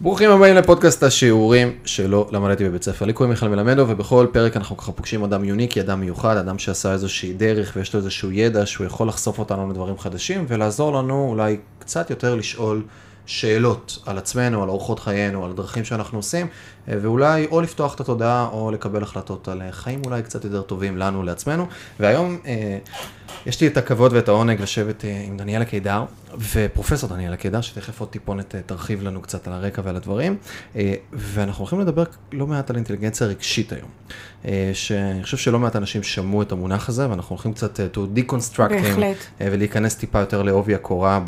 ברוכים 0.00 0.30
הבאים 0.30 0.54
לפודקאסט 0.54 1.02
השיעורים 1.02 1.72
שלא 1.84 2.28
למדתי 2.32 2.64
בבית 2.64 2.82
ספר. 2.82 3.04
לי 3.04 3.12
קוראים 3.12 3.30
מיכאל 3.30 3.48
מלמדו, 3.48 3.84
ובכל 3.88 4.26
פרק 4.32 4.56
אנחנו 4.56 4.76
ככה 4.76 4.92
פוגשים 4.92 5.24
אדם 5.24 5.44
יוניקי, 5.44 5.80
אדם 5.80 6.00
מיוחד, 6.00 6.36
אדם 6.36 6.58
שעשה 6.58 6.92
איזושהי 6.92 7.32
דרך 7.32 7.72
ויש 7.76 7.94
לו 7.94 8.00
איזשהו 8.00 8.32
ידע 8.32 8.66
שהוא 8.66 8.86
יכול 8.86 9.08
לחשוף 9.08 9.38
אותנו 9.38 9.70
לדברים 9.70 9.98
חדשים 9.98 10.44
ולעזור 10.48 10.92
לנו 10.92 11.26
אולי 11.30 11.56
קצת 11.78 12.10
יותר 12.10 12.34
לשאול 12.34 12.82
שאלות 13.26 13.98
על 14.06 14.18
עצמנו, 14.18 14.62
על 14.62 14.68
אורחות 14.68 14.98
חיינו, 14.98 15.44
על 15.44 15.52
דרכים 15.52 15.84
שאנחנו 15.84 16.18
עושים, 16.18 16.46
ואולי 16.88 17.46
או 17.50 17.60
לפתוח 17.60 17.94
את 17.94 18.00
התודעה 18.00 18.48
או 18.52 18.70
לקבל 18.70 19.02
החלטות 19.02 19.48
על 19.48 19.62
חיים 19.70 20.02
אולי 20.04 20.22
קצת 20.22 20.44
יותר 20.44 20.62
טובים 20.62 20.96
לנו, 20.96 21.22
לעצמנו. 21.22 21.66
והיום 22.00 22.38
אה, 22.46 22.78
יש 23.46 23.60
לי 23.60 23.66
את 23.66 23.76
הכבוד 23.76 24.12
ואת 24.12 24.28
העונג 24.28 24.62
לשבת 24.62 25.04
אה, 25.04 25.22
עם 25.26 25.36
דניאלה 25.36 25.64
קידר, 25.64 26.04
ופרופסור 26.52 27.10
דניאלה 27.10 27.36
קידר, 27.36 27.60
שתכף 27.60 28.00
עוד 28.00 28.08
טיפונת 28.08 28.54
אה, 28.54 28.60
תרחיב 28.66 29.02
לנו 29.02 29.22
קצת 29.22 29.46
על 29.46 29.52
הרקע 29.52 29.82
ועל 29.84 29.96
הדברים, 29.96 30.36
ואנחנו 31.12 31.62
הולכים 31.62 31.80
לדבר 31.80 32.04
לא 32.32 32.46
מעט 32.46 32.70
על 32.70 32.76
אינטליגנציה 32.76 33.26
רגשית 33.26 33.72
היום. 33.72 33.88
שאני 34.72 35.22
חושב 35.22 35.36
שלא 35.36 35.58
מעט 35.58 35.76
אנשים 35.76 36.02
שמעו 36.02 36.42
את 36.42 36.52
המונח 36.52 36.88
הזה, 36.88 37.10
ואנחנו 37.10 37.34
הולכים 37.34 37.52
קצת 37.52 37.80
to 37.80 38.18
deconstructing, 38.18 39.00
אה, 39.40 39.48
ולהיכנס 39.52 39.94
טיפה 39.94 40.20
יותר 40.20 40.42
לעובי 40.42 40.74
הקורה 40.74 41.20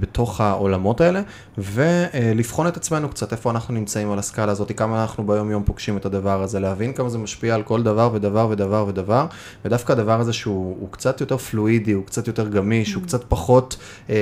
בתוך 0.00 0.40
העולמות 0.40 1.00
האלה, 1.00 1.20
ולבחון 1.58 2.66
את 2.66 2.76
עצמנו 2.76 3.08
קצת, 3.08 3.32
איפה 3.32 3.50
אנחנו 3.50 3.74
נמצאים 3.74 4.10
על 4.10 4.18
הסקאלה 4.18 4.52
הזאת, 4.52 4.72
כמה 4.76 4.97
אנחנו 5.02 5.26
ביום 5.26 5.50
יום 5.50 5.62
פוגשים 5.64 5.96
את 5.96 6.06
הדבר 6.06 6.42
הזה, 6.42 6.60
להבין 6.60 6.92
כמה 6.92 7.08
זה 7.08 7.18
משפיע 7.18 7.54
על 7.54 7.62
כל 7.62 7.82
דבר 7.82 8.10
ודבר 8.12 8.48
ודבר 8.50 8.84
ודבר, 8.88 9.26
ודווקא 9.64 9.92
הדבר 9.92 10.20
הזה 10.20 10.32
שהוא 10.32 10.88
קצת 10.90 11.20
יותר 11.20 11.38
פלואידי, 11.38 11.92
הוא 11.92 12.04
קצת 12.04 12.26
יותר 12.26 12.48
גמיש, 12.48 12.94
הוא 12.94 13.02
mm. 13.02 13.06
קצת 13.06 13.24
פחות 13.28 13.76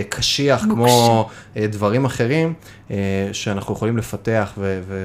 קשיח, 0.09 0.63
כמו 0.63 1.29
דברים 1.57 2.05
אחרים, 2.05 2.55
שאנחנו 3.33 3.75
יכולים 3.75 3.97
לפתח 3.97 4.53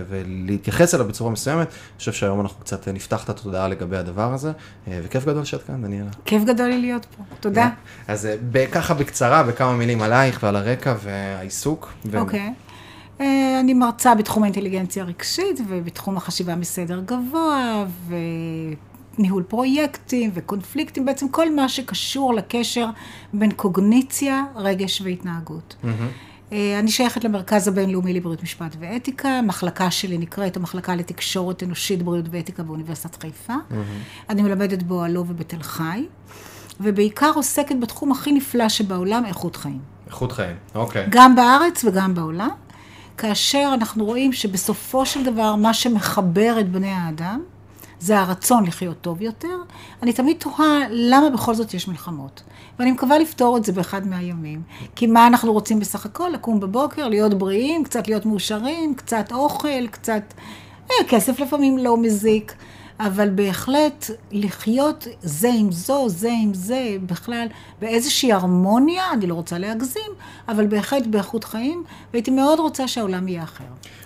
ולהתייחס 0.10 0.96
אליו 0.96 1.08
בצורה 1.08 1.32
מסוימת, 1.32 1.68
אני 1.68 1.98
חושב 1.98 2.12
שהיום 2.12 2.42
אנחנו 2.42 2.60
קצת 2.60 2.88
נפתח 2.88 3.24
את 3.24 3.30
התודעה 3.30 3.68
לגבי 3.68 3.98
הדבר 3.98 4.34
הזה, 4.34 4.52
אה, 4.88 5.00
וכיף 5.04 5.26
גדול 5.26 5.46
שאת 5.46 5.64
כאן, 5.64 5.82
דניאלה. 5.82 6.10
כיף 6.26 6.44
גדול 6.44 6.68
לי 6.68 6.82
להיות 6.82 7.06
פה, 7.06 7.24
תודה. 7.40 7.70
אז 8.08 8.26
אה, 8.26 8.66
ככה 8.72 8.94
בקצרה, 8.94 9.44
בכמה 9.44 9.76
מילים 9.76 10.02
עלייך 10.02 10.40
ועל 10.44 10.56
הרקע 10.56 10.96
והעיסוק. 11.04 11.94
אוקיי. 12.14 12.40
אה, 12.40 12.50
אני 13.60 13.74
מרצה 13.74 14.16
בתחום 14.16 14.44
האינטליגנציה 14.44 15.04
הרגשית 15.04 15.60
ובתחום 15.68 16.18
החשיבה 16.18 16.56
מסדר 16.56 17.02
גבוה 17.06 17.86
וניהול 19.18 19.44
פרויקטים 19.44 20.32
וקונפליקטים, 20.34 21.06
בעצם 21.06 21.30
כל 21.30 21.56
מה 21.56 21.70
שקשור 21.70 22.34
לקשר 22.34 22.88
בין 23.34 23.52
קוגניציה, 23.52 24.44
רגש 24.56 25.02
והתנהגות. 25.02 25.76
Mm-hmm. 25.84 25.88
אה, 26.52 26.80
אני 26.80 26.92
שייכת 26.92 27.24
למרכז 27.24 27.68
הבינלאומי 27.68 28.14
לבריאות 28.14 28.44
משפט 28.44 28.76
ואתיקה, 28.80 29.30
המחלקה 29.30 29.92
שלי 29.92 30.18
נקראת 30.18 30.58
המחלקה 30.58 30.96
לתקשורת 30.96 31.64
אנושית, 31.64 32.04
בריאות 32.04 32.26
ואתיקה 32.32 32.64
באוניברסיטת 32.64 33.22
חיפה. 33.22 33.54
Mm-hmm. 33.54 34.30
אני 34.30 34.42
מלמדת 34.42 34.84
באוהלו 34.84 35.26
ובתל 35.28 35.64
חי, 35.64 36.06
ובעיקר 36.80 37.32
עוסקת 37.36 37.76
בתחום 37.80 38.12
הכי 38.12 38.32
נפלא 38.32 38.70
שבעולם, 38.70 39.26
איכות 39.26 39.56
חיים. 39.56 39.80
איכות 40.08 40.32
חיים, 40.32 40.56
אוקיי. 40.76 41.06
גם 41.10 41.36
בארץ 41.36 41.84
וגם 41.84 42.16
בעולם, 42.16 42.50
כאשר 43.22 43.72
אנחנו 43.74 44.06
רואים 44.06 44.34
שבסופו 44.34 45.06
של 45.06 45.24
דבר 45.24 45.56
מה 45.56 45.74
שמחבר 45.74 46.58
את 46.60 46.72
בני 46.72 46.92
האדם, 46.92 47.42
זה 48.00 48.20
הרצון 48.20 48.66
לחיות 48.66 49.02
טוב 49.02 49.22
יותר. 49.22 49.58
אני 50.04 50.14
תמיד 50.14 50.38
תוהה 50.40 50.80
למה 50.90 51.30
בכל 51.30 51.56
זאת 51.56 51.74
יש 51.74 51.88
מלחמות. 51.88 52.44
ואני 52.80 52.92
מקווה 52.92 53.20
לפתור 53.20 53.58
את 53.58 53.66
זה 53.66 53.72
באחד 53.72 54.08
מהימים. 54.08 54.62
כי 54.96 55.08
מה 55.08 55.28
אנחנו 55.28 55.54
רוצים 55.54 55.80
בסך 55.80 56.06
הכל? 56.06 56.30
לקום 56.34 56.60
בבוקר, 56.60 57.08
להיות 57.08 57.34
בריאים, 57.34 57.84
קצת 57.84 58.08
להיות 58.08 58.26
מאושרים, 58.26 58.96
קצת 58.96 59.32
אוכל, 59.32 59.88
קצת... 59.88 60.34
אה, 60.92 60.96
כסף 61.10 61.40
לפעמים 61.40 61.78
לא 61.78 61.98
מזיק. 61.98 62.54
אבל 63.06 63.30
בהחלט 63.30 64.10
לחיות 64.32 65.08
זה 65.22 65.50
עם 65.60 65.72
זו, 65.72 66.10
זה 66.10 66.30
עם 66.44 66.54
זה, 66.54 66.96
בכלל 67.06 67.48
באיזושהי 67.82 68.34
הרמוניה, 68.34 69.04
אני 69.14 69.28
לא 69.28 69.34
רוצה 69.34 69.58
להגזים, 69.58 70.12
אבל 70.48 70.68
בהחלט 70.68 71.08
באיכות 71.08 71.44
חיים, 71.44 71.84
והייתי 72.14 72.32
מאוד 72.32 72.60
רוצה 72.60 72.88
שהעולם 72.88 73.28
יהיה 73.28 73.44
אחר. 73.44 73.64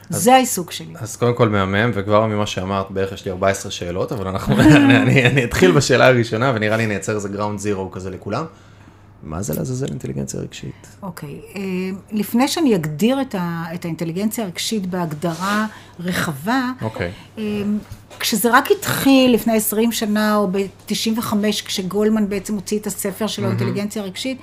אז, 0.10 0.24
זה 0.24 0.34
העיסוק 0.34 0.72
שלי. 0.72 0.94
אז 1.00 1.16
קודם 1.16 1.34
כל 1.36 1.50
מהמם, 1.50 1.92
וכבר 1.94 2.26
ממה 2.26 2.46
שאמרת, 2.46 2.92
בערך 2.92 3.12
יש 3.12 3.26
לי 3.26 3.32
14 3.32 3.72
שאלות, 3.72 4.12
אבל 4.12 4.28
אנחנו, 4.28 4.62
אני, 4.62 4.98
אני, 5.02 5.26
אני 5.26 5.44
אתחיל 5.44 5.72
בשאלה 5.72 6.08
הראשונה, 6.08 6.52
ונראה 6.56 6.78
לי 6.78 6.88
נייצר 6.88 7.16
איזה 7.16 7.30
גראונד 7.30 7.60
זירו 7.60 7.92
כזה 7.92 8.10
לכולם. 8.10 8.46
מה 9.26 9.42
זה 9.42 9.54
לעזאזל 9.54 9.86
אינטליגנציה 9.90 10.40
רגשית? 10.40 10.88
אוקיי, 11.02 11.30
okay. 11.30 11.58
אה, 11.58 11.62
לפני 12.12 12.48
שאני 12.48 12.76
אגדיר 12.76 13.22
את, 13.22 13.36
ה, 13.36 13.64
את 13.74 13.86
האינטליגנציה 13.86 14.44
הרגשית 14.44 14.86
בהגדרה 14.86 15.66
רחבה, 16.00 16.72
okay. 16.82 16.84
אוקיי. 16.84 17.12
אה, 17.38 17.44
כשזה 18.20 18.50
רק 18.58 18.72
התחיל 18.72 19.34
לפני 19.34 19.58
20 19.58 19.92
שנה, 19.92 20.36
או 20.36 20.48
ב-95, 20.48 21.36
כשגולמן 21.66 22.30
בעצם 22.30 22.56
הוציא 22.56 22.80
את 22.80 22.88
הספר 22.88 23.28
שלו, 23.28 23.46
mm-hmm. 23.46 23.50
אינטליגנציה 23.50 24.04
רגשית, 24.04 24.38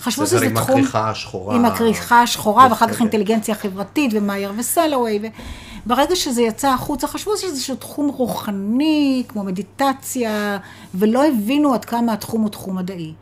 חשבו 0.00 0.26
שזה 0.26 0.38
תחום... 0.38 0.50
עם 0.50 0.56
הכריכה 0.56 1.10
השחורה. 1.10 1.54
עם 1.54 1.64
הכריכה 1.64 2.22
השחורה, 2.22 2.66
ואחר 2.70 2.88
כך 2.88 3.00
אינטליגנציה 3.00 3.54
חברתית, 3.54 4.10
ומאייר 4.14 4.52
וסלווי, 4.58 5.18
וברגע 5.86 6.16
שזה 6.16 6.42
יצא 6.42 6.68
החוצה, 6.68 7.06
חשבו 7.06 7.36
שזה 7.36 7.46
איזשהו 7.46 7.76
תחום 7.76 8.08
רוחני, 8.08 9.22
כמו 9.28 9.44
מדיטציה, 9.44 10.58
ולא 10.94 11.26
הבינו 11.26 11.74
עד 11.74 11.84
כמה 11.84 12.12
התחום 12.12 12.42
הוא 12.42 12.50
תחום 12.50 12.76
מדעי. 12.76 13.12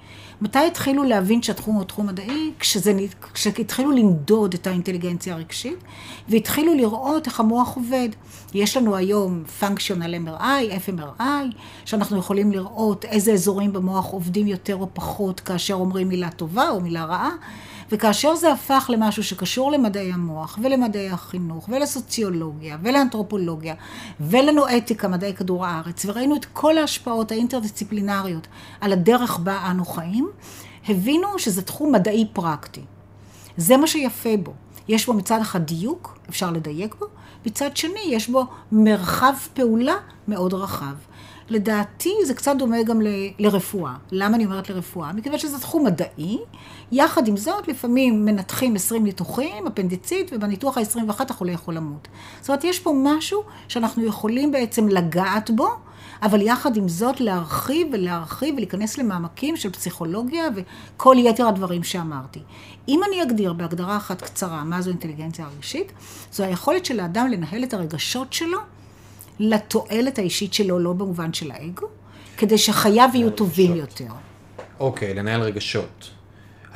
מתי 0.40 0.58
התחילו 0.58 1.04
להבין 1.04 1.42
שהתחום 1.42 1.74
הוא 1.74 1.84
תחום 1.84 2.06
מדעי? 2.06 2.50
כשזה, 2.58 2.92
כשהתחילו 3.34 3.90
למדוד 3.90 4.54
את 4.54 4.66
האינטליגנציה 4.66 5.34
הרגשית, 5.34 5.78
והתחילו 6.28 6.74
לראות 6.74 7.26
איך 7.26 7.40
המוח 7.40 7.76
עובד. 7.76 8.08
יש 8.54 8.76
לנו 8.76 8.96
היום 8.96 9.44
functional 9.60 10.28
MRI, 10.28 10.88
FMRI, 10.88 11.22
שאנחנו 11.84 12.18
יכולים 12.18 12.52
לראות 12.52 13.04
איזה 13.04 13.32
אזורים 13.32 13.72
במוח 13.72 14.06
עובדים 14.06 14.46
יותר 14.46 14.76
או 14.76 14.88
פחות 14.92 15.40
כאשר 15.40 15.74
אומרים 15.74 16.08
מילה 16.08 16.30
טובה 16.30 16.68
או 16.68 16.80
מילה 16.80 17.04
רעה. 17.04 17.30
וכאשר 17.92 18.36
זה 18.36 18.52
הפך 18.52 18.90
למשהו 18.92 19.24
שקשור 19.24 19.72
למדעי 19.72 20.12
המוח 20.12 20.58
ולמדעי 20.62 21.10
החינוך 21.10 21.68
ולסוציולוגיה 21.72 22.78
ולאנתרופולוגיה 22.82 23.74
ולנו 24.20 24.64
אתיקה, 24.76 25.08
מדעי 25.08 25.34
כדור 25.34 25.66
הארץ, 25.66 26.04
וראינו 26.04 26.36
את 26.36 26.44
כל 26.44 26.78
ההשפעות 26.78 27.32
האינטרדיסציפלינריות 27.32 28.46
על 28.80 28.92
הדרך 28.92 29.38
בה 29.38 29.70
אנו 29.70 29.84
חיים, 29.84 30.28
הבינו 30.88 31.38
שזה 31.38 31.62
תחום 31.62 31.92
מדעי 31.92 32.28
פרקטי. 32.32 32.82
זה 33.56 33.76
מה 33.76 33.86
שיפה 33.86 34.36
בו. 34.42 34.52
יש 34.88 35.06
בו 35.06 35.12
מצד 35.12 35.40
אחד 35.40 35.62
דיוק, 35.62 36.18
אפשר 36.28 36.50
לדייק 36.50 36.94
בו, 36.94 37.06
מצד 37.46 37.76
שני 37.76 38.00
יש 38.06 38.28
בו 38.28 38.46
מרחב 38.72 39.34
פעולה 39.54 39.94
מאוד 40.28 40.54
רחב. 40.54 40.94
לדעתי 41.48 42.14
זה 42.24 42.34
קצת 42.34 42.56
דומה 42.58 42.82
גם 42.82 43.02
ל, 43.02 43.06
לרפואה. 43.38 43.94
למה 44.12 44.36
אני 44.36 44.44
אומרת 44.44 44.70
לרפואה? 44.70 45.12
מכיוון 45.12 45.38
שזה 45.38 45.58
תחום 45.58 45.86
מדעי, 45.86 46.38
יחד 46.92 47.28
עם 47.28 47.36
זאת 47.36 47.68
לפעמים 47.68 48.24
מנתחים 48.24 48.76
20 48.76 49.04
ניתוחים, 49.04 49.66
אפנדיצית, 49.66 50.30
ובניתוח 50.32 50.78
ה-21 50.78 51.20
החולה 51.30 51.52
יכול 51.52 51.74
למות. 51.74 52.08
זאת 52.40 52.48
אומרת, 52.48 52.64
יש 52.64 52.80
פה 52.80 52.92
משהו 53.04 53.42
שאנחנו 53.68 54.04
יכולים 54.04 54.52
בעצם 54.52 54.88
לגעת 54.88 55.50
בו, 55.50 55.68
אבל 56.22 56.42
יחד 56.42 56.76
עם 56.76 56.88
זאת 56.88 57.20
להרחיב 57.20 57.88
ולהרחיב 57.92 58.54
ולהיכנס 58.54 58.98
למעמקים 58.98 59.56
של 59.56 59.70
פסיכולוגיה 59.70 60.44
וכל 60.54 61.16
יתר 61.18 61.48
הדברים 61.48 61.82
שאמרתי. 61.82 62.40
אם 62.88 63.00
אני 63.08 63.22
אגדיר 63.22 63.52
בהגדרה 63.52 63.96
אחת 63.96 64.22
קצרה 64.22 64.64
מה 64.64 64.82
זו 64.82 64.90
אינטליגנציה 64.90 65.46
רגשית, 65.56 65.92
זו 66.32 66.44
היכולת 66.44 66.84
של 66.84 67.00
האדם 67.00 67.28
לנהל 67.28 67.64
את 67.64 67.74
הרגשות 67.74 68.32
שלו 68.32 68.58
לתועלת 69.40 70.18
האישית 70.18 70.54
שלו, 70.54 70.78
לא 70.78 70.92
במובן 70.92 71.32
של 71.32 71.50
האגו, 71.50 71.86
כדי 72.36 72.58
שחייו 72.58 73.08
יהיו 73.14 73.30
טובים 73.30 73.76
יותר. 73.76 74.08
אוקיי, 74.80 75.14
לנהל 75.14 75.42
רגשות. 75.42 76.10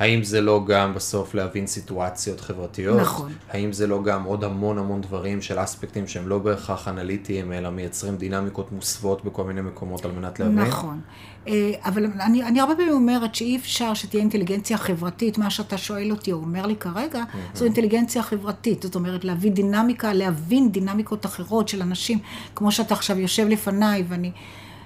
האם 0.01 0.23
זה 0.23 0.41
לא 0.41 0.63
גם 0.67 0.93
בסוף 0.93 1.33
להבין 1.33 1.67
סיטואציות 1.67 2.41
חברתיות? 2.41 3.01
נכון. 3.01 3.31
האם 3.49 3.73
זה 3.73 3.87
לא 3.87 4.03
גם 4.03 4.23
עוד 4.23 4.43
המון 4.43 4.77
המון 4.77 5.01
דברים 5.01 5.41
של 5.41 5.63
אספקטים 5.63 6.07
שהם 6.07 6.27
לא 6.27 6.39
בהכרח 6.39 6.87
אנליטיים, 6.87 7.53
אלא 7.53 7.69
מייצרים 7.69 8.17
דינמיקות 8.17 8.71
מוסוות 8.71 9.25
בכל 9.25 9.43
מיני 9.43 9.61
מקומות 9.61 10.05
על 10.05 10.11
מנת 10.11 10.39
להבין? 10.39 10.59
נכון. 10.59 10.99
אה, 11.47 11.71
אבל 11.85 12.05
אני, 12.05 12.43
אני 12.43 12.59
הרבה 12.59 12.75
פעמים 12.75 12.93
אומרת 12.93 13.35
שאי 13.35 13.55
אפשר 13.55 13.93
שתהיה 13.93 14.21
אינטליגנציה 14.21 14.77
חברתית, 14.77 15.37
מה 15.37 15.49
שאתה 15.49 15.77
שואל 15.77 16.11
אותי 16.11 16.31
או 16.31 16.37
אומר 16.37 16.65
לי 16.65 16.75
כרגע, 16.75 17.23
mm-hmm. 17.23 17.57
זו 17.57 17.65
אינטליגנציה 17.65 18.23
חברתית. 18.23 18.83
זאת 18.83 18.95
אומרת, 18.95 19.23
להביא 19.23 19.51
דינמיקה, 19.51 20.13
להבין 20.13 20.71
דינמיקות 20.71 21.25
אחרות 21.25 21.67
של 21.67 21.81
אנשים, 21.81 22.19
כמו 22.55 22.71
שאתה 22.71 22.93
עכשיו 22.93 23.19
יושב 23.19 23.47
לפניי 23.47 24.03
ואני... 24.07 24.31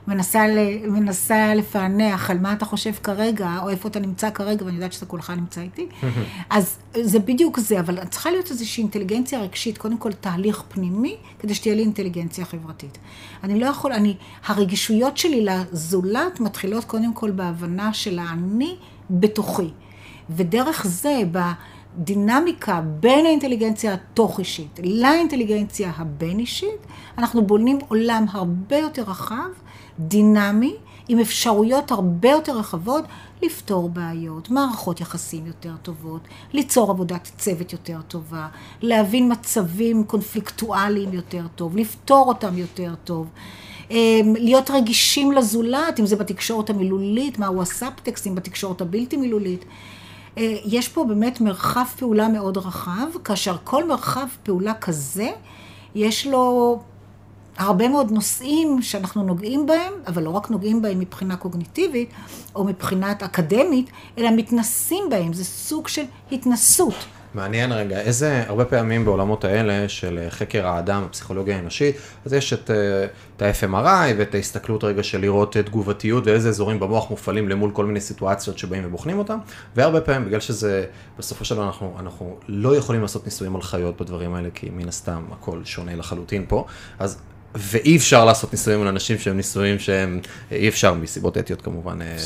מנסה, 0.07 0.45
מנסה 0.87 1.55
לפענח 1.55 2.29
על 2.29 2.39
מה 2.39 2.53
אתה 2.53 2.65
חושב 2.65 2.91
כרגע, 3.03 3.57
או 3.63 3.69
איפה 3.69 3.87
אתה 3.87 3.99
נמצא 3.99 4.29
כרגע, 4.29 4.65
ואני 4.65 4.75
יודעת 4.75 4.93
שאתה 4.93 5.05
כולך 5.05 5.29
נמצא 5.29 5.61
איתי. 5.61 5.87
אז 6.49 6.77
זה 7.01 7.19
בדיוק 7.19 7.59
זה, 7.59 7.79
אבל 7.79 8.05
צריכה 8.05 8.31
להיות 8.31 8.51
איזושהי 8.51 8.81
אינטליגנציה 8.81 9.39
רגשית, 9.41 9.77
קודם 9.77 9.97
כל 9.97 10.11
תהליך 10.13 10.63
פנימי, 10.69 11.15
כדי 11.39 11.55
שתהיה 11.55 11.75
לי 11.75 11.81
אינטליגנציה 11.81 12.45
חברתית. 12.45 12.97
אני 13.43 13.59
לא 13.59 13.65
יכול, 13.65 13.93
אני, 13.93 14.15
הרגישויות 14.45 15.17
שלי 15.17 15.45
לזולת 15.45 16.39
מתחילות 16.39 16.83
קודם 16.83 17.13
כל 17.13 17.31
בהבנה 17.31 17.93
של 17.93 18.19
האני 18.19 18.75
בתוכי. 19.09 19.69
ודרך 20.29 20.87
זה, 20.87 21.21
הדינמיקה 21.97 22.81
בין 22.81 23.25
האינטליגנציה 23.25 23.93
התוך-אישית 23.93 24.79
לאינטליגנציה 24.83 25.91
הבין-אישית, 25.97 26.87
אנחנו 27.17 27.45
בונים 27.45 27.79
עולם 27.87 28.25
הרבה 28.31 28.77
יותר 28.77 29.01
רחב, 29.01 29.49
דינמי, 29.99 30.75
עם 31.07 31.19
אפשרויות 31.19 31.91
הרבה 31.91 32.29
יותר 32.29 32.57
רחבות 32.57 33.03
לפתור 33.41 33.89
בעיות, 33.89 34.49
מערכות 34.49 35.01
יחסים 35.01 35.45
יותר 35.45 35.73
טובות, 35.81 36.21
ליצור 36.53 36.91
עבודת 36.91 37.31
צוות 37.37 37.73
יותר 37.73 37.99
טובה, 38.07 38.47
להבין 38.81 39.31
מצבים 39.31 40.03
קונפליקטואליים 40.03 41.13
יותר 41.13 41.45
טוב, 41.55 41.77
לפתור 41.77 42.27
אותם 42.27 42.57
יותר 42.57 42.93
טוב. 43.03 43.27
אמ, 43.91 44.33
להיות 44.37 44.71
רגישים 44.71 45.31
לזולת, 45.31 45.99
אם 45.99 46.05
זה 46.05 46.15
בתקשורת 46.15 46.69
המילולית, 46.69 47.39
מהו 47.39 47.61
הסאבטקסט, 47.61 48.27
אם 48.27 48.35
בתקשורת 48.35 48.81
הבלתי 48.81 49.17
מילולית. 49.17 49.65
אה, 50.37 50.57
יש 50.65 50.87
פה 50.87 51.03
באמת 51.03 51.41
מרחב 51.41 51.85
פעולה 51.99 52.27
מאוד 52.27 52.57
רחב, 52.57 53.07
כאשר 53.23 53.55
כל 53.63 53.87
מרחב 53.87 54.27
פעולה 54.43 54.73
כזה, 54.73 55.29
יש 55.95 56.27
לו 56.27 56.79
הרבה 57.57 57.87
מאוד 57.87 58.11
נושאים 58.11 58.81
שאנחנו 58.81 59.23
נוגעים 59.23 59.65
בהם, 59.65 59.93
אבל 60.07 60.23
לא 60.23 60.29
רק 60.29 60.49
נוגעים 60.49 60.81
בהם 60.81 60.99
מבחינה 60.99 61.35
קוגניטיבית 61.37 62.09
או 62.55 62.63
מבחינת 62.63 63.23
אקדמית, 63.23 63.89
אלא 64.17 64.29
מתנסים 64.35 65.03
בהם, 65.09 65.33
זה 65.33 65.43
סוג 65.43 65.87
של 65.87 66.03
התנסות. 66.31 66.95
מעניין 67.33 67.71
רגע, 67.71 67.99
איזה, 67.99 68.43
הרבה 68.47 68.65
פעמים 68.65 69.05
בעולמות 69.05 69.43
האלה 69.43 69.89
של 69.89 70.27
חקר 70.29 70.67
האדם, 70.67 71.03
הפסיכולוגיה 71.03 71.55
האנושית, 71.55 71.95
אז 72.25 72.33
יש 72.33 72.53
את, 72.53 72.71
אה, 72.71 73.05
את 73.37 73.41
ה-FMRI 73.41 74.13
ואת 74.17 74.35
ההסתכלות 74.35 74.83
רגע 74.83 75.03
של 75.03 75.21
לראות 75.21 75.57
תגובתיות 75.57 76.27
ואיזה 76.27 76.49
אזורים 76.49 76.79
במוח 76.79 77.09
מופעלים 77.09 77.49
למול 77.49 77.71
כל 77.71 77.85
מיני 77.85 78.01
סיטואציות 78.01 78.57
שבאים 78.57 78.83
ובוחנים 78.85 79.17
אותם, 79.19 79.37
והרבה 79.75 80.01
פעמים 80.01 80.25
בגלל 80.25 80.39
שזה, 80.39 80.85
בסופו 81.17 81.45
של 81.45 81.55
דבר 81.55 81.65
אנחנו, 81.65 81.95
אנחנו 81.99 82.37
לא 82.47 82.75
יכולים 82.75 83.01
לעשות 83.01 83.25
ניסויים 83.25 83.55
על 83.55 83.61
חיות 83.61 84.01
בדברים 84.01 84.33
האלה, 84.33 84.49
כי 84.53 84.69
מן 84.69 84.87
הסתם 84.87 85.23
הכל 85.31 85.61
שונה 85.63 85.95
לחלוטין 85.95 86.45
פה, 86.47 86.65
אז 86.99 87.17
ואי 87.55 87.97
אפשר 87.97 88.25
לעשות 88.25 88.53
ניסויים 88.53 88.81
על 88.81 88.87
אנשים 88.87 89.17
שהם 89.17 89.37
ניסויים 89.37 89.79
שהם, 89.79 90.19
אי 90.51 90.69
אפשר 90.69 90.93
מסיבות 90.93 91.37
אתיות 91.37 91.61
כמובן, 91.61 92.01
אה, 92.01 92.17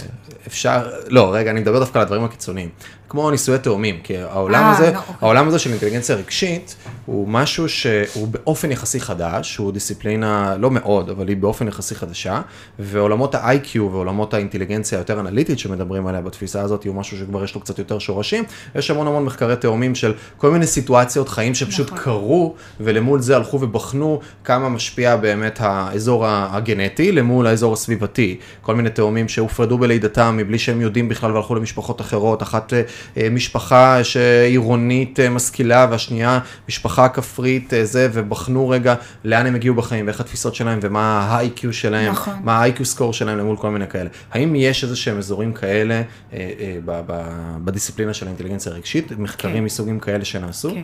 אפשר, 0.48 0.90
לא, 1.08 1.34
רגע, 1.34 1.52
אני 1.52 1.60
מדבר 1.60 1.80
דווקא 1.80 1.98
על 1.98 2.02
הדברים 2.02 2.24
הקיצוניים, 2.24 2.70
כמו 3.10 3.32
ניסויי 3.32 3.60
תאומים, 3.60 4.00
כי 4.04 4.18
העולם 4.18 4.64
אה, 4.64 4.72
הזה, 4.72 4.92
לא, 4.92 4.98
אוקיי. 4.98 5.16
העולם 5.22 5.48
הזה 5.48 5.60
של 5.60 5.70
אינטליגנציה 5.70 6.16
רגשית, 6.16 6.76
הוא 7.06 7.28
משהו 7.28 7.70
שהוא 7.70 8.28
באופן 8.28 8.72
יחסי 8.72 9.00
חדש, 9.00 9.58
הוא 9.58 9.72
דיסציפלינה 9.72 10.56
לא 10.58 10.72
מאוד, 10.72 11.10
אבל 11.10 11.28
היא 11.28 11.38
באופן 11.38 11.68
יחסי 11.68 11.96
חדשה, 11.96 12.42
ועולמות 12.80 13.36
ה-IQ 13.36 13.80
ועולמות 13.80 14.34
האינטליגנציה 14.34 14.98
היותר 14.98 15.20
אנליטית 15.20 15.60
שמדברים 15.60 16.08
עליה 16.08 16.22
בתפיסה 16.22 16.62
הזאת, 16.62 16.86
הוא 16.86 16.96
משהו 16.96 17.18
שכבר 17.18 17.44
יש 17.44 17.56
לו 17.56 17.62
קצת 17.62 17.80
יותר 17.80 18.00
שורשים, 18.00 18.44
יש 18.76 18.92
המון 18.92 19.08
המון 19.08 19.26
מחקרי 19.26 19.56
תאומים 19.56 19.96
של 19.96 20.14
כל 20.38 20.52
מיני 20.52 20.68
סיטואציות, 20.68 21.30
חיים 21.30 21.56
שפשוט 21.56 21.88
נכון. 21.88 22.00
קרו, 22.00 22.56
ולמול 22.80 23.22
זה 23.22 23.36
הלכו 23.36 23.62
ובחנו 23.62 24.20
כמה 24.44 24.70
משפיע 24.70 25.16
באמת 25.16 25.58
האזור 25.62 26.26
הגנטי 26.28 27.12
למול 27.12 27.48
האזור 27.48 27.74
הסביבתי. 27.74 28.38
כל 28.62 28.76
מיני 28.76 28.90
תאומים 28.90 29.28
שהופרדו 29.28 29.78
בלידתם 29.78 30.38
מבלי 30.38 30.60
שהם 30.60 30.82
יודעים 30.82 31.10
בכלל 31.10 31.32
והלכו 31.32 31.56
למשפחות 31.56 32.02
אחרות, 32.02 32.44
אחת 32.44 32.74
אה, 32.74 32.82
משפחה 33.31 34.04
שעירונית 34.04 35.19
אה, 35.19 35.30
משכילה 35.30 35.88
והשנייה 35.92 36.40
משפחה 36.68 37.10
כפרית 37.10 37.74
אה, 37.74 37.86
זה, 37.86 38.10
ובחנו 38.13 38.69
רגע 38.69 38.96
לאן 39.24 39.46
הם 39.46 39.56
הגיעו 39.56 39.75
בחיים 39.75 40.06
ואיך 40.06 40.19
התפיסות 40.19 40.56
שלהם 40.56 40.80
ומה 40.81 41.19
ה-IQ 41.19 41.72
שלהם, 41.72 42.12
נכון. 42.12 42.34
מה 42.44 42.63
ה-IQ 42.63 42.84
סקור 42.84 43.13
שלהם 43.13 43.38
למול 43.38 43.57
כל 43.57 43.69
מיני 43.69 43.88
כאלה. 43.88 44.10
האם 44.31 44.56
יש 44.56 44.84
איזה 44.84 44.96
שהם 44.96 45.18
אזורים 45.18 45.54
כאלה 45.54 45.94
אה, 45.94 46.01
אה, 46.34 46.78
ב- 46.86 47.01
ב- 47.07 47.57
בדיסציפלינה 47.63 48.13
של 48.13 48.25
האינטליגנציה 48.25 48.72
הרגשית, 48.72 49.12
מחקרים 49.18 49.57
כן. 49.57 49.63
מסוגים 49.63 50.00
כאלה 50.00 50.25
שנעשו? 50.25 50.69
כן. 50.69 50.81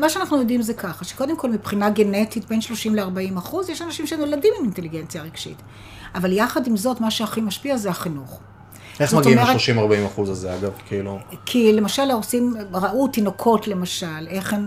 מה 0.00 0.08
שאנחנו 0.08 0.38
יודעים 0.38 0.62
זה 0.62 0.74
ככה, 0.74 1.04
שקודם 1.04 1.36
כל 1.36 1.50
מבחינה 1.50 1.90
גנטית 1.90 2.48
בין 2.48 2.60
30 2.60 2.94
ל-40 2.94 3.38
אחוז, 3.38 3.70
יש 3.70 3.82
אנשים 3.82 4.06
שנולדים 4.06 4.52
עם 4.58 4.64
אינטליגנציה 4.64 5.22
רגשית. 5.22 5.62
אבל 6.14 6.32
יחד 6.32 6.66
עם 6.66 6.76
זאת, 6.76 7.00
מה 7.00 7.10
שהכי 7.10 7.40
משפיע 7.40 7.76
זה 7.76 7.90
החינוך. 7.90 8.40
איך 9.00 9.14
מגיעים 9.14 9.38
אומרת- 9.38 9.56
ל-30-40 9.56 10.06
אחוז 10.06 10.30
הזה 10.30 10.54
אגב, 10.54 10.70
כאילו? 10.88 11.18
כי 11.46 11.72
למשל 11.72 12.10
עושים, 12.10 12.54
ראו 12.72 13.08
תינוקות 13.08 13.68
למשל, 13.68 14.06
איך 14.28 14.52
הם, 14.52 14.66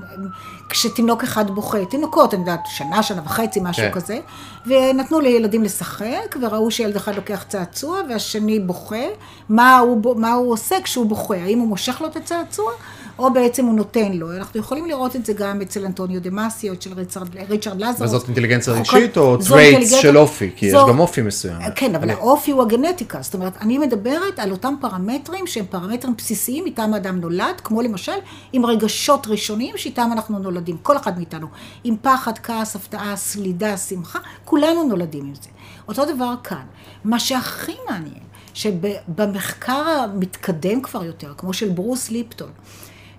כשתינוק 0.69 1.23
אחד 1.23 1.51
בוכה, 1.51 1.85
תינוקות, 1.85 2.33
אני 2.33 2.41
יודעת, 2.41 2.59
שנה, 2.65 3.03
שנה 3.03 3.21
וחצי, 3.25 3.59
משהו 3.63 3.83
כן. 3.83 3.91
כזה, 3.91 4.19
ונתנו 4.65 5.19
לילדים 5.19 5.63
לשחק, 5.63 6.35
וראו 6.41 6.71
שילד 6.71 6.95
אחד 6.95 7.15
לוקח 7.15 7.45
צעצוע 7.49 7.99
והשני 8.09 8.59
בוכה, 8.59 9.05
מה 9.49 9.77
הוא, 9.79 10.19
מה 10.19 10.33
הוא 10.33 10.53
עושה 10.53 10.75
כשהוא 10.83 11.05
בוכה, 11.05 11.35
האם 11.35 11.59
הוא 11.59 11.67
מושך 11.67 12.01
לו 12.01 12.07
את 12.07 12.15
הצעצוע, 12.15 12.71
או 13.19 13.33
בעצם 13.33 13.65
הוא 13.65 13.73
נותן 13.73 14.11
לו. 14.13 14.31
אנחנו 14.37 14.59
יכולים 14.59 14.85
לראות 14.85 15.15
את 15.15 15.25
זה 15.25 15.33
גם 15.33 15.61
אצל 15.61 15.85
אנטוניו 15.85 16.21
דמאסיו, 16.21 16.69
או 16.69 16.73
אצל 16.73 16.93
ריצ'רד, 16.93 17.27
ריצ'רד 17.49 17.81
לזרוס. 17.81 18.01
וזאת 18.01 18.25
אינטליגנציה 18.27 18.73
רגשית 18.73 19.17
או 19.17 19.37
traits 19.37 19.91
של 19.91 20.17
אופי? 20.17 20.51
כי 20.55 20.65
יש 20.65 20.71
זו- 20.71 20.85
גם 20.89 20.99
אופי 20.99 21.21
מסוים. 21.21 21.57
כן, 21.75 21.95
אבל 21.95 22.03
אני- 22.03 22.13
האופי 22.13 22.51
הוא 22.51 22.61
הגנטיקה. 22.61 23.21
זאת 23.21 23.33
אומרת, 23.33 23.53
אני 23.61 23.77
מדברת 23.77 24.39
על 24.39 24.51
אותם 24.51 24.73
פרמטרים 24.81 25.47
שהם 25.47 25.65
פרמטרים 25.69 26.13
בסיסיים 26.17 26.65
איתם 26.65 26.93
האדם 26.93 27.19
נולד, 27.19 27.61
כמו 27.63 27.81
למשל 27.81 28.11
עם 28.53 28.65
רגשות 28.65 29.27
ראשוניים 29.27 29.77
שאיתם 29.77 30.09
אנחנו 30.13 30.39
נולדים, 30.39 30.77
כל 30.83 30.97
אחד 30.97 31.17
מאיתנו. 31.17 31.47
עם 31.83 31.95
פחד, 32.01 32.37
כעס, 32.43 32.75
הפתעה, 32.75 33.15
סלידה, 33.15 33.77
שמחה, 33.77 34.19
כולנו 34.45 34.83
נולדים 34.83 35.25
עם 35.25 35.33
זה. 35.35 35.49
אותו 35.87 36.05
דבר 36.05 36.33
כאן. 36.43 36.63
מה 37.03 37.19
שהכי 37.19 37.75
מעניין, 37.89 38.19
שבמחקר 38.53 39.73
המתקדם 39.89 40.81
כבר 40.81 41.03
יותר, 41.05 41.33
כמו 41.37 41.53
של 41.53 41.69
ברוס 41.69 42.09
ליפטון, 42.11 42.49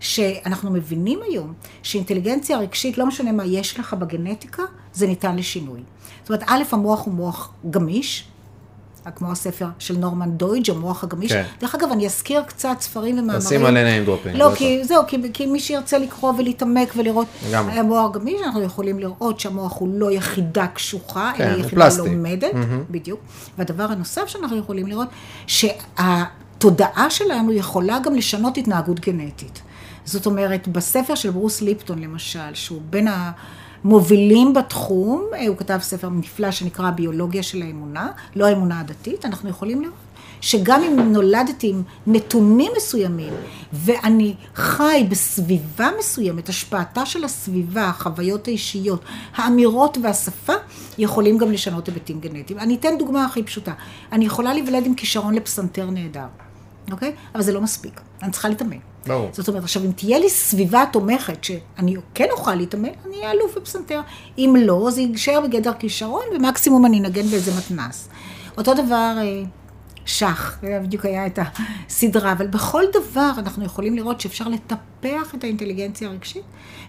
שאנחנו 0.00 0.70
מבינים 0.70 1.20
היום 1.29 1.52
שאינטליגנציה 1.82 2.58
רגשית, 2.58 2.99
לא 2.99 3.06
משנה 3.06 3.32
מה 3.32 3.44
יש 3.44 3.79
לך 3.79 3.94
בגנטיקה, 3.94 4.62
זה 4.93 5.06
ניתן 5.06 5.37
לשינוי. 5.37 5.81
זאת 6.23 6.29
אומרת, 6.29 6.43
א', 6.47 6.62
המוח 6.73 7.06
הוא 7.06 7.14
מוח 7.14 7.52
גמיש, 7.70 8.25
כמו 9.17 9.32
הספר 9.32 9.67
של 9.79 9.99
נורמן 9.99 10.31
דויג', 10.31 10.70
המוח 10.70 11.05
הגמיש. 11.05 11.32
כן. 11.32 11.44
דרך 11.61 11.75
אגב, 11.75 11.93
אני 11.93 12.06
אזכיר 12.06 12.43
קצת 12.43 12.76
ספרים 12.81 13.19
ומאמרים. 13.19 13.38
נשים 13.38 13.64
עליהם 13.64 14.05
name 14.05 14.08
dropping, 14.08 14.38
לא. 14.38 14.50
כי 14.55 14.85
זהו, 14.85 15.02
כי, 15.06 15.17
כי 15.32 15.47
מי 15.47 15.61
שירצה 15.61 15.99
לקרוא 15.99 16.32
ולהתעמק 16.38 16.93
ולראות, 16.96 17.26
לגמרי. 17.49 17.73
המוח 17.73 18.12
גמיש, 18.12 18.41
אנחנו 18.44 18.62
יכולים 18.62 18.99
לראות 18.99 19.41
שהמוח 19.41 19.76
הוא 19.79 19.88
לא 19.93 20.12
יחידה 20.12 20.67
קשוחה, 20.67 21.32
כן, 21.37 21.44
אלא 21.44 21.61
יחידה 21.61 21.82
פלסטי. 21.82 22.00
לומדת, 22.03 22.53
בדיוק. 22.91 23.20
והדבר 23.58 23.84
הנוסף 23.84 24.27
שאנחנו 24.27 24.56
יכולים 24.56 24.86
לראות, 24.86 25.08
שהתודעה 25.46 27.10
שלנו 27.10 27.53
יכולה 27.53 27.98
גם 27.98 28.15
לשנות 28.15 28.56
התנהגות 28.56 29.01
גנטית. 29.01 29.63
זאת 30.10 30.26
אומרת, 30.26 30.69
בספר 30.69 31.14
של 31.14 31.31
ברוס 31.31 31.60
ליפטון 31.60 31.98
למשל, 31.98 32.55
שהוא 32.55 32.81
בין 32.90 33.08
המובילים 33.84 34.55
בתחום, 34.55 35.24
אה, 35.34 35.48
הוא 35.48 35.56
כתב 35.56 35.79
ספר 35.82 36.08
נפלא 36.08 36.50
שנקרא 36.50 36.88
הביולוגיה 36.88 37.43
של 37.43 37.62
האמונה, 37.62 38.08
לא 38.36 38.46
האמונה 38.46 38.81
הדתית, 38.81 39.24
אנחנו 39.24 39.48
יכולים 39.48 39.82
לראות. 39.82 40.10
שגם 40.40 40.82
אם 40.82 41.12
נולדתי 41.12 41.70
עם 41.70 41.82
נתונים 42.06 42.72
מסוימים, 42.76 43.32
ואני 43.72 44.34
חי 44.55 45.06
בסביבה 45.08 45.90
מסוימת, 45.98 46.48
השפעתה 46.48 47.06
של 47.06 47.24
הסביבה, 47.24 47.88
החוויות 47.88 48.48
האישיות, 48.48 49.05
האמירות 49.34 49.98
והשפה, 50.02 50.52
יכולים 50.98 51.38
גם 51.38 51.52
לשנות 51.52 51.88
היבטים 51.88 52.20
גנטיים. 52.20 52.58
אני 52.58 52.74
אתן 52.74 52.98
דוגמה 52.98 53.24
הכי 53.24 53.43
פשוטה. 53.43 53.72
אני 54.12 54.24
יכולה 54.24 54.55
להיוולד 54.55 54.86
עם 54.86 54.94
כישרון 54.94 55.34
לפסנתר 55.34 55.90
נהדר, 55.90 56.26
אוקיי? 56.93 57.13
אבל 57.35 57.43
זה 57.43 57.53
לא 57.53 57.61
מספיק. 57.61 58.01
אני 58.23 58.31
צריכה 58.31 58.49
להתאמן. 58.49 58.77
ברור. 59.06 59.29
זאת 59.32 59.49
אומרת, 59.49 59.63
עכשיו, 59.63 59.85
אם 59.85 59.93
תהיה 59.93 60.19
לי 60.19 60.31
סביבה 60.31 60.85
תומכת, 60.93 61.44
שאני 61.44 61.97
כן 62.15 62.27
אוכל 62.31 62.55
להתאמן, 62.55 62.89
אני 63.06 63.17
אהיה 63.17 63.31
אלוף 63.31 63.56
בפסנתר. 63.56 64.01
אם 64.39 64.56
לא, 64.59 64.89
זה 64.91 65.01
יישאר 65.01 65.41
בגדר 65.41 65.73
כישרון, 65.79 66.23
ומקסימום 66.37 66.87
אני 66.87 66.99
אנגן 66.99 67.27
באיזה 67.27 67.53
מתנ"ס. 67.59 68.09
אותו 68.59 68.75
דבר, 68.75 69.15
אה, 69.19 69.43
שח, 70.10 70.58
זה 70.62 70.81
בדיוק 70.82 71.05
היה 71.05 71.26
את 71.26 71.38
הסדרה, 71.88 72.32
אבל 72.32 72.46
בכל 72.46 72.84
דבר 72.93 73.31
אנחנו 73.38 73.64
יכולים 73.64 73.96
לראות 73.96 74.20
שאפשר 74.20 74.48
לטפח 74.48 75.34
את 75.34 75.44
האינטליגנציה 75.44 76.08
הרגשית, 76.08 76.43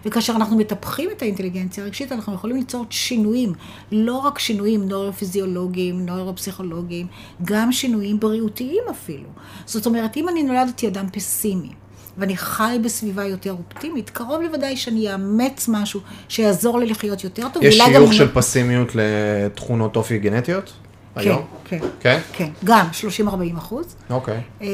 וכאשר 0.04 0.32
אנחנו 0.32 0.56
מטפחים 0.56 1.10
את 1.16 1.22
האינטליגנציה 1.22 1.84
הרגשית, 1.84 2.12
אנחנו 2.12 2.34
יכולים 2.34 2.56
ליצור 2.56 2.86
שינויים, 2.90 3.52
לא 3.92 4.16
רק 4.16 4.38
שינויים 4.38 4.88
נוירופיזיולוגיים, 4.88 6.06
נוירופסיכולוגיים, 6.06 7.06
גם 7.44 7.72
שינויים 7.72 8.20
בריאותיים 8.20 8.82
אפילו. 8.90 9.28
זאת 9.64 9.86
אומרת, 9.86 10.16
אם 10.16 10.28
אני 10.28 10.42
נולדתי 10.42 10.88
אדם 10.88 11.06
פסימי, 11.12 11.70
ואני 12.18 12.36
חי 12.36 12.78
בסביבה 12.84 13.24
יותר 13.24 13.52
אופטימית, 13.52 14.10
קרוב 14.10 14.42
לוודאי 14.42 14.76
שאני 14.76 15.12
אאמץ 15.12 15.68
משהו 15.68 16.00
שיעזור 16.28 16.78
לי 16.78 16.86
לחיות 16.86 17.24
יותר 17.24 17.48
טוב. 17.52 17.62
יש 17.62 17.78
שיוך 17.78 18.12
של 18.12 18.28
פסימיות 18.34 18.88
לתכונות 18.94 19.96
אופי 19.96 20.18
גנטיות? 20.18 20.72
היום? 21.16 21.44
כן, 21.64 21.78
כן. 21.78 21.86
כן? 22.00 22.18
כן, 22.32 22.50
גם 22.64 22.86
30-40 23.20 23.58
אחוז. 23.58 23.96
אוקיי. 24.10 24.40
אמ, 24.60 24.66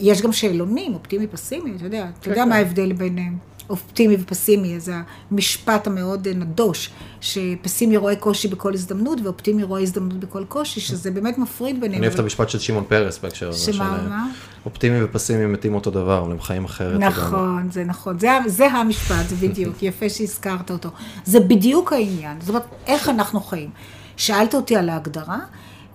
יש 0.00 0.22
גם 0.22 0.32
שאלונים, 0.32 0.94
אופטימי 0.94 1.26
פסימי, 1.26 1.76
אתה 1.76 1.84
יודע, 1.84 2.06
אתה 2.20 2.30
יודע 2.30 2.42
כן. 2.42 2.48
מה 2.48 2.54
ההבדל 2.54 2.92
בין... 2.92 3.18
אה, 3.18 3.24
אופטימי 3.70 4.16
ופסימי, 4.20 4.80
זה 4.80 4.94
המשפט 5.30 5.86
המאוד 5.86 6.28
נדוש, 6.28 6.90
שפסימי 7.20 7.96
רואה 7.96 8.16
קושי 8.16 8.48
בכל 8.48 8.74
הזדמנות 8.74 9.18
ואופטימי 9.24 9.62
רואה 9.62 9.80
הזדמנות 9.80 10.20
בכל 10.20 10.44
קושי, 10.44 10.80
שזה 10.80 11.10
באמת 11.10 11.38
מפריד 11.38 11.80
ביניהם. 11.80 11.98
אני 11.98 12.06
אוהב 12.06 12.14
את 12.14 12.20
המשפט 12.20 12.48
של 12.48 12.58
שמעון 12.58 12.84
פרס 12.88 13.18
בהקשר 13.18 13.48
הזה. 13.48 13.72
שמה, 13.72 14.04
מה? 14.08 14.26
אופטימי 14.66 15.02
ופסימי 15.02 15.46
מתים 15.46 15.74
אותו 15.74 15.90
דבר, 15.90 16.22
אבל 16.22 16.32
הם 16.32 16.40
חיים 16.40 16.64
אחרת. 16.64 17.00
נכון, 17.00 17.68
זה 17.70 17.84
נכון. 17.84 18.18
זה, 18.18 18.28
זה 18.46 18.66
המשפט, 18.66 19.28
זה 19.28 19.36
בדיוק, 19.36 19.82
יפה 19.82 20.08
שהזכרת 20.08 20.70
אותו. 20.70 20.88
זה 21.24 21.40
בדיוק 21.40 21.92
העניין. 21.92 22.36
זאת 22.40 22.48
אומרת, 22.48 22.64
איך 22.86 23.08
אנחנו 23.08 23.40
חיים. 23.40 23.70
שאלת 24.16 24.54
אותי 24.54 24.76
על 24.76 24.88
ההגדרה. 24.88 25.38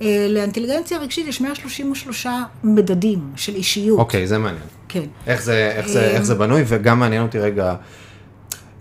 אה, 0.02 0.28
לאינטליגנציה 0.30 0.98
רגשית 0.98 1.28
יש 1.28 1.42
133 1.42 2.28
מדדים 2.64 3.20
של 3.36 3.56
אישיות. 3.56 4.00
אוקיי, 4.00 4.28
זה 4.28 4.38
מעניין. 4.38 4.64
כן. 4.90 5.04
איך 5.28 5.42
זה, 5.42 5.72
איך 5.76 5.88
זה, 5.88 6.02
איך 6.02 6.22
זה 6.22 6.36
בנוי, 6.36 6.64
וגם 6.68 7.00
מעניין 7.00 7.22
אותי 7.22 7.40
רגע, 7.40 7.76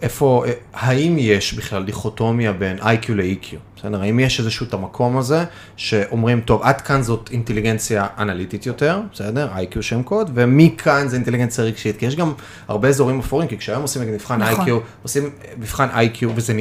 איפה, 0.03 0.45
האם 0.75 1.17
יש 1.19 1.55
בכלל 1.55 1.85
דיכוטומיה 1.85 2.53
בין 2.53 2.79
IQ 2.79 3.13
ל-EQ? 3.13 3.57
בסדר? 3.77 4.03
האם 4.03 4.21
יש 4.21 4.41
איזשהו 4.41 4.67
את 4.67 4.75
המקום 4.75 5.17
הזה, 5.17 5.45
שאומרים, 5.77 6.41
טוב, 6.41 6.63
עד 6.63 6.81
כאן 6.81 7.03
זאת 7.03 7.31
אינטליגנציה 7.33 8.07
אנליטית 8.19 8.67
יותר, 8.67 9.01
בסדר? 9.13 9.49
IQ 9.57 9.83
שם 9.83 10.03
קוד, 10.03 10.31
ומכאן 10.35 11.09
זה 11.09 11.17
אינטליגנציה 11.17 11.65
רגשית, 11.65 11.97
כי 11.97 12.07
יש 12.07 12.17
גם 12.17 12.33
הרבה 12.69 12.89
אזורים 12.89 13.19
אפורים, 13.19 13.49
כי 13.49 13.59
כשהיום 13.59 13.83
עושים 13.83 14.03
מבחן 14.03 14.43
נכון. 14.43 14.67
IQ, 14.67 14.71
עושים 15.03 15.31
מבחן 15.59 15.89
IQ, 15.89 16.27
וזה 16.35 16.55
נ... 16.55 16.59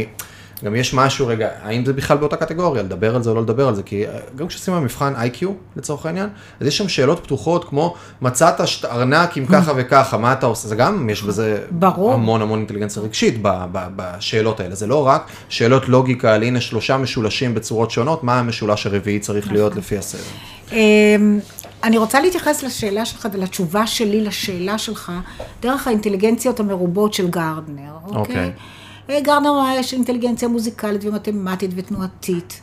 גם 0.64 0.76
יש 0.76 0.94
משהו, 0.94 1.28
רגע, 1.28 1.50
האם 1.64 1.86
זה 1.86 1.94
בכלל 1.94 2.18
באותה 2.18 2.36
קטגוריה, 2.36 2.84
לדבר 2.84 3.16
על 3.16 3.24
זה 3.24 3.30
או 3.30 3.36
לא 3.36 3.42
לדבר 3.42 3.68
על 3.68 3.76
זה, 3.76 3.84
כי 3.84 4.08
אה, 4.08 4.20
גם 4.36 4.48
כשעושים 4.48 4.74
במבחן 4.74 5.14
איי-קיו, 5.16 5.52
לצורך 5.76 6.06
העניין, 6.06 6.30
אז 6.60 6.68
יש 6.68 6.78
שם 6.78 6.90
שאלות 6.90 7.20
פתוחות 7.24 7.70
כמו, 7.70 7.96
מצאת 8.22 8.62
ארנק 8.86 9.38
עם 9.38 9.46
ככה 9.46 9.72
וככה, 9.76 10.18
מה 10.18 10.34
אתה 10.34 10.46
עושה, 10.46 10.68
זה 10.68 10.76
גם, 10.76 11.10
יש 11.10 11.24
בזה 11.24 11.60
ברור. 11.72 12.14
המון 12.14 12.42
המון 12.42 12.60
אינטליגנציה 12.60 13.02
רגשית 13.02 13.36
בשאלות 13.72 14.60
האלה, 14.60 14.76
זה 14.76 14.88
לא 14.88 15.08
רק 15.08 15.28
שאלות 15.50 15.90
לוגיקה 15.90 16.34
על 16.34 16.44
הנה 16.44 16.62
שלושה 16.62 16.98
משולשים 16.98 17.54
בצורות 17.54 17.92
שונות, 17.92 18.24
מה 18.24 18.40
המשולש 18.40 18.86
הרביעי 18.86 19.20
צריך 19.20 19.52
להיות 19.52 19.72
נכון. 19.72 19.80
לפי 19.82 19.98
הסדר. 19.98 20.22
אמ, 20.72 21.40
אני 21.84 21.98
רוצה 21.98 22.22
להתייחס 22.22 22.64
לשאלה 22.64 23.06
שלך 23.06 23.28
ולתשובה 23.34 23.88
שלי 23.88 24.22
לשאלה 24.22 24.78
שלך, 24.78 25.12
דרך 25.62 25.88
האינטליגנציות 25.88 26.60
המרובות 26.60 27.14
של 27.14 27.30
גרדנר, 27.30 27.94
אוקיי? 28.06 28.52
Okay. 28.56 28.83
גרנר 29.10 29.64
יש 29.80 29.94
אינטליגנציה 29.94 30.48
מוזיקלית 30.48 31.02
ומתמטית 31.06 31.72
ותנועתית. 31.76 32.62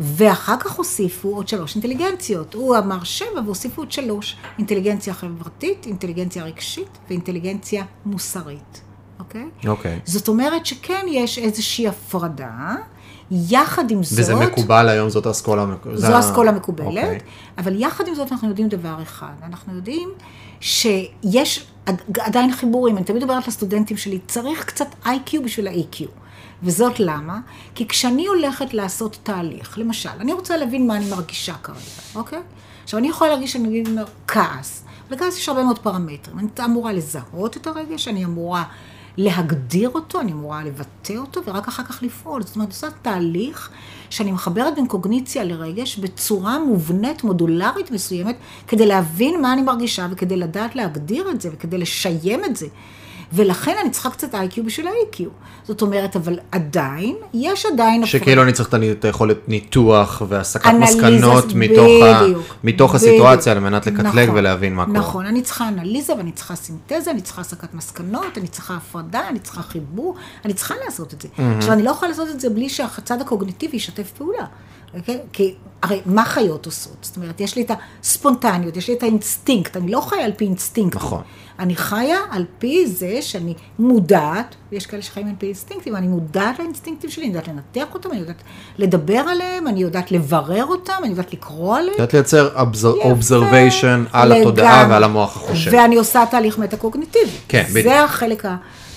ואחר 0.00 0.56
כך 0.60 0.72
הוסיפו 0.72 1.28
עוד 1.36 1.48
שלוש 1.48 1.74
אינטליגנציות. 1.74 2.54
הוא 2.54 2.78
אמר 2.78 3.04
שבע 3.04 3.40
והוסיפו 3.44 3.82
עוד 3.82 3.92
שלוש. 3.92 4.36
אינטליגנציה 4.58 5.14
חברתית, 5.14 5.86
אינטליגנציה 5.86 6.44
רגשית 6.44 6.98
ואינטליגנציה 7.08 7.84
מוסרית. 8.06 8.80
אוקיי? 9.18 9.48
אוקיי. 9.66 10.00
זאת 10.04 10.28
אומרת 10.28 10.66
שכן 10.66 11.06
יש 11.08 11.38
איזושהי 11.38 11.88
הפרדה. 11.88 12.74
יחד 13.30 13.90
עם 13.90 14.02
זאת... 14.02 14.18
וזה 14.18 14.34
מקובל 14.34 14.88
היום, 14.88 15.10
זאת 15.10 15.26
האסכולה 15.26 15.62
המקובלת. 15.62 15.98
זו 15.98 16.06
האסכולה 16.06 16.50
המקובלת, 16.50 16.86
okay. 16.86 16.90
אוקיי. 16.90 17.18
אבל 17.58 17.80
יחד 17.80 18.08
עם 18.08 18.14
זאת 18.14 18.32
אנחנו 18.32 18.48
יודעים 18.48 18.68
דבר 18.68 19.02
אחד, 19.02 19.32
אנחנו 19.42 19.74
יודעים 19.74 20.08
שיש 20.62 21.66
עדיין 22.20 22.52
חיבורים, 22.52 22.96
אני 22.96 23.04
תמיד 23.04 23.22
אומרת 23.22 23.48
לסטודנטים 23.48 23.96
שלי, 23.96 24.18
צריך 24.26 24.64
קצת 24.64 24.86
איי-קיו 25.06 25.42
בשביל 25.42 25.66
האי-קיו. 25.68 26.08
וזאת 26.62 27.00
למה? 27.00 27.40
כי 27.74 27.88
כשאני 27.88 28.26
הולכת 28.26 28.74
לעשות 28.74 29.18
תהליך, 29.22 29.78
למשל, 29.78 30.10
אני 30.20 30.32
רוצה 30.32 30.56
להבין 30.56 30.86
מה 30.86 30.96
אני 30.96 31.10
מרגישה 31.10 31.54
כרגע, 31.62 31.78
אוקיי? 32.14 32.42
עכשיו, 32.84 32.98
אני 32.98 33.08
יכולה 33.08 33.30
להרגיש 33.30 33.52
שאני 33.52 33.68
אגיד 33.68 33.88
כעס. 34.28 34.84
לכעס 35.10 35.38
יש 35.38 35.48
הרבה 35.48 35.62
מאוד 35.62 35.78
פרמטרים. 35.78 36.38
אני 36.38 36.48
אמורה 36.64 36.92
לזהות 36.92 37.56
את 37.56 37.66
הרגש, 37.66 38.08
אני 38.08 38.24
אמורה 38.24 38.64
להגדיר 39.16 39.90
אותו, 39.90 40.20
אני 40.20 40.32
אמורה 40.32 40.64
לבטא 40.64 41.12
אותו, 41.16 41.44
ורק 41.44 41.68
אחר 41.68 41.84
כך 41.84 42.02
לפעול. 42.02 42.42
זאת 42.42 42.56
אומרת, 42.56 42.68
עושה 42.68 42.86
תהליך 43.02 43.70
שאני 44.12 44.32
מחברת 44.32 44.74
בין 44.74 44.86
קוגניציה 44.86 45.44
לרגש 45.44 45.96
בצורה 45.96 46.58
מובנית, 46.58 47.24
מודולרית 47.24 47.90
מסוימת, 47.90 48.36
כדי 48.68 48.86
להבין 48.86 49.42
מה 49.42 49.52
אני 49.52 49.62
מרגישה 49.62 50.06
וכדי 50.10 50.36
לדעת 50.36 50.76
להגדיר 50.76 51.30
את 51.30 51.40
זה 51.40 51.48
וכדי 51.52 51.78
לשיים 51.78 52.44
את 52.44 52.56
זה. 52.56 52.66
ולכן 53.32 53.76
אני 53.82 53.90
צריכה 53.90 54.10
קצת 54.10 54.34
איי-קיו 54.34 54.64
בשביל 54.64 54.86
האי-קיו. 54.86 55.28
זאת 55.64 55.82
אומרת, 55.82 56.16
אבל 56.16 56.38
עדיין, 56.52 57.16
יש 57.34 57.66
עדיין... 57.66 58.06
שכאילו 58.06 58.42
אני 58.42 58.52
צריך 58.52 58.74
את 58.92 59.04
היכולת 59.04 59.48
ניתוח 59.48 60.22
והסקת 60.28 60.72
מסקנות 60.74 61.44
מתוך, 61.54 62.02
ה... 62.04 62.22
מתוך 62.64 62.94
הסיטואציה 62.94 63.52
על 63.52 63.58
מנת 63.58 63.86
לקטלג 63.86 64.24
נכון, 64.24 64.38
ולהבין 64.38 64.74
מה 64.74 64.86
קורה. 64.86 64.98
נכון, 64.98 65.26
אני 65.26 65.42
צריכה 65.42 65.68
אנליזה 65.68 66.16
ואני 66.16 66.32
צריכה 66.32 66.54
סינתזה, 66.54 67.10
אני 67.10 67.20
צריכה 67.20 67.40
הסקת 67.40 67.74
מסקנות, 67.74 68.38
אני 68.38 68.48
צריכה 68.48 68.74
הפרדה, 68.74 69.28
אני 69.28 69.38
צריכה 69.38 69.62
חיבור, 69.62 70.14
אני 70.44 70.54
צריכה 70.54 70.74
לעשות 70.84 71.14
את 71.14 71.22
זה. 71.22 71.28
Mm-hmm. 71.28 71.42
עכשיו, 71.58 71.72
אני 71.72 71.82
לא 71.82 71.90
יכולה 71.90 72.10
לעשות 72.10 72.28
את 72.28 72.40
זה 72.40 72.50
בלי 72.50 72.68
שהצד 72.68 73.20
הקוגניטיבי 73.20 73.76
ישתף 73.76 74.10
פעולה. 74.18 74.44
Okay? 74.92 74.98
אוקיי? 74.98 75.18
כי 75.32 75.54
הרי 75.82 76.00
מה 76.06 76.24
חיות 76.24 76.66
עושות? 76.66 76.96
זאת 77.00 77.16
אומרת, 77.16 77.40
יש 77.40 77.56
לי 77.56 77.62
את 77.62 77.70
הספונטניות, 78.02 78.76
יש 78.76 78.88
לי 78.88 78.94
את 78.94 79.02
האינסטינקט, 79.02 79.76
אני 79.76 79.90
לא 79.90 80.00
חיה 80.00 80.24
על 80.24 80.32
פי 80.36 80.44
אינסטינקט. 80.44 80.96
נכון. 80.96 81.22
אני 81.58 81.76
חיה 81.76 82.18
על 82.30 82.44
פי 82.58 82.86
זה 82.86 83.18
שאני 83.20 83.54
מודעת, 83.78 84.54
יש 84.72 84.86
כאלה 84.86 85.02
שחיים 85.02 85.26
על 85.26 85.34
פי 85.38 85.46
אינסטינקטים, 85.46 85.96
אני 85.96 86.08
מודעת 86.08 86.58
לאינסטינקטים 86.58 87.10
שלי, 87.10 87.24
אני 87.24 87.32
יודעת 87.34 87.48
לנתח 87.48 87.94
אותם, 87.94 88.10
אני 88.10 88.20
יודעת 88.20 88.42
לדבר 88.78 89.18
עליהם, 89.18 89.68
אני 89.68 89.80
יודעת 89.80 90.12
לברר 90.12 90.64
אותם, 90.64 90.92
אני 90.98 91.08
יודעת 91.10 91.32
לקרוא 91.32 91.76
עליהם. 91.76 91.92
יודעת 91.92 92.14
לייצר 92.14 92.48
observation 92.84 94.04
על 94.12 94.32
התודעה 94.32 94.86
ועל 94.90 95.04
המוח 95.04 95.36
החושב. 95.36 95.70
ואני 95.74 95.96
עושה 95.96 96.24
תהליך 96.30 96.58
מטה-קוגניטיבי. 96.58 97.30
כן, 97.48 97.64
בדיוק. 97.70 97.86
זה 97.86 98.04
החלק 98.04 98.46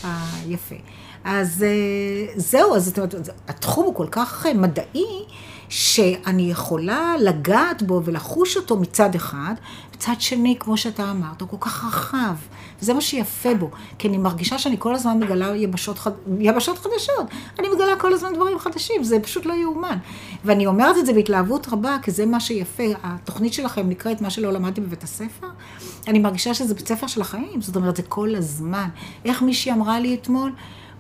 היפה. 0.04 0.76
אז 1.24 1.66
אה, 1.68 2.34
זהו, 2.36 2.76
אז 2.76 2.94
התחום 3.48 3.86
הוא 3.86 3.96
כל 3.96 4.08
כך 4.12 4.46
מדעי. 4.56 5.26
שאני 5.70 6.52
יכולה 6.52 7.14
לגעת 7.20 7.84
בו 7.84 8.02
ולחוש 8.06 8.58
אותו 8.58 8.78
מצד 8.78 9.16
אחד, 9.16 9.54
מצד 9.96 10.14
שני, 10.20 10.56
כמו 10.60 10.78
שאתה 10.78 11.12
אמרת, 11.12 11.42
הוא 11.42 11.50
כל 11.50 11.58
כך 11.60 11.86
רחב. 11.86 12.36
וזה 12.82 12.94
מה 12.94 13.02
שיפה 13.02 13.56
בו, 13.56 13.70
כי 13.98 14.08
אני 14.08 14.18
מרגישה 14.18 14.58
שאני 14.58 14.76
כל 14.80 14.96
הזמן 14.96 15.20
מגלה 15.20 15.56
יבשות, 15.56 16.00
חד... 16.00 16.12
יבשות 16.40 16.78
חדשות. 16.78 17.28
אני 17.60 17.68
מגלה 17.76 17.96
כל 18.00 18.14
הזמן 18.14 18.34
דברים 18.34 18.60
חדשים, 18.60 19.04
זה 19.04 19.20
פשוט 19.20 19.46
לא 19.46 19.54
יאומן. 19.54 19.98
ואני 20.46 20.66
אומרת 20.66 20.98
את 20.98 21.06
זה 21.06 21.14
בהתלהבות 21.14 21.68
רבה, 21.72 21.98
כי 22.02 22.12
זה 22.12 22.26
מה 22.26 22.40
שיפה. 22.40 22.84
התוכנית 23.04 23.54
שלכם 23.54 23.90
נקראת 23.90 24.22
מה 24.22 24.30
שלא 24.30 24.54
למדתי 24.54 24.82
בבית 24.82 25.04
הספר. 25.04 25.48
אני 26.08 26.20
מרגישה 26.20 26.54
שזה 26.54 26.74
בית 26.74 26.88
ספר 26.88 27.08
של 27.08 27.22
החיים, 27.22 27.62
זאת 27.62 27.76
אומרת, 27.76 27.96
זה 27.96 28.04
כל 28.04 28.36
הזמן. 28.36 28.88
איך 29.26 29.42
מישהי 29.42 29.72
אמרה 29.72 30.00
לי 30.00 30.16
אתמול? 30.16 30.52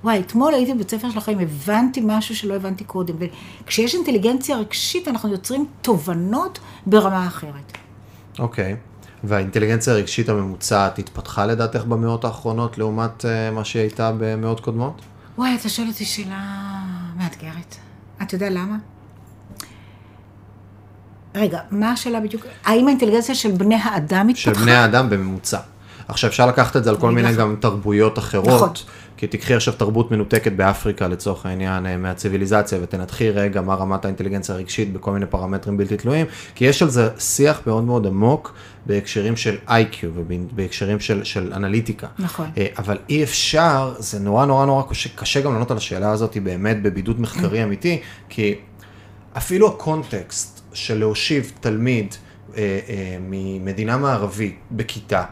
וואי, 0.04 0.20
אתמול 0.20 0.54
הייתי 0.54 0.74
בבית 0.74 0.92
ספר 0.92 1.10
של 1.10 1.18
החיים, 1.18 1.40
הבנתי 1.40 2.02
משהו 2.04 2.36
שלא 2.36 2.54
הבנתי 2.54 2.84
קודם. 2.84 3.16
וכשיש 3.64 3.96
אינטליגנציה 3.96 4.58
רגשית, 4.58 5.08
אנחנו 5.08 5.30
יוצרים 5.30 5.66
תובנות 5.82 6.60
ברמה 6.86 7.28
אחרת. 7.28 7.78
אוקיי. 8.40 8.74
Okay. 8.74 8.76
והאינטליגנציה 9.24 9.94
הרגשית 9.94 10.30
הממוצעת 10.30 11.00
התפתחה 11.00 11.46
לדעתך 11.46 11.84
במאות 11.84 12.26
האחרונות 12.26 12.78
לעומת 12.78 13.26
uh, 13.26 13.56
מה 13.56 13.66
שהיא 13.66 13.82
הייתה 13.82 14.12
במאות 14.18 14.60
קודמות? 14.60 15.02
וואי, 15.38 15.56
אתה 15.56 15.70
שואל 15.70 15.88
אותי 15.88 16.06
שאלה 16.06 16.82
מאתגרת. 17.18 17.76
אתה 18.22 18.36
יודע 18.36 18.50
למה? 18.50 18.78
רגע, 21.36 21.60
מה 21.72 21.92
השאלה 21.92 22.20
בדיוק? 22.20 22.46
האם 22.66 22.88
האינטליגנציה 22.88 23.36
של 23.36 23.52
בני 23.52 23.76
האדם 23.76 24.28
התפתחה? 24.28 24.54
של 24.56 24.62
בני 24.62 24.72
האדם 24.72 25.10
בממוצע. 25.10 25.60
עכשיו, 26.08 26.30
אפשר 26.30 26.48
לקחת 26.48 26.76
את 26.76 26.84
זה 26.84 26.90
על 26.90 26.98
כל 26.98 27.12
מיני 27.12 27.36
גם 27.36 27.56
תרבויות 27.60 28.20
אחרות. 28.20 28.48
נכון. 28.48 28.70
כי 29.18 29.28
תקחי 29.28 29.54
עכשיו 29.54 29.74
תרבות 29.74 30.12
מנותקת 30.12 30.52
באפריקה 30.52 31.08
לצורך 31.08 31.46
העניין 31.46 31.86
אה, 31.86 31.98
מהציוויליזציה 31.98 32.80
ותנתחי 32.82 33.30
רגע 33.30 33.62
מה 33.62 33.76
רמת 33.76 34.06
האינטליגנציה 34.06 34.56
הרגשית 34.56 34.94
בכל 34.94 35.12
מיני 35.12 35.26
פרמטרים 35.26 35.78
בלתי 35.78 35.98
תלויים, 35.98 36.26
כי 36.56 36.66
יש 36.66 36.82
על 36.82 36.90
זה 36.90 37.10
שיח 37.20 37.62
מאוד 37.68 37.84
מאוד 37.84 38.08
עמוק 38.08 38.54
בהקשרים 38.86 39.36
של 39.36 39.58
איי-קיו 39.70 40.10
ובהקשרים 40.16 41.00
של, 41.00 41.24
של 41.24 41.54
אנליטיקה. 41.54 42.08
נכון. 42.20 42.50
אה, 42.58 42.68
אבל 42.78 42.98
אי 43.10 43.24
אפשר, 43.24 43.94
זה 43.98 44.20
נורא 44.20 44.46
נורא 44.46 44.66
נורא 44.66 44.84
קשה, 44.90 45.10
קשה 45.16 45.42
גם 45.42 45.54
לענות 45.54 45.72
על 45.72 45.78
השאלה 45.78 46.12
הזאת 46.12 46.38
באמת 46.38 46.82
בבידוד 46.82 47.22
מחקרי 47.22 47.64
אמיתי, 47.64 48.02
כי 48.30 48.56
אפילו 49.38 49.68
הקונטקסט 49.68 50.62
של 50.74 51.00
להושיב 51.00 51.52
תלמיד 51.60 52.16
אה, 52.58 52.80
אה, 52.90 53.18
ממדינה 53.20 53.98
מערבית 53.98 54.60
בכיתה, 54.72 55.24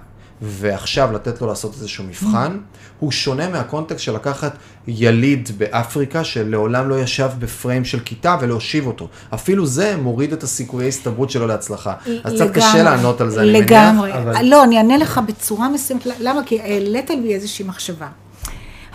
ועכשיו 0.43 1.12
לתת 1.12 1.41
לו 1.41 1.47
לעשות 1.47 1.73
איזשהו 1.73 2.03
מבחן, 2.03 2.57
הוא 3.00 3.12
שונה 3.12 3.50
מהקונטקסט 3.50 4.00
של 4.00 4.15
לקחת 4.15 4.57
יליד 4.88 5.50
באפריקה 5.57 6.23
שלעולם 6.23 6.89
לא 6.89 7.00
ישב 7.00 7.29
בפריים 7.39 7.85
של 7.85 8.00
כיתה 8.00 8.38
ולהושיב 8.41 8.88
אותו. 8.88 9.07
אפילו 9.33 9.65
זה 9.65 9.97
מוריד 9.97 10.33
את 10.33 10.43
הסיכויי 10.43 10.88
הסתברות 10.88 11.29
שלו 11.29 11.47
להצלחה. 11.47 11.93
אז 12.23 12.33
קצת 12.33 12.51
קשה 12.53 12.83
לענות 12.83 13.21
על 13.21 13.29
זה, 13.29 13.41
אני 13.41 13.51
מניח. 13.51 13.65
לגמרי. 13.65 14.13
אבל... 14.13 14.45
לא, 14.45 14.63
אני 14.63 14.77
אענה 14.77 14.97
לך 14.97 15.21
בצורה 15.27 15.69
מסוימת, 15.69 16.05
למה? 16.19 16.41
כי 16.45 16.62
העלית 16.62 17.09
לי 17.09 17.35
איזושהי 17.35 17.65
מחשבה. 17.65 18.07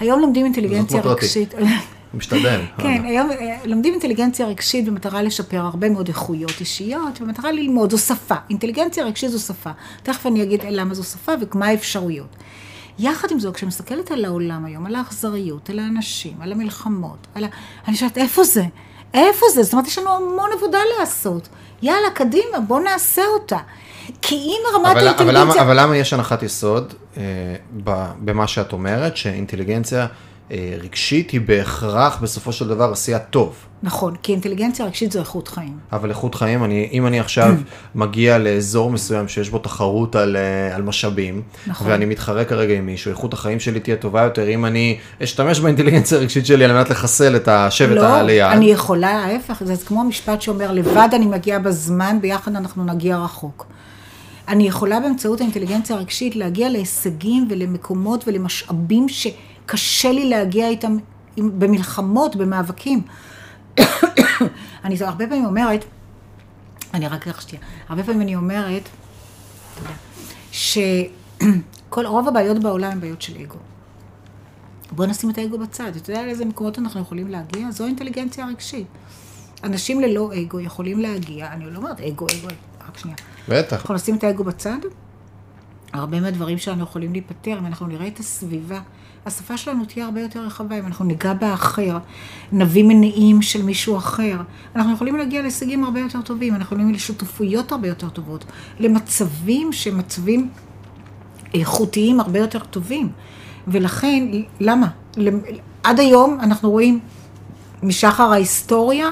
היום 0.01 0.21
לומדים 0.21 0.45
אינטליגנציה 0.45 1.01
רגשית. 1.01 1.55
משתדל. 2.15 2.61
כן, 2.79 3.05
היום 3.05 3.31
אה, 3.31 3.57
לומדים 3.65 3.93
אינטליגנציה 3.93 4.47
רגשית 4.47 4.85
במטרה 4.85 5.23
לשפר 5.23 5.57
הרבה 5.57 5.89
מאוד 5.89 6.09
איכויות 6.09 6.61
אישיות, 6.61 7.21
במטרה 7.21 7.53
ללמוד, 7.53 7.91
זו 7.91 7.99
שפה. 7.99 8.35
אינטליגנציה 8.51 9.05
רגשית 9.05 9.31
זו 9.31 9.39
שפה. 9.39 9.71
תכף 10.03 10.27
אני 10.27 10.43
אגיד 10.43 10.61
למה 10.71 10.95
זו 10.95 11.05
שפה 11.05 11.33
ומה 11.55 11.67
האפשרויות. 11.67 12.37
יחד 12.99 13.29
עם 13.31 13.41
זאת, 13.41 13.55
כשאני 13.55 13.69
מסתכלת 13.69 14.11
על 14.11 14.25
העולם 14.25 14.65
היום, 14.65 14.87
על 14.87 14.95
האכזריות, 14.95 15.71
על 15.71 15.79
האנשים, 15.79 16.35
על 16.41 16.53
המלחמות, 16.53 17.27
על 17.35 17.45
ה... 17.45 17.49
אני 17.89 17.97
שואלת, 17.97 18.19
איפה 18.19 18.45
זה? 18.45 18.63
איפה 19.15 19.47
זה? 19.55 19.63
זאת 19.63 19.73
אומרת, 19.73 19.87
יש 19.87 19.99
לנו 19.99 20.11
המון 20.11 20.51
עבודה 20.57 20.79
לעשות. 20.99 21.49
יאללה, 21.83 22.11
קדימה, 22.15 22.61
בוא 22.67 22.81
נעשה 22.81 23.23
אותה. 23.35 23.59
כי 24.23 24.35
אם 24.35 24.61
רמת 24.75 24.87
אבל, 24.87 24.91
אבל, 24.91 25.07
האינטליגנציה... 25.07 25.45
למה, 25.45 25.63
אבל 25.63 25.81
למה 25.81 25.97
יש 25.97 26.13
הנחת 26.13 26.43
יסוד 26.43 26.95
אה, 27.17 27.23
במה 28.21 28.47
שאת 28.47 28.73
אומרת, 28.73 29.17
שאינטליגנציה 29.17 30.07
רגשית 30.51 31.31
היא 31.31 31.41
בהכרח 31.41 32.19
בסופו 32.23 32.53
של 32.53 32.69
דבר 32.69 32.93
עשייה 32.93 33.19
טוב? 33.19 33.55
נכון, 33.83 34.15
כי 34.23 34.33
אינטליגנציה 34.33 34.87
רגשית 34.87 35.13
זו 35.13 35.21
איכות 35.21 35.49
חיים. 35.49 35.77
אבל 35.93 36.11
איכות 36.11 36.35
חיים, 36.35 36.65
אני, 36.65 36.89
אם 36.93 37.07
אני 37.07 37.21
עכשיו 37.21 37.55
מגיע 37.95 38.39
לאזור 38.39 38.91
מסוים 38.91 39.29
שיש 39.29 39.51
בו 39.51 39.59
תחרות 39.59 40.17
על, 40.17 40.37
אה, 40.37 40.77
על 40.77 40.83
משאבים, 40.83 41.43
נכון. 41.67 41.87
ואני 41.91 42.05
מתחרה 42.05 42.45
כרגע 42.45 42.75
עם 42.75 42.87
מישהו, 42.87 43.11
איכות 43.11 43.33
החיים 43.33 43.61
שלי 43.61 43.81
תהיה 43.81 43.97
טובה 43.97 44.23
יותר 44.23 44.49
אם 44.49 44.65
אני 44.65 44.99
אשתמש 45.23 45.61
באינטליגנציה 45.61 46.19
הרגשית 46.19 46.47
שלי 46.47 46.65
על 46.65 46.73
מנת 46.73 46.91
לחסל 46.91 47.37
את 47.37 47.49
השבט 47.49 47.97
לא, 47.97 48.07
הליד. 48.07 48.43
אני 48.43 48.71
יכולה, 48.71 49.11
ההפך, 49.11 49.63
זה 49.65 49.77
כמו 49.87 50.01
המשפט 50.01 50.43
שאומר, 50.43 50.73
לבד 50.73 51.09
אני 51.13 51.27
מגיעה 51.27 51.59
בזמן, 51.59 52.19
ביחד 52.21 52.57
אנחנו 52.57 52.85
נגיע 52.85 53.19
רחוק. 53.19 53.67
אני 54.49 54.69
יכולה 54.69 55.01
באמצעות 55.01 55.41
האינטליגנציה 55.41 55.97
הרגשית 55.97 56.37
להגיע 56.37 56.69
להישגים 56.69 57.47
ולמקומות 57.51 58.25
ולמשאבים 58.27 59.09
שקשה 59.69 60.13
לי 60.13 60.29
להגיע 60.29 60.69
איתם 60.69 60.97
עם- 61.37 61.59
במלחמות, 61.61 62.37
במאבקים. 62.37 63.03
אני 64.85 64.97
הרבה 65.01 65.27
פעמים 65.27 65.45
אומרת, 65.45 65.85
אני 66.95 67.09
רק 67.09 67.29
אקח 67.29 67.41
שנייה, 67.41 67.65
הרבה 67.89 68.03
פעמים 68.03 68.23
אני 68.23 68.37
אומרת, 68.37 68.89
שכל, 70.53 72.07
רוב 72.15 72.29
הבעיות 72.29 72.59
בעולם 72.63 72.91
הן 72.93 73.01
בעיות 73.01 73.23
של 73.23 73.37
אגו. 73.37 73.57
בוא 74.93 75.07
נשים 75.07 75.31
את 75.31 75.39
האגו 75.39 75.59
בצד. 75.59 75.93
אתה 75.97 76.11
יודע 76.11 76.23
לאיזה 76.27 76.45
מקומות 76.45 76.79
אנחנו 76.79 77.01
יכולים 77.01 77.29
להגיע? 77.29 77.71
זו 77.71 77.85
האינטליגנציה 77.85 78.45
הרגשית. 78.45 78.87
אנשים 79.65 80.01
ללא 80.01 80.31
אגו 80.43 80.61
יכולים 80.61 81.01
להגיע, 81.01 81.53
אני 81.53 81.71
לא 81.71 81.77
אומרת 81.77 82.01
אגו, 82.01 82.27
אגו, 82.27 82.49
רק 82.89 82.99
שנייה. 82.99 83.17
בטח. 83.49 83.77
אנחנו 83.77 83.95
נשים 83.95 84.17
את 84.17 84.25
האגו 84.25 84.45
בצד, 84.45 84.79
הרבה 85.93 86.21
מהדברים 86.21 86.59
שלנו 86.59 86.83
יכולים 86.83 87.13
להיפתר, 87.13 87.59
אם 87.59 87.67
אנחנו 87.67 87.87
נראה 87.87 88.07
את 88.07 88.19
הסביבה. 88.19 88.81
השפה 89.29 89.57
שלנו 89.57 89.85
תהיה 89.85 90.05
הרבה 90.05 90.21
יותר 90.21 90.41
רחבה, 90.41 90.79
אם 90.79 90.87
אנחנו 90.87 91.05
ניגע 91.05 91.33
באחר, 91.33 91.99
נביא 92.53 92.85
מניעים 92.85 93.43
של 93.43 93.63
מישהו 93.63 93.97
אחר, 93.97 94.37
אנחנו 94.77 94.93
יכולים 94.93 95.17
להגיע 95.17 95.43
להישגים 95.43 95.85
הרבה 95.85 96.01
יותר 96.01 96.21
טובים, 96.23 96.55
אנחנו 96.55 96.77
יכולים 96.77 96.95
לשותפויות 96.95 97.73
הרבה 97.73 97.89
יותר 97.89 98.09
טובות, 98.09 98.45
למצבים 98.81 99.73
שהם 99.73 99.99
מצבים 99.99 100.51
איכותיים 101.55 102.21
הרבה 102.21 102.39
יותר 102.39 102.59
טובים. 102.59 103.09
ולכן, 103.69 104.29
למה? 104.61 104.89
למ- 105.17 105.41
עד 105.83 106.01
היום 106.01 106.39
אנחנו 106.41 106.71
רואים 106.71 107.01
משחר 107.83 108.33
ההיסטוריה, 108.33 109.09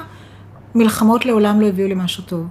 מלחמות 0.75 1.25
לעולם 1.25 1.61
לא 1.61 1.67
הביאו 1.67 1.87
למשהו 1.87 2.23
טוב. 2.23 2.47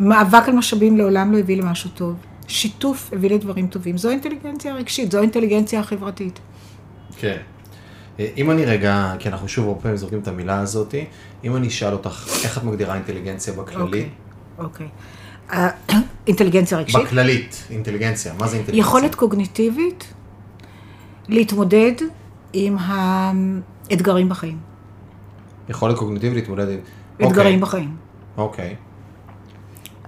מאבק 0.00 0.48
על 0.48 0.54
משאבים 0.54 0.96
לעולם 0.96 1.32
לא 1.32 1.38
הביא 1.38 1.56
למשהו 1.56 1.90
טוב. 1.90 2.14
שיתוף 2.48 3.10
הביא 3.12 3.30
לדברים 3.30 3.66
טובים. 3.66 3.98
זו 3.98 4.10
אינטליגנציה 4.10 4.74
רגשית, 4.74 5.12
זו 5.12 5.18
האינטליגנציה 5.18 5.80
החברתית. 5.80 6.38
כן. 7.20 7.36
אה, 8.20 8.28
אם 8.36 8.50
אני 8.50 8.64
רגע, 8.64 9.12
כי 9.18 9.28
אנחנו 9.28 9.48
שוב 9.48 9.68
הרבה 9.68 9.80
פעמים 9.80 9.96
זורקים 9.96 10.18
את 10.18 10.28
המילה 10.28 10.60
הזאת, 10.60 10.94
אם 11.44 11.56
אני 11.56 11.68
אשאל 11.68 11.92
אותך, 11.92 12.26
איך 12.44 12.58
את 12.58 12.64
מגדירה 12.64 12.94
אינטליגנציה 12.94 13.52
בכללי? 13.52 14.08
אוקיי. 14.58 14.58
אוקיי. 14.58 14.88
אה, 15.52 15.70
אינטליגנציה 16.26 16.78
רגשית, 16.78 17.00
בכללית, 17.00 17.64
אינטליגנציה, 17.70 18.32
מה 18.32 18.48
זה 18.48 18.56
אינטליגנציה? 18.56 18.88
יכולת 18.88 19.14
קוגניטיבית 19.14 20.14
להתמודד 21.28 21.92
עם 22.52 22.76
האתגרים 22.80 24.28
בחיים. 24.28 24.58
יכולת 25.68 25.96
קוגניטיבית 25.96 26.36
להתמודד 26.36 26.68
עם... 26.68 26.78
אתגרים 27.16 27.30
אוקיי, 27.36 27.56
בחיים. 27.58 27.96
אוקיי. 28.36 28.76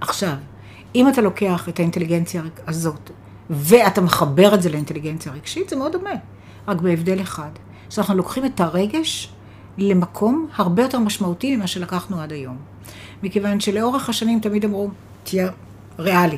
עכשיו, 0.01 0.33
אם 0.95 1.09
אתה 1.09 1.21
לוקח 1.21 1.69
את 1.69 1.79
האינטליגנציה 1.79 2.41
הזאת, 2.67 3.09
ואתה 3.49 4.01
מחבר 4.01 4.53
את 4.53 4.61
זה 4.61 4.69
לאינטליגנציה 4.69 5.31
רגשית, 5.31 5.69
זה 5.69 5.75
מאוד 5.75 5.91
דומה, 5.91 6.09
רק 6.67 6.81
בהבדל 6.81 7.21
אחד. 7.21 7.49
שאנחנו 7.89 8.15
לוקחים 8.15 8.45
את 8.45 8.61
הרגש 8.61 9.29
למקום 9.77 10.47
הרבה 10.55 10.83
יותר 10.83 10.99
משמעותי 10.99 11.55
ממה 11.55 11.67
שלקחנו 11.67 12.21
עד 12.21 12.31
היום. 12.31 12.57
מכיוון 13.23 13.59
שלאורך 13.59 14.09
השנים 14.09 14.39
תמיד 14.39 14.65
אמרו, 14.65 14.89
תהיה 15.23 15.49
ריאלי, 15.99 16.37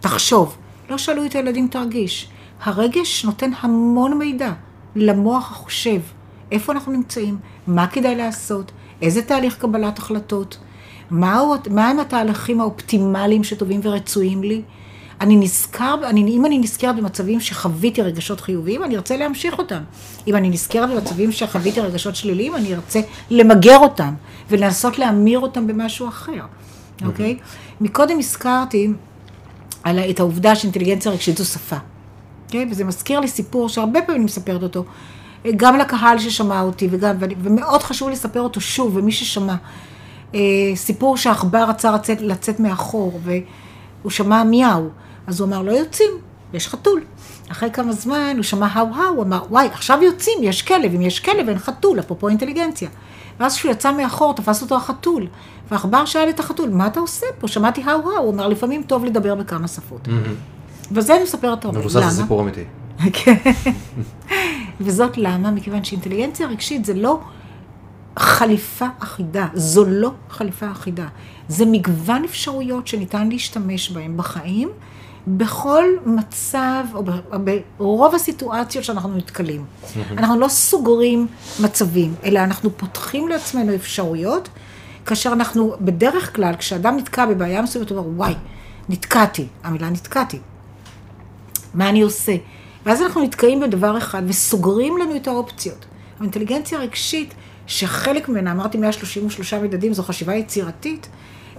תחשוב. 0.00 0.56
לא 0.90 0.98
שאלו 0.98 1.26
את 1.26 1.32
הילדים 1.32 1.68
תרגיש. 1.68 2.28
הרגש 2.62 3.24
נותן 3.24 3.50
המון 3.60 4.18
מידע 4.18 4.52
למוח 4.96 5.50
החושב, 5.50 6.00
איפה 6.52 6.72
אנחנו 6.72 6.92
נמצאים, 6.92 7.38
מה 7.66 7.86
כדאי 7.86 8.14
לעשות, 8.16 8.72
איזה 9.02 9.22
תהליך 9.22 9.56
קבלת 9.58 9.98
החלטות, 9.98 10.58
מהם 11.10 12.00
התהליכים 12.00 12.60
האופטימליים 12.60 13.44
שטובים 13.44 13.80
ורצויים 13.82 14.42
לי. 14.42 14.62
אני 15.20 15.36
נזכר, 15.36 15.94
אני, 16.04 16.30
אם 16.30 16.46
אני 16.46 16.58
נזכרת 16.58 16.96
במצבים 16.96 17.40
שחוויתי 17.40 18.02
רגשות 18.02 18.40
חיוביים, 18.40 18.84
אני 18.84 18.96
ארצה 18.96 19.16
להמשיך 19.16 19.58
אותם. 19.58 19.80
אם 20.26 20.36
אני 20.36 20.50
נזכרת 20.50 20.90
במצבים 20.90 21.32
שחוויתי 21.32 21.80
רגשות 21.80 22.16
שליליים, 22.16 22.54
אני 22.56 22.74
ארצה 22.74 23.00
למגר 23.30 23.78
אותם 23.78 24.14
ולנסות 24.50 24.98
להמיר 24.98 25.38
אותם 25.38 25.66
במשהו 25.66 26.08
אחר, 26.08 26.32
אוקיי? 27.04 27.38
מקודם 27.80 28.18
הזכרתי 28.18 28.88
על, 29.84 29.98
את 29.98 30.20
העובדה 30.20 30.54
שאינטליגנציה 30.56 31.12
רגשית 31.12 31.36
זו 31.38 31.44
שפה. 31.44 31.76
אוקיי? 32.46 32.66
וזה 32.70 32.84
מזכיר 32.84 33.20
לי 33.20 33.28
סיפור 33.28 33.68
שהרבה 33.68 34.02
פעמים 34.02 34.16
אני 34.20 34.24
מספרת 34.24 34.62
אותו, 34.62 34.84
גם 35.56 35.78
לקהל 35.78 36.18
ששמע 36.18 36.60
אותי, 36.60 36.88
וגם, 36.90 37.16
ואני- 37.18 37.34
ומאוד 37.42 37.82
חשוב 37.82 38.08
לספר 38.08 38.40
אותו 38.40 38.60
שוב, 38.60 38.96
ומי 38.96 39.12
ששמע. 39.12 39.54
אה, 40.34 40.40
סיפור 40.74 41.16
שהעכבר 41.16 41.64
רצה 41.68 41.90
לצאת, 41.92 42.20
לצאת 42.20 42.60
מאחור, 42.60 43.20
והוא 43.24 44.10
שמע 44.10 44.44
מיהו, 44.44 44.88
אז 45.28 45.40
הוא 45.40 45.48
אמר, 45.48 45.62
לא 45.62 45.72
יוצאים, 45.72 46.10
יש 46.52 46.68
חתול. 46.68 47.00
אחרי 47.50 47.70
כמה 47.72 47.92
זמן 47.92 48.32
הוא 48.36 48.42
שמע 48.42 48.66
האו 48.72 48.86
האו, 48.94 49.14
הוא 49.14 49.22
אמר, 49.22 49.42
וואי, 49.50 49.66
עכשיו 49.66 49.98
יוצאים, 50.02 50.38
יש 50.42 50.62
כלב, 50.62 50.94
אם 50.94 51.02
יש 51.02 51.20
כלב 51.20 51.48
אין 51.48 51.58
חתול, 51.58 52.00
אפרופו 52.00 52.28
אינטליגנציה. 52.28 52.88
ואז 53.40 53.54
כשהוא 53.54 53.72
יצא 53.72 53.92
מאחור, 53.92 54.34
תפס 54.34 54.62
אותו 54.62 54.76
החתול, 54.76 55.26
והעכבר 55.70 56.04
שאל 56.04 56.28
את 56.28 56.40
החתול, 56.40 56.70
מה 56.70 56.86
אתה 56.86 57.00
עושה 57.00 57.26
פה? 57.40 57.48
שמעתי 57.48 57.82
האו 57.82 58.12
האו, 58.12 58.18
הוא 58.18 58.34
אמר, 58.34 58.48
לפעמים 58.48 58.82
טוב 58.82 59.04
לדבר 59.04 59.34
בכמה 59.34 59.68
שפות. 59.68 60.08
וזה 60.92 61.14
אני 61.14 61.22
מספרת 61.22 61.64
הרבה. 61.64 61.78
מבוסס 61.78 61.96
על 61.96 62.10
סיפור 62.10 62.40
אמיתי. 62.40 62.64
כן. 63.12 63.36
וזאת 64.80 65.18
למה? 65.18 65.50
מכיוון 65.50 65.84
שאינטליגנציה 65.84 66.46
רגשית 66.46 66.84
זה 66.84 66.94
לא 66.94 67.20
חליפה 68.18 68.86
אחידה, 68.98 69.46
זו 69.54 69.84
לא 69.84 70.10
חליפה 70.30 70.70
אחידה. 70.72 71.06
זה 71.48 71.64
מגוון 71.66 72.24
אפשרויות 72.24 72.86
שניתן 72.86 73.28
להשתמש 73.28 73.90
בהן 73.90 74.16
בחיים, 74.16 74.68
בכל 75.36 75.84
מצב, 76.06 76.84
או 76.94 77.02
ברוב 77.78 78.14
הסיטואציות 78.14 78.84
שאנחנו 78.84 79.16
נתקלים. 79.16 79.64
אנחנו 80.10 80.40
לא 80.40 80.48
סוגרים 80.48 81.26
מצבים, 81.62 82.14
אלא 82.24 82.38
אנחנו 82.38 82.70
פותחים 82.76 83.28
לעצמנו 83.28 83.74
אפשרויות, 83.74 84.48
כאשר 85.06 85.32
אנחנו, 85.32 85.74
בדרך 85.80 86.36
כלל, 86.36 86.54
כשאדם 86.56 86.96
נתקע 86.96 87.26
בבעיה 87.26 87.62
מסוימת, 87.62 87.90
הוא 87.90 87.98
אומר, 87.98 88.08
וואי, 88.16 88.34
נתקעתי, 88.88 89.46
המילה 89.64 89.90
נתקעתי. 89.90 90.38
מה 91.74 91.88
אני 91.88 92.02
עושה? 92.02 92.36
ואז 92.86 93.02
אנחנו 93.02 93.22
נתקעים 93.22 93.60
בדבר 93.60 93.98
אחד 93.98 94.22
וסוגרים 94.26 94.98
לנו 94.98 95.16
את 95.16 95.26
האופציות. 95.26 95.86
האינטליגנציה 96.20 96.78
הרגשית, 96.78 97.34
שחלק 97.66 98.28
ממנה, 98.28 98.52
אמרתי 98.52 98.78
133 98.78 99.54
מדדים, 99.54 99.92
זו 99.92 100.02
חשיבה 100.02 100.34
יצירתית, 100.34 101.08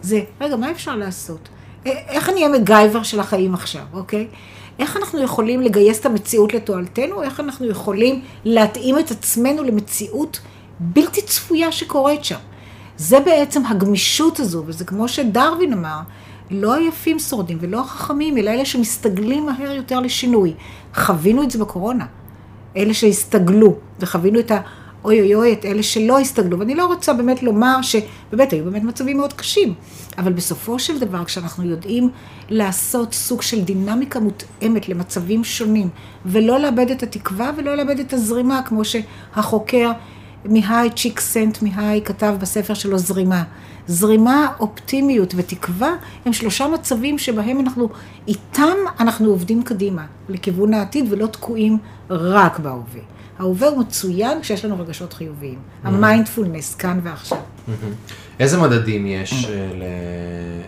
זה, 0.01 0.21
רגע, 0.41 0.55
מה 0.55 0.71
אפשר 0.71 0.95
לעשות? 0.95 1.49
איך 1.85 2.29
אני 2.29 2.45
אהיה 2.45 2.59
מגייבר 2.59 3.03
של 3.03 3.19
החיים 3.19 3.53
עכשיו, 3.53 3.83
אוקיי? 3.93 4.27
איך 4.79 4.97
אנחנו 4.97 5.21
יכולים 5.21 5.61
לגייס 5.61 5.99
את 5.99 6.05
המציאות 6.05 6.53
לתועלתנו? 6.53 7.23
איך 7.23 7.39
אנחנו 7.39 7.67
יכולים 7.67 8.21
להתאים 8.45 8.99
את 8.99 9.11
עצמנו 9.11 9.63
למציאות 9.63 10.39
בלתי 10.79 11.21
צפויה 11.21 11.71
שקורית 11.71 12.23
שם? 12.23 12.37
זה 12.97 13.19
בעצם 13.19 13.65
הגמישות 13.65 14.39
הזו, 14.39 14.63
וזה 14.65 14.85
כמו 14.85 15.07
שדרווין 15.07 15.73
אמר, 15.73 15.99
לא 16.51 16.73
היפים 16.73 17.19
שורדים 17.19 17.57
ולא 17.61 17.79
החכמים, 17.79 18.37
אלא 18.37 18.49
אלה 18.49 18.65
שמסתגלים 18.65 19.45
מהר 19.45 19.71
יותר 19.71 19.99
לשינוי. 19.99 20.53
חווינו 20.95 21.43
את 21.43 21.51
זה 21.51 21.59
בקורונה. 21.59 22.05
אלה 22.77 22.93
שהסתגלו, 22.93 23.75
וחווינו 23.99 24.39
את 24.39 24.51
ה... 24.51 24.59
אוי 25.03 25.21
אוי 25.21 25.35
אוי, 25.35 25.53
את 25.53 25.65
אלה 25.65 25.83
שלא 25.83 26.19
הסתגלו. 26.19 26.59
ואני 26.59 26.75
לא 26.75 26.85
רוצה 26.85 27.13
באמת 27.13 27.43
לומר 27.43 27.81
שבאמת 27.81 28.51
היו 28.51 28.65
באמת 28.65 28.83
מצבים 28.83 29.17
מאוד 29.17 29.33
קשים. 29.33 29.73
אבל 30.17 30.33
בסופו 30.33 30.79
של 30.79 30.99
דבר, 30.99 31.25
כשאנחנו 31.25 31.63
יודעים 31.63 32.09
לעשות 32.49 33.13
סוג 33.13 33.41
של 33.41 33.62
דינמיקה 33.62 34.19
מותאמת 34.19 34.89
למצבים 34.89 35.43
שונים, 35.43 35.89
ולא 36.25 36.59
לאבד 36.59 36.91
את 36.91 37.03
התקווה 37.03 37.51
ולא 37.57 37.75
לאבד 37.75 37.99
את 37.99 38.13
הזרימה, 38.13 38.62
כמו 38.65 38.81
שהחוקר 38.85 39.91
מיהי 40.45 40.89
צ'יקסנטמיהיי 40.89 42.01
כתב 42.01 42.35
בספר 42.39 42.73
שלו 42.73 42.97
זרימה. 42.97 43.43
זרימה, 43.88 44.47
אופטימיות 44.59 45.33
ותקווה 45.38 45.91
הם 46.25 46.33
שלושה 46.33 46.67
מצבים 46.67 47.17
שבהם 47.17 47.59
אנחנו, 47.59 47.89
איתם 48.27 48.77
אנחנו 48.99 49.29
עובדים 49.29 49.63
קדימה, 49.63 50.05
לכיוון 50.29 50.73
העתיד 50.73 51.05
ולא 51.09 51.27
תקועים 51.27 51.77
רק 52.09 52.59
בהווה. 52.59 53.01
ההווה 53.39 53.67
הוא 53.67 53.78
מצוין 53.80 54.41
כשיש 54.41 54.65
לנו 54.65 54.80
רגשות 54.80 55.13
חיוביים. 55.13 55.60
המיינדפולנס, 55.84 56.75
כאן 56.75 56.99
ועכשיו. 57.04 57.38
איזה 58.39 58.58
מדדים 58.58 59.08
יש 59.08 59.45
אה, 59.45 59.49
ל- 59.73 60.62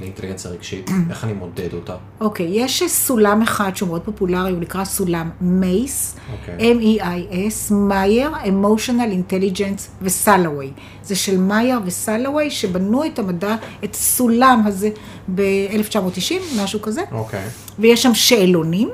לאינטליגנציה 0.00 0.50
רגשית? 0.50 0.90
איך 1.10 1.24
אני 1.24 1.32
מודד 1.32 1.72
אותה? 1.72 1.94
אוקיי, 2.20 2.46
יש 2.50 2.82
סולם 2.86 3.42
אחד 3.42 3.76
שהוא 3.76 3.88
מאוד 3.88 4.02
פופולרי, 4.02 4.50
הוא 4.50 4.60
נקרא 4.60 4.84
סולם 4.84 5.30
מייס, 5.40 6.16
אוקיי. 6.32 6.74
M-E-I-S, 6.74 7.74
מאייר, 7.74 8.30
emotional 8.48 9.08
intelligence 9.10 9.90
וסלוביי. 10.02 10.70
זה 11.02 11.16
של 11.16 11.38
מאייר 11.38 11.78
וסלווי, 11.84 12.50
שבנו 12.50 13.04
את 13.06 13.18
המדע, 13.18 13.56
את 13.84 13.94
הסולם 13.94 14.62
הזה 14.66 14.90
ב-1990, 15.34 16.32
משהו 16.62 16.82
כזה, 16.82 17.02
אוקיי. 17.12 17.44
ויש 17.78 18.02
שם 18.02 18.14
שאלונים, 18.14 18.88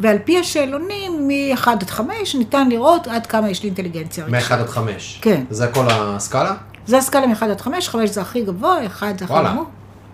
ועל 0.00 0.18
פי 0.24 0.38
השאלונים, 0.38 1.28
מ-1 1.28 1.70
עד 1.70 1.90
5, 1.90 2.34
ניתן 2.34 2.68
לראות 2.68 3.06
עד 3.06 3.26
כמה 3.26 3.50
יש 3.50 3.62
לי 3.62 3.66
אינטליגנציה 3.66 4.24
רגשית. 4.24 4.50
מ-1 4.52 4.54
עד 4.54 4.68
5. 4.68 5.18
כן. 5.22 5.44
זה 5.50 5.66
כל 5.74 5.84
הסקאלה? 5.90 6.54
זה 6.86 6.98
הסקאלה 6.98 7.26
מ-1 7.26 7.44
עד 7.44 7.60
5, 7.60 7.88
5 7.88 8.10
זה 8.10 8.20
הכי 8.20 8.42
גבוה, 8.44 8.86
1 8.86 9.18
זה 9.18 9.24
הכי 9.24 9.34
וואלה. 9.34 9.52
נמוך. 9.52 9.68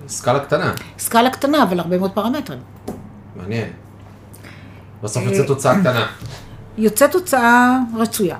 סקאלה 0.08 0.40
קטנה. 0.40 0.72
סקאלה 0.98 1.30
קטנה, 1.30 1.62
אבל 1.62 1.80
הרבה 1.80 1.98
מאוד 1.98 2.10
פרמטרים. 2.10 2.58
מעניין. 3.36 3.68
בסוף 5.02 5.22
אה, 5.22 5.28
יוצאת 5.30 5.46
תוצאה 5.46 5.80
קטנה. 5.80 6.06
יוצאת 6.78 7.12
תוצאה 7.12 7.78
רצויה. 7.96 8.36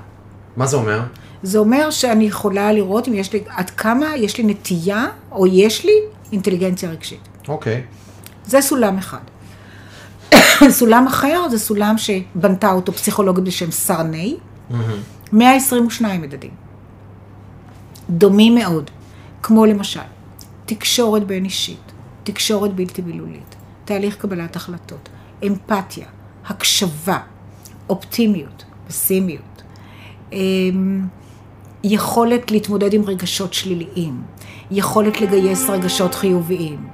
מה 0.57 0.65
זה 0.65 0.77
אומר? 0.77 1.01
זה 1.43 1.57
אומר 1.57 1.91
שאני 1.91 2.23
יכולה 2.23 2.71
לראות 2.71 3.07
אם 3.07 3.13
יש 3.13 3.33
לי, 3.33 3.43
עד 3.49 3.69
כמה 3.69 4.15
יש 4.15 4.37
לי 4.37 4.43
נטייה, 4.43 5.05
או 5.31 5.47
יש 5.47 5.85
לי 5.85 5.93
אינטליגנציה 6.31 6.89
רגשית. 6.89 7.27
אוקיי. 7.47 7.83
זה 8.45 8.61
סולם 8.61 8.97
אחד. 8.97 9.19
סולם 10.69 11.07
אחר 11.07 11.49
זה 11.49 11.59
סולם 11.59 11.95
שבנתה 11.97 12.71
אותו 12.71 12.93
פסיכולוגית 12.93 13.43
בשם 13.43 13.71
סרני, 13.71 14.37
122 15.33 16.21
מדדים. 16.21 16.51
דומים 18.09 18.55
מאוד, 18.55 18.89
כמו 19.41 19.65
למשל, 19.65 19.99
תקשורת 20.65 21.27
בין 21.27 21.45
אישית, 21.45 21.91
תקשורת 22.23 22.73
בלתי 22.75 23.01
מילולית, 23.01 23.55
תהליך 23.85 24.15
קבלת 24.15 24.55
החלטות, 24.55 25.09
אמפתיה, 25.47 26.05
הקשבה, 26.47 27.19
אופטימיות, 27.89 28.63
פסימיות, 28.87 29.63
אמ, 30.33 31.07
יכולת 31.83 32.51
להתמודד 32.51 32.93
עם 32.93 33.01
רגשות 33.05 33.53
שליליים, 33.53 34.21
יכולת 34.71 35.21
לגייס 35.21 35.69
רגשות 35.69 36.15
חיוביים. 36.15 36.87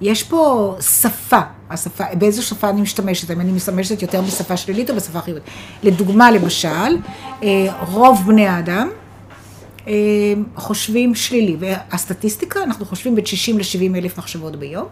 יש 0.00 0.22
פה 0.22 0.74
שפה, 0.80 1.40
השפה, 1.70 2.04
באיזו 2.18 2.42
שפה 2.42 2.68
אני 2.68 2.80
משתמשת, 2.80 3.30
האם 3.30 3.40
אני 3.40 3.52
משתמשת 3.52 4.02
יותר 4.02 4.22
בשפה 4.22 4.56
שלילית 4.56 4.90
או 4.90 4.96
בשפה 4.96 5.20
חיובית. 5.20 5.42
לדוגמה, 5.82 6.30
למשל, 6.30 6.68
אה, 7.42 7.66
רוב 7.92 8.22
בני 8.26 8.46
האדם 8.46 8.88
אה, 9.88 9.92
חושבים 10.56 11.14
שלילי, 11.14 11.56
והסטטיסטיקה, 11.60 12.62
אנחנו 12.62 12.86
חושבים 12.86 13.14
בין 13.14 13.26
60 13.26 13.58
ל-70 13.58 13.96
אלף 13.96 14.18
מחשבות 14.18 14.56
ביום, 14.56 14.86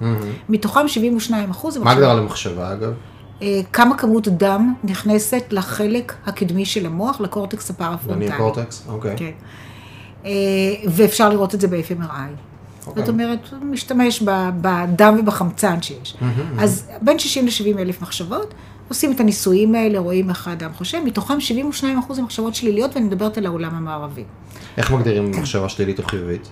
מתוכם 0.49 0.89
72 0.89 1.51
אחוז. 1.51 1.77
מה 1.77 1.91
ההגדרה 1.91 2.15
למחשבה 2.15 2.73
אגב? 2.73 2.93
אה, 3.43 3.61
כמה 3.73 3.99
כמות 3.99 4.29
דם 4.29 4.75
נכנסת 4.85 5.45
לחלק 5.51 6.15
הקדמי 6.27 6.65
של 6.65 6.87
המוח, 6.87 7.21
לקורטקס 7.21 7.71
הפרפרונטלי. 7.71 8.29
אני 8.29 8.37
קורטקס? 8.37 8.87
אוקיי. 8.89 9.17
כן. 9.17 9.31
ואפשר 10.89 11.29
לראות 11.29 11.55
את 11.55 11.61
זה 11.61 11.69
ב-FMRI. 11.69 12.56
אוקיי. 12.87 13.03
זאת 13.03 13.09
אומרת, 13.09 13.39
הוא 13.61 13.69
משתמש 13.71 14.23
בדם 14.61 15.17
ובחמצן 15.19 15.83
שיש. 15.83 16.17
אז 16.59 16.89
בין 17.03 17.19
60 17.19 17.47
ל-70 17.47 17.79
אלף 17.79 18.03
מחשבות, 18.03 18.55
עושים 18.89 19.13
את 19.13 19.21
הניסויים 19.21 19.75
האלה, 19.75 19.99
רואים 19.99 20.31
איך 20.31 20.49
האדם 20.49 20.73
חושב, 20.75 20.99
מתוכם 21.05 21.41
72 21.41 21.99
אחוז 21.99 22.19
הם 22.19 22.25
מחשבות 22.25 22.55
שליליות, 22.55 22.95
ואני 22.95 23.07
מדברת 23.07 23.39
על 23.39 23.47
העולם 23.47 23.75
המערבי. 23.75 24.25
איך 24.77 24.91
מגדירים 24.91 25.31
מחשבה 25.31 25.69
שלילית 25.69 25.99
או 25.99 26.05
חיובית? 26.05 26.49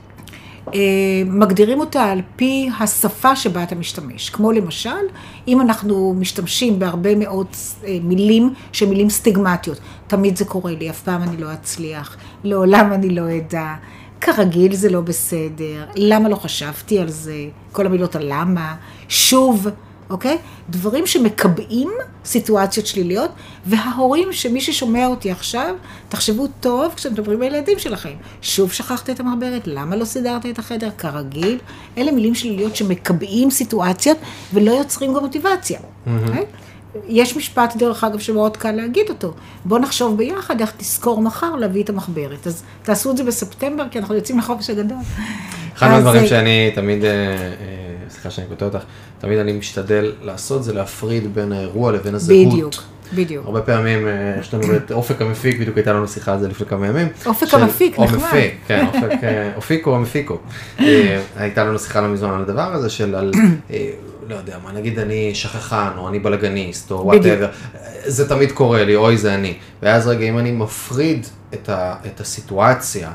אה, 0.74 0.80
מגדירים 1.26 1.80
אותה 1.80 2.04
על 2.04 2.20
פי 2.36 2.68
השפה 2.80 3.36
שבה 3.36 3.62
אתה 3.62 3.74
משתמש. 3.74 4.30
כמו 4.30 4.52
למשל, 4.52 4.90
אם 5.48 5.60
אנחנו 5.60 6.14
משתמשים 6.18 6.78
בהרבה 6.78 7.14
מאוד 7.14 7.46
אה, 7.84 7.98
מילים 8.02 8.54
שהן 8.72 8.88
מילים 8.88 9.10
סטיגמטיות. 9.10 9.78
תמיד 10.06 10.36
זה 10.36 10.44
קורה 10.44 10.72
לי, 10.72 10.90
אף 10.90 11.02
פעם 11.02 11.22
אני 11.22 11.36
לא 11.36 11.52
אצליח, 11.52 12.16
לעולם 12.44 12.92
אני 12.92 13.10
לא 13.10 13.22
אדע, 13.36 13.74
כרגיל 14.24 14.74
זה 14.74 14.88
לא 14.88 15.00
בסדר, 15.00 15.84
למה 15.96 16.28
לא 16.28 16.36
חשבתי 16.36 16.98
על 16.98 17.08
זה, 17.10 17.46
כל 17.72 17.86
המילות 17.86 18.16
הלמה, 18.16 18.74
שוב. 19.08 19.68
אוקיי? 20.10 20.38
דברים 20.70 21.06
שמקבעים 21.06 21.90
סיטואציות 22.24 22.86
שליליות, 22.86 23.30
וההורים 23.66 24.32
שמי 24.32 24.60
ששומע 24.60 25.06
אותי 25.06 25.30
עכשיו, 25.30 25.74
תחשבו 26.08 26.46
טוב 26.60 26.92
כשאתם 26.94 27.14
מדברים 27.14 27.42
עם 27.42 27.42
הילדים 27.42 27.78
שלכם. 27.78 28.12
שוב 28.42 28.72
שכחת 28.72 29.10
את 29.10 29.20
המחברת, 29.20 29.66
למה 29.66 29.96
לא 29.96 30.04
סידרת 30.04 30.46
את 30.46 30.58
החדר? 30.58 30.90
כרגיל. 30.98 31.58
אלה 31.98 32.12
מילים 32.12 32.34
שליליות 32.34 32.76
שמקבעים 32.76 33.50
סיטואציות 33.50 34.18
ולא 34.54 34.70
יוצרים 34.70 35.14
גם 35.14 35.20
מוטיבציה. 35.20 35.80
אוקיי? 36.06 36.44
יש 37.08 37.36
משפט, 37.36 37.76
דרך 37.76 38.04
אגב, 38.04 38.18
שמאוד 38.18 38.56
קל 38.56 38.72
להגיד 38.72 39.08
אותו. 39.08 39.32
בואו 39.64 39.80
נחשוב 39.80 40.18
ביחד 40.18 40.60
איך 40.60 40.72
תזכור 40.76 41.22
מחר 41.22 41.56
להביא 41.56 41.82
את 41.82 41.88
המחברת. 41.88 42.46
אז 42.46 42.62
תעשו 42.82 43.10
את 43.10 43.16
זה 43.16 43.24
בספטמבר, 43.24 43.84
כי 43.90 43.98
אנחנו 43.98 44.14
יוצאים 44.14 44.38
לחופש 44.38 44.70
הגדול. 44.70 44.98
אחד 45.76 45.88
מהדברים 45.88 46.22
אה, 46.22 46.28
שאני 46.28 46.70
תמיד, 46.74 47.04
אה, 47.04 47.10
אה, 47.10 47.36
סליחה 48.10 48.30
שאני 48.30 48.46
קוטע 48.46 48.64
אותך, 48.64 48.78
תמיד 49.20 49.38
אני 49.38 49.52
משתדל 49.52 50.12
לעשות 50.22 50.64
זה 50.64 50.72
להפריד 50.72 51.34
בין 51.34 51.52
האירוע 51.52 51.92
לבין 51.92 52.14
הזהות. 52.14 52.52
בדיוק, 52.52 52.74
בדיוק. 53.14 53.46
הרבה 53.46 53.60
פעמים 53.62 54.08
יש 54.40 54.54
לנו 54.54 54.76
את 54.76 54.92
אופק 54.92 55.22
המפיק, 55.22 55.60
בדיוק 55.60 55.76
הייתה 55.76 55.92
לנו 55.92 56.08
שיחה 56.08 56.32
על 56.32 56.40
זה 56.40 56.48
לפני 56.48 56.66
כמה 56.66 56.86
ימים. 56.86 57.08
אופק 57.26 57.46
של- 57.46 57.56
המפיק, 57.56 57.98
נחמד. 57.98 58.18
מפיק, 58.18 58.54
כן, 58.66 58.86
אופק, 58.86 59.10
אופיקו 59.56 59.90
או 59.90 59.98
מפיקו. 60.00 60.38
אה, 60.80 61.20
הייתה 61.36 61.64
לנו 61.64 61.78
שיחה 61.78 62.00
לא 62.00 62.08
מזמן 62.08 62.30
על 62.30 62.40
הדבר 62.40 62.72
הזה 62.74 62.90
של 62.90 63.14
על, 63.14 63.32
לא 64.28 64.34
יודע 64.34 64.58
מה, 64.64 64.72
נגיד 64.72 64.98
אני 64.98 65.34
שכחן, 65.34 65.90
או 65.96 66.08
אני 66.08 66.18
בלגניסט, 66.18 66.90
או. 66.90 67.06
whatever, 67.06 67.48
זה 68.06 68.28
תמיד 68.28 68.52
קורה 68.52 68.84
לי, 68.84 68.96
אוי 68.96 69.16
זה 69.16 69.34
אני. 69.34 69.54
ואז 69.82 70.08
רגע, 70.08 70.24
אם 70.24 70.38
אני 70.38 70.52
מפריד 70.52 71.26
את, 71.54 71.68
ה, 71.68 71.94
את 72.06 72.20
הסיטואציה 72.20 73.12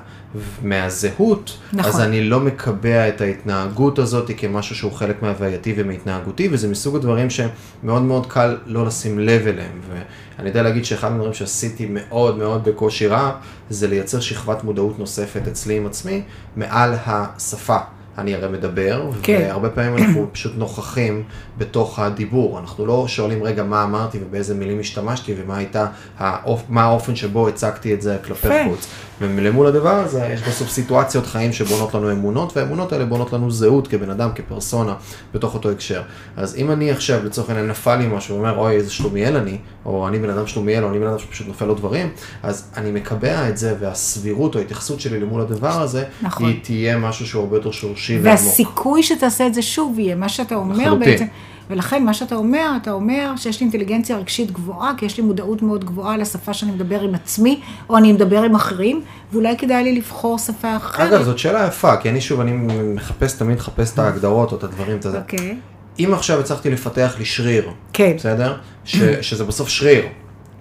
מהזהות, 0.64 1.58
נכון. 1.74 1.92
אז 1.92 2.02
אני 2.02 2.30
לא 2.30 2.40
מקבע 2.40 3.08
את 3.08 3.22
ההתנהגות 3.22 4.00
הזאת 4.00 4.32
כמשהו 4.38 4.76
שהוא 4.76 4.92
חלק 4.92 5.22
מהווייתי 5.22 5.74
ומהתנהגותי, 5.78 6.50
וזה 6.52 6.68
מסוג 6.68 6.96
הדברים 6.96 7.28
שמאוד 7.30 8.02
מאוד 8.02 8.26
קל 8.26 8.58
לא 8.66 8.86
לשים 8.86 9.20
לב 9.20 9.48
אליהם. 9.48 9.82
ואני 9.90 10.50
יודע 10.50 10.64
להגיד 10.64 10.86
שאחד 10.86 11.12
הדברים 11.12 11.34
שעשיתי 11.34 11.88
מאוד 11.90 12.38
מאוד 12.38 12.64
בקושי 12.64 13.08
רב, 13.08 13.34
זה 13.70 13.88
לייצר 13.88 14.20
שכבת 14.20 14.64
מודעות 14.64 15.00
נוספת 15.00 15.48
אצלי 15.48 15.78
עם 15.78 15.86
עצמי, 15.86 16.22
מעל 16.56 16.96
השפה. 17.06 17.78
אני 18.20 18.36
הרי 18.36 18.48
מדבר, 18.48 19.10
כן. 19.24 19.40
והרבה 19.42 19.70
פעמים 19.70 19.98
אנחנו 19.98 20.28
פשוט 20.34 20.54
נוכחים 20.58 21.24
בתוך 21.58 22.00
הדיבור. 22.00 22.60
אנחנו 22.60 22.86
לא 22.86 23.08
שואלים 23.08 23.44
רגע 23.44 23.64
מה 23.64 23.84
אמרתי 23.84 24.20
ובאיזה 24.22 24.56
מילים 24.56 24.80
השתמשתי 24.80 25.36
ומה 25.38 25.58
הייתה, 25.58 25.86
האופ... 26.18 26.64
מה 26.70 26.84
האופן 26.84 27.16
שבו 27.16 27.48
הצגתי 27.48 27.94
את 27.94 28.02
זה 28.02 28.18
כלפי. 28.26 28.48
חוץ. 28.70 28.88
ולמול 29.22 29.68
הדבר 29.68 29.96
הזה 29.96 30.30
יש 30.34 30.42
בסוף 30.42 30.70
סיטואציות 30.70 31.26
חיים 31.26 31.54
שבונות 31.54 31.94
לנו 31.94 32.12
אמונות, 32.12 32.58
והאמונות 32.58 32.94
האלה 32.94 33.06
בונות 33.06 33.34
לנו 33.34 33.52
זהות 33.52 33.88
כבן 33.88 34.10
אדם, 34.10 34.30
כפרסונה, 34.36 34.94
בתוך 35.34 35.54
אותו 35.54 35.72
הקשר. 35.72 36.02
אז 36.38 36.56
אם 36.56 36.72
אני 36.72 36.92
עכשיו, 36.92 37.26
לצורך 37.26 37.50
העניין, 37.50 37.68
נפל 37.68 37.96
לי 37.96 38.08
משהו 38.08 38.36
ואומר, 38.36 38.58
אוי, 38.58 38.76
איזה 38.76 38.92
שלומיאל 38.92 39.36
אני, 39.36 39.58
או 39.86 40.08
אני 40.08 40.20
בן 40.20 40.30
אדם 40.30 40.48
שלומיאל, 40.48 40.84
או 40.84 40.90
אני 40.90 41.00
בן 41.00 41.08
אדם 41.08 41.20
שפשוט 41.20 41.48
נופל 41.48 41.66
לו 41.66 41.74
דברים, 41.74 42.10
אז 42.44 42.72
אני 42.78 42.92
מקבע 42.92 43.50
את 43.50 43.58
זה, 43.58 43.76
והסבירות 43.80 44.56
או 44.56 44.60
ההתייחסות 44.60 45.00
שלי 45.00 45.20
למול 45.20 45.42
הדבר 45.42 45.82
הזה, 45.82 46.04
נכון. 46.22 46.46
היא 46.46 46.60
תהיה 46.64 46.98
משהו 46.98 47.28
שהוא 47.28 47.44
הרבה 47.44 47.58
יותר 47.58 47.72
שורשי 47.72 48.09
ועמוק. 48.14 48.26
והסיכוי 48.26 49.04
שתעשה 49.04 49.48
את 49.48 49.54
זה 49.54 49.62
שוב 49.62 50.00
יהיה 50.00 50.16
מה 50.16 50.30
שאתה 50.30 50.56
אומר 50.56 50.76
לחלוטין. 50.76 51.00
בעצם. 51.00 51.26
ולכן 51.70 52.06
מה 52.06 52.14
שאתה 52.14 52.36
אומר, 52.36 52.72
אתה 52.82 52.92
אומר 52.92 53.34
שיש 53.38 53.60
לי 53.60 53.64
אינטליגנציה 53.64 54.18
רגשית 54.18 54.52
גבוהה, 54.52 54.92
כי 54.98 55.06
יש 55.06 55.18
לי 55.18 55.24
מודעות 55.24 55.62
מאוד 55.62 55.86
גבוהה 55.86 56.18
לשפה 56.18 56.54
שאני 56.54 56.72
מדבר 56.72 57.02
עם 57.02 57.16
עצמי, 57.16 57.62
או 57.90 57.98
אני 57.98 58.14
מדבר 58.14 58.44
עם 58.44 58.56
אחרים, 58.56 59.02
ואולי 59.32 59.58
כדאי 59.58 59.84
לי 59.84 59.96
לבחור 59.96 60.38
שפה 60.40 60.76
אחרת. 60.76 61.08
אגב, 61.08 61.24
זאת 61.24 61.40
שאלה 61.40 61.68
יפה, 61.68 61.98
כי 61.98 62.10
אני 62.10 62.22
שוב, 62.22 62.40
אני 62.40 62.52
מחפש, 62.96 63.34
תמיד 63.34 63.58
מחפש 63.58 63.94
את 63.94 64.00
ההגדרות 64.00 64.52
או 64.52 64.58
את 64.58 64.64
הדברים, 64.64 64.98
את 64.98 65.06
הזה. 65.06 65.20
אוקיי. 65.20 65.56
אם 66.00 66.14
עכשיו 66.14 66.40
הצלחתי 66.40 66.70
לפתח 66.70 67.16
לי 67.20 67.26
שריר, 67.26 67.70
כן. 67.94 68.14
בסדר? 68.16 68.58
ש, 68.86 68.98
שזה 69.28 69.44
בסוף 69.44 69.70
שריר, 69.70 70.06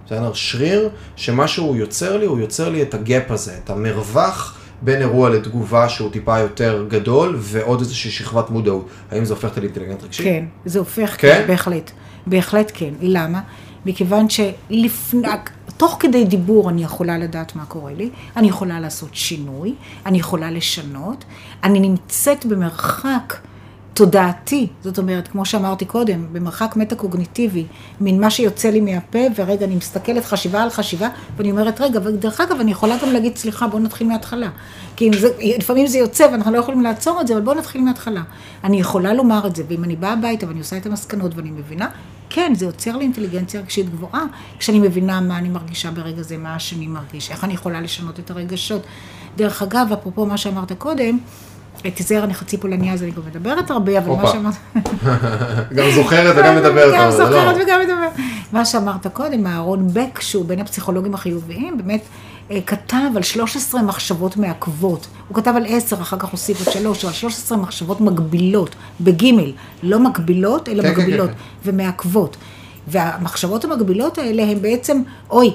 בסדר? 0.07 0.33
שריר, 0.35 0.89
שמה 1.17 1.49
שהוא 1.49 1.77
יוצר 1.77 2.17
לי, 2.17 2.27
הוא 2.27 2.39
יוצר 2.39 2.69
לי 2.69 2.83
את 2.83 2.95
הגאפ 2.95 3.31
הזה, 3.31 3.53
את 3.65 3.71
המרווח 3.71 4.58
בין 4.83 5.01
אירוע 5.01 5.31
לתגובה 5.31 5.89
שהוא 5.89 6.11
טיפה 6.11 6.39
יותר 6.39 6.85
גדול, 6.89 7.37
ועוד 7.39 7.81
איזושהי 7.81 8.11
שכבת 8.11 8.51
מודעות. 8.51 8.89
האם 9.11 9.25
זה 9.25 9.35
הופך 9.35 9.49
אותי 9.49 9.61
לאינטליגנט 9.61 10.03
רגשי? 10.03 10.23
כן, 10.23 10.45
זה 10.65 10.79
הופך, 10.79 11.15
כן? 11.19 11.35
כן, 11.41 11.45
בהחלט. 11.47 11.91
בהחלט 12.27 12.73
כן. 12.75 12.95
למה? 13.01 13.41
מכיוון 13.87 14.27
שלפני, 14.29 15.29
תוך 15.77 15.97
כדי 16.01 16.25
דיבור 16.25 16.71
אני 16.71 16.85
יכולה 16.85 17.19
לדעת 17.19 17.57
מה 17.57 17.65
קורה 17.65 17.93
לי, 17.93 18.11
אני 18.37 18.49
יכולה 18.49 18.81
לעשות 18.81 19.11
שינוי, 19.13 19.75
אני 20.07 20.19
יכולה 20.19 20.51
לשנות, 20.51 21.25
אני 21.65 21.81
נמצאת 21.81 22.47
במרחק 22.47 23.37
תודעתי, 23.99 24.67
זאת 24.85 24.99
אומרת, 24.99 25.29
כמו 25.29 25.45
שאמרתי 25.45 25.85
קודם, 25.85 26.27
במרחק 26.33 26.77
מטה-קוגניטיבי, 26.77 27.67
מן 28.01 28.21
מה 28.21 28.31
שיוצא 28.31 28.71
לי 28.71 28.81
מהפה, 28.81 29.19
ורגע, 29.37 29.67
אני 29.67 29.77
מסתכלת 29.77 30.25
חשיבה 30.25 30.63
על 30.63 30.71
חשיבה, 30.71 31.09
ואני 31.37 31.51
אומרת, 31.51 31.81
רגע, 31.81 32.01
ודרך 32.05 32.41
אגב, 32.41 32.61
אני 32.61 32.71
יכולה 32.71 32.97
גם 33.03 33.13
להגיד, 33.13 33.37
סליחה, 33.37 33.67
בואו 33.67 33.83
נתחיל 33.83 34.07
מההתחלה. 34.07 34.49
כי 34.97 35.11
זה, 35.19 35.29
לפעמים 35.59 35.87
זה 35.87 35.99
יוצא 35.99 36.29
ואנחנו 36.33 36.53
לא 36.53 36.59
יכולים 36.59 36.81
לעצור 36.81 37.21
את 37.21 37.27
זה, 37.27 37.35
אבל 37.35 37.43
בואו 37.43 37.59
נתחיל 37.59 37.81
מההתחלה. 37.81 38.23
אני 38.65 38.81
יכולה 38.81 39.15
לומר 39.15 39.47
את 39.47 39.57
זה, 39.57 39.63
ואם 39.69 39.85
אני 39.85 39.97
באה 39.97 40.13
הביתה 40.13 40.49
ואני 40.49 40.59
עושה 40.59 40.77
את 40.77 40.87
המסקנות 40.87 41.37
ואני 41.37 41.51
מבינה, 41.51 41.89
כן, 42.31 42.53
זה 42.57 42.65
יוצר 42.65 42.97
לי 42.97 43.05
אינטליגנציה 43.05 43.61
רגשית 43.61 43.91
גבוהה, 43.91 44.25
כשאני 44.59 44.79
מבינה 44.79 45.21
מה 45.21 45.39
אני 45.39 45.49
מרגישה 45.49 45.91
ברגע 45.91 46.23
זה, 46.23 46.37
מה 46.37 46.55
השני 46.55 46.87
מרגיש, 46.87 47.31
איך 47.31 47.45
אני 47.45 47.55
יכולה 47.55 47.81
לשנות 47.81 48.21
את 48.21 48.31
הרגשות. 48.31 48.83
דרך 49.37 49.63
אגב, 49.63 49.89
אפרופו 49.93 50.27
מה 50.27 50.37
שאמרת 50.37 50.73
קודם, 50.73 51.19
תיזהר, 51.95 52.25
אני 52.25 52.35
חצי 52.35 52.57
פולניה, 52.57 52.93
אז 52.93 53.03
אני 53.03 53.11
גם 53.11 53.23
מדברת 53.27 53.71
הרבה, 53.71 53.99
אבל 53.99 54.13
מה 54.13 54.33
שאמרת... 54.33 54.55
גם 55.77 55.91
זוכרת 55.95 56.37
וגם 56.37 56.57
מדברת. 56.57 56.95
גם 56.95 57.11
זוכרת 57.11 57.57
וגם 57.63 57.81
מדברת. 57.81 58.13
מה 58.53 58.65
שאמרת 58.65 59.07
קודם, 59.07 59.47
אהרון 59.47 59.89
בק, 59.93 60.21
שהוא 60.21 60.45
בין 60.45 60.61
הפסיכולוגים 60.61 61.15
החיוביים, 61.15 61.77
באמת 61.77 62.03
אה, 62.51 62.61
כתב 62.67 63.17
על 63.17 63.23
13 63.23 63.83
מחשבות 63.83 64.37
מעכבות. 64.37 65.07
הוא 65.29 65.37
כתב 65.37 65.53
על 65.57 65.65
10, 65.69 65.97
אחר 66.01 66.17
כך 66.19 66.29
הוסיף 66.29 66.67
עוד 66.67 66.75
3, 66.75 67.05
או 67.05 67.09
על 67.09 67.15
13 67.15 67.59
מחשבות 67.59 68.01
מגבילות, 68.01 68.75
בגימל, 69.01 69.53
לא 69.83 70.01
מקבילות, 70.01 70.69
אלא 70.69 70.83
כן, 70.83 70.95
כן, 70.95 71.01
מגבילות, 71.01 71.31
כן, 71.31 71.37
ומעכבות. 71.65 72.37
והמחשבות 72.89 73.65
המגבילות 73.65 74.19
האלה 74.19 74.43
הן 74.43 74.63
בעצם, 74.63 75.03
אוי, 75.31 75.53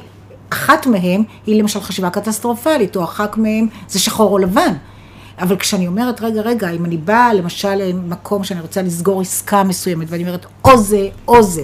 אחת 0.49 0.87
מהן 0.87 1.23
היא 1.45 1.59
למשל 1.59 1.79
חשיבה 1.79 2.09
קטסטרופלית, 2.09 2.95
או 2.95 3.03
אחת 3.03 3.37
מהן 3.37 3.67
זה 3.87 3.99
שחור 3.99 4.31
או 4.31 4.37
לבן. 4.37 4.73
אבל 5.43 5.57
כשאני 5.57 5.87
אומרת, 5.87 6.21
רגע, 6.21 6.41
רגע, 6.41 6.69
אם 6.69 6.85
אני 6.85 6.97
באה 6.97 7.33
למשל 7.33 7.75
למקום 7.75 8.43
שאני 8.43 8.61
רוצה 8.61 8.81
לסגור 8.81 9.21
עסקה 9.21 9.63
מסוימת, 9.63 10.07
ואני 10.09 10.23
אומרת, 10.23 10.45
או 10.65 10.77
זה, 10.77 11.09
או 11.27 11.43
זה, 11.43 11.63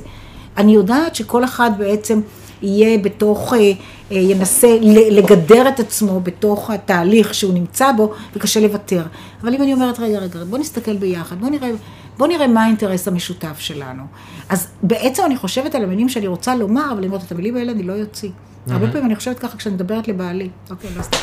אני 0.58 0.72
יודעת 0.76 1.16
שכל 1.16 1.44
אחד 1.44 1.72
בעצם 1.78 2.22
יהיה 2.62 2.98
בתוך, 2.98 3.54
אה, 3.54 3.60
אה, 3.60 4.18
ינסה 4.18 4.68
לגדר 5.12 5.70
את 5.70 5.80
עצמו 5.80 6.20
בתוך 6.20 6.70
התהליך 6.70 7.34
שהוא 7.34 7.54
נמצא 7.54 7.92
בו, 7.92 8.14
וקשה 8.36 8.60
לוותר. 8.60 9.04
אבל 9.42 9.54
אם 9.54 9.62
אני 9.62 9.74
אומרת, 9.74 10.00
רגע, 10.00 10.20
רגע, 10.20 10.40
בוא 10.50 10.58
נסתכל 10.58 10.98
ביחד, 10.98 11.40
בוא 11.40 11.50
נראה, 11.50 11.70
בוא 12.18 12.28
נראה 12.28 12.48
מה 12.48 12.64
האינטרס 12.64 13.08
המשותף 13.08 13.60
שלנו. 13.60 14.04
אז 14.50 14.68
בעצם 14.84 15.24
אני 15.26 15.38
חושבת 15.38 15.76
על 15.76 15.84
המילים 15.84 16.10
שאני 16.10 16.28
רוצה 16.28 16.56
לומר, 16.56 16.92
אבל 16.92 17.06
אומרת, 17.06 17.24
את 17.24 17.32
המילים 17.32 17.58
האלה 17.58 17.72
אני 17.72 17.84
לא 17.84 17.94
אוציא. 18.02 18.30
הרבה 18.68 18.88
פעמים 18.88 19.06
אני 19.06 19.16
חושבת 19.16 19.40
ככה 19.40 19.58
כשאני 19.58 19.76
מדברת 19.76 20.08
לבעלי. 20.08 20.50
אוקיי, 20.70 20.90
לא 20.98 21.02
סתם. 21.02 21.18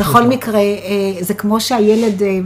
בכל 0.00 0.24
מקרה, 0.26 0.58
אה, 0.58 1.12
זה 1.20 1.34
כמו 1.34 1.60
שהילד... 1.60 2.22
אה, 2.22 2.38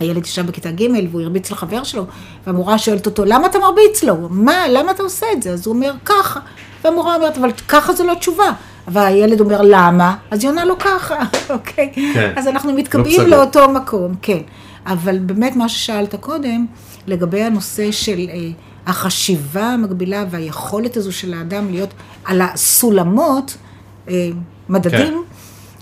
הילד 0.00 0.26
ישב 0.26 0.46
בכיתה 0.46 0.70
ג' 0.70 0.82
והוא 1.10 1.22
הרביץ 1.22 1.50
לחבר 1.50 1.84
שלו, 1.84 2.06
והמורה 2.46 2.78
שואלת 2.78 3.06
אותו, 3.06 3.24
למה 3.24 3.46
אתה 3.46 3.58
מרביץ 3.58 4.02
לו? 4.02 4.16
מה, 4.30 4.68
למה 4.68 4.90
אתה 4.90 5.02
עושה 5.02 5.26
את 5.32 5.42
זה? 5.42 5.50
אז 5.50 5.66
הוא 5.66 5.74
אומר, 5.74 5.92
ככה. 6.04 6.40
והמורה 6.84 7.16
אומרת, 7.16 7.38
אבל 7.38 7.52
ככה 7.68 7.92
זו 7.92 8.04
לא 8.04 8.14
תשובה. 8.14 8.52
והילד 8.88 9.40
אומר, 9.40 9.62
למה? 9.62 10.16
אז 10.30 10.42
היא 10.42 10.50
עונה 10.50 10.64
לו 10.64 10.78
ככה, 10.78 11.14
אוקיי? 11.54 11.92
כן. 12.14 12.32
אז 12.36 12.46
אנחנו 12.46 12.72
לא 12.72 12.78
מתקבעים 12.78 13.20
לא 13.20 13.36
לאותו 13.36 13.68
מקום, 13.68 14.14
כן. 14.22 14.38
אבל 14.86 15.18
באמת, 15.18 15.56
מה 15.56 15.68
ששאלת 15.68 16.14
קודם, 16.14 16.66
לגבי 17.06 17.42
הנושא 17.42 17.92
של 17.92 18.18
אה, 18.28 18.48
החשיבה 18.86 19.64
המקבילה 19.64 20.24
והיכולת 20.30 20.96
הזו 20.96 21.12
של 21.12 21.34
האדם 21.34 21.70
להיות 21.70 21.90
על 22.24 22.40
הסולמות, 22.42 23.56
אה, 24.08 24.28
מדדים, 24.68 25.24
כן. 25.28 25.35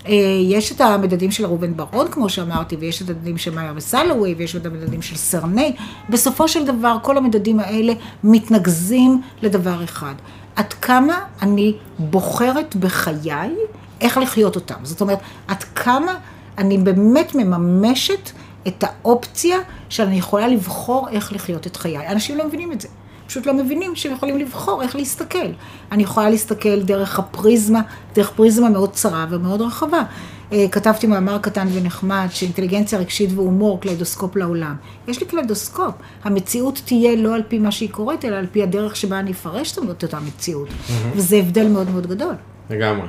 אה, 0.07 0.13
יש 0.43 0.71
את 0.71 0.81
המדדים 0.81 1.31
של 1.31 1.45
ראובן 1.45 1.77
ברון, 1.77 2.07
כמו 2.11 2.29
שאמרתי, 2.29 2.75
ויש 2.75 3.01
את 3.01 3.09
המדדים 3.09 3.37
של 3.37 3.55
מאיה 3.55 3.73
וסלווי, 3.75 4.35
ויש 4.37 4.55
את 4.55 4.65
המדדים 4.65 5.01
של 5.01 5.15
סרני. 5.15 5.75
בסופו 6.09 6.47
של 6.47 6.65
דבר, 6.65 6.97
כל 7.01 7.17
המדדים 7.17 7.59
האלה 7.59 7.93
מתנקזים 8.23 9.21
לדבר 9.41 9.83
אחד. 9.83 10.13
עד 10.55 10.73
כמה 10.73 11.19
אני 11.41 11.75
בוחרת 11.99 12.75
בחיי 12.75 13.55
איך 14.01 14.17
לחיות 14.17 14.55
אותם. 14.55 14.75
זאת 14.83 15.01
אומרת, 15.01 15.19
עד 15.47 15.63
כמה 15.63 16.15
אני 16.57 16.77
באמת 16.77 17.35
מממשת 17.35 18.31
את 18.67 18.83
האופציה 18.83 19.57
שאני 19.89 20.15
יכולה 20.15 20.47
לבחור 20.47 21.09
איך 21.09 21.33
לחיות 21.33 21.67
את 21.67 21.77
חיי. 21.77 22.07
אנשים 22.07 22.37
לא 22.37 22.47
מבינים 22.47 22.71
את 22.71 22.81
זה. 22.81 22.87
פשוט 23.27 23.45
לא 23.45 23.53
מבינים 23.53 23.95
שהם 23.95 24.13
יכולים 24.13 24.37
לבחור 24.37 24.83
איך 24.83 24.95
להסתכל. 24.95 25.47
אני 25.91 26.03
יכולה 26.03 26.29
להסתכל 26.29 26.81
דרך 26.81 27.19
הפריזמה, 27.19 27.81
דרך 28.15 28.31
פריזמה 28.31 28.69
מאוד 28.69 28.91
צרה 28.91 29.25
ומאוד 29.29 29.61
רחבה. 29.61 30.03
אה, 30.51 30.65
כתבתי 30.71 31.07
מאמר 31.07 31.37
קטן 31.37 31.67
ונחמד, 31.73 32.27
שאינטליגנציה 32.31 32.99
רגשית 32.99 33.29
והומור, 33.35 33.81
קליידוסקופ 33.81 34.35
לעולם. 34.35 34.75
יש 35.07 35.19
לי 35.19 35.25
קליידוסקופ. 35.25 35.93
המציאות 36.23 36.81
תהיה 36.85 37.15
לא 37.15 37.35
על 37.35 37.41
פי 37.47 37.59
מה 37.59 37.71
שהיא 37.71 37.89
קוראת, 37.89 38.25
אלא 38.25 38.35
על 38.35 38.45
פי 38.51 38.63
הדרך 38.63 38.95
שבה 38.95 39.19
אני 39.19 39.31
אפרש 39.31 39.71
את 39.71 40.03
אותה 40.03 40.19
מציאות. 40.19 40.67
Mm-hmm. 40.67 40.91
וזה 41.15 41.35
הבדל 41.35 41.67
מאוד 41.67 41.89
מאוד 41.89 42.07
גדול. 42.07 42.33
לגמרי. 42.69 43.07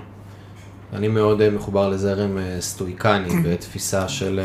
אני 0.93 1.09
מאוד 1.09 1.41
אה, 1.41 1.51
מחובר 1.51 1.89
לזרם 1.89 2.39
אה, 2.39 2.57
סטואיקני 2.61 3.29
ותפיסה 3.45 4.09
של 4.09 4.41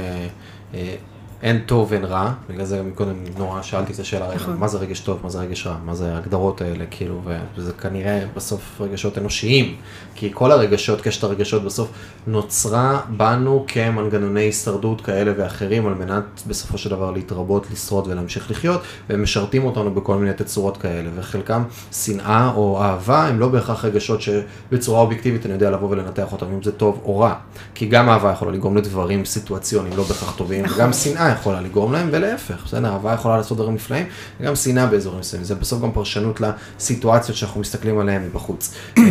אין 1.43 1.61
טוב, 1.65 1.93
אין 1.93 2.03
רע, 2.05 2.33
בגלל 2.49 2.65
זה 2.65 2.77
גם 2.77 2.91
קודם 2.95 3.13
נורא 3.37 3.61
שאלתי 3.61 3.93
את 3.93 3.99
השאלה, 3.99 4.35
נכון. 4.35 4.57
מה 4.57 4.67
זה 4.67 4.77
רגש 4.77 4.99
טוב, 4.99 5.19
מה 5.23 5.29
זה 5.29 5.39
רגש 5.39 5.67
רע, 5.67 5.75
מה 5.85 5.95
זה 5.95 6.13
ההגדרות 6.13 6.61
האלה, 6.61 6.85
כאילו, 6.91 7.21
וזה 7.57 7.71
כנראה 7.73 8.23
בסוף 8.35 8.81
רגשות 8.81 9.17
אנושיים, 9.17 9.75
כי 10.15 10.31
כל 10.33 10.51
הרגשות, 10.51 11.01
קשת 11.01 11.23
הרגשות 11.23 11.63
בסוף 11.63 11.91
נוצרה 12.27 12.99
בנו 13.17 13.65
כמנגנוני 13.67 14.41
הישרדות 14.41 15.01
כאלה 15.01 15.31
ואחרים, 15.37 15.87
על 15.87 15.93
מנת 15.93 16.23
בסופו 16.47 16.77
של 16.77 16.89
דבר 16.89 17.11
להתרבות, 17.11 17.67
לשרוד 17.71 18.07
ולהמשיך 18.07 18.51
לחיות, 18.51 18.81
והם 19.09 19.23
משרתים 19.23 19.65
אותנו 19.65 19.93
בכל 19.93 20.15
מיני 20.15 20.33
תצורות 20.33 20.77
כאלה, 20.77 21.09
וחלקם 21.15 21.63
שנאה 21.91 22.51
או 22.55 22.81
אהבה, 22.81 23.27
הם 23.27 23.39
לא 23.39 23.47
בהכרח 23.47 23.85
רגשות 23.85 24.21
שבצורה 24.21 25.01
אובייקטיבית 25.01 25.45
אני 25.45 25.53
יודע 25.53 25.71
לבוא 25.71 25.89
ולנתח 25.89 26.31
אותם, 26.31 26.45
אם 26.53 26.63
זה 26.63 26.71
טוב 26.71 27.01
או 27.05 27.19
רע, 27.19 27.33
כי 27.75 27.85
גם 27.85 28.09
אהבה 28.09 28.31
יכולה 28.31 28.51
לגרום 28.51 28.77
לדברים 28.77 29.25
סיטואציוניים 29.25 29.97
לא 29.97 30.03
בהכרח 30.03 30.35
טובים, 30.35 30.65
נכון. 30.65 30.77
וגם 30.77 30.93
שנאה 30.93 31.30
יכולה 31.31 31.61
לגרום 31.61 31.93
להם, 31.93 32.09
ולהפך, 32.11 32.63
בסדר, 32.65 32.89
אהבה 32.93 33.13
יכולה 33.13 33.37
לעשות 33.37 33.57
דברים 33.57 33.73
נפלאים, 33.73 34.05
וגם 34.39 34.55
שנאה 34.55 34.85
באזורים 34.85 35.19
מסוימים, 35.19 35.45
זה 35.45 35.55
בסוף 35.55 35.81
גם 35.81 35.91
פרשנות 35.91 36.41
לסיטואציות 36.41 37.37
שאנחנו 37.37 37.61
מסתכלים 37.61 37.99
עליהן 37.99 38.23
מבחוץ, 38.25 38.73
אה, 38.97 39.03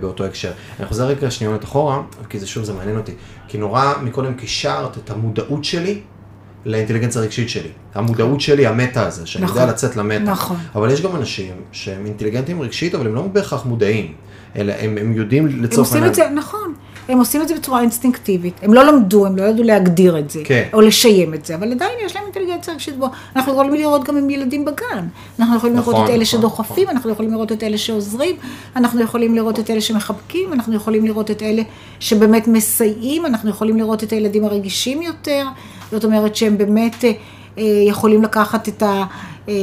באותו 0.00 0.24
הקשר. 0.24 0.52
אני 0.80 0.88
חוזר 0.88 1.06
רגע 1.06 1.30
שניונת 1.30 1.64
אחורה, 1.64 2.02
כי 2.28 2.38
זה 2.38 2.46
שוב, 2.46 2.64
זה 2.64 2.72
מעניין 2.72 2.96
אותי, 2.96 3.12
כי 3.48 3.58
נורא 3.58 3.92
מקודם 4.02 4.34
קישרת 4.34 4.98
את 4.98 5.10
המודעות 5.10 5.64
שלי 5.64 6.00
לאינטליגנציה 6.64 7.20
הרגשית 7.20 7.50
שלי. 7.50 7.68
המודעות 7.94 8.40
שלי, 8.40 8.66
המטה 8.66 9.06
הזה, 9.06 9.26
שאני 9.26 9.44
נכון, 9.44 9.56
יודע 9.56 9.72
לצאת 9.72 9.96
למטה. 9.96 10.24
נכון. 10.24 10.56
אבל 10.74 10.90
יש 10.90 11.02
גם 11.02 11.16
אנשים 11.16 11.54
שהם 11.72 12.06
אינטליגנטים 12.06 12.62
רגשית, 12.62 12.94
אבל 12.94 13.06
הם 13.06 13.14
לא 13.14 13.22
בהכרח 13.22 13.64
מודעים, 13.64 14.12
אלא 14.56 14.72
הם, 14.72 14.98
הם 14.98 15.12
יודעים 15.12 15.46
לצורך 15.46 15.92
העניין. 15.92 16.04
הם 16.04 16.10
עושים 16.10 16.24
את 16.24 16.30
זה, 16.30 16.34
נכון. 16.34 16.74
הם 17.08 17.18
עושים 17.18 17.42
את 17.42 17.48
זה 17.48 17.54
בצורה 17.54 17.80
אינסטינקטיבית. 17.80 18.54
הם 18.62 18.74
לא 18.74 18.84
למדו, 18.84 19.26
הם 19.26 19.36
לא 19.36 19.42
ידעו 19.42 19.64
להגדיר 19.64 20.18
את 20.18 20.30
זה, 20.30 20.40
כן. 20.44 20.68
או 20.72 20.80
לשיים 20.80 21.34
את 21.34 21.46
זה, 21.46 21.54
אבל 21.54 21.72
עדיין 21.72 21.92
יש 22.06 22.16
להם 22.16 22.24
אינטליגנציה 22.24 22.74
רגשית 22.74 22.96
גבוהה. 22.96 23.12
אנחנו 23.36 23.52
יכולים 23.52 23.74
לראות 23.74 24.04
גם 24.04 24.16
עם 24.16 24.30
ילדים 24.30 24.64
בגן. 24.64 25.06
אנחנו 25.38 25.56
יכולים 25.56 25.76
נכון, 25.76 25.94
לראות 25.94 26.06
את 26.06 26.10
אלה 26.10 26.22
נכון, 26.22 26.38
שדוחפים, 26.38 26.84
נכון. 26.84 26.96
אנחנו 26.96 27.10
יכולים 27.10 27.32
לראות 27.32 27.52
את 27.52 27.62
אלה 27.62 27.78
שעוזרים, 27.78 28.36
אנחנו 28.76 29.00
יכולים 29.00 29.34
לראות 29.34 29.58
את 29.58 29.70
אלה 29.70 29.80
שמחבקים, 29.80 30.52
אנחנו 30.52 30.74
יכולים 30.74 31.06
לראות 31.06 31.30
את 31.30 31.42
אלה 31.42 31.62
שבאמת 32.00 32.48
מסייעים, 32.48 33.26
אנחנו 33.26 33.50
יכולים 33.50 33.76
לראות 33.76 34.04
את 34.04 34.12
הילדים 34.12 34.44
הרגישים 34.44 35.02
יותר, 35.02 35.46
זאת 35.90 36.04
אומרת 36.04 36.36
שהם 36.36 36.58
באמת 36.58 37.04
אה, 37.04 37.12
אה, 37.58 37.64
יכולים 37.86 38.22
לקחת 38.22 38.68
את 38.68 38.82
ה... 38.82 39.04
אה, 39.48 39.54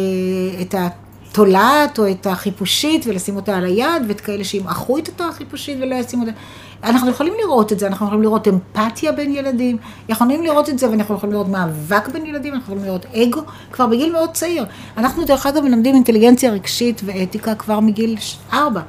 את 0.62 0.74
ה 0.74 0.88
תולעת 1.32 2.00
או 2.00 2.12
את 2.12 2.28
החיפושית 2.28 3.06
ולשים 3.08 3.36
אותה 3.36 3.58
על 3.58 3.66
היד, 3.66 4.04
ואת 4.08 4.22
כאלה 4.22 4.44
שימעכו 4.44 4.98
את 4.98 5.22
החיפושית 5.22 5.78
ולא 5.82 5.96
ישימו 5.96 6.26
אותה. 6.26 6.38
אנחנו 6.84 7.10
יכולים 7.10 7.34
לראות 7.44 7.72
את 7.72 7.80
זה, 7.80 7.88
אנחנו 7.88 8.06
יכולים 8.06 8.24
לראות 8.24 8.48
אמפתיה 8.48 9.12
בין 9.12 9.36
ילדים, 9.36 9.78
יכולים 10.10 10.44
לראות 10.44 10.70
את 10.70 10.80
זה 10.80 10.90
ואנחנו 10.90 11.16
יכולים 11.16 11.34
לראות 11.34 11.48
מאבק 11.48 12.08
בין 12.08 12.26
ילדים, 12.26 12.54
אנחנו 12.54 12.74
יכולים 12.74 12.84
לראות 12.84 13.06
אגו, 13.06 13.42
כבר 13.72 13.88
בגיל 13.88 14.12
מאוד 14.12 14.32
צעיר. 14.32 14.66
אנחנו 14.98 15.26
דרך 15.26 15.46
אגב 15.46 15.64
מלמדים 15.64 15.96
אינטליגנציה 15.96 16.52
רגשית 16.52 17.02
ואתיקה 17.06 17.56
כבר 17.56 17.80
מגיל 17.80 18.18
ארבע. 18.54 18.82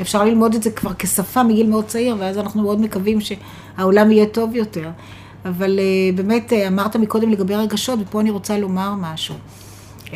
אפשר 0.00 0.24
ללמוד 0.24 0.54
את 0.54 0.62
זה 0.62 0.70
כבר 0.70 0.90
כשפה 0.98 1.42
מגיל 1.42 1.66
מאוד 1.66 1.84
צעיר, 1.84 2.16
ואז 2.18 2.38
אנחנו 2.38 2.62
מאוד 2.62 2.80
מקווים 2.80 3.18
שהעולם 3.20 4.10
יהיה 4.10 4.26
טוב 4.26 4.56
יותר. 4.56 4.90
אבל 5.44 5.78
uh, 5.78 6.16
באמת, 6.16 6.52
uh, 6.52 6.68
אמרת 6.68 6.96
מקודם 6.96 7.30
לגבי 7.30 7.54
רגשות, 7.54 7.98
ופה 8.02 8.20
אני 8.20 8.30
רוצה 8.30 8.58
לומר 8.58 8.94
משהו. 8.94 9.34
Uh, 10.06 10.12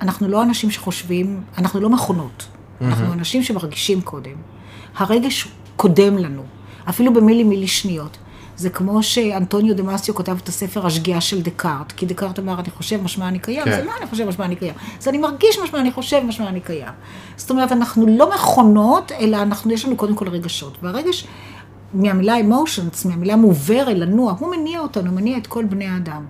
אנחנו 0.00 0.28
לא 0.28 0.42
אנשים 0.42 0.70
שחושבים, 0.70 1.40
אנחנו 1.58 1.80
לא 1.80 1.90
מכונות. 1.90 2.42
Mm-hmm. 2.46 2.84
אנחנו 2.84 3.12
אנשים 3.12 3.42
שמרגישים 3.42 4.00
קודם. 4.00 4.55
הרגש 4.96 5.48
קודם 5.76 6.18
לנו, 6.18 6.42
אפילו 6.88 7.12
במילי 7.14 7.44
מילי 7.44 7.68
שניות. 7.68 8.16
זה 8.56 8.70
כמו 8.70 9.02
שאנטוניו 9.02 9.76
דמאסיו 9.76 10.14
כתב 10.14 10.36
את 10.42 10.48
הספר 10.48 10.86
השגיאה 10.86 11.20
של 11.20 11.42
דקארט, 11.42 11.92
כי 11.92 12.06
דקארט 12.06 12.38
אמר, 12.38 12.60
אני 12.60 12.70
חושב 12.70 13.02
משמע 13.02 13.28
אני 13.28 13.38
קיים, 13.38 13.64
כן. 13.64 13.70
זה 13.70 13.84
לא 13.84 13.92
אני 14.00 14.06
חושב 14.06 14.28
משמע 14.28 14.44
אני 14.44 14.56
קיים, 14.56 14.74
זה 15.00 15.10
אני 15.10 15.18
מרגיש 15.18 15.58
משמע 15.58 15.80
אני 15.80 15.92
חושב 15.92 16.20
משמע 16.24 16.48
אני 16.48 16.60
קיים. 16.60 16.92
זאת 17.36 17.50
אומרת, 17.50 17.72
אנחנו 17.72 18.06
לא 18.06 18.30
מכונות, 18.34 19.12
אלא 19.12 19.42
אנחנו, 19.42 19.72
יש 19.72 19.84
לנו 19.84 19.96
קודם 19.96 20.14
כל 20.14 20.28
רגשות, 20.28 20.78
והרגש, 20.82 21.26
מהמילה 21.94 22.36
emotions, 22.40 23.08
מהמילה 23.08 23.36
movere 23.36 23.84
אל 23.88 24.02
לנוע, 24.02 24.34
הוא 24.38 24.56
מניע 24.56 24.80
אותנו, 24.80 25.12
מניע 25.12 25.38
את 25.38 25.46
כל 25.46 25.64
בני 25.64 25.86
האדם. 25.86 26.24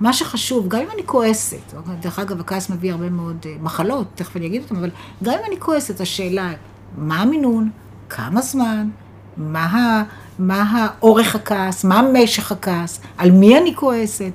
מה 0.00 0.12
שחשוב, 0.12 0.68
גם 0.68 0.80
אם 0.80 0.88
אני 0.94 1.02
כועסת, 1.06 1.74
דרך 2.00 2.18
אגב, 2.18 2.40
הכעס 2.40 2.70
מביא 2.70 2.92
הרבה 2.92 3.10
מאוד 3.10 3.46
אה, 3.46 3.54
מחלות, 3.60 4.06
תכף 4.14 4.36
אני 4.36 4.46
אגיד 4.46 4.62
אותם, 4.62 4.76
אבל 4.76 4.90
גם 5.22 5.32
אם 5.32 5.44
אני 5.48 5.60
כועסת, 5.60 6.00
השאלה, 6.00 6.52
מה 6.96 7.16
המינון, 7.16 7.70
כמה 8.16 8.42
זמן, 8.42 8.88
מה, 9.36 9.64
ה, 9.64 10.02
מה 10.38 10.62
האורך 10.72 11.34
הכעס, 11.34 11.84
מה 11.84 12.02
משך 12.12 12.52
הכעס, 12.52 13.00
על 13.18 13.30
מי 13.30 13.58
אני 13.58 13.74
כועסת. 13.74 14.32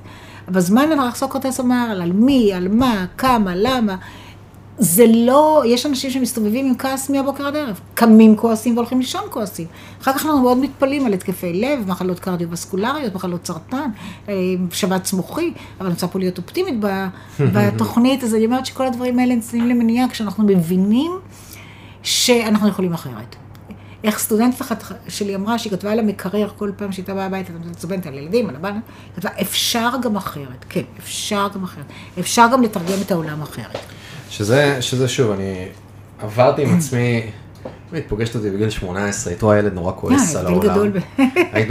בזמן 0.48 0.98
הרחסו 0.98 1.28
קורטס 1.28 1.60
אמר, 1.60 1.98
על 2.02 2.12
מי, 2.12 2.52
על 2.52 2.68
מה, 2.68 3.06
כמה, 3.18 3.52
למה. 3.54 3.96
זה 4.78 5.04
לא, 5.14 5.62
יש 5.66 5.86
אנשים 5.86 6.10
שמסתובבים 6.10 6.66
עם 6.66 6.74
כעס 6.78 7.10
מהבוקר 7.10 7.46
עד 7.46 7.56
הערב. 7.56 7.80
קמים 7.94 8.36
כועסים 8.36 8.74
והולכים 8.76 8.98
לישון 8.98 9.22
כועסים. 9.30 9.66
אחר 10.02 10.12
כך 10.12 10.26
אנחנו 10.26 10.42
מאוד 10.42 10.58
מתפלאים 10.58 11.06
על 11.06 11.12
התקפי 11.12 11.52
לב, 11.52 11.84
מחלות 11.88 12.18
קרדיו-וסקולריות, 12.20 13.14
מחלות 13.14 13.46
סרטן, 13.46 13.90
אה, 14.28 14.34
שבץ 14.72 15.12
מוחי, 15.12 15.52
אבל 15.78 15.86
אני 15.86 15.94
רוצה 15.94 16.08
פה 16.08 16.18
להיות 16.18 16.38
אופטימית 16.38 16.74
בתוכנית, 17.54 18.24
אז 18.24 18.34
אני 18.34 18.44
אומרת 18.44 18.66
שכל 18.66 18.86
הדברים 18.86 19.18
האלה 19.18 19.34
נמצאים 19.34 19.68
למניעה 19.68 20.08
כשאנחנו 20.08 20.44
מבינים 20.44 21.12
שאנחנו 22.02 22.68
יכולים 22.68 22.92
אחרת. 22.92 23.36
איך 24.04 24.18
סטודנטית 24.18 24.60
אחת 24.60 24.84
שלי 25.08 25.34
אמרה, 25.34 25.58
שהיא 25.58 25.72
כתבה 25.72 25.92
על 25.92 25.98
המקרר 25.98 26.48
כל 26.56 26.70
פעם 26.76 26.92
שהיא 26.92 27.02
הייתה 27.02 27.14
באה 27.14 27.26
הביתה, 27.26 27.52
אתה 27.52 27.68
מתעצבנת 27.68 28.06
על 28.06 28.14
ילדים, 28.14 28.48
על 28.48 28.56
הבן, 28.56 28.72
היא 28.72 28.80
כתבה, 29.16 29.30
אפשר 29.40 29.90
גם 30.02 30.16
אחרת, 30.16 30.64
כן, 30.68 30.82
אפשר 30.98 31.48
גם 31.54 31.64
אחרת. 31.64 31.84
אפשר 32.18 32.46
גם 32.52 32.62
לתרגם 32.62 32.98
את 33.06 33.10
העולם 33.10 33.42
אחרת. 33.42 33.78
שזה, 34.30 34.76
שזה 34.80 35.08
שוב, 35.08 35.30
אני 35.30 35.68
עברתי 36.18 36.62
עם 36.62 36.76
עצמי, 36.76 37.30
היית 37.92 38.08
פוגשת 38.08 38.34
אותי 38.34 38.50
בגיל 38.50 38.70
18, 38.70 39.32
היית 39.32 39.42
רואה 39.42 39.58
ילד 39.58 39.74
נורא 39.74 39.92
כועס 39.96 40.34
אה, 40.34 40.40
על 40.40 40.46
העולם. 40.46 40.90
היית 41.52 41.70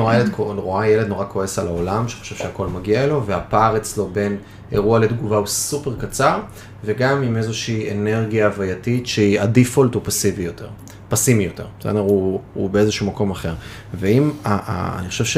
רואה 0.58 0.88
ילד 0.88 1.08
נורא 1.08 1.26
כועס 1.30 1.60
על 1.60 1.68
העולם, 1.68 2.08
שחושב 2.08 2.36
שהכל 2.36 2.68
מגיע 2.68 3.08
לו, 3.08 3.26
והפער 3.26 3.78
אצלו 3.78 4.10
בין 4.14 4.38
אירוע 4.72 5.00
לתגובה 5.00 5.38
הוא 5.38 5.48
סופר 5.48 5.96
קצר, 6.00 6.40
וגם 6.84 7.24
עם 7.24 7.38
איזושהי 7.38 7.92
אנרגיה 7.92 8.46
הווייתית 8.46 9.08
שהיא 9.08 9.42
הדיפולט 9.42 9.94
הוא 9.94 10.02
פסיבי 10.06 10.44
יותר. 10.44 10.68
פסימי 11.10 11.44
יותר, 11.44 11.66
בסדר? 11.80 12.00
הוא, 12.00 12.42
הוא 12.54 12.70
באיזשהו 12.70 13.08
מקום 13.08 13.32
אחר. 13.32 13.54
ואם, 13.94 14.32
ה, 14.44 14.72
ה, 14.72 15.00
אני 15.00 15.10
חושב 15.10 15.26
ש... 15.26 15.38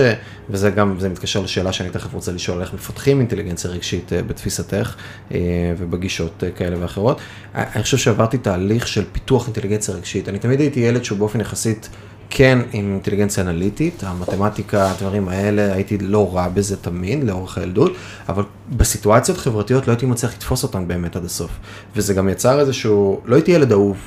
וזה 0.49 0.69
גם, 0.69 0.95
זה 0.99 1.09
מתקשר 1.09 1.41
לשאלה 1.41 1.73
שאני 1.73 1.89
תכף 1.89 2.13
רוצה 2.13 2.31
לשאול, 2.31 2.61
איך 2.61 2.73
מפתחים 2.73 3.19
אינטליגנציה 3.19 3.71
רגשית 3.71 4.13
אה, 4.13 4.23
בתפיסתך 4.23 4.95
אה, 5.31 5.37
ובגישות 5.77 6.43
אה, 6.43 6.51
כאלה 6.51 6.75
ואחרות. 6.79 7.19
אני 7.55 7.83
חושב 7.83 7.97
שעברתי 7.97 8.37
תהליך 8.37 8.87
של 8.87 9.03
פיתוח 9.11 9.45
אינטליגנציה 9.45 9.95
רגשית. 9.95 10.29
אני 10.29 10.39
תמיד 10.39 10.59
הייתי 10.59 10.79
ילד 10.79 11.03
שהוא 11.03 11.19
באופן 11.19 11.41
יחסית 11.41 11.89
כן 12.29 12.59
עם 12.73 12.91
אינטליגנציה 12.93 13.43
אנליטית, 13.43 14.03
המתמטיקה, 14.03 14.91
הדברים 14.91 15.29
האלה, 15.29 15.73
הייתי 15.73 15.97
לא 15.97 16.35
רע 16.35 16.47
בזה 16.47 16.77
תמיד, 16.77 17.23
לאורך 17.23 17.57
הילדות, 17.57 17.91
אבל 18.29 18.43
בסיטואציות 18.69 19.37
חברתיות 19.37 19.87
לא 19.87 19.91
הייתי 19.91 20.05
מצליח 20.05 20.33
לתפוס 20.33 20.63
אותן 20.63 20.87
באמת 20.87 21.15
עד 21.15 21.25
הסוף. 21.25 21.51
וזה 21.95 22.13
גם 22.13 22.29
יצר 22.29 22.59
איזשהו, 22.59 23.21
לא 23.25 23.35
הייתי 23.35 23.51
ילד 23.51 23.71
אהוב. 23.71 23.97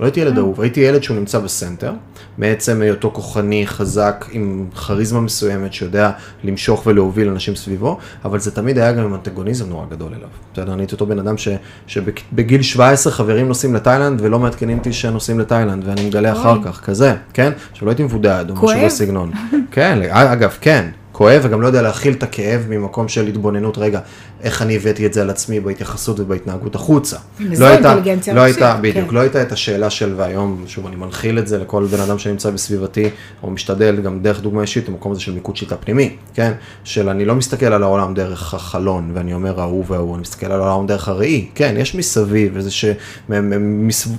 לא 0.00 0.04
הייתי 0.04 0.20
ילד 0.20 0.38
אהוב, 0.38 0.60
הייתי 0.60 0.80
ילד 0.80 1.02
שהוא 1.02 1.16
נמצא 1.16 1.38
בסנטר, 1.38 1.92
מעצם 2.38 2.82
היותו 2.82 3.10
כוחני, 3.10 3.66
חזק, 3.66 4.26
עם 4.30 4.66
כריזמה 4.74 5.20
מסוימת, 5.20 5.72
שיודע 5.72 6.10
למשוך 6.44 6.82
ולהוביל 6.86 7.28
אנשים 7.28 7.56
סביבו, 7.56 7.98
אבל 8.24 8.40
זה 8.40 8.50
תמיד 8.50 8.78
היה 8.78 8.92
גם 8.92 9.04
עם 9.04 9.14
אנטגוניזם 9.14 9.68
נורא 9.68 9.86
גדול 9.90 10.12
אליו. 10.14 10.28
בסדר, 10.52 10.72
אני 10.72 10.82
הייתי 10.82 10.94
אותו 10.94 11.06
בן 11.06 11.18
אדם 11.18 11.38
ש, 11.38 11.48
שבגיל 11.86 12.62
17 12.62 13.12
חברים 13.12 13.48
נוסעים 13.48 13.74
לתאילנד 13.74 14.20
ולא 14.22 14.38
מעדכנים 14.38 14.78
אותי 14.78 14.92
שנוסעים 14.92 15.38
לתאילנד, 15.40 15.82
ואני 15.86 16.06
מגלה 16.06 16.32
אחר. 16.32 16.56
כך, 16.64 16.80
כזה, 16.80 17.14
כן? 17.32 17.52
עכשיו 17.72 17.86
לא 17.86 17.90
הייתי 17.90 18.02
מבודד 18.02 18.44
או 18.50 18.54
משהו. 18.54 18.80
בסגנון. 18.84 19.30
כן, 19.70 19.98
אגב, 20.10 20.56
כן. 20.60 20.90
כואב 21.20 21.40
וגם 21.44 21.62
לא 21.62 21.66
יודע 21.66 21.82
להכיל 21.82 22.12
את 22.12 22.22
הכאב 22.22 22.66
ממקום 22.68 23.08
של 23.08 23.26
התבוננות, 23.26 23.78
רגע, 23.78 24.00
איך 24.42 24.62
אני 24.62 24.76
הבאתי 24.76 25.06
את 25.06 25.12
זה 25.12 25.22
על 25.22 25.30
עצמי 25.30 25.60
בהתייחסות 25.60 26.20
ובהתנהגות 26.20 26.74
החוצה. 26.74 27.16
לא 27.40 27.54
זו 27.54 27.66
הייתה, 27.66 27.94
לא 28.34 28.40
הייתה, 28.40 28.76
בדיוק, 28.80 29.08
כן. 29.08 29.14
לא 29.14 29.20
הייתה 29.20 29.42
את 29.42 29.52
השאלה 29.52 29.90
של, 29.90 30.14
והיום, 30.16 30.64
שוב, 30.66 30.86
אני 30.86 30.96
מנחיל 30.96 31.38
את 31.38 31.48
זה 31.48 31.58
לכל 31.58 31.84
בן 31.84 32.00
אדם 32.00 32.18
שנמצא 32.18 32.50
בסביבתי, 32.50 33.10
או 33.42 33.50
משתדל, 33.50 34.00
גם 34.00 34.22
דרך 34.22 34.40
דוגמה 34.40 34.62
אישית, 34.62 34.88
המקום 34.88 35.12
הזה 35.12 35.20
של 35.20 35.34
מיקוד 35.34 35.56
שיטה 35.56 35.76
פנימי, 35.76 36.16
כן? 36.34 36.52
של 36.84 37.08
אני 37.08 37.24
לא 37.24 37.34
מסתכל 37.34 37.66
על 37.66 37.82
העולם 37.82 38.14
דרך 38.14 38.54
החלון, 38.54 39.10
ואני 39.14 39.34
אומר 39.34 39.60
ההוא 39.60 39.84
וההוא, 39.88 40.14
אני 40.14 40.20
מסתכל 40.20 40.46
על 40.46 40.60
העולם 40.60 40.86
דרך 40.86 41.08
הראי, 41.08 41.48
כן, 41.54 41.74
יש 41.78 41.94
מסביב, 41.94 42.56
איזה 42.56 42.70
ש... 42.70 42.84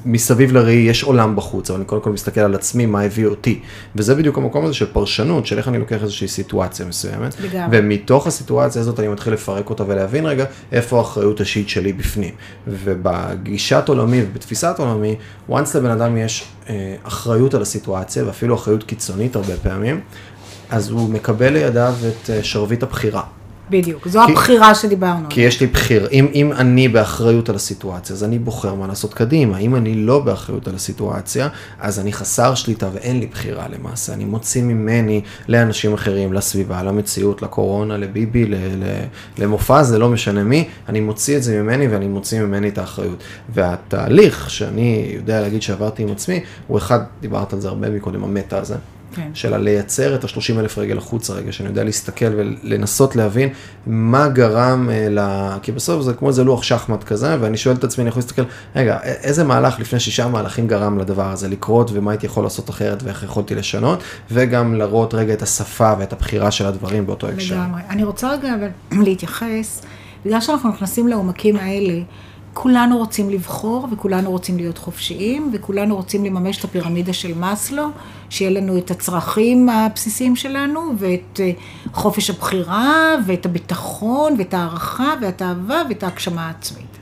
מסביב 0.06 0.52
לראי 0.52 0.74
יש 0.74 1.04
עולם 1.04 1.36
בחוץ, 1.36 1.70
אבל 1.70 1.80
אני 1.80 1.86
קודם 1.86 2.02
כל 2.02 2.12
מסתכל 2.12 2.42
על 2.42 2.56
עצמי, 2.56 2.86
מה 2.86 3.02
הביא 3.02 3.26
אותי. 3.26 3.60
וזה 3.96 4.16
בדיוק 4.16 4.38
המקום 4.38 4.66
הזה 4.66 4.74
של 4.74 4.86
פרשנות, 4.94 5.46
של 5.46 5.58
איך 5.58 5.68
אני 5.68 5.80
לוקח 5.80 6.04
איזושהי 6.04 6.28
סיטואציה 6.28 6.86
מסוימת, 6.86 7.36
לגמרי. 7.42 7.80
ומתוך 7.80 8.28
הסיטואציה 8.28 8.82
הזאת 8.82 9.00
אני 9.00 9.08
מתחיל 9.08 9.34
לפרק 9.34 9.70
אותה 9.70 9.84
ולהבין 9.88 10.11
רגע 10.20 10.46
איפה 10.72 10.98
האחריות 10.98 11.40
האישית 11.40 11.70
שלי 11.70 11.94
בפנים. 11.94 12.34
ובגישת 12.68 13.84
עולמי 13.88 14.24
ובתפיסת 14.24 14.76
עולמי, 14.78 15.16
once 15.50 15.78
לבן 15.78 15.90
אדם 15.90 16.18
יש 16.18 16.48
אה, 16.70 16.96
אחריות 17.04 17.54
על 17.54 17.62
הסיטואציה, 17.62 18.26
ואפילו 18.26 18.56
אחריות 18.56 18.84
קיצונית 18.84 19.36
הרבה 19.36 19.58
פעמים, 19.64 20.02
אז 20.70 20.90
הוא 20.90 21.10
מקבל 21.10 21.54
לידיו 21.54 21.94
את 22.08 22.30
אה, 22.30 22.44
שרביט 22.44 22.84
הבחירה. 22.84 23.24
בדיוק, 23.72 24.08
זו 24.08 24.20
כי- 24.26 24.32
הבחירה 24.32 24.76
שדיברנו. 24.76 25.26
כי 25.30 25.42
יש 25.42 25.62
לי 25.62 25.68
בחיר, 25.68 26.08
אם, 26.12 26.28
אם 26.34 26.52
אני 26.52 26.88
באחריות 26.88 27.50
על 27.50 27.56
הסיטואציה, 27.56 28.16
אז 28.16 28.24
אני 28.24 28.40
בוחר 28.40 28.74
מה 28.76 28.88
לעשות 28.88 29.14
קדימה. 29.14 29.58
אם 29.58 29.76
אני 29.76 29.96
לא 29.96 30.20
באחריות 30.20 30.68
על 30.68 30.76
הסיטואציה, 30.76 31.48
אז 31.80 32.00
אני 32.00 32.14
חסר 32.14 32.56
שליטה 32.56 32.90
ואין 32.94 33.20
לי 33.20 33.26
בחירה 33.28 33.66
למעשה. 33.80 34.14
אני 34.14 34.26
מוציא 34.26 34.64
ממני 34.64 35.22
לאנשים 35.48 35.94
אחרים, 35.94 36.34
לסביבה, 36.34 36.84
למציאות, 36.84 37.42
לקורונה, 37.42 37.98
לביבי, 37.98 38.46
ל- 38.46 38.56
ל- 38.56 39.04
למופע, 39.44 39.84
זה 39.84 40.00
לא 40.00 40.10
משנה 40.10 40.44
מי, 40.44 40.68
אני 40.90 41.00
מוציא 41.00 41.38
את 41.38 41.44
זה 41.44 41.62
ממני 41.62 41.88
ואני 41.88 42.08
מוציא 42.08 42.42
ממני 42.42 42.68
את 42.70 42.78
האחריות. 42.78 43.24
והתהליך 43.50 44.50
שאני 44.50 45.12
יודע 45.16 45.42
להגיד 45.42 45.62
שעברתי 45.62 46.04
עם 46.04 46.12
עצמי, 46.12 46.40
הוא 46.68 46.78
אחד, 46.78 47.00
דיברת 47.22 47.54
על 47.54 47.60
זה 47.60 47.68
הרבה 47.68 47.90
מקודם, 47.90 48.24
המטה 48.24 48.58
הזה. 48.58 48.76
כן. 49.16 49.30
של 49.34 49.58
לייצר 49.58 50.16
את 50.16 50.24
ה-30 50.24 50.60
אלף 50.60 50.78
רגל 50.78 50.98
החוצה 50.98 51.34
רגע, 51.34 51.52
שאני 51.52 51.70
יודע 51.70 51.84
להסתכל 51.84 52.26
ולנסות 52.26 53.16
להבין 53.16 53.50
מה 53.88 54.28
גרם 54.28 54.90
אה, 54.90 55.08
ל... 55.10 55.20
כי 55.62 55.72
בסוף 55.72 56.02
זה 56.02 56.14
כמו 56.14 56.28
איזה 56.28 56.44
לוח 56.44 56.64
שחמט 56.64 57.04
כזה, 57.04 57.38
ואני 57.42 57.58
שואל 57.58 57.76
את 57.76 57.84
עצמי, 57.84 58.02
אני 58.02 58.10
יכול 58.10 58.20
להסתכל, 58.20 58.44
רגע, 58.76 59.00
איזה 59.04 59.44
מהלך 59.44 59.80
לפני 59.80 60.00
שישה 60.00 60.28
מהלכים 60.28 60.68
גרם 60.68 61.00
לדבר 61.00 61.32
הזה 61.32 61.48
לקרות, 61.48 61.92
ומה 61.94 62.12
הייתי 62.12 62.26
יכול 62.26 62.44
לעשות 62.44 62.70
אחרת 62.70 63.04
ואיך 63.04 63.24
יכולתי 63.24 63.56
לשנות, 63.56 64.04
וגם 64.32 64.76
להראות 64.76 65.14
רגע 65.14 65.34
את 65.34 65.42
השפה 65.42 65.94
ואת 66.00 66.14
הבחירה 66.14 66.52
של 66.52 66.66
הדברים 66.66 67.06
באותו 67.06 67.28
הקשר. 67.28 67.56
לגמרי. 67.56 67.82
אני 67.90 68.04
רוצה 68.04 68.32
רגע 68.32 68.56
אבל 68.56 68.68
להתייחס, 69.06 69.82
בגלל 70.26 70.42
שאנחנו 70.42 70.70
נכנסים 70.70 71.08
לעומקים 71.08 71.56
האלה, 71.56 72.02
כולנו 72.54 72.98
רוצים 72.98 73.30
לבחור 73.30 73.88
וכולנו 73.92 74.32
רוצים 74.32 74.58
להיות 74.58 74.78
חופשיים 74.78 75.52
וכולנו 75.54 75.96
רוצים 75.96 76.26
לממש 76.26 76.60
את 76.60 76.64
הפירמידה 76.64 77.14
של 77.14 77.38
מאסלו, 77.38 77.88
שיהיה 78.32 78.52
לנו 78.52 78.78
את 78.78 78.92
הצרכים 78.92 79.70
הבסיסיים 79.70 80.36
שלנו 80.36 80.94
ואת 80.98 81.40
אה, 81.40 81.52
חופש 81.94 82.30
הבחירה 82.30 83.16
ואת 83.26 83.46
הביטחון 83.46 84.36
ואת 84.38 84.54
הערכה 84.54 85.14
ואת 85.22 85.42
האהבה 85.42 85.82
ואת 85.90 86.04
ההגשמה 86.04 86.48
העצמית. 86.48 86.98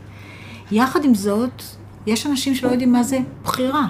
יחד 0.72 1.06
עם 1.06 1.15
זאת, 1.15 1.63
יש 2.06 2.26
אנשים 2.26 2.56
שלא 2.56 2.70
יודעים 2.70 2.92
מה 2.92 3.04
זה 3.04 3.20
בחירה. 3.44 3.88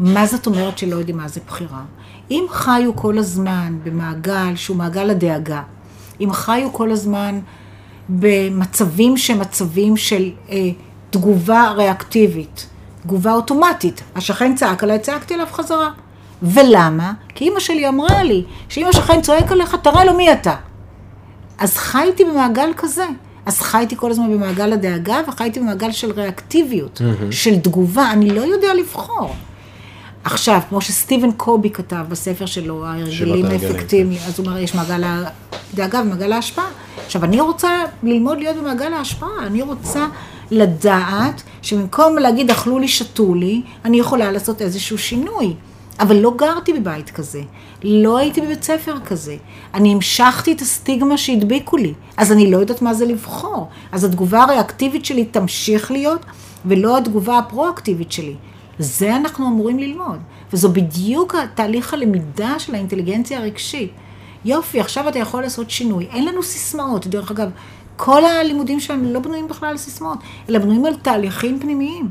מה 0.00 0.26
זאת 0.26 0.46
אומרת 0.46 0.78
שלא 0.78 0.96
יודעים 0.96 1.16
מה 1.16 1.28
זה 1.28 1.40
בחירה? 1.46 1.82
אם 2.30 2.44
חיו 2.50 2.96
כל 2.96 3.18
הזמן 3.18 3.78
במעגל 3.84 4.56
שהוא 4.56 4.76
מעגל 4.76 5.10
הדאגה, 5.10 5.62
אם 6.20 6.32
חיו 6.32 6.72
כל 6.72 6.90
הזמן 6.90 7.40
במצבים 8.08 9.16
שהם 9.16 9.38
מצבים 9.38 9.96
של 9.96 10.30
אה, 10.50 10.70
תגובה 11.10 11.70
ריאקטיבית, 11.70 12.66
תגובה 13.02 13.32
אוטומטית, 13.32 14.02
השכן 14.14 14.54
צעק 14.54 14.82
עליי, 14.82 14.98
צעקתי 14.98 15.34
עליו 15.34 15.46
חזרה. 15.52 15.90
ולמה? 16.42 17.12
כי 17.34 17.44
אימא 17.44 17.60
שלי 17.60 17.88
אמרה 17.88 18.22
לי, 18.22 18.44
שאם 18.68 18.86
השכן 18.86 19.20
צועק 19.20 19.52
עליך, 19.52 19.76
תראה 19.82 20.04
לו 20.04 20.14
מי 20.14 20.32
אתה. 20.32 20.54
אז 21.58 21.76
חייתי 21.76 22.24
במעגל 22.24 22.70
כזה. 22.76 23.06
אז 23.46 23.60
חייתי 23.60 23.96
כל 23.96 24.10
הזמן 24.10 24.32
במעגל 24.32 24.72
הדאגה, 24.72 25.20
וחייתי 25.28 25.60
במעגל 25.60 25.92
של 25.92 26.12
ריאקטיביות, 26.12 27.00
של 27.30 27.58
תגובה, 27.58 28.10
אני 28.12 28.30
לא 28.30 28.40
יודע 28.40 28.74
לבחור. 28.74 29.34
עכשיו, 30.24 30.60
כמו 30.68 30.80
שסטיבן 30.80 31.32
קובי 31.32 31.70
כתב 31.70 32.04
בספר 32.08 32.46
שלו, 32.46 32.86
ההרגלים 32.86 33.44
הרגלים, 33.44 33.46
האפקטיביים, 33.46 34.20
אז 34.26 34.38
הוא 34.38 34.46
אומר, 34.46 34.58
יש 34.58 34.74
מעגל 34.74 35.04
הדאגה 35.04 36.00
ומעגל 36.00 36.32
ההשפעה. 36.32 36.66
עכשיו, 37.06 37.24
אני 37.24 37.40
רוצה 37.40 37.70
ללמוד 38.02 38.38
להיות 38.38 38.56
במעגל 38.56 38.92
ההשפעה, 38.92 39.46
אני 39.46 39.62
רוצה 39.62 40.06
לדעת 40.50 41.42
שבמקום 41.62 42.18
להגיד 42.18 42.50
אכלו 42.50 42.78
לי, 42.78 42.88
שתו 42.88 43.34
לי, 43.34 43.62
אני 43.84 43.98
יכולה 43.98 44.32
לעשות 44.32 44.62
איזשהו 44.62 44.98
שינוי. 44.98 45.54
אבל 46.00 46.16
לא 46.16 46.32
גרתי 46.36 46.72
בבית 46.72 47.10
כזה, 47.10 47.42
לא 47.82 48.18
הייתי 48.18 48.40
בבית 48.40 48.62
ספר 48.62 49.00
כזה. 49.00 49.36
אני 49.74 49.92
המשכתי 49.92 50.52
את 50.52 50.60
הסטיגמה 50.60 51.18
שהדביקו 51.18 51.76
לי, 51.76 51.94
אז 52.16 52.32
אני 52.32 52.50
לא 52.50 52.56
יודעת 52.56 52.82
מה 52.82 52.94
זה 52.94 53.04
לבחור. 53.04 53.68
אז 53.92 54.04
התגובה 54.04 54.42
הריאקטיבית 54.42 55.04
שלי 55.04 55.24
תמשיך 55.24 55.90
להיות, 55.90 56.24
ולא 56.66 56.98
התגובה 56.98 57.38
הפרואקטיבית 57.38 58.12
שלי. 58.12 58.34
זה 58.78 59.16
אנחנו 59.16 59.48
אמורים 59.48 59.78
ללמוד, 59.78 60.18
וזו 60.52 60.68
בדיוק 60.72 61.34
תהליך 61.54 61.94
הלמידה 61.94 62.58
של 62.58 62.74
האינטליגנציה 62.74 63.38
הרגשית. 63.38 63.92
יופי, 64.44 64.80
עכשיו 64.80 65.08
אתה 65.08 65.18
יכול 65.18 65.42
לעשות 65.42 65.70
שינוי. 65.70 66.06
אין 66.10 66.24
לנו 66.24 66.42
סיסמאות, 66.42 67.06
דרך 67.06 67.30
אגב, 67.30 67.50
כל 67.96 68.24
הלימודים 68.24 68.80
שלנו 68.80 69.12
לא 69.12 69.20
בנויים 69.20 69.48
בכלל 69.48 69.68
על 69.68 69.76
סיסמאות, 69.76 70.18
אלא 70.48 70.58
בנויים 70.58 70.86
על 70.86 70.94
תהליכים 70.94 71.60
פנימיים. 71.60 72.08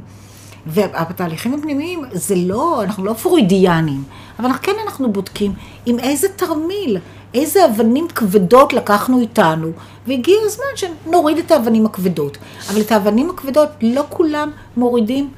והתהליכים 0.67 1.53
הפנימיים 1.53 2.01
זה 2.13 2.35
לא, 2.35 2.83
אנחנו 2.83 3.05
לא 3.05 3.13
פרוידיאנים, 3.13 4.03
אבל 4.39 4.49
כן 4.61 4.71
אנחנו 4.85 5.13
בודקים 5.13 5.53
עם 5.85 5.99
איזה 5.99 6.27
תרמיל, 6.29 6.97
איזה 7.33 7.65
אבנים 7.65 8.07
כבדות 8.07 8.73
לקחנו 8.73 9.19
איתנו, 9.19 9.71
והגיע 10.07 10.35
הזמן 10.45 10.65
שנוריד 10.75 11.37
את 11.37 11.51
האבנים 11.51 11.85
הכבדות. 11.85 12.37
אבל 12.69 12.81
את 12.81 12.91
האבנים 12.91 13.29
הכבדות 13.29 13.69
לא 13.81 14.03
כולם 14.09 14.51
מורידים 14.77 15.29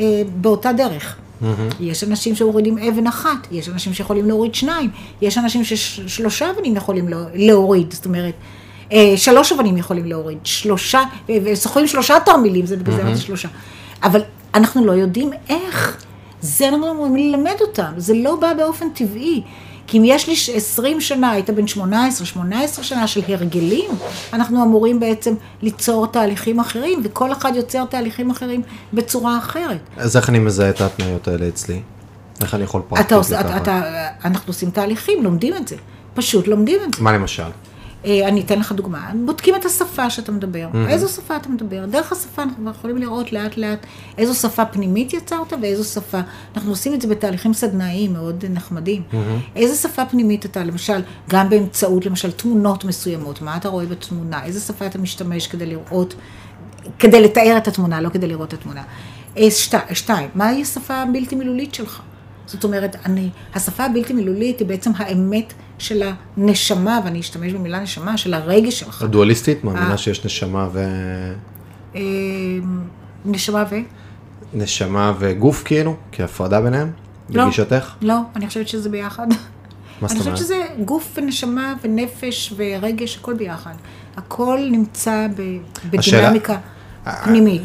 אה, 0.00 0.22
באותה 0.40 0.72
דרך. 0.72 1.16
Mm-hmm. 1.16 1.44
יש 1.80 2.04
אנשים 2.04 2.34
שמורידים 2.34 2.78
אבן 2.78 3.06
אחת, 3.06 3.46
יש 3.50 3.68
אנשים 3.68 3.94
שיכולים 3.94 4.26
להוריד 4.26 4.54
שניים, 4.54 4.90
יש 5.22 5.38
אנשים 5.38 5.64
ששלושה 5.64 6.50
אבנים 6.50 6.76
יכולים 6.76 7.08
להוריד, 7.34 7.92
זאת 7.92 8.06
אומרת, 8.06 8.34
אה, 8.92 9.14
שלוש 9.16 9.52
אבנים 9.52 9.76
יכולים 9.76 10.04
להוריד, 10.04 10.38
שלושה, 10.44 11.02
ושוכרים 11.44 11.86
שלושה 11.86 12.14
תרמילים, 12.24 12.66
זה 12.66 12.76
בגלל 12.76 12.96
זה 12.96 13.02
mm-hmm. 13.02 13.26
שלושה. 13.26 13.48
אבל 14.02 14.20
אנחנו 14.56 14.86
לא 14.86 14.92
יודעים 14.92 15.30
איך. 15.48 15.96
זה 16.40 16.68
אנחנו 16.68 16.90
אמורים 16.90 17.16
ללמד 17.16 17.54
אותם, 17.60 17.92
זה 17.96 18.14
לא 18.14 18.36
בא 18.36 18.54
באופן 18.54 18.90
טבעי. 18.90 19.42
כי 19.86 19.98
אם 19.98 20.02
יש 20.04 20.28
לי 20.28 20.56
20 20.56 21.00
שנה, 21.00 21.30
היית 21.30 21.50
בן 21.50 21.66
18, 21.66 22.26
18 22.26 22.84
שנה 22.84 23.06
של 23.06 23.20
הרגלים, 23.28 23.90
אנחנו 24.32 24.62
אמורים 24.62 25.00
בעצם 25.00 25.34
ליצור 25.62 26.06
תהליכים 26.06 26.60
אחרים, 26.60 27.00
וכל 27.04 27.32
אחד 27.32 27.52
יוצר 27.56 27.84
תהליכים 27.84 28.30
אחרים 28.30 28.62
בצורה 28.92 29.38
אחרת. 29.38 29.78
אז 29.96 30.16
איך 30.16 30.28
אני 30.28 30.38
מזהה 30.38 30.70
את 30.70 30.80
ההתניות 30.80 31.28
האלה 31.28 31.48
אצלי? 31.48 31.80
איך 32.40 32.54
אני 32.54 32.64
יכול 32.64 32.82
פרקטית 32.88 33.30
לקחת? 33.30 33.68
אנחנו 34.24 34.50
עושים 34.50 34.70
תהליכים, 34.70 35.24
לומדים 35.24 35.56
את 35.56 35.68
זה. 35.68 35.76
פשוט 36.14 36.48
לומדים 36.48 36.78
את 36.88 36.94
זה. 36.94 37.02
מה 37.02 37.12
למשל? 37.12 37.42
אה, 38.06 38.28
אני 38.28 38.40
אתן 38.40 38.58
לך 38.58 38.72
דוגמה, 38.72 39.10
בודקים 39.24 39.54
את 39.54 39.64
השפה 39.64 40.10
שאתה 40.10 40.32
מדבר, 40.32 40.68
mm-hmm. 40.72 40.88
איזו 40.88 41.08
שפה 41.08 41.36
אתה 41.36 41.48
מדבר, 41.48 41.86
דרך 41.86 42.12
השפה 42.12 42.42
אנחנו 42.42 42.70
יכולים 42.70 42.96
לראות 42.96 43.32
לאט 43.32 43.56
לאט 43.56 43.86
איזו 44.18 44.34
שפה 44.34 44.64
פנימית 44.64 45.12
יצרת 45.12 45.52
ואיזו 45.62 45.84
שפה, 45.84 46.20
אנחנו 46.56 46.70
עושים 46.70 46.94
את 46.94 47.02
זה 47.02 47.08
בתהליכים 47.08 47.54
סדנאיים 47.54 48.12
מאוד 48.12 48.44
נחמדים, 48.50 49.02
mm-hmm. 49.12 49.16
איזה 49.56 49.88
שפה 49.88 50.04
פנימית 50.04 50.44
אתה, 50.44 50.64
למשל, 50.64 51.02
גם 51.30 51.50
באמצעות 51.50 52.06
למשל 52.06 52.32
תמונות 52.32 52.84
מסוימות, 52.84 53.42
מה 53.42 53.56
אתה 53.56 53.68
רואה 53.68 53.86
בתמונה, 53.86 54.44
איזה 54.44 54.60
שפה 54.60 54.86
אתה 54.86 54.98
משתמש 54.98 55.46
כדי 55.46 55.66
לראות, 55.66 56.14
כדי 56.98 57.22
לתאר 57.22 57.54
את 57.56 57.68
התמונה, 57.68 58.00
לא 58.00 58.08
כדי 58.08 58.26
לראות 58.26 58.54
את 58.54 58.58
התמונה. 58.58 58.82
אה, 59.38 59.50
שתי, 59.50 59.76
שתיים, 59.92 60.28
מהי 60.34 60.62
השפה 60.62 60.94
הבלתי 60.94 61.34
מילולית 61.34 61.74
שלך? 61.74 62.02
זאת 62.46 62.64
אומרת, 62.64 62.96
אני, 63.06 63.30
השפה 63.54 63.84
הבלתי 63.84 64.12
מילולית 64.12 64.58
היא 64.58 64.66
בעצם 64.68 64.90
האמת 64.96 65.52
של 65.78 66.02
הנשמה, 66.36 67.00
ואני 67.04 67.20
אשתמש 67.20 67.52
במילה 67.52 67.80
נשמה, 67.80 68.16
של 68.16 68.34
הרגש 68.34 68.80
שלך. 68.80 69.02
הדואליסטית? 69.02 69.64
מאמינה 69.64 69.92
אה. 69.92 69.98
שיש 69.98 70.24
נשמה 70.24 70.68
ו... 70.72 70.84
אה, 71.94 72.00
נשמה 73.24 73.64
ו? 73.70 73.74
נשמה 74.54 75.12
וגוף 75.18 75.62
כאילו, 75.64 75.96
כהפרדה 76.12 76.60
ביניהם? 76.60 76.92
לא, 77.30 77.44
בגישתך? 77.44 77.94
לא, 78.02 78.18
אני 78.36 78.46
חושבת 78.46 78.68
שזה 78.68 78.88
ביחד. 78.88 79.26
מה 79.28 80.08
זאת 80.08 80.10
אומרת? 80.10 80.12
אני 80.12 80.18
חושבת 80.20 80.36
שזה 80.36 80.84
גוף 80.84 81.12
ונשמה 81.16 81.74
ונפש 81.82 82.52
ורגש, 82.56 83.16
הכל 83.16 83.34
ביחד. 83.34 83.74
הכל 84.16 84.58
נמצא 84.70 85.26
בדינמיקה 85.90 86.58
פנימית. 87.24 87.62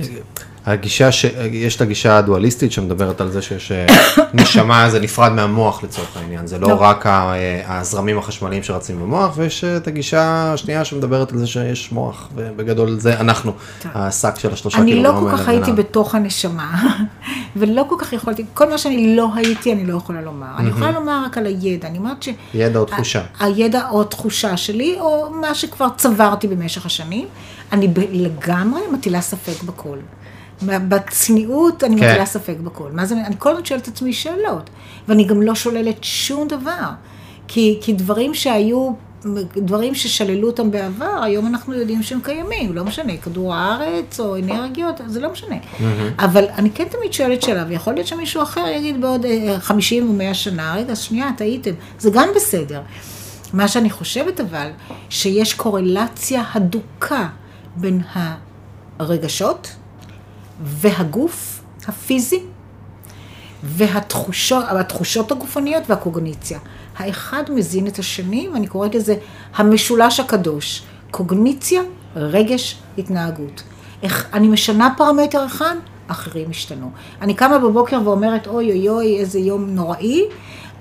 הגישה, 0.66 1.12
ש... 1.12 1.26
יש 1.52 1.76
את 1.76 1.82
הגישה 1.82 2.18
הדואליסטית 2.18 2.72
שמדברת 2.72 3.22
על 3.22 3.32
זה 3.32 3.42
שיש 3.42 3.72
אה, 3.72 3.86
נשמה, 4.34 4.90
זה 4.90 5.00
נפרד 5.00 5.32
מהמוח 5.32 5.84
לצורך 5.84 6.18
העניין, 6.18 6.48
זה 6.48 6.60
לא, 6.60 6.70
לא. 6.70 6.82
רק 6.82 7.06
אה, 7.06 7.80
הזרמים 7.80 8.18
החשמליים 8.18 8.64
שרצים 8.64 9.00
במוח, 9.00 9.38
ויש 9.38 9.64
את 9.64 9.88
הגישה 9.88 10.54
השנייה 10.54 10.86
שמדברת 10.86 11.32
על 11.32 11.38
זה 11.38 11.48
שיש 11.48 11.92
מוח, 11.92 12.30
ובגדול 12.36 13.00
זה 13.00 13.20
אנחנו. 13.20 13.52
השק 13.86 14.40
של 14.40 14.54
השלושה 14.54 14.78
קילוגרם. 14.78 15.16
אני 15.16 15.26
לא 15.26 15.32
כל 15.32 15.38
כך 15.38 15.48
הייתי 15.48 15.72
בתוך 15.72 16.16
הנשמה, 16.16 16.84
ולא 17.60 17.86
כל 17.90 17.96
כך 18.00 18.14
יכולתי, 18.14 18.46
כל 18.54 18.70
מה 18.70 18.78
שאני 18.78 19.16
לא 19.16 19.30
הייתי, 19.36 19.74
אני 19.74 19.86
לא 19.86 19.98
יכולה 19.98 20.22
לומר. 20.22 20.58
אני 20.58 20.70
יכולה 20.70 20.92
לומר 20.92 21.24
רק 21.26 21.38
על 21.38 21.46
הידע, 21.46 21.88
אני 21.88 21.98
אומרת 21.98 22.24
ש... 22.24 22.30
ידע 22.54 22.80
או 22.80 22.86
תחושה. 22.86 23.22
הידע 23.40 23.90
או 23.90 24.04
תחושה 24.04 24.58
שלי, 24.58 24.96
או 25.00 25.30
מה 25.42 25.56
שכבר 25.56 25.88
צברתי 25.98 26.48
במשך 26.48 26.86
השנים, 26.86 27.28
אני 27.72 27.88
לגמרי 28.12 28.82
מטילה 28.94 29.22
ספק 29.22 29.64
בכל. 29.64 29.98
בצניעות 30.64 31.84
אני 31.84 32.00
כן. 32.00 32.10
מטילה 32.10 32.26
ספק 32.26 32.56
בכל. 32.64 32.92
מה 32.92 33.06
זה, 33.06 33.16
אני 33.26 33.36
כל 33.40 33.50
הזמן 33.50 33.66
שואלת 33.66 33.84
את 33.84 33.88
עצמי 33.88 34.14
שאלות, 34.14 34.70
ואני 35.08 35.24
גם 35.24 35.42
לא 35.42 35.56
שוללת 35.56 36.04
שום 36.04 36.48
דבר. 36.48 36.90
כי, 37.48 37.78
כי 37.82 37.94
דברים 37.94 38.34
שהיו, 38.34 38.92
דברים 39.58 39.96
ששללו 39.96 40.48
אותם 40.48 40.72
בעבר, 40.72 41.20
היום 41.24 41.48
אנחנו 41.48 41.74
יודעים 41.74 42.04
שהם 42.04 42.20
קיימים, 42.24 42.74
לא 42.74 42.84
משנה, 42.84 43.18
כדור 43.18 43.56
הארץ 43.56 44.20
או 44.20 44.38
אנרגיות, 44.38 45.02
זה 45.08 45.20
לא 45.20 45.32
משנה. 45.32 45.56
Mm-hmm. 45.56 46.24
אבל 46.24 46.46
אני 46.58 46.72
כן 46.72 46.84
תמיד 46.84 47.14
שואלת 47.14 47.42
שאלה, 47.42 47.66
ויכול 47.68 47.94
להיות 47.94 48.08
שמישהו 48.08 48.44
אחר 48.44 48.68
יגיד 48.68 49.02
בעוד 49.02 49.26
50 49.60 50.04
אה, 50.04 50.10
או 50.10 50.14
100 50.14 50.34
שנה, 50.34 50.76
רגע, 50.76 50.96
שנייה, 50.96 51.30
טעיתם, 51.38 51.74
זה 52.00 52.10
גם 52.14 52.28
בסדר. 52.36 52.82
מה 53.54 53.68
שאני 53.68 53.90
חושבת 53.90 54.40
אבל, 54.40 54.70
שיש 55.10 55.54
קורלציה 55.54 56.44
הדוקה 56.54 57.28
בין 57.76 58.02
הרגשות, 59.00 59.76
והגוף 60.64 61.62
הפיזי 61.88 62.44
והתחושות 63.64 65.32
הגופניות 65.32 65.84
והקוגניציה. 65.90 66.60
האחד 66.98 67.44
מזין 67.50 67.88
את 67.88 68.00
השני, 68.00 68.50
ואני 68.54 68.68
קוראת 68.68 68.96
לזה 68.96 69.16
המשולש 69.56 70.20
הקדוש. 70.20 70.84
קוגניציה, 71.12 71.82
רגש, 72.16 72.78
התנהגות. 72.98 73.64
איך, 74.04 74.28
אני 74.34 74.48
משנה 74.48 74.94
פרמטר 74.98 75.46
אחד, 75.46 75.76
אחרים 76.08 76.50
השתנו. 76.50 76.92
אני 77.22 77.34
קמה 77.34 77.60
בבוקר 77.60 78.00
ואומרת, 78.04 78.48
אוי 78.48 78.72
אוי 78.72 78.90
אוי, 78.90 79.20
איזה 79.20 79.40
יום 79.40 79.70
נוראי. 79.70 80.26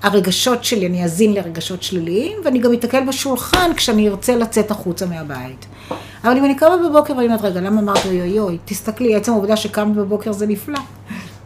הרגשות 0.03 0.65
שלי, 0.65 0.87
אני 0.87 1.05
אזין 1.05 1.35
לרגשות 1.35 1.83
שליליים, 1.83 2.39
ואני 2.45 2.59
גם 2.59 2.73
אתקל 2.73 3.05
בשולחן 3.09 3.75
כשאני 3.77 4.09
ארצה 4.09 4.37
לצאת 4.37 4.71
החוצה 4.71 5.07
מהבית. 5.07 5.67
אבל 6.25 6.37
אם 6.37 6.45
אני 6.45 6.55
קמה 6.55 6.77
בבוקר 6.77 7.17
ואני 7.17 7.27
אומרת, 7.27 7.43
רגע, 7.43 7.61
למה 7.61 7.81
אמרת 7.81 8.07
אוי 8.07 8.21
אוי 8.21 8.39
אוי? 8.39 8.59
תסתכלי, 8.65 9.17
עצם 9.17 9.33
העובדה 9.33 9.57
שקמת 9.57 9.97
בבוקר 9.97 10.33
זה 10.33 10.47
נפלא. 10.47 10.79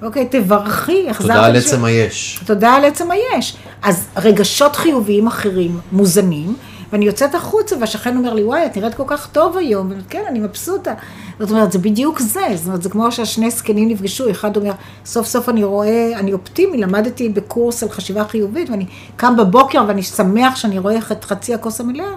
אוקיי, 0.02 0.28
תברכי, 0.30 1.10
החזרת... 1.10 1.30
תודה 1.30 1.46
על 1.46 1.56
עצם 1.56 1.84
היש. 1.84 2.40
תודה 2.46 2.72
על 2.72 2.84
עצם 2.84 3.08
היש. 3.10 3.56
אז 3.82 4.06
רגשות 4.16 4.76
חיוביים 4.76 5.26
אחרים 5.26 5.78
מוזנים, 5.92 6.56
ואני 6.94 7.04
יוצאת 7.04 7.34
החוצה 7.34 7.76
והשכן 7.80 8.16
אומר 8.16 8.34
לי, 8.34 8.44
וואי, 8.44 8.66
את 8.66 8.76
נראית 8.76 8.94
כל 8.94 9.02
כך 9.06 9.28
טוב 9.32 9.56
היום, 9.56 9.86
ואומרת, 9.88 10.04
כן, 10.08 10.22
אני 10.28 10.40
מבסוטה. 10.40 10.94
זאת 11.38 11.50
אומרת, 11.50 11.72
זה 11.72 11.78
בדיוק 11.78 12.20
זה, 12.20 12.40
זאת 12.54 12.66
אומרת, 12.66 12.82
זה 12.82 12.90
כמו 12.90 13.12
שהשני 13.12 13.50
זקנים 13.50 13.88
נפגשו, 13.88 14.30
אחד 14.30 14.56
אומר, 14.56 14.72
סוף 15.04 15.26
סוף 15.26 15.48
אני 15.48 15.64
רואה, 15.64 16.12
אני 16.18 16.32
אופטימי, 16.32 16.76
למדתי 16.76 17.28
בקורס 17.28 17.82
על 17.82 17.88
חשיבה 17.88 18.24
חיובית, 18.24 18.70
ואני 18.70 18.86
קם 19.16 19.36
בבוקר 19.36 19.84
ואני 19.88 20.02
שמח 20.02 20.56
שאני 20.56 20.78
רואה 20.78 20.98
את 21.12 21.24
חצי 21.24 21.54
הכוס 21.54 21.80
המלאה, 21.80 22.14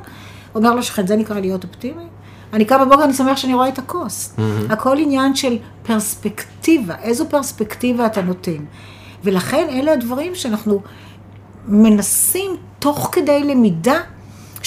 אומר 0.56 0.76
לו 0.76 0.84
שכן, 0.84 1.08
זה 1.08 1.16
נקרא 1.16 1.40
להיות 1.40 1.64
אופטימי? 1.64 2.04
אני 2.54 2.66
קם 2.66 2.82
בבוקר, 2.86 3.04
אני 3.04 3.14
שמח 3.14 3.38
שאני 3.38 3.54
רואה 3.54 3.68
את 3.68 3.78
הכוס. 3.78 4.34
Mm-hmm. 4.38 4.74
הכל 4.74 4.98
עניין 4.98 5.36
של 5.36 5.58
פרספקטיבה, 5.84 6.96
איזו 7.04 7.26
פרספקטיבה 7.30 8.06
אתה 8.06 8.22
נותן. 8.22 8.66
ולכן 9.24 9.68
אלה 9.70 9.94
הדברים 9.94 10.36
שאנחנו 10.36 10.82
מנסים 11.68 12.52
תוך 12.80 13.10
כדי 13.12 13.44
למידה, 13.44 14.00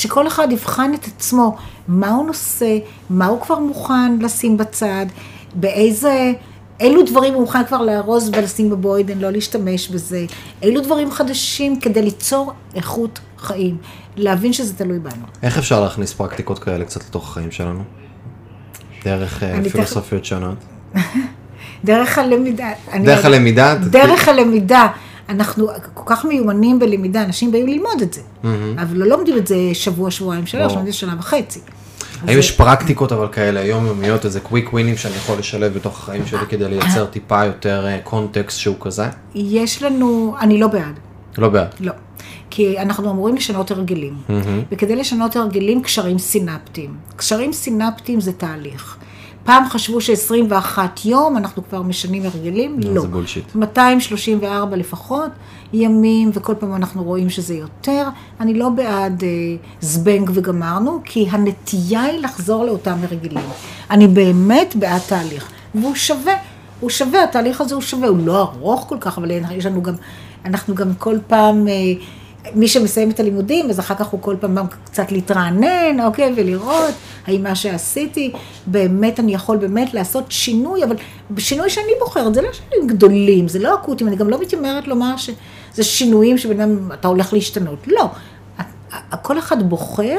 שכל 0.01 0.27
אחד 0.27 0.53
יבחן 0.53 0.95
את 0.95 1.07
עצמו, 1.07 1.57
מה 1.89 2.11
הוא 2.11 2.27
נושא, 2.27 2.79
מה 3.11 3.27
הוא 3.27 3.41
כבר 3.41 3.59
מוכן 3.59 4.19
לשים 4.21 4.57
בצד, 4.57 5.07
באיזה... 5.55 6.33
אילו 6.81 7.03
דברים 7.03 7.35
הוא 7.35 7.43
מוכן 7.43 7.65
כבר 7.65 7.83
לארוז 7.83 8.31
ולשים 8.35 8.71
בבוידן, 8.71 9.19
לא 9.19 9.31
להשתמש 9.31 9.89
בזה, 9.89 10.25
אילו 10.63 10.81
דברים 10.81 11.11
חדשים 11.11 11.81
כדי 11.81 12.03
ליצור 12.03 12.53
איכות 12.75 13.21
חיים, 13.39 13.77
להבין 14.17 14.53
שזה 14.53 14.75
תלוי 14.75 14.99
בנו. 14.99 15.25
איך 15.43 15.59
אפשר 15.59 15.81
להכניס 15.81 16.13
פרקטיקות 16.13 16.59
כאלה 16.59 16.85
קצת 16.85 17.05
לתוך 17.05 17.31
החיים 17.31 17.51
שלנו? 17.51 17.83
דרך 19.05 19.43
אה, 19.43 19.59
פילוסופיות 19.73 20.23
תכ... 20.23 20.29
שונות? 20.29 20.59
דרך 21.85 22.19
הלמידה. 22.19 22.71
דרך 23.05 23.25
הלמידה? 23.25 23.75
דרך 23.75 24.29
הלמידה. 24.29 24.87
אנחנו 25.31 25.69
כל 25.95 26.03
כך 26.07 26.25
מיומנים 26.25 26.79
בלמידה, 26.79 27.25
אנשים 27.25 27.53
באים 27.53 27.67
ללמוד 27.67 28.03
את 28.03 28.15
זה, 28.15 28.21
mm-hmm. 28.21 28.47
אבל 28.83 28.97
לא 28.97 29.07
לומדים 29.07 29.37
את 29.37 29.47
זה 29.47 29.57
שבוע, 29.73 30.11
שבועיים, 30.11 30.47
שלוש, 30.47 30.63
לומדים 30.63 30.81
את 30.81 30.93
זה 30.93 30.93
שנה 30.93 31.15
וחצי. 31.19 31.61
האם 32.27 32.39
יש 32.39 32.51
פרקטיקות 32.51 33.13
אבל 33.13 33.29
כאלה 33.33 33.65
יומיומיות, 33.65 34.25
איזה 34.25 34.41
קוויק 34.41 34.73
ווינים 34.73 34.97
שאני 34.97 35.15
יכול 35.15 35.39
לשלב 35.39 35.75
בתוך 35.75 35.99
החיים 35.99 36.27
שלי 36.27 36.47
כדי 36.49 36.69
לייצר 36.69 37.07
טיפה 37.07 37.45
יותר 37.45 37.87
קונטקסט 38.05 38.59
שהוא 38.59 38.77
כזה? 38.81 39.07
יש 39.35 39.83
לנו, 39.83 40.35
אני 40.41 40.61
לא 40.61 40.67
בעד. 40.67 40.99
לא 41.39 41.49
בעד. 41.49 41.75
לא. 41.81 41.93
כי 42.51 42.79
אנחנו 42.79 43.11
אמורים 43.11 43.37
לשנות 43.37 43.71
הרגלים. 43.71 44.15
וכדי 44.73 44.97
לשנות 44.97 45.37
הרגלים, 45.37 45.83
קשרים 45.83 46.19
סינפטיים. 46.19 46.95
קשרים 47.17 47.53
סינפטיים 47.53 48.21
זה 48.21 48.33
תהליך. 48.33 48.97
פעם 49.45 49.69
חשבו 49.69 50.01
ש-21 50.01 50.79
יום 51.05 51.37
אנחנו 51.37 51.63
כבר 51.69 51.83
משנים 51.83 52.23
הרגלים, 52.25 52.81
לא. 52.85 53.01
זה 53.01 53.09
בולשיט. 53.09 53.55
234 53.55 54.77
לפחות 54.77 55.31
ימים, 55.73 56.31
וכל 56.35 56.55
פעם 56.59 56.75
אנחנו 56.75 57.05
רואים 57.05 57.31
שזה 57.31 57.55
יותר. 57.55 58.09
אני 58.41 58.55
לא 58.55 58.69
בעד 58.69 59.25
אה, 59.25 59.29
זבנג 59.81 60.31
וגמרנו, 60.35 61.01
כי 61.05 61.27
הנטייה 61.31 62.03
היא 62.03 62.21
לחזור 62.21 62.65
לאותם 62.65 62.99
הרגלים. 63.03 63.45
אני 63.91 64.09
באמת 64.09 64.77
בעד 64.77 65.01
תהליך, 65.09 65.51
והוא 65.75 65.95
שווה. 65.95 66.35
הוא 66.81 66.91
שווה, 66.91 67.25
התהליך 67.25 67.61
הזה 67.61 67.75
הוא 67.75 67.83
שווה, 67.83 68.09
הוא 68.09 68.19
לא 68.27 68.43
ארוך 68.43 68.85
כל 68.89 68.97
כך, 69.01 69.19
אבל 69.19 69.31
יש 69.51 69.67
לנו 69.67 69.83
גם, 69.83 69.95
אנחנו 70.45 70.75
גם 70.75 70.95
כל 70.99 71.19
פעם, 71.27 71.69
אה, 71.69 71.73
מי 72.55 72.69
שמסיים 72.69 73.11
את 73.11 73.21
הלימודים, 73.21 73.71
אז 73.71 73.81
אחר 73.81 73.95
כך 73.95 74.07
הוא 74.07 74.23
כל 74.23 74.37
פעם 74.41 74.57
קצת 74.85 75.13
להתרענן, 75.13 76.01
אוקיי, 76.05 76.33
ולראות 76.37 76.95
האם 77.27 77.43
מה 77.43 77.55
שעשיתי, 77.55 78.33
באמת 78.67 79.21
אני 79.21 79.35
יכול 79.35 79.57
באמת 79.57 79.95
לעשות 79.95 80.25
שינוי, 80.29 80.85
אבל 80.85 80.97
שינוי 81.39 81.71
שאני 81.71 81.93
בוחרת, 82.01 82.35
זה 82.35 82.43
לא 82.43 82.49
שינויים 82.53 82.87
גדולים, 82.87 83.49
זה 83.49 83.59
לא 83.59 83.75
אקוטיים, 83.75 84.09
אני 84.09 84.17
גם 84.17 84.31
לא 84.31 84.41
מתיימרת 84.41 84.89
לומר 84.89 85.17
שזה 85.17 85.83
שינויים 85.83 86.39
שבן 86.39 86.61
אדם, 86.61 86.93
אתה 86.93 87.09
הולך 87.09 87.33
להשתנות, 87.33 87.79
לא. 87.87 88.11
כל 89.23 89.39
אחד 89.39 89.69
בוחר 89.69 90.19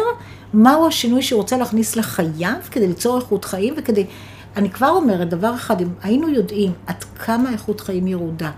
מהו 0.53 0.87
השינוי 0.87 1.21
שהוא 1.21 1.41
רוצה 1.41 1.57
להכניס 1.57 1.95
לחייו 1.95 2.53
כדי 2.71 2.87
ליצור 2.87 3.17
איכות 3.17 3.45
חיים 3.45 3.73
וכדי 3.77 4.05
אני 4.55 4.69
כבר 4.69 4.89
אומרת, 4.89 5.29
דבר 5.29 5.55
אחד, 5.55 5.81
אם 5.81 5.87
היינו 6.03 6.29
יודעים 6.29 6.71
עד 6.87 7.03
כמה 7.03 7.51
איכות 7.51 7.81
חיים 7.81 8.07
ירודה 8.07 8.51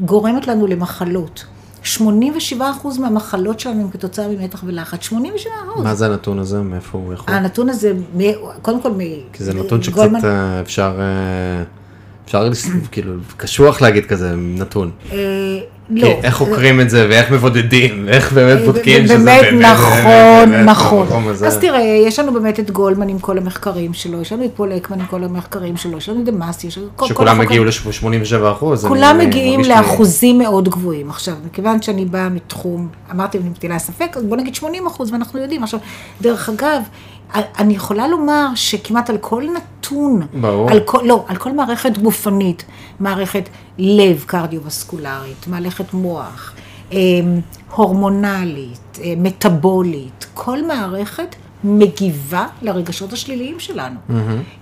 גורמת 0.00 0.46
לנו 0.46 0.66
למחלות, 0.66 1.44
87% 1.86 3.00
מהמחלות 3.00 3.60
שלנו 3.60 3.82
הם 3.82 3.90
כתוצאה 3.90 4.28
ממתח 4.28 4.62
ולחץ, 4.66 5.08
87%. 5.12 5.16
מה 5.82 5.94
זה 5.94 6.06
הנתון 6.06 6.38
הזה? 6.38 6.62
מאיפה 6.62 6.98
הוא 6.98 7.12
יכול? 7.14 7.34
הנתון 7.34 7.68
הזה, 7.68 7.92
קודם 8.62 8.82
כל, 8.82 8.90
כי 9.32 9.44
זה 9.44 9.54
נתון 9.54 9.82
שקצת 9.82 9.96
גולמן... 9.96 10.20
אפשר, 10.60 11.00
אפשר 12.24 12.50
כאילו, 12.90 13.12
קשוח 13.36 13.82
להגיד 13.82 14.06
כזה 14.06 14.36
נתון. 14.36 14.90
לא. 15.90 16.08
איך 16.22 16.34
חוקרים 16.34 16.80
את 16.80 16.90
זה, 16.90 17.06
ואיך 17.10 17.30
מבודדים, 17.30 18.04
ואיך 18.06 18.32
באמת 18.32 18.64
בודקים 18.64 19.06
שזה 19.06 19.18
באמת... 19.18 19.44
נכון, 19.60 20.54
נכון. 20.64 21.06
אז 21.46 21.58
תראה, 21.58 21.80
יש 22.06 22.18
לנו 22.18 22.32
באמת 22.32 22.60
את 22.60 22.70
גולדמן 22.70 23.08
עם 23.08 23.18
כל 23.18 23.38
המחקרים 23.38 23.94
שלו, 23.94 24.20
יש 24.20 24.32
לנו 24.32 24.44
את 24.44 24.50
פול 24.54 24.72
אקמן 24.72 25.00
עם 25.00 25.06
כל 25.06 25.24
המחקרים 25.24 25.76
שלו, 25.76 25.98
יש 25.98 26.08
לנו 26.08 26.20
את 26.20 26.24
דמאסי, 26.24 26.66
יש 26.66 26.78
לנו 26.78 26.86
כל... 26.96 27.06
שכולם 27.06 27.40
הגיעו 27.40 27.64
ל-87 27.64 28.52
אחוז. 28.52 28.86
כולם 28.86 29.18
מגיעים 29.18 29.60
לאחוזים 29.60 30.38
מאוד 30.38 30.68
גבוהים. 30.68 31.10
עכשיו, 31.10 31.34
מכיוון 31.46 31.82
שאני 31.82 32.04
באה 32.04 32.28
מתחום, 32.28 32.88
אמרתי, 33.10 33.38
אני 33.38 33.48
מטילה 33.48 33.78
ספק, 33.78 34.16
אז 34.16 34.22
בוא 34.22 34.36
נגיד 34.36 34.54
80 34.54 34.86
אחוז, 34.86 35.12
ואנחנו 35.12 35.40
יודעים. 35.40 35.62
עכשיו, 35.62 35.80
דרך 36.20 36.48
אגב, 36.48 36.82
אני 37.34 37.74
יכולה 37.74 38.08
לומר 38.08 38.46
שכמעט 38.54 39.10
על 39.10 39.18
כל 39.18 39.44
נתון, 39.56 40.26
ברור. 40.40 40.70
על 40.70 40.80
כל, 40.80 41.00
לא, 41.04 41.24
על 41.28 41.36
כל 41.36 41.52
מערכת 41.52 41.98
גופנית, 41.98 42.64
מערכת 43.00 43.48
לב 43.78 44.24
קרדיו-וסקולרית, 44.26 45.46
מערכת 45.46 45.94
מוח, 45.94 46.52
אמ, 46.92 47.40
הורמונלית, 47.74 48.98
אה, 49.02 49.14
מטאבולית, 49.16 50.26
כל 50.34 50.66
מערכת 50.66 51.36
מגיבה 51.64 52.46
לרגשות 52.62 53.12
השליליים 53.12 53.60
שלנו. 53.60 53.96
Mm-hmm. 54.08 54.12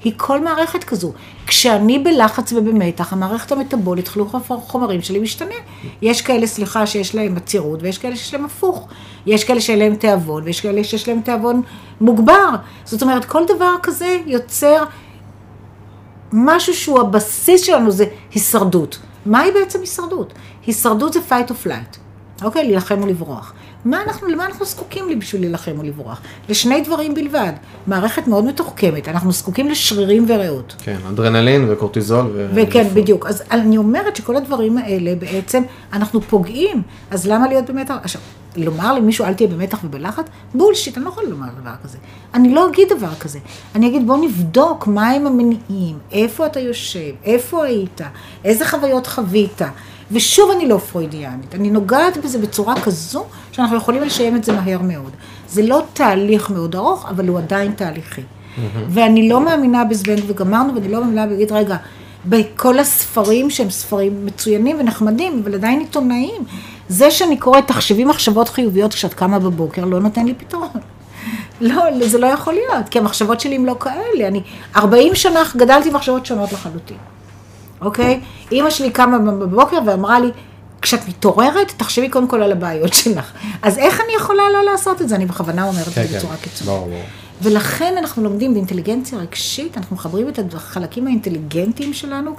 היא 0.05 0.13
כל 0.17 0.41
מערכת 0.41 0.85
כזו. 0.85 1.13
כשאני 1.47 1.99
בלחץ 1.99 2.53
ובמתח, 2.53 3.13
המערכת 3.13 3.53
המטאבולית, 3.53 4.09
חלוק 4.09 4.35
החומרים 4.35 5.03
שלי 5.03 5.19
משתנה. 5.19 5.55
יש 6.03 6.23
כאלה, 6.23 6.47
סליחה, 6.47 6.87
שיש 6.87 7.15
להם 7.15 7.37
עצירות, 7.37 7.83
ויש 7.83 7.99
כאלה 7.99 8.17
שיש 8.17 8.35
להם 8.35 8.45
הפוך. 8.45 8.89
יש 9.27 9.45
כאלה 9.45 9.61
שאין 9.61 9.79
להם 9.79 9.95
תיאבון, 9.95 10.43
ויש 10.45 10.61
כאלה 10.61 10.85
שיש 10.85 11.09
להם 11.09 11.21
תיאבון 11.21 11.63
מוגבר. 12.01 12.49
זאת 12.85 13.03
אומרת, 13.03 13.25
כל 13.25 13.43
דבר 13.57 13.75
כזה 13.83 14.19
יוצר 14.27 14.85
משהו 16.33 16.75
שהוא 16.75 17.01
הבסיס 17.01 17.63
שלנו, 17.63 17.91
זה 17.91 18.05
הישרדות. 18.35 18.99
מהי 19.27 19.53
בעצם 19.53 19.81
הישרדות? 19.81 20.33
הישרדות 20.67 21.13
זה 21.13 21.21
fight 21.31 21.51
or 21.51 21.67
flight. 21.67 21.99
אוקיי? 22.45 22.65
להילחם 22.65 23.03
או 23.03 23.07
לברוח. 23.07 23.53
מה 23.85 24.03
אנחנו, 24.03 24.29
למה 24.29 24.47
אנחנו 24.47 24.65
זקוקים 24.65 25.09
לי 25.09 25.17
בשביל 25.17 25.41
להילחם 25.41 25.73
או 25.79 25.83
לברוח? 25.83 26.21
לשני 26.49 26.81
דברים 26.81 27.15
בלבד. 27.15 27.53
מערכת 27.87 28.27
מאוד 28.27 28.45
מתוחכמת, 28.45 29.09
אנחנו 29.09 29.33
זקוקים 29.33 29.69
לשרירים 29.69 30.25
וריאות. 30.29 30.75
כן, 30.85 30.97
אדרנלין 31.09 31.67
וקורטיזול. 31.71 32.27
ו... 32.35 32.51
וכן, 32.55 32.89
בדיוק. 32.95 33.27
אז 33.27 33.43
אני 33.51 33.77
אומרת 33.77 34.17
שכל 34.17 34.37
הדברים 34.37 34.79
האלה 34.79 35.15
בעצם, 35.15 35.63
אנחנו 35.93 36.21
פוגעים. 36.21 36.83
אז 37.11 37.27
למה 37.27 37.49
להיות 37.49 37.71
במתח? 37.71 37.95
עכשיו, 38.03 38.21
לומר 38.57 38.93
למישהו 38.93 39.25
אל 39.25 39.35
תהיה 39.35 39.49
במתח 39.49 39.79
ובלחץ? 39.85 40.25
בולשיט, 40.55 40.97
אני 40.97 41.05
לא 41.05 41.11
יכולה 41.11 41.29
לומר 41.29 41.47
דבר 41.61 41.73
כזה. 41.85 41.99
אני 42.35 42.55
לא 42.55 42.69
אגיד 42.69 42.89
דבר 42.97 43.15
כזה. 43.15 43.39
אני 43.75 43.89
אגיד 43.89 44.07
בוא 44.07 44.17
נבדוק 44.17 44.87
מהם 44.87 45.27
המניעים, 45.27 45.99
איפה 46.13 46.47
אתה 46.47 46.61
יושב, 46.61 47.13
איפה 47.25 47.65
היית, 47.65 48.01
איזה 48.45 48.67
חוויות 48.67 49.07
חווית. 49.07 49.63
ושוב 50.15 50.51
אני 50.51 50.69
לא 50.69 50.79
פרוידיאנית, 50.79 51.55
אני 51.55 51.71
נוגעת 51.71 52.17
בזה 52.17 52.39
בצורה 52.39 52.81
כזו 52.81 53.25
שאנחנו 53.53 53.77
יכולים 53.77 54.03
לשיים 54.03 54.37
את 54.37 54.45
זה 54.45 54.53
מהר 54.53 54.83
מאוד. 54.83 55.11
זה 55.49 55.63
לא 55.63 55.83
תהליך 55.93 56.51
מאוד 56.51 56.77
ארוך, 56.77 57.07
אבל 57.09 57.29
הוא 57.29 57.39
עדיין 57.39 57.73
תהליכי. 57.73 58.23
ואני 58.89 59.29
לא 59.29 59.45
מאמינה 59.45 59.85
בזבנג 59.85 60.21
וגמרנו, 60.27 60.75
ואני 60.75 60.89
לא 60.89 61.01
מאמינה 61.01 61.27
בלהגיד, 61.27 61.53
רגע, 61.53 61.77
בכל 62.27 62.79
הספרים 62.79 63.51
שהם 63.51 63.71
ספרים 63.71 64.27
מצוינים 64.27 64.77
ונחמדים, 64.81 65.43
אבל 65.45 65.55
עדיין 65.55 65.81
עיתונאיים, 65.81 66.43
זה 66.89 67.11
שאני 67.11 67.37
קוראת 67.37 67.67
תחשבי 67.67 68.05
מחשבות 68.05 68.49
חיוביות 68.49 68.95
כשאת 68.95 69.15
קמה 69.15 69.39
בבוקר, 69.39 69.85
לא 69.85 70.01
נותן 70.01 70.25
לי 70.25 70.35
פתרון. 70.35 70.69
לא, 71.61 71.83
זה 72.01 72.19
לא 72.19 72.27
יכול 72.27 72.55
להיות, 72.55 72.89
כי 72.89 72.99
המחשבות 72.99 73.41
שלי 73.41 73.55
הן 73.55 73.65
לא 73.65 73.77
כאלה. 73.81 74.29
אני 74.29 74.43
40 74.77 75.15
שנה 75.15 75.43
גדלתי 75.57 75.91
מחשבות 75.91 76.27
שונות 76.27 76.53
לחלוטין. 76.53 76.97
אוקיי? 77.85 78.21
אימא 78.53 78.71
שלי 78.71 78.91
קמה 78.91 79.19
בבוקר 79.19 79.79
ואמרה 79.87 80.21
לי, 80.21 80.31
כשאת 80.83 81.09
מתעוררת, 81.09 81.73
תחשבי 81.77 82.09
קודם 82.09 82.29
כל 82.29 82.43
על 82.43 82.53
הבעיות 82.53 82.95
שלך. 82.95 83.33
אז 83.63 83.79
איך 83.79 84.01
אני 84.01 84.13
יכולה 84.17 84.43
לא 84.53 84.71
לעשות 84.73 85.03
את 85.03 85.09
זה? 85.09 85.17
אני 85.17 85.27
בכוונה 85.27 85.65
אומרת 85.65 85.89
את 85.89 85.93
זה 85.95 86.09
כן, 86.09 86.17
בצורה 86.17 86.37
כן. 86.37 86.43
קיצונית. 86.43 86.75
ברור, 86.75 86.89
ברור. 86.89 87.05
ולכן 87.43 87.95
אנחנו 87.99 88.25
לומדים 88.25 88.55
באינטליגנציה 88.55 89.19
רגשית, 89.19 89.77
אנחנו 89.77 89.97
מחברים 89.97 90.29
את 90.29 90.39
החלקים 90.55 91.07
האינטליגנטיים 91.07 91.93
שלנו 91.93 92.31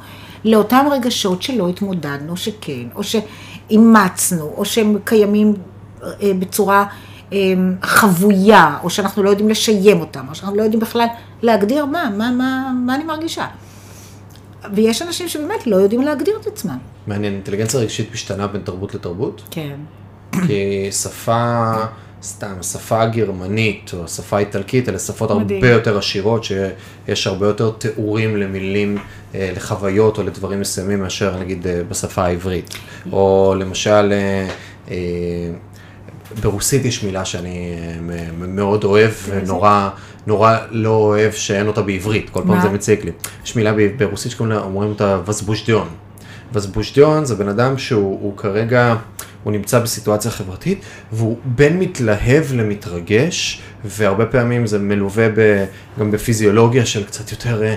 לאותם 0.46 0.86
רגשות 0.92 1.42
שלא 1.42 1.70
התמודדנו, 1.70 2.38
שכן, 2.38 2.88
או 2.96 3.02
שאימצנו, 3.04 4.54
או 4.58 4.66
שהם 4.66 4.98
קיימים 5.04 5.54
אה, 6.04 6.32
בצורה 6.40 6.86
אה, 7.34 7.38
חבויה, 7.82 8.78
או 8.84 8.90
שאנחנו 8.90 9.24
לא 9.24 9.30
יודעים 9.30 9.50
לשיים 9.50 10.00
אותם, 10.00 10.26
או 10.30 10.36
שאנחנו 10.36 10.58
לא 10.58 10.64
יודעים 10.64 10.80
בכלל 10.80 11.08
להגדיר 11.42 11.86
מה, 11.86 12.10
מה, 12.18 12.32
מה, 12.32 12.72
מה 12.86 12.96
אני 12.96 13.04
מרגישה. 13.04 13.48
ויש 14.74 15.02
אנשים 15.02 15.28
שבאמת 15.28 15.68
לא 15.68 15.76
יודעים 15.76 16.02
להגדיר 16.02 16.38
את 16.42 16.48
עצמם. 16.48 16.78
מעניין, 17.08 17.34
אינטליגנציה 17.34 17.80
רגשית 17.80 18.14
משתנה 18.14 18.48
בין 18.48 18.62
תרבות 18.62 18.96
לתרבות? 18.96 19.44
כן. 19.52 19.76
כי 20.48 20.92
שפה, 20.92 21.74
סתם, 22.24 22.54
השפה 22.60 23.02
הגרמנית 23.02 23.92
או 23.94 24.04
השפה 24.04 24.38
האיטלקית, 24.38 24.90
אלה 24.90 25.00
שפות 25.00 25.32
מדהים. 25.32 25.64
הרבה 25.64 25.76
יותר 25.76 25.98
עשירות, 25.98 26.44
שיש 26.44 27.28
הרבה 27.28 27.48
יותר 27.48 27.72
תיאורים 27.72 28.38
למילים, 28.38 28.98
אה, 29.36 29.52
לחוויות 29.56 30.18
או 30.18 30.24
לדברים 30.24 30.60
מסוימים 30.60 31.00
מאשר 31.00 31.40
נגיד 31.40 31.68
אה, 31.68 31.82
בשפה 31.90 32.26
העברית. 32.26 32.76
או 33.12 33.56
למשל, 33.60 34.14
אה, 34.92 34.98
ברוסית 36.42 36.86
יש 36.86 37.04
מילה 37.04 37.26
שאני 37.26 37.76
מאוד 38.38 38.84
אוהב 38.84 39.12
ונורא 39.30 39.90
נורא 40.28 40.58
לא 40.72 40.90
אוהב 40.90 41.32
שאין 41.32 41.68
אותה 41.68 41.82
בעברית, 41.82 42.30
כל 42.30 42.40
פעם 42.40 42.48
מה? 42.48 42.62
זה 42.62 42.70
מציק 42.70 43.06
לי. 43.06 43.12
יש 43.46 43.56
מילה 43.56 43.74
ברוסית 43.98 44.32
שקוראים 44.32 44.56
לה, 44.56 44.62
אומרים 44.62 44.90
אותה 44.90 45.20
וזבוז'דיון. 45.26 45.88
וזבוז'דיון 46.54 47.26
זה 47.26 47.36
בן 47.36 47.48
אדם 47.48 47.78
שהוא 47.78 48.20
הוא 48.22 48.38
כרגע, 48.38 48.96
הוא 49.46 49.54
נמצא 49.54 49.80
בסיטואציה 49.80 50.32
חברתית, 50.32 50.80
והוא 51.12 51.38
בין 51.46 51.80
מתלהב 51.80 52.44
למתרגש, 52.54 53.62
והרבה 53.86 54.26
פעמים 54.26 54.68
זה 54.68 54.80
מלווה 54.80 55.30
ב, 55.30 55.66
גם 56.00 56.12
בפיזיולוגיה 56.12 56.86
של 56.86 57.04
קצת 57.04 57.32
יותר 57.32 57.64
אה, 57.64 57.76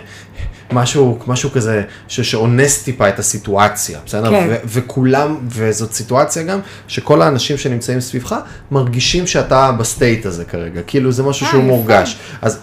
משהו, 0.72 1.18
משהו 1.26 1.50
כזה 1.50 1.82
ש- 2.08 2.20
שאונס 2.20 2.82
טיפה 2.82 3.08
את 3.08 3.18
הסיטואציה, 3.18 3.98
בסדר? 4.06 4.30
כן. 4.30 4.46
ו- 4.50 4.56
וכולם, 4.68 5.36
וזאת 5.48 5.92
סיטואציה 5.92 6.42
גם, 6.42 6.58
שכל 6.88 7.22
האנשים 7.22 7.58
שנמצאים 7.58 8.00
סביבך 8.00 8.36
מרגישים 8.70 9.26
שאתה 9.26 9.72
בסטייט 9.72 10.26
הזה 10.26 10.44
כרגע, 10.44 10.80
כאילו 10.86 11.12
זה 11.12 11.22
משהו 11.22 11.46
אה, 11.46 11.50
שהוא 11.50 11.60
יפה. 11.62 11.68
מורגש. 11.68 12.18
אז 12.42 12.58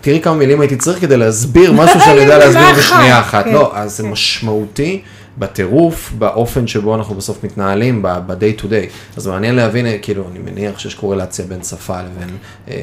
תראי 0.00 0.20
כמה 0.20 0.34
מילים 0.34 0.60
הייתי 0.60 0.76
צריך 0.76 1.00
כדי 1.00 1.16
להסביר 1.16 1.72
משהו 1.72 2.00
שאני 2.04 2.20
יודע 2.20 2.38
להסביר 2.38 2.74
בשנייה 2.78 3.20
אחת. 3.20 3.44
כן. 3.44 3.52
לא, 3.52 3.72
אז 3.76 3.96
זה 3.96 4.02
משמעותי, 4.02 5.02
בטירוף, 5.38 6.12
באופן 6.18 6.66
שבו 6.66 6.94
אנחנו 6.94 7.14
בסוף 7.14 7.44
מתנהלים, 7.44 8.02
ב-day 8.02 8.60
to 8.60 8.64
day. 8.64 9.16
אז 9.16 9.26
מעניין 9.26 9.54
להבין, 9.54 9.86
כאילו, 10.02 10.28
אני 10.30 10.38
מניח 10.38 10.78
שיש 10.78 10.94
קורלציה 10.94 11.44
בין 11.44 11.62
שפה 11.62 12.02
לבין, 12.02 12.36
אה, 12.68 12.74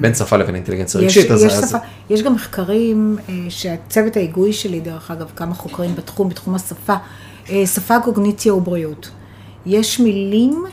בין 0.00 0.14
שפה 0.14 0.36
לבין 0.36 0.54
אינטליגנציה 0.54 1.00
רגשית. 1.00 1.24
יש, 1.24 1.30
אז, 1.30 1.44
יש, 1.44 1.52
אז... 1.52 1.68
שפה, 1.68 1.78
יש 2.10 2.22
גם 2.22 2.34
מחקרים 2.34 3.16
אה, 3.28 3.34
שהצוות 3.48 4.16
ההיגוי 4.16 4.52
שלי, 4.52 4.80
דרך 4.80 5.10
אגב, 5.10 5.26
כמה 5.36 5.54
חוקרים 5.54 5.94
בתחום, 5.96 6.28
בתחום 6.28 6.54
השפה, 6.54 6.94
אה, 7.50 7.66
שפה, 7.66 8.00
קוגניציה 8.00 8.54
ובריאות. 8.54 9.10
יש 9.66 10.00
מילים 10.00 10.64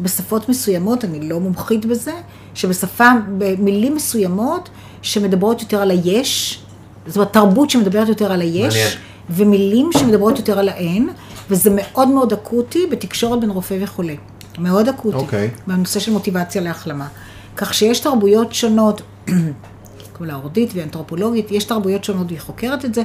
בשפות 0.00 0.48
מסוימות, 0.48 1.04
אני 1.04 1.28
לא 1.28 1.40
מומחית 1.40 1.86
בזה, 1.86 2.12
שבשפה, 2.54 3.08
במילים 3.38 3.94
מסוימות 3.94 4.68
שמדברות 5.02 5.60
יותר 5.60 5.82
על 5.82 5.90
היש, 5.90 6.62
זאת 7.06 7.16
אומרת, 7.16 7.32
תרבות 7.32 7.70
שמדברת 7.70 8.08
יותר 8.08 8.32
על 8.32 8.40
היש, 8.40 8.74
מעניין. 8.76 9.11
ומילים 9.30 9.90
שמדברות 9.98 10.38
יותר 10.38 10.58
על 10.58 10.68
האין, 10.68 11.08
וזה 11.50 11.70
מאוד 11.74 12.08
מאוד 12.08 12.32
אקוטי 12.32 12.86
בתקשורת 12.90 13.40
בין 13.40 13.50
רופא 13.50 13.76
וחולה. 13.80 14.14
מאוד 14.58 14.88
אקוטי. 14.88 15.16
אוקיי. 15.16 15.50
בנושא 15.66 16.00
של 16.00 16.12
מוטיבציה 16.12 16.62
להחלמה. 16.62 17.08
כך 17.56 17.74
שיש 17.74 18.00
תרבויות 18.00 18.54
שונות, 18.54 19.02
כל 20.18 20.30
האורדית 20.30 20.70
ואנתרופולוגית, 20.74 21.50
יש 21.50 21.64
תרבויות 21.64 22.04
שונות, 22.04 22.26
והיא 22.26 22.40
חוקרת 22.40 22.84
את 22.84 22.94
זה, 22.94 23.02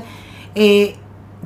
אה, 0.57 0.63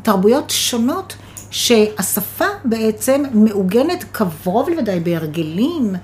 תרבויות 0.01 0.49
שונות 0.49 1.15
שהשפה 1.51 2.45
בעצם 2.65 3.23
מעוגנת 3.33 4.05
קרוב 4.11 4.69
לוודאי 4.69 4.99
בהרגלים, 4.99 5.95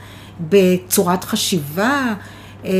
בצורת 0.50 1.24
חשיבה. 1.24 2.14
אה, 2.68 2.74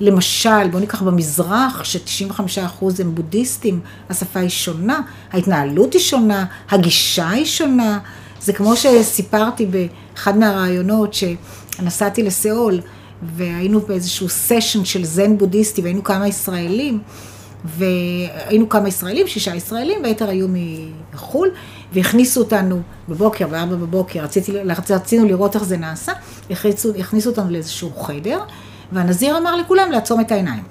למשל, 0.00 0.68
בואו 0.70 0.80
ניקח 0.80 1.02
במזרח, 1.02 1.84
ש-95% 1.84 2.84
הם 2.98 3.14
בודהיסטים, 3.14 3.80
השפה 4.10 4.40
היא 4.40 4.48
שונה, 4.48 5.00
ההתנהלות 5.32 5.92
היא 5.92 6.02
שונה, 6.02 6.44
הגישה 6.70 7.28
היא 7.28 7.44
שונה. 7.44 7.98
זה 8.40 8.52
כמו 8.52 8.76
שסיפרתי 8.76 9.66
באחד 9.66 10.38
מהרעיונות, 10.38 11.14
שנסעתי 11.14 12.22
לסיאול, 12.22 12.80
והיינו 13.36 13.80
באיזשהו 13.80 14.28
סשן 14.28 14.84
של 14.84 15.04
זן 15.04 15.38
בודהיסטי, 15.38 15.82
והיינו 15.82 16.04
כמה 16.04 16.28
ישראלים, 16.28 17.00
והיינו 17.64 18.68
כמה 18.68 18.88
ישראלים, 18.88 19.26
שישה 19.26 19.54
ישראלים, 19.54 20.02
והיתר 20.02 20.28
היו 20.28 20.46
מחו"ל, 21.14 21.50
והכניסו 21.92 22.40
אותנו 22.40 22.80
בבוקר, 23.08 23.46
בארבע 23.46 23.76
בבוקר, 23.76 24.20
רציתי, 24.20 24.52
רצינו 24.90 25.24
לראות 25.26 25.54
איך 25.54 25.64
זה 25.64 25.76
נעשה, 25.76 26.12
הכניסו, 26.50 26.94
הכניסו 26.98 27.30
אותנו 27.30 27.50
לאיזשהו 27.50 27.90
חדר, 27.90 28.38
והנזיר 28.92 29.38
אמר 29.38 29.56
לכולם 29.56 29.90
לעצום 29.90 30.20
את 30.20 30.32
העיניים. 30.32 30.62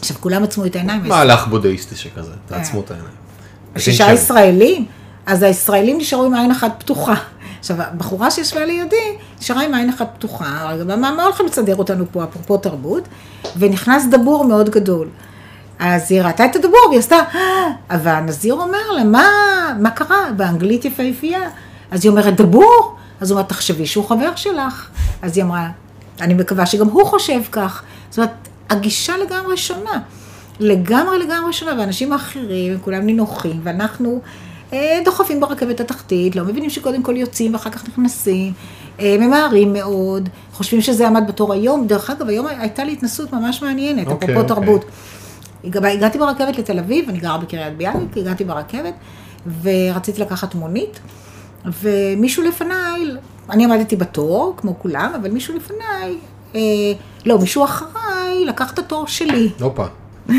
עכשיו, 0.00 0.16
כולם 0.20 0.44
עצמו 0.44 0.66
את 0.66 0.76
העיניים. 0.76 1.08
מהלך 1.08 1.46
בודהיסטי 1.46 1.96
שכזה, 1.96 2.32
תעצמו 2.46 2.80
את 2.80 2.90
העיניים. 2.90 3.14
שישה 3.78 4.12
ישראלים, 4.12 4.86
אז 5.26 5.42
הישראלים 5.42 5.98
נשארו 5.98 6.24
עם 6.24 6.34
עין 6.34 6.50
אחת 6.50 6.72
פתוחה. 6.78 7.14
עכשיו, 7.60 7.76
הבחורה 7.82 8.30
שישבה 8.30 8.64
לידי, 8.64 8.96
נשארה 9.40 9.62
עם 9.62 9.74
עין 9.74 9.88
אחת 9.88 10.10
פתוחה, 10.14 10.70
מה, 10.86 10.96
מה 10.96 11.24
הולכים 11.24 11.46
לסדר 11.46 11.76
אותנו 11.76 12.04
פה, 12.12 12.24
אפרופו 12.24 12.56
תרבות? 12.56 13.08
ונכנס 13.58 14.04
דבור 14.10 14.44
מאוד 14.44 14.70
גדול. 14.70 15.08
אז 15.78 16.12
היא 16.12 16.22
ראתה 16.22 16.44
את 16.44 16.56
הדבור, 16.56 16.86
והיא 16.88 16.98
עשתה, 16.98 17.16
"אה", 17.34 17.98
והנזיר 18.02 18.54
אומר 18.54 18.90
לה, 18.96 19.04
מה, 19.04 19.26
מה 19.80 19.90
קרה? 19.90 20.16
באנגלית 20.36 20.84
יפהפייה. 20.84 21.40
אז 21.90 22.04
היא 22.04 22.10
אומרת, 22.10 22.36
דבור? 22.36 22.96
אז 23.20 23.30
הוא 23.30 23.38
אומר, 23.38 23.48
תחשבי 23.48 23.86
שהוא 23.86 24.04
חבר 24.08 24.36
שלך. 24.36 24.88
אז 25.22 25.36
היא 25.36 25.44
אמרה, 25.44 25.68
אני 26.20 26.34
מקווה 26.34 26.66
שגם 26.66 26.88
הוא 26.88 27.04
חושב 27.06 27.40
כך. 27.52 27.82
זאת 28.10 28.18
אומרת, 28.18 28.30
הגישה 28.70 29.12
לגמרי 29.16 29.56
שונה. 29.56 30.00
לגמרי 30.60 31.18
לגמרי 31.18 31.52
שונה, 31.52 31.80
ואנשים 31.80 32.12
אחרים, 32.12 32.72
הם 32.72 32.78
כולם 32.80 33.06
נינוחים, 33.06 33.60
ואנחנו 33.62 34.20
אה, 34.72 35.00
דוחפים 35.04 35.40
ברכבת 35.40 35.80
התחתית, 35.80 36.36
לא 36.36 36.44
מבינים 36.44 36.70
שקודם 36.70 37.02
כל 37.02 37.16
יוצאים 37.16 37.52
ואחר 37.52 37.70
כך 37.70 37.88
נכנסים, 37.88 38.52
אה, 39.00 39.16
ממהרים 39.20 39.72
מאוד, 39.72 40.28
חושבים 40.52 40.80
שזה 40.80 41.06
עמד 41.06 41.22
בתור 41.28 41.52
היום. 41.52 41.86
דרך 41.86 42.10
אגב, 42.10 42.28
היום 42.28 42.46
הייתה 42.46 42.84
לי 42.84 42.92
התנסות 42.92 43.32
ממש 43.32 43.62
מעניינת, 43.62 44.06
אוקיי, 44.06 44.28
אפרופו 44.34 44.40
אוקיי. 44.54 44.56
תרבות. 44.66 44.84
הגע- 45.64 45.88
הגעתי 45.88 46.18
ברכבת 46.18 46.58
לתל 46.58 46.78
אביב, 46.78 47.08
אני 47.08 47.18
גרה 47.18 47.38
בקריית 47.38 47.76
ביאליק, 47.76 48.16
הגעתי 48.16 48.44
ברכבת, 48.44 48.94
ורציתי 49.62 50.20
לקחת 50.20 50.54
מונית, 50.54 51.00
ומישהו 51.82 52.42
לפניי, 52.42 53.00
אני 53.50 53.64
עמדתי 53.64 53.96
בתור, 53.96 54.54
כמו 54.56 54.78
כולם, 54.78 55.12
אבל 55.20 55.30
מישהו 55.30 55.54
לפניי, 55.56 56.16
אה, 56.54 56.60
לא, 57.26 57.38
מישהו 57.38 57.64
אחריי, 57.64 58.44
לקח 58.44 58.72
את 58.72 58.78
התור 58.78 59.06
שלי. 59.06 59.50
הופה. 59.60 59.86
אה, 60.28 60.34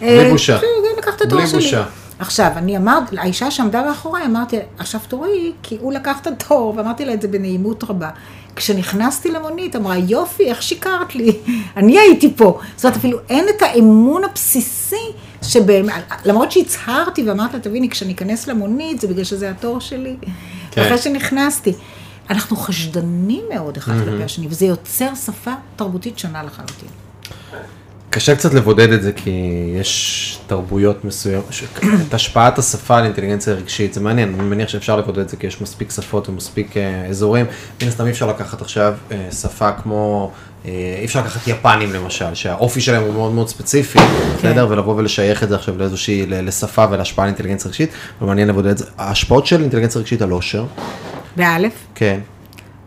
בלי 0.00 0.30
בושה. 0.30 0.58
כן, 0.58 0.66
כן, 0.82 0.98
לקח 0.98 1.16
את 1.16 1.20
התור 1.20 1.38
בלי 1.38 1.48
שלי. 1.48 1.60
בושה. 1.60 1.84
עכשיו, 2.18 2.50
אני 2.56 2.76
אמרתי, 2.76 3.18
האישה 3.18 3.50
שעמדה 3.50 3.82
מאחוריי, 3.82 4.24
אמרתי, 4.26 4.56
עכשיו 4.78 5.00
תורי, 5.08 5.52
כי 5.62 5.76
הוא 5.80 5.92
לקח 5.92 6.20
את 6.20 6.26
התור, 6.26 6.74
ואמרתי 6.76 7.04
לה 7.04 7.14
את 7.14 7.22
זה 7.22 7.28
בנעימות 7.28 7.84
רבה. 7.84 8.10
כשנכנסתי 8.56 9.30
למונית, 9.30 9.76
אמרה, 9.76 9.96
יופי, 9.96 10.44
איך 10.44 10.62
שיקרת 10.62 11.14
לי? 11.14 11.32
אני 11.76 11.98
הייתי 11.98 12.32
פה. 12.36 12.58
זאת 12.76 12.84
אומרת, 12.84 12.96
אפילו 12.96 13.18
אין 13.28 13.44
את 13.48 13.62
האמון 13.62 14.24
הבסיסי, 14.24 15.12
שבאמת, 15.42 16.02
למרות 16.24 16.52
שהצהרתי 16.52 17.22
ואמרתי 17.22 17.56
לה, 17.56 17.62
תביני, 17.62 17.90
כשאני 17.90 18.12
אכנס 18.12 18.46
למונית, 18.46 19.00
זה 19.00 19.08
בגלל 19.08 19.24
שזה 19.24 19.50
התור 19.50 19.80
שלי. 19.80 20.16
כן. 20.70 20.82
אחרי 20.82 20.98
שנכנסתי. 20.98 21.72
אנחנו 22.30 22.56
חשדנים 22.56 23.44
מאוד 23.54 23.76
אחד 23.76 23.92
כלפי 24.04 24.22
השני, 24.22 24.46
וזה 24.50 24.66
יוצר 24.66 25.14
שפה 25.14 25.52
תרבותית 25.76 26.18
שונה 26.18 26.42
לחלוטין. 26.42 26.88
קשה 28.10 28.36
קצת 28.36 28.54
לבודד 28.54 28.92
את 28.92 29.02
זה 29.02 29.12
כי 29.12 29.30
יש 29.80 30.38
תרבויות 30.46 31.04
מסוימות, 31.04 31.44
ש- 31.50 31.64
את 32.08 32.14
השפעת 32.14 32.58
השפה 32.58 32.98
על 32.98 33.04
אינטליגנציה 33.04 33.54
רגשית, 33.54 33.94
זה 33.94 34.00
מעניין, 34.00 34.34
אני 34.34 34.42
מניח 34.48 34.68
שאפשר 34.68 34.96
לבודד 34.96 35.18
את 35.18 35.28
זה 35.28 35.36
כי 35.36 35.46
יש 35.46 35.60
מספיק 35.60 35.90
שפות 35.90 36.28
ומספיק 36.28 36.76
אה, 36.76 37.06
אזורים, 37.06 37.46
מן 37.82 37.88
הסתם 37.88 38.06
אי 38.06 38.10
אפשר 38.10 38.26
לקחת 38.26 38.60
עכשיו 38.60 38.94
אה, 39.12 39.28
שפה 39.30 39.72
כמו, 39.72 40.30
אה, 40.64 40.96
אי 41.00 41.04
אפשר 41.04 41.20
לקחת 41.20 41.48
יפנים 41.48 41.92
למשל, 41.92 42.34
שהאופי 42.34 42.80
שלהם 42.80 43.02
הוא 43.02 43.12
מאוד 43.12 43.32
מאוד 43.32 43.48
ספציפי, 43.48 43.98
בסדר, 44.38 44.66
ולבוא 44.70 44.94
ולשייך 44.96 45.42
את 45.42 45.48
זה 45.48 45.54
עכשיו 45.54 45.78
לאיזושהי, 45.78 46.26
לשפה 46.26 46.86
ולהשפעה 46.90 47.24
על 47.24 47.28
אינטליגנציה 47.28 47.68
רגשית, 47.68 47.90
ומעניין 48.22 48.48
לבודד 48.48 48.70
את 48.70 48.78
זה. 48.78 48.84
ההשפעות 48.98 49.46
של 49.46 49.60
אינטליגנציה 49.60 50.00
רגשית 50.00 50.22
על 50.22 50.32
אושר, 50.32 50.64
באלף? 51.36 51.86
כן, 51.94 52.20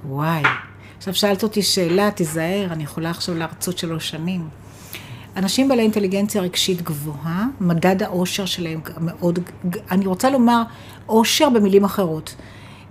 וואי. 0.06 0.44
עכשיו 0.98 1.16
שאלת 1.16 1.44
אותי 1.44 1.62
שאלה, 1.62 2.12
תיזהר, 2.12 2.68
אני 2.72 2.84
יכולה 2.84 3.10
עכשיו 3.10 3.36
להרצות 3.36 3.78
שלוש 3.78 4.10
שנים. 4.10 4.48
אנשים 5.38 5.68
בעלי 5.68 5.82
אינטליגנציה 5.82 6.42
רגשית 6.42 6.82
גבוהה, 6.82 7.46
מדד 7.62 8.04
האושר 8.04 8.46
שלהם 8.46 8.82
מאוד, 9.02 9.40
אני 9.92 10.06
רוצה 10.06 10.30
לומר 10.30 10.62
אושר 11.10 11.50
במילים 11.50 11.84
אחרות, 11.84 12.36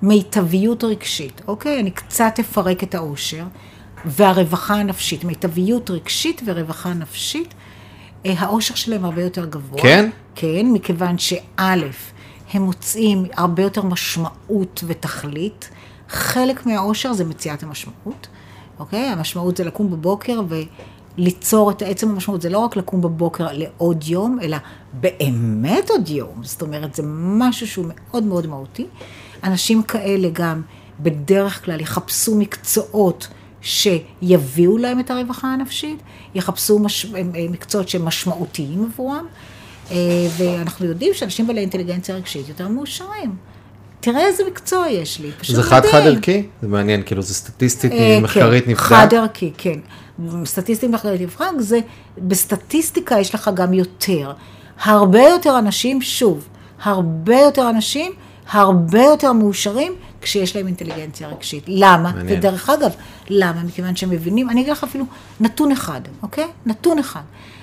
מיטביות 0.02 0.84
רגשית, 0.84 1.42
אוקיי? 1.48 1.80
אני 1.80 1.90
קצת 1.90 2.34
אפרק 2.40 2.82
את 2.82 2.94
האושר, 2.94 3.44
והרווחה 4.04 4.74
הנפשית, 4.74 5.24
מיטביות 5.24 5.90
רגשית 5.90 6.42
ורווחה 6.44 6.94
נפשית, 6.94 7.54
אה, 8.26 8.32
האושר 8.38 8.74
שלהם 8.74 9.04
הרבה 9.04 9.22
יותר 9.22 9.44
גבוה. 9.44 9.82
כן? 9.82 10.10
כן, 10.34 10.66
מכיוון 10.72 11.18
שא', 11.18 11.74
הם 12.52 12.62
מוצאים 12.62 13.24
הרבה 13.36 13.62
יותר 13.62 13.82
משמעות 13.82 14.84
ותכלית. 14.86 15.70
חלק 16.08 16.66
מהאושר 16.66 17.12
זה 17.12 17.24
מציאת 17.24 17.62
המשמעות, 17.62 18.28
אוקיי? 18.78 19.00
המשמעות 19.00 19.56
זה 19.56 19.64
לקום 19.64 19.90
בבוקר 19.90 20.40
וליצור 21.18 21.70
את 21.70 21.82
עצם 21.82 22.10
המשמעות. 22.10 22.42
זה 22.42 22.48
לא 22.48 22.58
רק 22.58 22.76
לקום 22.76 23.00
בבוקר 23.00 23.46
לעוד 23.52 24.04
יום, 24.04 24.38
אלא 24.42 24.56
באמת 24.92 25.90
עוד 25.90 26.08
יום. 26.08 26.40
זאת 26.42 26.62
אומרת, 26.62 26.94
זה 26.94 27.02
משהו 27.16 27.66
שהוא 27.66 27.86
מאוד 27.88 28.24
מאוד 28.24 28.46
מהותי. 28.46 28.86
אנשים 29.44 29.82
כאלה 29.82 30.28
גם 30.32 30.62
בדרך 31.00 31.64
כלל 31.64 31.80
יחפשו 31.80 32.36
מקצועות 32.36 33.28
שיביאו 33.60 34.78
להם 34.78 35.00
את 35.00 35.10
הרווחה 35.10 35.48
הנפשית, 35.48 36.02
יחפשו 36.34 36.78
מש... 36.78 37.06
מקצועות 37.50 37.88
שהם 37.88 38.04
משמעותיים 38.04 38.84
עבורם, 38.84 39.24
אה, 39.24 39.49
ואנחנו 40.36 40.86
יודעים 40.86 41.14
שאנשים 41.14 41.46
בעלי 41.46 41.60
אינטליגנציה 41.60 42.14
רגשית 42.14 42.48
יותר 42.48 42.68
מאושרים. 42.68 43.36
תראה 44.00 44.26
איזה 44.26 44.42
מקצוע 44.46 44.88
יש 44.88 45.20
לי, 45.20 45.30
פשוט 45.40 45.56
זה 45.56 45.62
מדהים. 45.62 45.82
חד 45.82 45.88
חד 45.90 46.06
ערכי, 46.06 46.46
זה 46.62 46.68
מעניין, 46.68 47.02
כאילו 47.02 47.22
זה 47.22 47.34
סטטיסטית, 47.34 47.92
אה, 47.92 48.18
מחקרית 48.22 48.64
כן, 48.64 48.70
נבדק. 48.70 48.82
חד 48.82 49.14
ערכי, 49.14 49.52
כן. 49.58 49.78
סטטיסטית 50.44 50.90
מחקרית 50.90 51.20
נבחק, 51.20 51.46
זה, 51.58 51.80
בסטטיסטיקה 52.18 53.18
יש 53.20 53.34
לך 53.34 53.50
גם 53.54 53.74
יותר. 53.74 54.32
הרבה 54.82 55.22
יותר 55.22 55.58
אנשים, 55.58 56.02
שוב, 56.02 56.48
הרבה 56.82 57.36
יותר 57.36 57.70
אנשים, 57.70 58.12
הרבה 58.50 59.02
יותר 59.02 59.32
מאושרים 59.32 59.92
כשיש 60.22 60.56
להם 60.56 60.66
אינטליגנציה 60.66 61.28
רגשית. 61.28 61.64
למה? 61.66 62.12
מעניין. 62.12 62.38
ודרך 62.38 62.70
אגב, 62.70 62.90
למה? 63.28 63.62
מכיוון 63.62 63.96
שהם 63.96 64.10
מבינים, 64.10 64.50
אני 64.50 64.60
אגיד 64.60 64.72
לך 64.72 64.84
אפילו 64.84 65.04
נתון 65.40 65.72
אחד, 65.72 66.00
אוקיי? 66.22 66.46
נתון 66.66 66.98
אחד. 66.98 67.20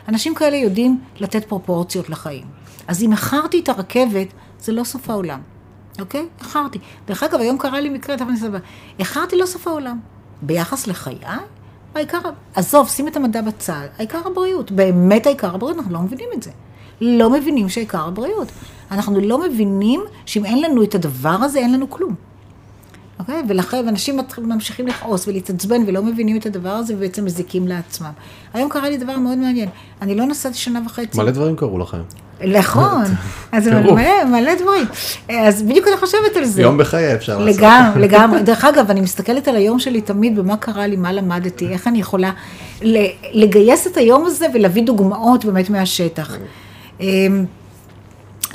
אנשים 0.08 0.36
כאלה 0.36 0.58
יודעים 0.58 1.02
לתת 1.20 1.46
פרופורציות 1.46 2.10
לחיים. 2.10 2.46
אז 2.88 3.04
אם 3.04 3.12
איחרתי 3.12 3.60
את 3.60 3.70
הרכבת, 3.70 4.28
זה 4.60 4.72
לא 4.72 4.84
סוף 4.84 5.10
העולם. 5.10 5.40
אוקיי? 6.00 6.26
איחרתי. 6.40 6.80
דרך 7.08 7.24
אגב, 7.24 7.40
היום 7.40 7.58
קרה 7.58 7.80
לי 7.80 7.90
מקרה, 7.90 8.18
תכף 8.18 8.28
אני 8.28 8.38
אספר. 8.38 8.58
איחרתי 9.00 9.36
לא 9.36 9.46
סוף 9.46 9.68
העולם. 9.68 10.00
ביחס 10.42 10.88
לחיי, 10.88 11.18
העיקר, 11.96 12.20
עזוב, 12.56 12.88
שים 12.88 13.08
את 13.08 13.16
המדע 13.16 13.42
בצד, 13.42 13.88
העיקר 13.98 14.22
הבריאות. 14.26 14.72
באמת 14.72 15.26
העיקר 15.26 15.56
הבריאות, 15.56 15.78
אנחנו 15.78 15.94
לא 15.94 16.00
מבינים 16.00 16.30
את 16.34 16.44
זה. 16.44 16.52
לא 17.02 17.30
מבינים 17.30 17.70
שעיקר 17.70 18.08
הבריאות. 18.08 18.48
אנחנו 18.92 19.20
לא 19.20 19.42
מבינים 19.42 20.02
שאם 20.26 20.46
אין 20.46 20.62
לנו 20.62 20.84
את 20.84 20.96
הדבר 20.96 21.38
הזה, 21.42 21.60
אין 21.60 21.74
לנו 21.74 21.90
כלום. 21.90 22.16
אוקיי? 23.20 23.42
ולכן 23.48 23.88
אנשים 23.88 24.20
ממשיכים 24.38 24.88
לכעוס 24.88 25.28
ולהתעצבן 25.28 25.82
ולא 25.88 26.04
מבינים 26.04 26.38
את 26.38 26.46
הדבר 26.46 26.70
הזה 26.70 26.94
ובעצם 26.94 27.26
מזיקים 27.26 27.68
לעצמם. 27.68 28.12
היום 28.54 28.70
קרה 28.70 28.90
לי 28.90 28.98
דבר 28.98 29.18
מאוד 29.18 29.38
מעניין. 29.38 29.70
אני 30.02 30.16
לא 30.16 30.26
נסעתי 30.26 30.58
שנה 30.58 30.82
וחצי. 30.86 31.18
מלא 31.18 31.32
דברים 31.32 31.56
קרו 31.56 31.80
לכם. 31.80 31.98
נכון, 32.48 33.04
אז 33.52 33.68
מלא, 33.68 34.24
מלא 34.26 34.52
דברים. 34.56 34.86
אז 35.30 35.64
בדיוק 35.64 35.88
אני 35.88 35.98
חושבת 35.98 36.36
על 36.36 36.46
זה. 36.46 36.62
יום 36.62 36.78
בחיי 36.78 37.16
אפשר 37.16 37.40
לעשות. 37.40 37.60
לגמרי, 37.62 38.02
לגמרי. 38.08 38.44
דרך 38.44 38.66
אגב, 38.66 38.90
אני 38.90 39.02
מסתכלת 39.02 39.48
על 39.48 39.56
היום 39.56 39.80
שלי 39.80 40.02
תמיד 40.02 40.36
במה 40.36 40.58
קרה 40.58 40.88
לי, 40.88 40.96
מה 40.96 41.12
למדתי, 41.12 41.68
איך 41.68 41.88
אני 41.88 42.00
יכולה 42.00 42.32
לגייס 43.34 43.88
את 43.88 43.98
היום 43.98 44.26
הזה 44.26 44.46
ולהביא 44.54 44.84
דוגמאות 44.84 45.46
באמת 45.46 45.70
מהשטח. 45.70 46.38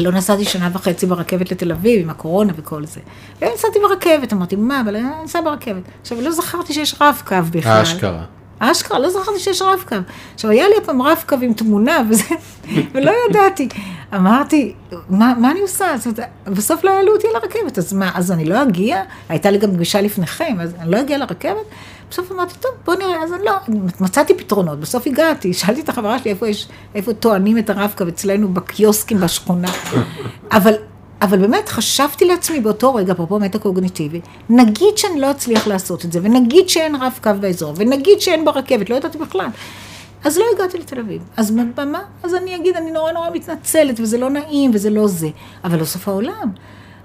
לא 0.00 0.12
נסעתי 0.12 0.44
שנה 0.44 0.68
וחצי 0.72 1.06
ברכבת 1.06 1.52
לתל 1.52 1.72
אביב 1.72 2.02
עם 2.02 2.10
הקורונה 2.10 2.52
וכל 2.56 2.86
זה. 2.86 3.00
ונסעתי 3.42 3.78
ברכבת, 3.78 4.32
אמרתי, 4.32 4.56
מה, 4.56 4.80
אבל 4.80 4.96
אני 4.96 5.04
נסע 5.24 5.40
ברכבת. 5.40 5.82
עכשיו, 6.00 6.20
לא 6.20 6.30
זכרתי 6.30 6.72
שיש 6.72 6.94
רב-קו 7.00 7.36
בכלל. 7.50 7.82
אשכרה. 7.82 8.24
אשכרה, 8.70 8.98
לא 8.98 9.10
זכרתי 9.10 9.38
שיש 9.38 9.62
רב-קו. 9.62 9.96
עכשיו, 10.34 10.50
היה 10.50 10.68
לי 10.68 10.74
פעם 10.84 11.02
רב-קו 11.02 11.36
עם 11.42 11.52
תמונה 11.52 11.98
וזה, 12.10 12.24
ולא 12.94 13.12
ידעתי. 13.30 13.68
אמרתי, 14.14 14.74
מה, 15.10 15.34
מה 15.38 15.50
אני 15.50 15.60
עושה? 15.60 15.86
זאת 15.98 16.18
בסוף 16.46 16.84
לא 16.84 16.90
העלו 16.90 17.12
אותי 17.12 17.26
על 17.28 17.36
הרכבת, 17.36 17.78
אז 17.78 17.92
מה, 17.92 18.10
אז 18.14 18.32
אני 18.32 18.44
לא 18.44 18.62
אגיע? 18.62 19.02
הייתה 19.28 19.50
לי 19.50 19.58
גם 19.58 19.70
פגישה 19.70 20.00
לפניכם, 20.00 20.56
אז 20.60 20.74
אני 20.80 20.90
לא 20.90 21.00
אגיע 21.00 21.18
לרכבת? 21.18 21.66
בסוף 22.10 22.32
אמרתי, 22.32 22.54
טוב, 22.60 22.70
בוא 22.84 22.94
נראה, 22.94 23.22
אז 23.22 23.32
אני 23.32 23.44
לא, 23.44 23.52
מצאתי 24.00 24.34
פתרונות, 24.34 24.80
בסוף 24.80 25.06
הגעתי, 25.06 25.54
שאלתי 25.54 25.80
את 25.80 25.88
החברה 25.88 26.18
שלי 26.18 26.30
איפה 26.30 26.48
יש, 26.48 26.68
איפה 26.94 27.12
טוענים 27.12 27.58
את 27.58 27.70
הרב-קו 27.70 28.08
אצלנו 28.08 28.48
בקיוסקים 28.48 29.20
בשכונה. 29.20 29.68
אבל 30.52 30.74
אבל 31.22 31.38
באמת 31.38 31.68
חשבתי 31.68 32.24
לעצמי 32.24 32.60
באותו 32.60 32.94
רגע, 32.94 33.12
אפרופו 33.12 33.38
מטה 33.38 33.58
קוגניטיבי, 33.58 34.20
נגיד 34.50 34.98
שאני 34.98 35.20
לא 35.20 35.30
אצליח 35.30 35.66
לעשות 35.66 36.04
את 36.04 36.12
זה, 36.12 36.20
ונגיד 36.22 36.68
שאין 36.68 36.94
רב 36.94 37.18
קו 37.22 37.30
באזור, 37.40 37.74
ונגיד 37.76 38.20
שאין 38.20 38.44
ברכבת, 38.44 38.90
לא 38.90 38.96
ידעתי 38.96 39.18
בכלל. 39.18 39.46
אז 40.24 40.38
לא 40.38 40.44
הגעתי 40.54 40.78
לתל 40.78 40.98
אביב. 41.00 41.22
אז 41.36 41.50
מה? 41.50 42.00
אז 42.22 42.34
אני 42.34 42.56
אגיד, 42.56 42.76
אני 42.76 42.90
נורא 42.90 43.12
נורא 43.12 43.30
מתנצלת, 43.34 44.00
וזה 44.00 44.18
לא 44.18 44.30
נעים, 44.30 44.70
וזה 44.74 44.90
לא 44.90 45.06
זה. 45.06 45.28
אבל 45.64 45.78
לא 45.78 45.84
סוף 45.84 46.08
העולם. 46.08 46.50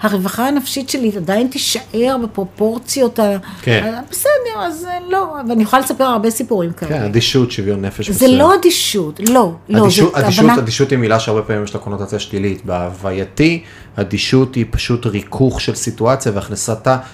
הרווחה 0.01 0.47
הנפשית 0.47 0.89
שלי 0.89 1.11
עדיין 1.17 1.47
תישאר 1.47 2.17
בפרופורציות 2.23 3.19
ה... 3.19 3.37
כן. 3.61 3.93
בסדר, 4.11 4.57
אז 4.57 4.87
לא, 5.09 5.35
ואני 5.49 5.63
יכולה 5.63 5.81
לספר 5.81 6.03
הרבה 6.03 6.29
סיפורים 6.29 6.71
כאלה. 6.71 6.91
כן, 6.91 7.03
אדישות, 7.03 7.51
שוויון 7.51 7.85
נפש. 7.85 8.09
זה 8.09 8.27
לא 8.27 8.55
אדישות, 8.55 9.19
לא, 9.19 9.53
לא. 9.69 9.83
אדישות, 9.83 10.15
אדישות, 10.15 10.45
הבנה... 10.45 10.57
אדישות 10.57 10.91
היא 10.91 10.99
מילה 10.99 11.19
שהרבה 11.19 11.41
פעמים 11.41 11.63
יש 11.63 11.73
לה 11.73 11.79
קונוטציה 11.79 12.19
שלילית. 12.19 12.65
בהווייתי, 12.65 13.63
אדישות 13.95 14.55
היא 14.55 14.65
פשוט 14.69 15.05
ריכוך 15.05 15.61
של 15.61 15.75
סיטואציה 15.75 16.31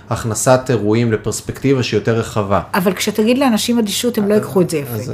והכנסת 0.09 0.69
אירועים 0.69 1.11
לפרספקטיבה 1.11 1.83
שהיא 1.83 1.97
יותר 1.97 2.19
רחבה. 2.19 2.61
אבל 2.73 2.93
כשתגיד 2.93 3.37
לאנשים 3.37 3.79
אדישות, 3.79 4.17
הם 4.17 4.29
לא 4.29 4.33
ייקחו 4.33 4.61
את 4.61 4.69
זה 4.69 4.77
יפה. 4.77 5.11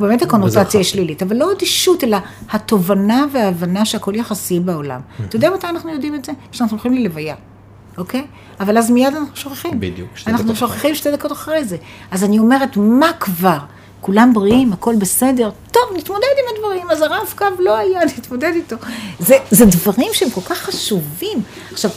באמת 0.00 0.22
הקונוטציה 0.22 0.80
היא 0.80 0.84
שלילית, 0.84 1.22
אבל 1.22 1.36
לא 1.36 1.52
אדישות, 1.52 2.04
אלא 2.04 2.16
התובנה 2.50 3.24
וההבנה 3.32 3.84
שהכל 3.84 4.14
יחסי 4.14 4.60
בעולם. 4.60 5.00
אתה 5.28 5.36
יודע 5.36 5.50
מתי 5.50 5.66
אנחנו 5.66 5.92
יודעים 5.92 6.14
את 6.14 6.24
זה? 6.24 6.32
כשאנחנו 6.66 6.76
הולכים 6.76 7.02
ללוויה. 7.02 7.34
אוקיי? 7.98 8.26
אבל 8.60 8.78
אז 8.78 8.90
מיד 8.90 9.14
אנחנו 9.14 9.36
שוכחים. 9.36 9.80
בדיוק. 9.80 10.08
אנחנו 10.26 10.56
שוכחים 10.56 10.94
שתי 10.94 11.12
דקות 11.12 11.32
אחרי 11.32 11.64
זה. 11.64 11.76
אז 12.10 12.24
אני 12.24 12.38
אומרת, 12.38 12.76
מה 12.76 13.12
כבר? 13.20 13.58
כולם 14.00 14.32
בריאים, 14.34 14.72
הכל 14.72 14.96
בסדר, 14.96 15.50
טוב, 15.70 15.82
נתמודד 15.96 16.22
עם 16.22 16.56
הדברים, 16.56 16.90
אז 16.90 17.02
הרב 17.02 17.34
קו 17.36 17.44
לא 17.58 17.76
היה, 17.76 18.00
נתמודד 18.18 18.52
איתו. 18.54 18.76
זה, 19.18 19.36
זה 19.50 19.64
דברים 19.66 20.08
שהם 20.12 20.30
כל 20.30 20.40
כך 20.40 20.58
חשובים. 20.58 21.42
עכשיו, 21.72 21.90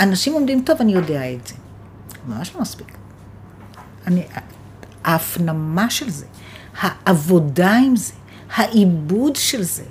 אנשים 0.00 0.32
עומדים, 0.32 0.62
טוב, 0.62 0.76
אני 0.80 0.92
יודע 0.92 1.32
את 1.32 1.46
זה. 1.46 1.54
ממש 2.28 2.52
לא 2.54 2.60
מספיק. 2.60 2.96
אני, 4.06 4.22
ההפנמה 5.04 5.90
של 5.90 6.10
זה, 6.10 6.26
העבודה 6.80 7.76
עם 7.76 7.96
זה, 7.96 8.12
העיבוד 8.54 9.36
של 9.36 9.62
זה, 9.62 9.82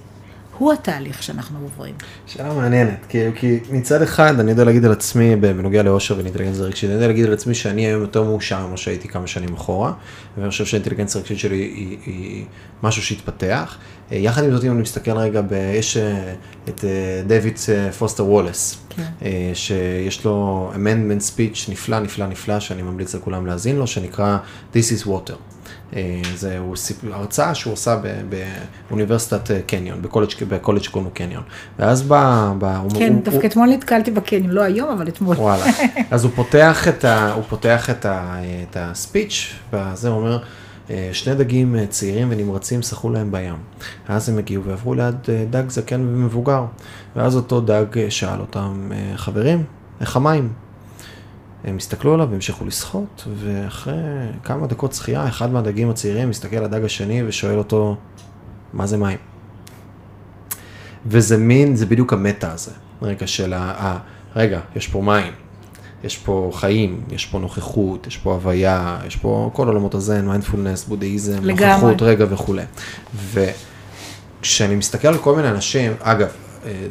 הוא 0.58 0.74
התהליך 0.74 1.24
שאנחנו 1.24 1.60
עוברים. 1.62 1.96
שאלה 2.28 2.54
מעניינת, 2.54 3.06
כי, 3.10 3.20
כי 3.36 3.60
מצד 3.72 4.02
אחד 4.02 4.40
אני 4.40 4.52
יודע 4.52 4.64
להגיד 4.64 4.86
על 4.86 4.92
עצמי 4.92 5.36
בנוגע 5.36 5.84
לאושר 5.84 6.18
ואינטליגנציה 6.18 6.64
רגשית, 6.64 6.90
אני 6.90 6.94
יודע 6.94 7.08
להגיד 7.08 7.26
על 7.26 7.34
עצמי 7.34 7.56
שאני 7.56 7.86
היום 7.86 8.02
יותר 8.02 8.24
מאושר 8.24 8.68
ממה 8.68 8.78
שהייתי 8.78 9.08
כמה 9.08 9.28
שנים 9.28 9.54
אחורה, 9.54 9.94
ואני 10.38 10.50
חושב 10.50 10.66
שהאינטליגנציה 10.66 11.20
הרגשית 11.20 11.40
שלי 11.40 11.58
היא, 11.58 11.98
היא 12.06 12.46
משהו 12.84 13.02
שהתפתח. 13.02 13.78
אה, 14.12 14.18
יחד 14.18 14.44
עם 14.44 14.52
זאת, 14.52 14.64
אם 14.64 14.72
אני 14.72 14.82
מסתכל 14.82 15.18
רגע, 15.18 15.42
ב, 15.42 15.54
יש 15.54 15.98
אה, 15.98 16.34
את 16.70 16.86
אה, 16.86 17.22
דויד 17.28 17.58
פוסטר 17.98 18.26
וולס, 18.26 18.78
כן. 18.90 19.04
שיש 19.54 20.26
לו 20.26 20.72
amendment 20.76 21.36
speech 21.36 21.72
נפלא, 21.72 22.00
נפלא, 22.00 22.28
נפלא, 22.28 22.60
שאני 22.60 22.82
ממליץ 22.82 23.16
לכולם 23.16 23.46
להאזין 23.46 23.76
לו, 23.76 23.88
שנקרא 23.88 24.38
This 24.74 25.04
is 25.04 25.08
Water. 25.08 25.55
אה, 25.94 26.22
זה 26.36 26.60
הרצאה 27.12 27.56
שהוא 27.56 27.74
עושה 27.74 28.00
באוניברסיטת 28.90 29.52
אה, 29.52 29.62
קניון, 29.62 30.02
בקולג' 30.02 30.30
שקוראים 30.30 31.06
לו 31.06 31.14
קניון. 31.14 31.44
ואז 31.80 32.02
בא... 32.02 32.54
כן, 32.96 33.20
דווקא 33.24 33.48
אתמול 33.48 33.70
נתקלתי 33.70 34.12
בקניון, 34.12 34.50
לא 34.50 34.62
היום, 34.62 34.90
אבל 34.90 35.08
אתמול. 35.08 35.36
וואלה. 35.36 35.66
אז 36.12 36.24
הוא 36.24 36.32
פותח 36.36 36.88
את 36.88 37.06
ה... 37.06 37.34
הוא 37.34 37.44
פותח 37.50 37.90
את 37.90 38.78
הספיץ', 38.80 39.54
וזה 39.74 40.10
אומר, 40.10 40.40
אה, 40.90 41.10
שני 41.14 41.36
דגים 41.36 41.76
צעירים 41.90 42.28
ונמרצים 42.32 42.82
שחו 42.82 43.10
להם 43.10 43.32
בים. 43.32 43.56
ואז 44.10 44.30
הם 44.30 44.38
הגיעו 44.38 44.64
ועברו 44.64 44.94
ליד 44.94 45.16
דג 45.50 45.70
זקן 45.70 46.02
ומבוגר. 46.02 46.66
ואז 47.16 47.36
אותו 47.36 47.62
דג 47.62 48.10
שאל 48.10 48.40
אותם, 48.40 48.92
חברים, 49.16 49.64
איך 50.02 50.16
המים? 50.16 50.65
הם 51.66 51.78
הסתכלו 51.78 52.14
עליו 52.14 52.28
והמשיכו 52.32 52.66
לשחות, 52.66 53.28
ואחרי 53.36 53.94
כמה 54.44 54.68
דקות 54.68 54.94
שחייה, 54.94 55.28
אחד 55.28 55.52
מהדגים 55.52 55.90
הצעירים 55.90 56.30
מסתכל 56.30 56.56
על 56.56 56.64
הדג 56.64 56.84
השני 56.84 57.24
ושואל 57.28 57.58
אותו, 57.58 57.96
מה 58.74 58.88
זה 58.88 58.98
מים? 58.98 59.18
וזה 61.06 61.38
מין, 61.38 61.76
זה 61.76 61.86
בדיוק 61.86 62.14
המטה 62.14 62.52
הזה, 62.52 62.72
רגע 63.02 63.28
של 63.28 63.54
ה... 63.54 63.74
ה 63.78 63.98
רגע, 64.36 64.60
יש 64.76 64.88
פה 64.88 65.02
מים, 65.02 65.34
יש 66.04 66.18
פה 66.18 66.52
חיים, 66.54 67.02
יש 67.12 67.26
פה 67.26 67.40
נוכחות, 67.40 68.08
יש 68.08 68.18
פה 68.18 68.34
הוויה, 68.34 69.00
יש 69.08 69.16
פה 69.16 69.50
כל 69.54 69.68
עולמות 69.68 69.96
הזן, 69.96 70.28
מיינדפולנס, 70.28 70.86
בודהיזם, 70.86 71.46
נוכחות, 71.46 72.02
רגע 72.02 72.26
וכולי. 72.30 72.64
וכשאני 74.42 74.76
מסתכל 74.76 75.08
על 75.08 75.18
כל 75.18 75.36
מיני 75.36 75.50
אנשים, 75.50 75.92
אגב, 76.00 76.30
אה, 76.66 76.88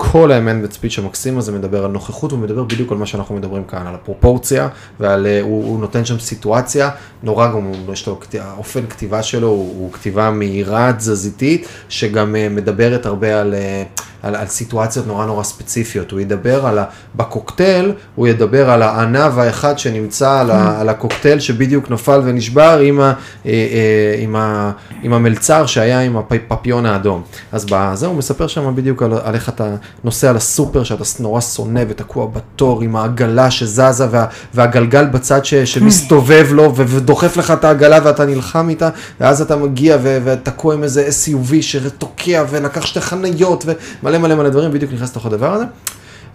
כל 0.00 0.32
האמן 0.32 0.64
וספיץ' 0.64 0.98
המקסים 0.98 1.38
הזה 1.38 1.52
מדבר 1.52 1.84
על 1.84 1.90
נוכחות, 1.90 2.32
הוא 2.32 2.38
מדבר 2.38 2.64
בדיוק 2.64 2.92
על 2.92 2.98
מה 2.98 3.06
שאנחנו 3.06 3.34
מדברים 3.34 3.64
כאן, 3.64 3.86
על 3.86 3.94
הפרופורציה, 3.94 4.68
ועל, 5.00 5.26
אה, 5.26 5.40
הוא, 5.40 5.64
הוא 5.64 5.80
נותן 5.80 6.04
שם 6.04 6.18
סיטואציה, 6.18 6.90
נורא 7.22 7.52
גם, 7.52 7.72
יש 7.92 8.06
לו, 8.06 8.20
האופן 8.40 8.86
כתיבה 8.86 9.22
שלו 9.22 9.48
הוא, 9.48 9.80
הוא 9.80 9.92
כתיבה 9.92 10.30
מהירה, 10.30 10.92
תזזיתית, 10.92 11.68
שגם 11.88 12.34
uh, 12.34 12.54
מדברת 12.54 13.06
הרבה 13.06 13.40
על... 13.40 13.54
Uh, 13.54 14.02
על, 14.22 14.36
על 14.36 14.46
סיטואציות 14.46 15.06
נורא 15.06 15.26
נורא 15.26 15.42
ספציפיות, 15.42 16.10
הוא 16.10 16.20
ידבר 16.20 16.66
על 16.66 16.78
ה... 16.78 16.84
בקוקטייל, 17.14 17.92
הוא 18.14 18.28
ידבר 18.28 18.70
על 18.70 18.82
הענב 18.82 19.38
האחד 19.38 19.78
שנמצא 19.78 20.40
על, 20.40 20.50
ה. 20.50 20.80
על 20.80 20.88
הקוקטייל 20.88 21.40
שבדיוק 21.40 21.90
נפל 21.90 22.20
ונשבר 22.24 22.78
עם, 22.78 23.00
ה, 23.00 23.04
אה, 23.04 23.12
אה, 23.46 24.16
עם, 24.18 24.36
ה, 24.36 24.70
עם 25.02 25.12
המלצר 25.12 25.66
שהיה 25.66 26.00
עם 26.00 26.16
הפפיון 26.16 26.86
האדום. 26.86 27.22
אז 27.52 27.66
בזה 27.70 28.06
הוא 28.06 28.16
מספר 28.16 28.46
שם 28.46 28.74
בדיוק 28.74 29.02
על, 29.02 29.12
על 29.22 29.34
איך 29.34 29.48
אתה 29.48 29.74
נוסע 30.04 30.32
לסופר 30.32 30.84
שאתה 30.84 31.04
נורא 31.20 31.40
שונא 31.40 31.84
ותקוע 31.88 32.26
בתור 32.26 32.82
עם 32.82 32.96
העגלה 32.96 33.50
שזזה 33.50 34.06
וה, 34.10 34.26
והגלגל 34.54 35.06
בצד 35.06 35.44
ש, 35.44 35.54
שמסתובב 35.54 36.46
לו 36.50 36.76
ודוחף 36.76 37.36
לך 37.36 37.50
את 37.50 37.64
העגלה 37.64 37.98
ואתה 38.04 38.26
נלחם 38.26 38.68
איתה, 38.68 38.88
ואז 39.20 39.42
אתה 39.42 39.56
מגיע 39.56 39.96
ו, 40.02 40.18
ותקוע 40.24 40.74
עם 40.74 40.82
איזה 40.82 41.08
SUV 41.08 41.54
שתוקע 41.60 42.44
ולקח 42.50 42.86
שתי 42.86 43.00
חניות. 43.00 43.64
ו... 43.66 43.72
מלא 44.02 44.18
מלא 44.18 44.48
דברים, 44.48 44.72
בדיוק 44.72 44.92
נכנס 44.92 45.10
לתוך 45.10 45.26
הדבר 45.26 45.52
הזה. 45.52 45.64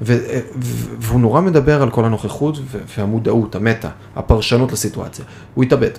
ו- 0.02 0.18
ו- 0.56 0.96
והוא 1.00 1.20
נורא 1.20 1.42
מדבר 1.42 1.82
על 1.82 1.90
כל 1.90 2.06
הנוכחות 2.06 2.58
והמודעות, 2.98 3.56
המטה, 3.56 3.90
הפרשנות 4.16 4.72
לסיטואציה. 4.72 5.26
הוא 5.54 5.64
התאבד, 5.64 5.90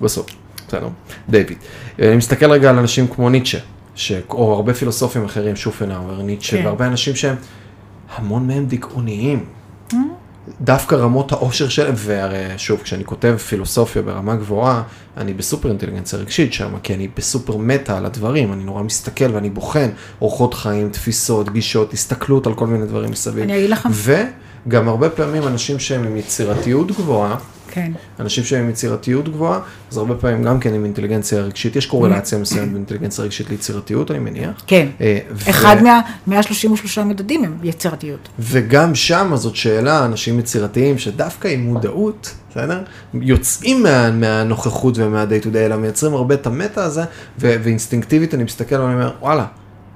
בסוף, 0.00 0.26
בסדר, 0.68 0.88
דיוויד. 1.28 1.58
אני 1.98 2.16
מסתכל 2.16 2.50
רגע 2.50 2.70
על 2.70 2.78
אנשים 2.78 3.06
כמו 3.08 3.30
ניטשה, 3.30 3.58
ש... 3.98 4.12
או 4.30 4.54
הרבה 4.54 4.74
פילוסופים 4.74 5.24
אחרים, 5.24 5.56
שופנאוור, 5.56 6.22
ניטשה, 6.22 6.58
כן. 6.58 6.64
והרבה 6.64 6.86
אנשים 6.86 7.16
שהם, 7.16 7.36
המון 8.16 8.46
מהם 8.46 8.66
דיכאוניים. 8.66 9.44
Mm-hmm. 9.90 9.94
דווקא 10.60 10.94
רמות 10.94 11.32
העושר 11.32 11.68
שלהם, 11.68 11.94
והרי 11.96 12.58
שוב, 12.58 12.80
כשאני 12.82 13.04
כותב 13.04 13.36
פילוסופיה 13.48 14.02
ברמה 14.02 14.36
גבוהה, 14.36 14.82
אני 15.18 15.34
בסופר 15.34 15.68
אינטליגנציה 15.68 16.18
רגשית 16.18 16.52
שם, 16.52 16.78
כי 16.82 16.94
אני 16.94 17.08
בסופר 17.16 17.56
מטה 17.56 17.96
על 17.96 18.06
הדברים, 18.06 18.52
אני 18.52 18.64
נורא 18.64 18.82
מסתכל 18.82 19.34
ואני 19.34 19.50
בוחן 19.50 19.88
אורחות 20.20 20.54
חיים, 20.54 20.88
תפיסות, 20.90 21.52
גישות, 21.52 21.92
הסתכלות 21.92 22.46
על 22.46 22.54
כל 22.54 22.66
מיני 22.66 22.86
דברים 22.86 23.10
מסביב. 23.10 23.44
אני 23.44 23.58
אגיד 23.58 23.70
לך. 23.70 23.88
וגם 23.92 24.88
הרבה 24.88 25.10
פעמים 25.10 25.42
אנשים 25.42 25.78
שהם 25.78 26.04
עם 26.04 26.16
יצירתיות 26.16 26.90
גבוהה, 26.90 27.36
כן. 27.70 27.92
אנשים 28.20 28.44
שהם 28.44 28.64
עם 28.64 28.70
יצירתיות 28.70 29.28
גבוהה, 29.28 29.60
אז 29.90 29.96
הרבה 29.96 30.14
פעמים 30.14 30.42
גם 30.42 30.60
כן 30.60 30.74
עם 30.74 30.84
אינטליגנציה 30.84 31.40
רגשית, 31.40 31.76
יש 31.76 31.86
קורלציה 31.86 32.38
מסוימת 32.38 32.68
בין 32.68 32.76
אינטליגנציה 32.76 33.24
רגשית 33.24 33.50
ליצירתיות, 33.50 34.10
אני 34.10 34.18
מניח. 34.18 34.62
כן. 34.66 34.86
אה, 35.00 35.18
ו- 35.30 35.50
אחד 35.50 35.76
מה-133 35.82 37.02
מדדים 37.04 37.44
הם 37.44 37.58
יצירתיות. 37.62 38.28
וגם 38.38 38.94
שם 38.94 39.32
זאת 39.34 39.56
שאלה, 39.56 40.04
אנשים 40.04 40.38
יצירתיים 40.38 40.98
שדווקא 40.98 41.48
עם 41.48 41.60
מודעות, 41.60 42.34
בסדר? 42.58 42.82
יוצאים 43.14 43.82
מה, 43.82 44.10
מהנוכחות 44.10 44.98
ומה-day 44.98 45.44
to 45.44 45.46
day, 45.46 45.56
אלא 45.56 45.76
מייצרים 45.76 46.14
הרבה 46.14 46.34
את 46.34 46.46
המטה 46.46 46.84
הזה, 46.84 47.02
ו- 47.38 47.56
ואינסטינקטיבית 47.62 48.34
אני 48.34 48.44
מסתכל 48.44 48.74
ואני 48.74 48.94
אומר, 48.94 49.12
וואלה, 49.20 49.46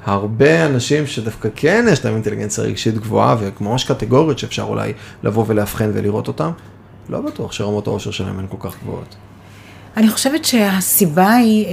הרבה 0.04 0.66
אנשים 0.66 1.06
שדווקא 1.06 1.48
כן 1.56 1.84
יש 1.92 2.04
להם 2.04 2.14
אינטליגנציה 2.14 2.64
רגשית 2.64 2.98
גבוהה, 2.98 3.36
וממש 3.60 3.84
קטגוריות 3.84 4.38
שאפשר 4.38 4.62
אולי 4.62 4.92
לבוא 5.22 5.44
ולאבחן 5.46 5.90
ולראות 5.94 6.28
אותם, 6.28 6.50
לא 7.08 7.20
בטוח 7.20 7.52
שרמות 7.52 7.86
העושר 7.86 8.10
שלהם 8.10 8.38
הן 8.38 8.46
כל 8.48 8.56
כך 8.60 8.76
גבוהות. 8.82 9.14
אני 9.96 10.10
חושבת 10.10 10.44
שהסיבה 10.44 11.34
היא, 11.34 11.66
אה, 11.66 11.70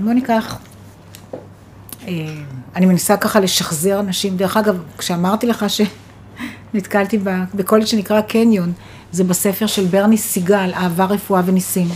בוא 0.00 0.12
ניקח, 0.12 0.58
אה, 2.08 2.12
אני 2.76 2.86
מנסה 2.86 3.16
ככה 3.16 3.40
לשחזר 3.40 4.00
אנשים, 4.00 4.36
דרך 4.36 4.56
אגב, 4.56 4.78
כשאמרתי 4.98 5.46
לך 5.46 5.64
שנתקלתי 6.72 7.18
ב- 7.18 7.44
בקולג' 7.54 7.84
שנקרא 7.84 8.20
קניון, 8.20 8.72
זה 9.12 9.24
בספר 9.24 9.66
של 9.66 9.84
ברני 9.84 10.16
סיגל, 10.16 10.70
אהבה, 10.74 11.04
רפואה 11.04 11.42
וניסים. 11.46 11.88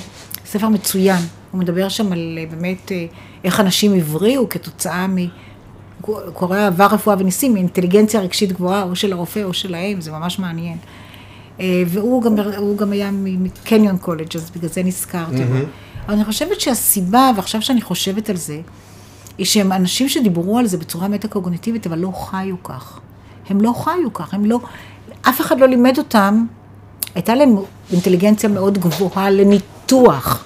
ספר 0.46 0.68
מצוין, 0.68 1.22
הוא 1.50 1.60
מדבר 1.60 1.88
שם 1.88 2.12
על 2.12 2.38
אה, 2.38 2.44
באמת 2.50 2.92
אה, 2.92 3.06
איך 3.44 3.60
אנשים 3.60 3.94
הבריאו 3.94 4.48
כתוצאה 4.48 5.06
מ... 5.06 5.16
קורא 6.32 6.58
אהבה, 6.58 6.86
רפואה 6.86 7.16
וניסים, 7.18 7.54
מאינטליגנציה 7.54 8.20
רגשית 8.20 8.52
גבוהה, 8.52 8.82
או 8.82 8.96
של 8.96 9.12
הרופא 9.12 9.42
או 9.42 9.52
של 9.52 9.74
האם, 9.74 10.00
זה 10.00 10.12
ממש 10.12 10.38
מעניין. 10.38 10.78
אה, 11.60 11.82
והוא 11.86 12.22
גם, 12.22 12.34
גם 12.76 12.92
היה 12.92 13.10
מקניון 13.12 13.98
קולג', 13.98 14.36
אז 14.36 14.50
בגלל 14.50 14.70
זה 14.70 14.82
נזכרתי 14.82 15.44
בו. 15.44 15.54
אבל 16.06 16.14
אני 16.14 16.24
חושבת 16.24 16.60
שהסיבה, 16.60 17.30
ועכשיו 17.36 17.62
שאני 17.62 17.82
חושבת 17.82 18.30
על 18.30 18.36
זה, 18.36 18.60
היא 19.38 19.46
שהם 19.46 19.72
אנשים 19.72 20.08
שדיברו 20.08 20.58
על 20.58 20.66
זה 20.66 20.78
בצורה 20.78 21.08
מטה-קוגניטיבית, 21.08 21.86
אבל 21.86 21.98
לא 21.98 22.12
חיו 22.12 22.62
כך. 22.62 23.00
הם 23.51 23.61
לא 23.61 23.72
חיו 23.84 24.12
כך, 24.14 24.34
הם 24.34 24.44
לא... 24.44 24.59
אף 25.22 25.40
אחד 25.40 25.61
לא 25.61 25.66
לימד 25.66 25.98
אותם, 25.98 26.44
הייתה 27.14 27.34
להם 27.34 27.57
אינטליגנציה 27.92 28.48
מאוד 28.48 28.78
גבוהה 28.78 29.30
לניתוח, 29.30 30.44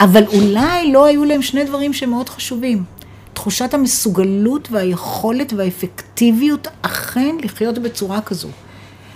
אבל 0.00 0.24
אולי 0.26 0.92
לא 0.92 1.04
היו 1.04 1.24
להם 1.24 1.42
שני 1.42 1.64
דברים 1.64 1.92
שמאוד 1.92 2.28
חשובים. 2.28 2.84
תחושת 3.32 3.74
המסוגלות 3.74 4.68
והיכולת 4.70 5.52
והאפקטיביות 5.52 6.68
אכן 6.82 7.36
לחיות 7.42 7.78
בצורה 7.78 8.20
כזו. 8.20 8.48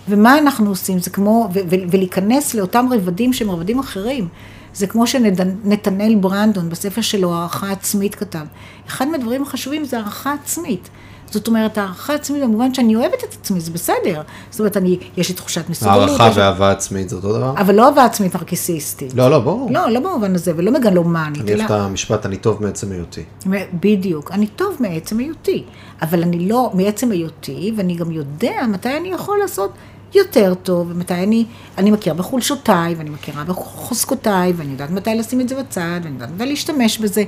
ומה 0.08 0.38
אנחנו 0.38 0.68
עושים? 0.68 0.98
זה 0.98 1.10
כמו, 1.10 1.48
ולהיכנס 1.90 2.54
לאותם 2.54 2.86
רבדים 2.90 3.32
שהם 3.32 3.50
רבדים 3.50 3.78
אחרים. 3.78 4.28
זה 4.74 4.86
כמו 4.86 5.06
שנתנאל 5.06 6.14
ברנדון 6.14 6.68
בספר 6.68 7.00
שלו, 7.00 7.34
הערכה 7.34 7.70
עצמית 7.70 8.14
כתב. 8.14 8.46
אחד 8.88 9.08
מהדברים 9.08 9.42
החשובים 9.42 9.84
זה 9.84 9.98
הערכה 9.98 10.32
עצמית. 10.32 10.88
זאת 11.30 11.48
אומרת, 11.48 11.78
הערכה 11.78 12.14
עצמית 12.14 12.42
במובן 12.42 12.74
שאני 12.74 12.96
אוהבת 12.96 13.24
את 13.24 13.36
עצמי, 13.40 13.60
זה 13.60 13.70
בסדר. 13.70 14.22
זאת 14.50 14.60
אומרת, 14.60 14.76
אני, 14.76 14.98
יש 15.16 15.28
לי 15.28 15.34
תחושת 15.34 15.70
מסוגלות. 15.70 16.08
הערכה 16.20 16.30
ואהבה 16.34 16.70
עצמית 16.70 17.08
זה 17.08 17.16
אותו 17.16 17.32
דבר? 17.32 17.54
אבל 17.56 17.74
לא 17.74 17.86
אהבה 17.86 18.04
עצמית 18.04 18.34
נרקיסיסטית. 18.34 19.14
לא, 19.14 19.30
לא, 19.30 19.38
ברור. 19.38 19.70
לא, 19.72 19.90
לא 19.90 20.00
במובן 20.00 20.34
הזה, 20.34 20.52
ולא 20.56 20.72
מגלומנית. 20.72 21.40
אני 21.40 21.54
אוהב 21.54 21.64
את 21.64 21.70
המשפט, 21.70 22.26
אני 22.26 22.36
טוב 22.36 22.62
מעצם 22.62 22.92
היותי. 22.92 23.22
בדיוק, 23.80 24.32
אני 24.32 24.46
טוב 24.46 24.76
מעצם 24.80 25.18
היותי, 25.18 25.64
אבל 26.02 26.22
אני 26.22 26.48
לא 26.48 26.70
מעצם 26.74 27.10
היותי, 27.10 27.72
ואני 27.76 27.94
גם 27.94 28.10
יודע 28.10 28.66
מתי 28.68 28.96
אני 28.96 29.08
יכול 29.08 29.38
לעשות 29.38 29.72
יותר 30.14 30.54
טוב, 30.54 30.90
ומתי 30.90 31.14
אני, 31.14 31.44
אני 31.78 31.90
מכיר 31.90 32.14
בחולשותיי, 32.14 32.94
ואני 32.94 33.10
מכירה 33.10 33.44
בחוזקותיי, 33.44 34.52
ואני 34.56 34.72
יודעת 34.72 34.90
מתי 34.90 35.14
לשים 35.14 35.40
את 35.40 35.48
זה 35.48 35.54
בצד, 35.62 36.00
ואני 36.02 36.14
יודעת 36.14 36.30
מתי 36.34 36.46
להשתמש 36.46 36.98
בזה. 36.98 37.24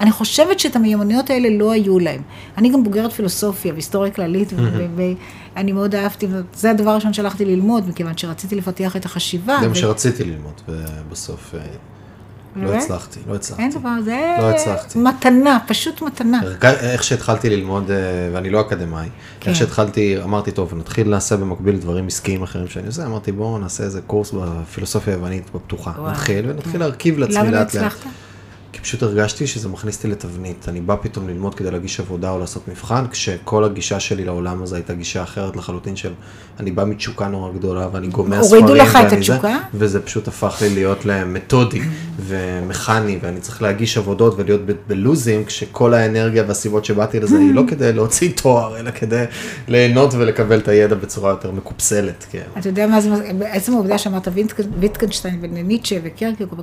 אני 0.00 0.12
חושבת 0.12 0.60
שאת 0.60 0.76
המיומנויות 0.76 1.30
האלה 1.30 1.48
לא 1.58 1.72
היו 1.72 1.98
להם. 1.98 2.20
אני 2.58 2.72
גם 2.72 2.84
בוגרת 2.84 3.12
פילוסופיה 3.12 3.72
והיסטוריה 3.72 4.10
כללית, 4.10 4.52
ואני 5.56 5.72
מאוד 5.72 5.94
אהבתי, 5.94 6.26
זה 6.54 6.70
הדבר 6.70 6.90
הראשון 6.90 7.12
שהלכתי 7.12 7.44
ללמוד, 7.44 7.88
מכיוון 7.88 8.16
שרציתי 8.18 8.54
לפתח 8.56 8.96
את 8.96 9.04
החשיבה. 9.04 9.58
זה 9.62 9.68
מה 9.68 9.74
שרציתי 9.74 10.24
ללמוד, 10.24 10.52
ובסוף 10.68 11.54
אה, 11.54 11.60
לא? 12.56 12.74
הצלחתי, 12.74 13.20
לא 13.28 13.34
הצלחתי. 13.34 13.62
אין 13.62 13.70
דבר, 13.70 13.90
זה 14.04 14.36
לא 14.40 14.50
הצלחתי. 14.50 14.98
מתנה, 14.98 15.58
פשוט 15.66 16.02
מתנה. 16.02 16.40
הרגע- 16.42 16.70
איך 16.80 17.04
שהתחלתי 17.04 17.50
ללמוד, 17.50 17.90
אה, 17.90 17.96
ואני 18.32 18.50
לא 18.50 18.60
אקדמאי, 18.60 19.08
כן. 19.40 19.50
איך 19.50 19.58
שהתחלתי, 19.58 20.22
אמרתי, 20.22 20.50
טוב, 20.52 20.74
נתחיל 20.74 21.08
לעשה 21.08 21.36
במקביל 21.36 21.76
דברים 21.76 22.06
עסקיים 22.06 22.42
אחרים 22.42 22.68
שאני 22.68 22.86
עושה, 22.86 23.06
אמרתי, 23.06 23.32
בואו 23.32 23.58
נעשה 23.58 23.84
איזה 23.84 24.00
קורס 24.00 24.32
בפילוסופיה 24.32 25.14
היוונית 25.14 25.50
בפתוחה. 25.54 25.90
וואו. 25.96 26.10
נתחיל, 26.10 26.50
ונתחיל 26.50 26.80
להרכיב 26.80 27.18
לעצמי 27.18 27.34
למה 27.36 27.50
לא 27.50 27.58
לאט 27.58 27.74
לאט. 27.74 27.84
הצלחת? 27.84 28.06
כי 28.72 28.80
פשוט 28.80 29.02
הרגשתי 29.02 29.46
שזה 29.46 29.68
מכניס 29.68 29.96
אותי 29.96 30.08
לתבנית. 30.08 30.68
אני 30.68 30.80
בא 30.80 30.96
פתאום 31.02 31.28
ללמוד 31.28 31.54
כדי 31.54 31.70
להגיש 31.70 32.00
עבודה 32.00 32.30
או 32.30 32.38
לעשות 32.38 32.68
מבחן, 32.68 33.04
כשכל 33.10 33.64
הגישה 33.64 34.00
שלי 34.00 34.24
לעולם 34.24 34.62
הזה 34.62 34.76
הייתה 34.76 34.94
גישה 34.94 35.22
אחרת 35.22 35.56
לחלוטין 35.56 35.96
של, 35.96 36.12
אני 36.60 36.70
בא 36.70 36.84
מתשוקה 36.84 37.28
נורא 37.28 37.52
גדולה 37.52 37.88
ואני 37.92 38.08
גומר 38.08 38.42
ספרים. 38.44 38.64
הורידו 38.64 38.82
לך 38.82 38.98
את 39.04 39.10
זה, 39.10 39.16
התשוקה? 39.16 39.58
וזה 39.74 40.00
פשוט 40.00 40.28
הפך 40.28 40.58
לי 40.60 40.70
להיות 40.74 41.04
למתודי 41.04 41.80
ומכני, 42.26 43.18
ואני 43.22 43.40
צריך 43.40 43.62
להגיש 43.62 43.98
עבודות 43.98 44.34
ולהיות 44.38 44.60
בלוזים, 44.86 45.44
כשכל 45.44 45.94
האנרגיה 45.94 46.44
והסיבות 46.48 46.84
שבאתי 46.84 47.20
לזה 47.20 47.38
היא 47.38 47.54
לא 47.54 47.62
כדי 47.68 47.92
להוציא 47.92 48.30
תואר, 48.42 48.78
אלא 48.78 48.90
כדי 48.90 49.24
ליהנות 49.68 50.14
ולקבל 50.14 50.58
את 50.58 50.68
הידע 50.68 50.94
בצורה 50.94 51.30
יותר 51.30 51.50
מקופסלת, 51.50 52.26
כן. 52.30 52.42
אתה 52.58 52.68
יודע 52.68 52.86
מה 52.86 53.00
זה, 53.00 53.10
עצם 53.40 53.72
העובדה 53.72 53.98
שאמרת 53.98 54.28
ויטק- 54.28 54.66
ויטקנשטיין 54.80 55.38
וניטשה 55.42 55.96
וקירקגור, 56.02 56.58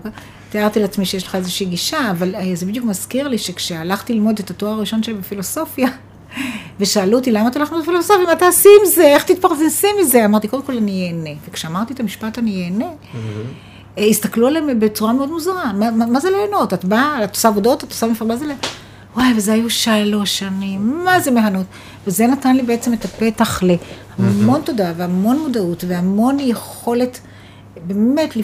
תיארתי 0.49 0.80
לעצמי 0.80 1.06
שיש 1.06 1.24
לך 1.28 1.36
איזושהי 1.36 1.66
גישה, 1.66 1.94
אבל 2.11 2.35
אה, 2.35 2.51
זה 2.53 2.65
בדיוק 2.65 2.85
מזכיר 2.85 3.27
לי 3.27 3.37
שכשהלכתי 3.37 4.13
ללמוד 4.13 4.39
את 4.39 4.49
התואר 4.49 4.71
הראשון 4.71 5.03
שלי 5.03 5.13
בפילוסופיה, 5.13 5.87
ושאלו 6.79 7.17
אותי 7.17 7.31
למה 7.31 7.47
אתה 7.47 7.59
הולך 7.59 7.71
ללמוד 7.71 7.85
בפילוסופיה, 7.85 8.25
מה 8.25 8.35
תעשי 8.35 8.69
עם 8.81 8.85
זה, 8.85 9.03
איך 9.03 9.23
תתפרנסי 9.23 9.87
מזה, 10.01 10.25
אמרתי 10.25 10.47
קודם 10.47 10.63
כל 10.63 10.77
אני 10.77 11.07
אהנה, 11.07 11.29
וכשאמרתי 11.49 11.93
את 11.93 11.99
המשפט 11.99 12.37
אני 12.37 12.63
אהנה, 12.65 12.89
אה, 13.97 14.05
הסתכלו 14.05 14.47
עליהם 14.47 14.79
בצורה 14.79 15.13
מאוד 15.13 15.29
מוזרה, 15.29 15.73
מה, 15.73 15.91
מה, 15.91 16.05
מה 16.05 16.19
זה 16.19 16.29
ליהנות? 16.29 16.73
את 16.73 16.85
באה, 16.85 17.23
את 17.23 17.35
עושה 17.35 17.47
עבודות, 17.47 17.83
את 17.83 17.89
עושה 17.89 18.07
מפעל, 18.07 18.27
מה 18.27 18.35
זה 18.35 18.45
ל... 18.45 18.51
וואי, 19.15 19.33
וזה 19.35 19.53
היו 19.53 19.69
שלוש 19.69 20.39
שנים, 20.39 21.03
מה 21.05 21.19
זה 21.19 21.31
מהנות? 21.31 21.65
וזה 22.07 22.27
נתן 22.27 22.55
לי 22.55 22.63
בעצם 22.63 22.93
את 22.93 23.05
הפתח 23.05 23.63
להמון 24.19 24.61
תודה 24.61 24.93
והמון 24.97 25.39
מודעות 25.39 25.83
והמון 25.87 26.39
יכולת 26.39 27.19
באמת 27.87 28.35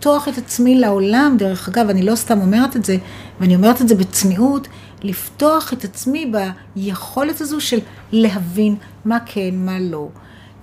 לפתוח 0.00 0.28
את 0.28 0.38
עצמי 0.38 0.78
לעולם, 0.78 1.36
דרך 1.38 1.68
אגב, 1.68 1.88
אני 1.90 2.02
לא 2.02 2.14
סתם 2.14 2.40
אומרת 2.40 2.76
את 2.76 2.84
זה, 2.84 2.96
ואני 3.40 3.56
אומרת 3.56 3.80
את 3.80 3.88
זה 3.88 3.94
בצניעות, 3.94 4.68
לפתוח 5.02 5.72
את 5.72 5.84
עצמי 5.84 6.32
ביכולת 6.76 7.40
הזו 7.40 7.60
של 7.60 7.78
להבין 8.12 8.76
מה 9.04 9.18
כן, 9.26 9.50
מה 9.54 9.80
לא, 9.80 10.08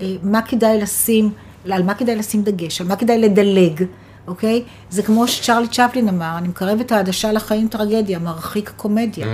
אה, 0.01 0.15
מה 0.23 0.41
כדאי 0.41 0.81
לשים, 0.81 1.29
על 1.71 1.83
מה 1.83 1.93
כדאי 1.93 2.15
לשים 2.15 2.43
דגש, 2.43 2.81
על 2.81 2.87
מה 2.87 2.95
כדאי 2.95 3.17
לדלג, 3.17 3.83
אוקיי? 4.27 4.63
זה 4.89 5.03
כמו 5.03 5.27
שצ'רלי 5.27 5.67
צ'פלין 5.67 6.09
אמר, 6.09 6.37
אני 6.37 6.47
מקרב 6.47 6.79
את 6.79 6.91
העדשה 6.91 7.31
לחיים 7.31 7.67
טרגדיה, 7.67 8.19
מרחיק 8.19 8.71
קומדיה. 8.77 9.27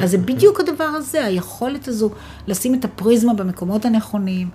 אז 0.00 0.10
זה 0.10 0.18
בדיוק 0.18 0.60
הדבר 0.60 0.84
הזה, 0.84 1.24
היכולת 1.24 1.88
הזו 1.88 2.10
לשים 2.46 2.74
את 2.74 2.84
הפריזמה 2.84 3.34
במקומות 3.34 3.84
הנכונים. 3.84 4.48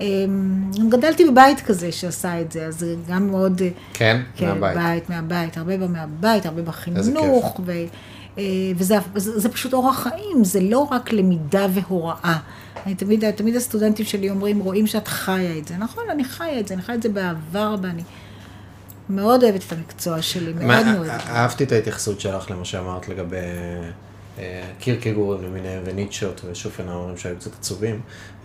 אמ, 0.00 0.70
גדלתי 0.88 1.30
בבית 1.30 1.60
כזה 1.60 1.92
שעשה 1.92 2.40
את 2.40 2.52
זה, 2.52 2.66
אז 2.66 2.78
זה 2.78 2.94
גם 3.08 3.30
מאוד... 3.30 3.62
כן? 3.92 4.22
כן, 4.36 4.46
מהבית. 4.46 4.76
בית, 4.76 5.10
מהבית, 5.10 5.56
הרבה 5.56 5.76
בא 5.76 5.86
מהבית, 5.86 6.46
הרבה 6.46 6.62
בחינוך, 6.62 7.60
ו, 7.66 7.72
אה, 8.38 8.44
וזה 8.76 8.96
זה, 9.14 9.40
זה 9.40 9.48
פשוט 9.48 9.72
אורח 9.72 10.02
חיים, 10.02 10.44
זה 10.44 10.60
לא 10.60 10.78
רק 10.78 11.12
למידה 11.12 11.66
והוראה. 11.70 12.38
אני 12.86 12.94
תמיד, 12.94 13.30
תמיד 13.30 13.56
הסטודנטים 13.56 14.06
שלי 14.06 14.30
אומרים, 14.30 14.58
רואים 14.58 14.86
שאת 14.86 15.08
חיה 15.08 15.58
את 15.58 15.68
זה. 15.68 15.76
נכון, 15.76 16.04
אני 16.10 16.24
חיה 16.24 16.60
את 16.60 16.68
זה, 16.68 16.74
אני 16.74 16.82
חיה 16.82 16.94
את 16.94 17.02
זה 17.02 17.08
בעבר 17.08 17.72
רבה, 17.72 17.90
אני 17.90 18.02
מאוד 19.10 19.42
אוהבת 19.42 19.62
את 19.66 19.72
המקצוע 19.72 20.22
שלי, 20.22 20.52
מאוד 20.52 20.86
מאוד. 20.86 21.08
אהבתי 21.08 21.64
את 21.64 21.72
ההתייחסות 21.72 22.20
שלך 22.20 22.50
למה 22.50 22.64
שאמרת 22.64 23.08
לגבי 23.08 23.36
קירקגורים 24.78 25.44
למיניהם 25.44 25.82
וניטשות 25.84 26.40
ושופנהאורים 26.50 27.16
שהיו 27.16 27.36
קצת 27.36 27.52
עצובים, 27.52 28.00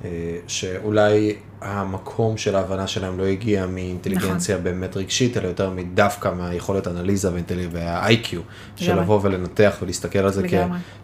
אה, 0.05 0.09
שאולי 0.47 1.35
המקום 1.61 2.37
של 2.37 2.55
ההבנה 2.55 2.87
שלהם 2.87 3.17
לא 3.17 3.25
הגיע 3.25 3.65
מאינטליגנציה 3.65 4.55
נכון. 4.55 4.63
באמת 4.63 4.97
רגשית, 4.97 5.37
אלא 5.37 5.47
יותר 5.47 5.69
מדווקא 5.69 6.29
מהיכולת 6.37 6.87
אנליזה 6.87 7.29
וה-IQ, 7.71 8.35
של. 8.75 8.99
לבוא 8.99 9.19
ולנתח 9.23 9.75
ולהסתכל 9.81 10.19
על 10.19 10.31
זה 10.31 10.47
כ-. 10.47 10.53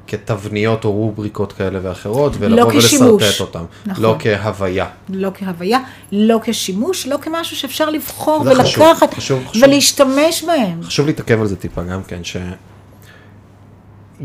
כתבניות 0.07 0.85
או 0.85 0.91
רובריקות 0.91 1.53
כאלה 1.53 1.79
ואחרות, 1.81 2.33
ולבוא 2.39 2.71
כשימוש. 2.79 3.23
ולשרטט 3.23 3.41
אותם, 3.41 3.65
נכון. 3.85 4.03
לא 4.03 4.15
כהוויה. 4.19 4.87
לא 5.09 5.31
כהוויה, 5.33 5.79
לא 6.11 6.39
כשימוש, 6.43 7.07
לא 7.07 7.17
כמשהו 7.21 7.57
שאפשר 7.57 7.89
לבחור 7.89 8.43
זה 8.43 8.55
חשוב, 8.55 8.83
ולקחת 8.83 9.13
חשוב, 9.13 9.47
חשוב. 9.47 9.63
ולהשתמש 9.63 10.43
בהם. 10.43 10.83
חשוב 10.83 11.07
להתעכב 11.07 11.41
על 11.41 11.47
זה 11.47 11.55
טיפה 11.55 11.83
גם 11.83 12.03
כן, 12.03 12.23
ש... 12.23 12.37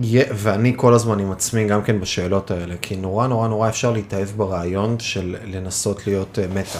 יה- 0.02 0.24
ואני 0.34 0.72
כל 0.76 0.94
הזמן 0.94 1.18
עם 1.18 1.32
עצמי 1.32 1.64
גם 1.64 1.82
כן 1.82 2.00
בשאלות 2.00 2.50
האלה, 2.50 2.74
כי 2.82 2.96
נורא 2.96 3.26
נורא 3.26 3.48
נורא 3.48 3.68
אפשר 3.68 3.92
להתאהב 3.92 4.28
ברעיון 4.36 4.96
של 4.98 5.36
לנסות 5.44 6.06
להיות 6.06 6.38
אה, 6.38 6.46
מטה. 6.54 6.78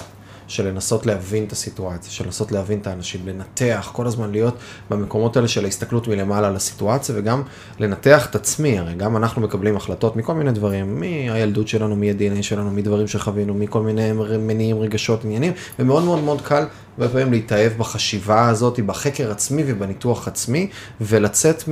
של 0.50 0.66
לנסות 0.68 1.06
להבין 1.06 1.44
את 1.44 1.52
הסיטואציה, 1.52 2.12
של 2.12 2.24
לנסות 2.24 2.52
להבין 2.52 2.78
את 2.78 2.86
האנשים, 2.86 3.20
לנתח, 3.26 3.90
כל 3.92 4.06
הזמן 4.06 4.30
להיות 4.30 4.54
במקומות 4.90 5.36
האלה 5.36 5.48
של 5.48 5.64
ההסתכלות 5.64 6.08
מלמעלה 6.08 6.48
על 6.48 6.56
הסיטואציה, 6.56 7.14
וגם 7.18 7.42
לנתח 7.78 8.26
את 8.30 8.34
עצמי, 8.34 8.78
הרי 8.78 8.94
גם 8.94 9.16
אנחנו 9.16 9.42
מקבלים 9.42 9.76
החלטות 9.76 10.16
מכל 10.16 10.34
מיני 10.34 10.52
דברים, 10.52 11.00
מהילדות 11.00 11.68
שלנו, 11.68 11.96
מ-DNA 11.96 12.42
שלנו, 12.42 12.70
מדברים 12.70 13.06
שחווינו, 13.06 13.54
מכל 13.54 13.82
מיני 13.82 14.12
מניעים, 14.38 14.78
רגשות, 14.78 15.24
עניינים, 15.24 15.52
ומאוד 15.78 16.04
מאוד 16.04 16.24
מאוד 16.24 16.40
קל 16.40 16.64
הרבה 16.98 17.12
פעמים 17.12 17.32
להתאהב 17.32 17.72
בחשיבה 17.78 18.48
הזאת, 18.48 18.80
בחקר 18.80 19.30
עצמי 19.30 19.62
ובניתוח 19.66 20.28
עצמי, 20.28 20.68
ולצאת 21.00 21.64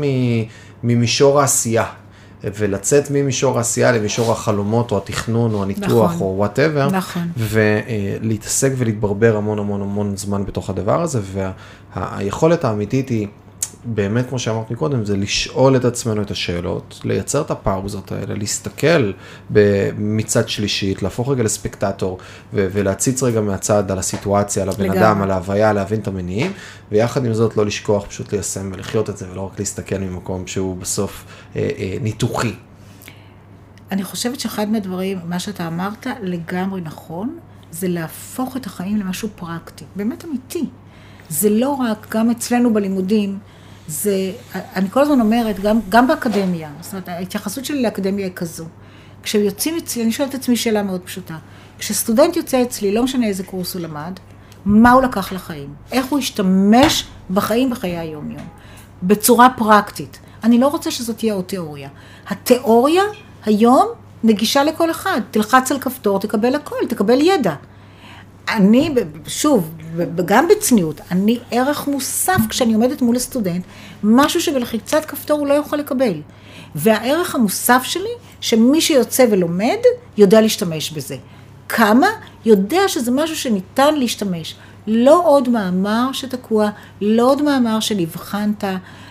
ממישור 0.82 1.40
העשייה. 1.40 1.84
ולצאת 2.44 3.10
ממישור 3.10 3.58
העשייה 3.58 3.92
למישור 3.92 4.32
החלומות, 4.32 4.90
או 4.92 4.96
התכנון, 4.96 5.54
או 5.54 5.62
הניתוח, 5.62 6.12
נכון, 6.12 6.20
או 6.20 6.34
וואטאבר, 6.36 6.88
נכון. 6.90 7.28
ולהתעסק 7.36 8.72
ולהתברבר 8.76 9.36
המון 9.36 9.58
המון 9.58 9.82
המון 9.82 10.16
זמן 10.16 10.44
בתוך 10.46 10.70
הדבר 10.70 11.02
הזה, 11.02 11.20
והיכולת 11.94 12.64
האמיתית 12.64 13.08
היא 13.08 13.26
באמת, 13.84 14.28
כמו 14.28 14.38
שאמרת 14.38 14.70
מקודם, 14.70 15.04
זה 15.04 15.16
לשאול 15.16 15.76
את 15.76 15.84
עצמנו 15.84 16.22
את 16.22 16.30
השאלות, 16.30 17.00
לייצר 17.04 17.40
את 17.40 17.50
הפאוזות 17.50 18.12
האלה, 18.12 18.34
להסתכל 18.34 19.12
מצד 19.98 20.48
שלישית, 20.48 21.02
להפוך 21.02 21.28
רגע 21.28 21.42
לספקטטור, 21.42 22.18
ולהציץ 22.52 23.22
רגע 23.22 23.40
מהצד 23.40 23.90
על 23.90 23.98
הסיטואציה, 23.98 24.62
על 24.62 24.68
הבן 24.68 24.84
לגמרי. 24.84 25.00
אדם, 25.00 25.22
על 25.22 25.30
ההוויה, 25.30 25.72
להבין 25.72 26.00
את 26.00 26.08
המניעים, 26.08 26.52
ויחד 26.92 27.24
עם 27.24 27.34
זאת 27.34 27.56
לא 27.56 27.66
לשכוח, 27.66 28.06
פשוט 28.06 28.32
ליישם 28.32 28.70
ולחיות 28.72 29.10
את 29.10 29.16
זה, 29.16 29.30
ולא 29.30 29.40
רק 29.40 29.58
להסתכל 29.58 29.98
ממקום 29.98 30.46
שהוא 30.46 30.76
בסוף 30.76 31.24
אה, 31.56 31.68
אה, 31.78 31.96
ניתוחי. 32.00 32.54
אני 33.92 34.04
חושבת 34.04 34.40
שאחד 34.40 34.68
מהדברים, 34.68 35.18
מה 35.24 35.38
שאתה 35.38 35.66
אמרת, 35.66 36.06
לגמרי 36.22 36.80
נכון, 36.80 37.38
זה 37.70 37.88
להפוך 37.88 38.56
את 38.56 38.66
החיים 38.66 38.96
למשהו 38.96 39.28
פרקטי, 39.36 39.84
באמת 39.96 40.24
אמיתי. 40.24 40.64
זה 41.28 41.50
לא 41.50 41.70
רק, 41.70 42.06
גם 42.10 42.30
אצלנו 42.30 42.74
בלימודים, 42.74 43.38
זה, 43.88 44.32
אני 44.54 44.90
כל 44.90 45.00
הזמן 45.00 45.20
אומרת, 45.20 45.60
גם, 45.60 45.80
גם 45.88 46.06
באקדמיה, 46.06 46.70
זאת 46.80 46.92
אומרת, 46.92 47.08
ההתייחסות 47.08 47.64
שלי 47.64 47.82
לאקדמיה 47.82 48.26
היא 48.26 48.32
כזו. 48.36 48.64
כשיוצאים 49.22 49.76
אצלי, 49.76 50.02
אני 50.02 50.12
שואלת 50.12 50.30
את 50.30 50.40
עצמי 50.40 50.56
שאלה 50.56 50.82
מאוד 50.82 51.00
פשוטה. 51.00 51.36
כשסטודנט 51.78 52.36
יוצא 52.36 52.62
אצלי, 52.62 52.94
לא 52.94 53.02
משנה 53.02 53.26
איזה 53.26 53.44
קורס 53.44 53.74
הוא 53.74 53.82
למד, 53.82 54.12
מה 54.64 54.92
הוא 54.92 55.02
לקח 55.02 55.32
לחיים? 55.32 55.74
איך 55.92 56.06
הוא 56.06 56.18
השתמש 56.18 57.04
בחיים 57.30 57.70
בחיי 57.70 57.98
היום-יום? 57.98 58.46
בצורה 59.02 59.48
פרקטית. 59.56 60.18
אני 60.44 60.58
לא 60.58 60.68
רוצה 60.68 60.90
שזאת 60.90 61.18
תהיה 61.18 61.34
עוד 61.34 61.44
תיאוריה. 61.44 61.88
התיאוריה 62.28 63.02
היום 63.44 63.86
נגישה 64.24 64.64
לכל 64.64 64.90
אחד. 64.90 65.20
תלחץ 65.30 65.72
על 65.72 65.78
כפתור, 65.78 66.20
תקבל 66.20 66.54
הכל, 66.54 66.76
תקבל 66.88 67.20
ידע. 67.20 67.54
אני, 68.56 68.90
שוב, 69.26 69.70
וגם 69.96 70.48
בצניעות, 70.48 71.00
אני 71.10 71.38
ערך 71.50 71.88
מוסף 71.88 72.38
כשאני 72.48 72.74
עומדת 72.74 73.02
מול 73.02 73.16
הסטודנט, 73.16 73.64
משהו 74.02 74.40
שבלחיצת 74.40 75.04
כפתור 75.04 75.38
הוא 75.38 75.46
לא 75.46 75.54
יכול 75.54 75.78
לקבל. 75.78 76.20
והערך 76.74 77.34
המוסף 77.34 77.82
שלי, 77.84 78.10
שמי 78.40 78.80
שיוצא 78.80 79.24
ולומד, 79.30 79.78
יודע 80.16 80.40
להשתמש 80.40 80.90
בזה. 80.90 81.16
כמה? 81.68 82.06
יודע 82.44 82.88
שזה 82.88 83.10
משהו 83.10 83.36
שניתן 83.36 83.94
להשתמש. 83.94 84.54
לא 84.86 85.22
עוד 85.24 85.48
מאמר 85.48 86.12
שתקוע, 86.12 86.70
לא 87.00 87.30
עוד 87.30 87.42
מאמר 87.42 87.80
שנבחנת, 87.80 88.64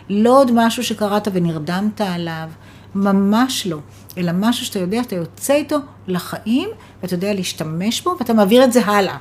לא 0.09 0.39
עוד 0.39 0.51
משהו 0.53 0.83
שקראת 0.83 1.27
ונרדמת 1.33 2.01
עליו, 2.01 2.49
ממש 2.95 3.67
לא. 3.67 3.77
אלא 4.17 4.31
משהו 4.35 4.65
שאתה 4.65 4.79
יודע, 4.79 5.01
אתה 5.01 5.15
יוצא 5.15 5.53
איתו 5.53 5.77
לחיים, 6.07 6.69
ואתה 7.01 7.13
יודע 7.13 7.33
להשתמש 7.33 8.01
בו, 8.01 8.15
ואתה 8.19 8.33
מעביר 8.33 8.63
את 8.63 8.73
זה 8.73 8.85
הלאה. 8.85 9.17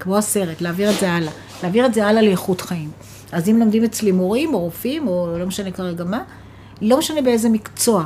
כמו 0.00 0.16
הסרט, 0.16 0.60
להעביר 0.60 0.90
את 0.90 0.98
זה 1.00 1.12
הלאה. 1.12 1.32
להעביר 1.62 1.86
את 1.86 1.94
זה 1.94 2.06
הלאה 2.06 2.22
לאיכות 2.22 2.60
חיים. 2.60 2.90
אז 3.32 3.48
אם 3.48 3.58
לומדים 3.58 3.84
אצלי 3.84 4.12
מורים, 4.12 4.54
או 4.54 4.58
רופאים, 4.58 5.08
או 5.08 5.38
לא 5.38 5.46
משנה 5.46 5.70
כרגע 5.70 6.04
מה, 6.04 6.22
לא 6.82 6.98
משנה 6.98 7.22
באיזה 7.22 7.48
מקצוע. 7.48 8.04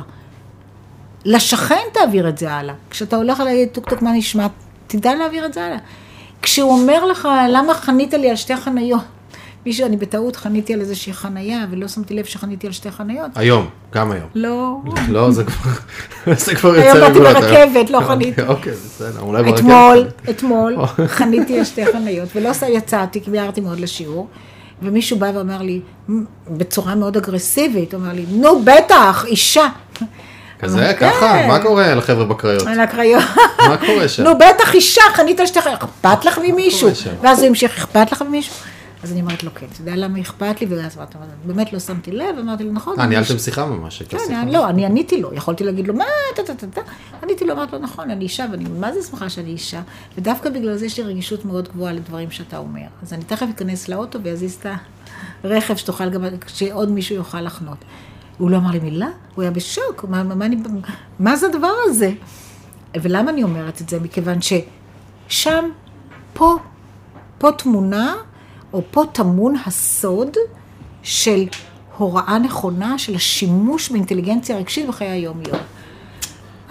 לשכן 1.25 1.83
תעביר 1.93 2.29
את 2.29 2.37
זה 2.37 2.51
הלאה. 2.51 2.75
כשאתה 2.89 3.15
הולך 3.15 3.39
להגיד 3.39 3.69
טוק 3.69 3.89
טוק 3.89 4.01
מה 4.01 4.11
נשמע, 4.11 4.47
תדע 4.87 5.15
להעביר 5.15 5.45
את 5.45 5.53
זה 5.53 5.65
הלאה. 5.65 5.77
כשהוא 6.41 6.71
אומר 6.71 7.05
לך, 7.05 7.27
למה 7.49 7.73
חנית 7.73 8.13
לי 8.13 8.29
על 8.29 8.35
שתי 8.35 8.55
חניות? 8.55 9.01
מישהו, 9.65 9.85
אני 9.85 9.97
בטעות 9.97 10.35
חניתי 10.35 10.73
על 10.73 10.81
איזושהי 10.81 11.13
חנייה, 11.13 11.65
ולא 11.71 11.87
שמתי 11.87 12.13
לב 12.13 12.25
שחניתי 12.25 12.67
על 12.67 12.73
שתי 12.73 12.91
חניות. 12.91 13.31
היום, 13.35 13.69
גם 13.93 14.11
היום. 14.11 14.27
לא. 14.35 14.77
לא, 15.09 15.31
זה 15.31 15.43
כבר, 15.43 15.71
זה 16.45 16.55
כבר 16.55 16.75
יוצא. 16.75 16.91
היום 16.91 16.99
באתי 16.99 17.19
ברכבת, 17.19 17.89
לא 17.89 17.99
חניתי. 18.07 18.41
אוקיי, 18.41 18.73
בסדר, 18.73 19.19
אולי 19.21 19.43
ברכבת. 19.43 19.59
אתמול, 19.59 20.07
אתמול, 20.29 20.75
חניתי 21.07 21.59
על 21.59 21.65
שתי 21.65 21.85
חניות, 21.85 22.29
ולא 22.35 22.51
יצאתי, 22.69 23.21
כי 23.21 23.31
ביארתי 23.31 23.61
מאוד 23.61 23.79
לשיעור, 23.79 24.27
ומישהו 24.81 25.17
בא 25.19 25.31
ואמר 25.35 25.61
לי, 25.61 25.81
בצורה 26.49 26.95
מאוד 26.95 27.17
אגרסיבית, 27.17 27.93
הוא 27.93 28.01
אמר 28.01 28.13
לי, 28.13 28.25
נו, 28.29 28.61
בטח, 28.63 29.25
אישה. 29.27 29.67
כזה, 30.59 30.93
ככה? 30.99 31.19
כן. 31.19 31.47
מה 31.47 31.59
קורה 31.59 31.95
לחבר'ה 31.95 32.25
בקריות? 32.25 32.67
על 32.67 32.79
הקריות. 32.79 33.23
מה 33.67 33.77
קורה 33.77 34.07
שם? 34.07 34.23
נו, 34.23 34.31
בטח 34.37 34.73
אישה, 34.73 35.01
חנית 35.13 35.39
על 35.39 35.45
שתי 35.45 35.61
חניות, 35.61 35.83
אכפת 35.83 36.25
לך 36.25 36.39
ממישהו? 36.43 36.89
ואז 37.21 37.39
הוא 37.39 37.47
המשיך, 37.47 37.77
אכפת 37.77 38.11
לך 38.11 38.21
ממישהו? 38.21 38.53
אז 39.03 39.11
אני 39.11 39.21
אומרת 39.21 39.43
לו, 39.43 39.53
כן, 39.53 39.65
אתה 39.71 39.81
יודע 39.81 39.95
למה 39.95 40.21
אכפת 40.21 40.61
לי? 40.61 40.67
ואז 40.69 40.97
אמרתי, 40.97 41.17
באמת 41.45 41.73
לא 41.73 41.79
שמתי 41.79 42.11
לב, 42.11 42.37
אמרתי 42.39 42.63
לו, 42.63 42.71
נכון. 42.71 42.99
אה, 42.99 43.05
ניהלתם 43.05 43.37
שיחה 43.37 43.65
ממש, 43.65 44.03
כן, 44.03 44.47
לא, 44.47 44.69
אני 44.69 44.85
עניתי 44.85 45.21
לו, 45.21 45.33
יכולתי 45.33 45.63
להגיד 45.63 45.87
לו, 45.87 45.93
מה, 45.93 46.03
טה, 46.35 46.43
טה, 46.43 46.55
טה, 46.55 46.67
טה. 46.67 46.81
עניתי 47.23 47.45
לו, 47.45 47.53
אמרתי 47.53 47.71
לו, 47.71 47.79
נכון, 47.79 48.09
אני 48.09 48.23
אישה, 48.23 48.45
ואני 48.51 48.65
מה 48.79 48.93
זה 48.93 49.03
שמחה 49.03 49.29
שאני 49.29 49.49
אישה, 49.49 49.81
ודווקא 50.17 50.49
בגלל 50.49 50.77
זה 50.77 50.85
יש 50.85 50.99
לי 50.99 51.03
רגישות 51.03 51.45
מאוד 51.45 51.67
גבוהה 51.67 51.93
לדברים 51.93 52.31
שאתה 52.31 52.57
אומר. 52.57 52.81
אז 53.01 53.13
אני 53.13 53.23
תכף 53.23 53.47
אכנס 53.55 53.89
לאוטו 53.89 54.19
ואזיז 54.23 54.53
את 54.53 54.65
הרכב, 55.43 55.75
שתוכל 55.75 56.09
גם, 56.09 56.25
שעוד 56.47 56.91
מישהו 56.91 57.15
יוכל 57.15 57.41
לחנות. 57.41 57.77
הוא 58.37 58.51
לא 58.51 58.57
אמר 58.57 58.71
לי 58.71 58.79
מילה, 58.79 59.09
הוא 59.35 59.41
היה 59.41 59.51
בשוק, 59.51 60.05
מה, 60.09 60.23
מה, 60.23 60.45
אני, 60.45 60.57
מה 61.19 61.35
זה 61.35 61.47
הדבר 61.47 61.71
הזה? 61.85 62.11
ולמה 63.01 63.31
אני 63.31 63.43
אומרת 63.43 63.81
את 63.81 63.89
זה? 63.89 63.99
מכיוון 63.99 64.37
ששם, 64.41 65.65
פה, 66.33 66.57
פה 67.37 67.51
תמונה 67.51 68.15
או 68.73 68.81
פה 68.91 69.03
טמון 69.13 69.55
הסוד 69.65 70.37
של 71.03 71.45
הוראה 71.97 72.39
נכונה 72.39 72.97
של 72.97 73.15
השימוש 73.15 73.89
באינטליגנציה 73.89 74.57
רגשית 74.57 74.87
בחיי 74.87 75.07
היום-יום. 75.07 75.59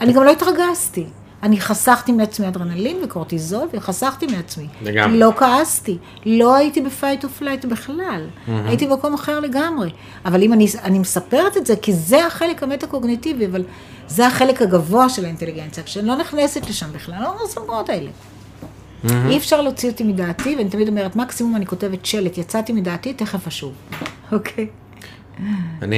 אני 0.00 0.12
גם 0.12 0.24
לא 0.24 0.30
התרגזתי. 0.30 1.06
אני 1.42 1.60
חסכתי 1.60 2.12
מעצמי 2.12 2.48
אדרנלין 2.48 2.96
וקורטיזול, 3.04 3.68
וחסכתי 3.72 4.26
מעצמי. 4.26 4.66
לגמרי. 4.82 5.18
לא 5.18 5.32
כעסתי, 5.36 5.98
לא 6.26 6.54
הייתי 6.54 6.80
ב 6.80 6.88
fight 6.88 7.24
או 7.24 7.28
flight 7.28 7.64
בכלל, 7.64 8.26
mm-hmm. 8.26 8.50
הייתי 8.66 8.86
במקום 8.86 9.14
אחר 9.14 9.40
לגמרי. 9.40 9.90
אבל 10.24 10.42
אם 10.42 10.52
אני, 10.52 10.66
אני 10.82 10.98
מספרת 10.98 11.56
את 11.56 11.66
זה, 11.66 11.76
כי 11.76 11.92
זה 11.92 12.26
החלק 12.26 12.62
המטה-קוגניטיבי, 12.62 13.46
אבל 13.46 13.64
זה 14.08 14.26
החלק 14.26 14.62
הגבוה 14.62 15.08
של 15.08 15.24
האינטליגנציה, 15.24 15.84
כשאני 15.84 16.08
לא 16.08 16.16
נכנסת 16.16 16.68
לשם 16.68 16.92
בכלל, 16.92 17.22
לא 17.22 17.34
נכנסת 17.34 17.56
למקומות 17.56 17.88
האלה. 17.88 18.10
אי 19.04 19.36
אפשר 19.36 19.60
להוציא 19.60 19.90
אותי 19.90 20.04
מדעתי, 20.04 20.56
ואני 20.56 20.70
תמיד 20.70 20.88
אומרת, 20.88 21.16
מקסימום 21.16 21.56
אני 21.56 21.66
כותבת 21.66 22.06
שלט, 22.06 22.38
יצאתי 22.38 22.72
מדעתי, 22.72 23.12
תכף 23.12 23.46
אשוב. 23.46 23.72
אוקיי. 24.32 24.66
אני, 25.82 25.96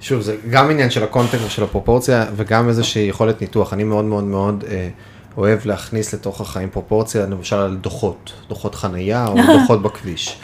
שוב, 0.00 0.20
זה 0.20 0.36
גם 0.50 0.70
עניין 0.70 0.90
של 0.90 1.04
הקונטקסט 1.04 1.44
ושל 1.46 1.64
הפרופורציה, 1.64 2.26
וגם 2.36 2.68
איזושהי 2.68 3.02
יכולת 3.02 3.40
ניתוח. 3.40 3.72
אני 3.72 3.84
מאוד 3.84 4.04
מאוד 4.04 4.24
מאוד 4.24 4.64
אה, 4.68 4.88
אוהב 5.36 5.66
להכניס 5.66 6.14
לתוך 6.14 6.40
החיים 6.40 6.70
פרופורציה, 6.70 7.26
למשל 7.26 7.56
על 7.56 7.76
דוחות, 7.76 8.32
דוחות 8.48 8.74
חנייה 8.74 9.26
או 9.26 9.34
דוחות 9.58 9.82
בכביש. 9.82 10.40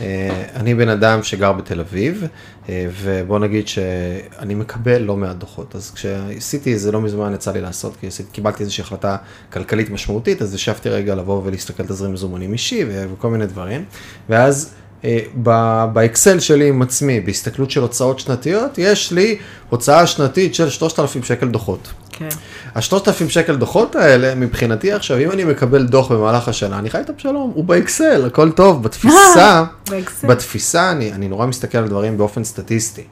אה, 0.00 0.44
אני 0.56 0.74
בן 0.74 0.88
אדם 0.88 1.22
שגר 1.22 1.52
בתל 1.52 1.80
אביב, 1.80 2.24
אה, 2.68 2.86
ובוא 3.00 3.38
נגיד 3.38 3.68
שאני 3.68 4.54
מקבל 4.54 4.98
לא 4.98 5.16
מעט 5.16 5.36
דוחות. 5.36 5.74
אז 5.74 5.90
כשעשיתי 5.90 6.78
זה 6.78 6.92
לא 6.92 7.00
מזמן 7.00 7.34
יצא 7.34 7.52
לי 7.52 7.60
לעשות, 7.60 7.96
כי 8.00 8.06
קיבלתי 8.32 8.62
איזושהי 8.62 8.82
החלטה 8.82 9.16
כלכלית 9.52 9.90
משמעותית, 9.90 10.42
אז 10.42 10.54
ישבתי 10.54 10.88
רגע 10.88 11.14
לבוא 11.14 11.42
ולהסתכל 11.44 11.82
תזרים 11.82 12.12
מזומנים 12.12 12.52
אישי 12.52 12.84
וכל 12.88 13.30
מיני 13.30 13.46
דברים. 13.46 13.84
ואז 14.28 14.74
באקסל 15.92 16.40
שלי 16.40 16.68
עם 16.68 16.82
עצמי, 16.82 17.20
בהסתכלות 17.20 17.70
של 17.70 17.80
הוצאות 17.80 18.18
שנתיות, 18.18 18.78
יש 18.78 19.12
לי 19.12 19.38
הוצאה 19.68 20.06
שנתית 20.06 20.54
של 20.54 20.70
3,000 20.70 21.22
שקל 21.24 21.48
דוחות. 21.48 21.88
כן. 22.12 22.28
ה-3,000 22.74 23.28
שקל 23.28 23.56
דוחות 23.56 23.96
האלה, 23.96 24.34
מבחינתי 24.34 24.92
עכשיו, 24.92 25.18
אם 25.18 25.30
אני 25.30 25.44
מקבל 25.44 25.86
דוח 25.86 26.12
במהלך 26.12 26.48
השנה, 26.48 26.78
אני 26.78 26.90
חי 26.90 27.00
את 27.00 27.10
בשלום, 27.18 27.52
הוא 27.54 27.64
באקסל, 27.64 28.24
הכל 28.26 28.50
טוב, 28.50 28.82
בתפיסה, 28.82 29.64
בתפיסה 30.28 30.90
אני, 30.90 31.12
אני 31.12 31.28
נורא 31.28 31.46
מסתכל 31.46 31.78
על 31.78 31.88
דברים 31.88 32.18
באופן 32.18 32.44
סטטיסטי. 32.44 33.02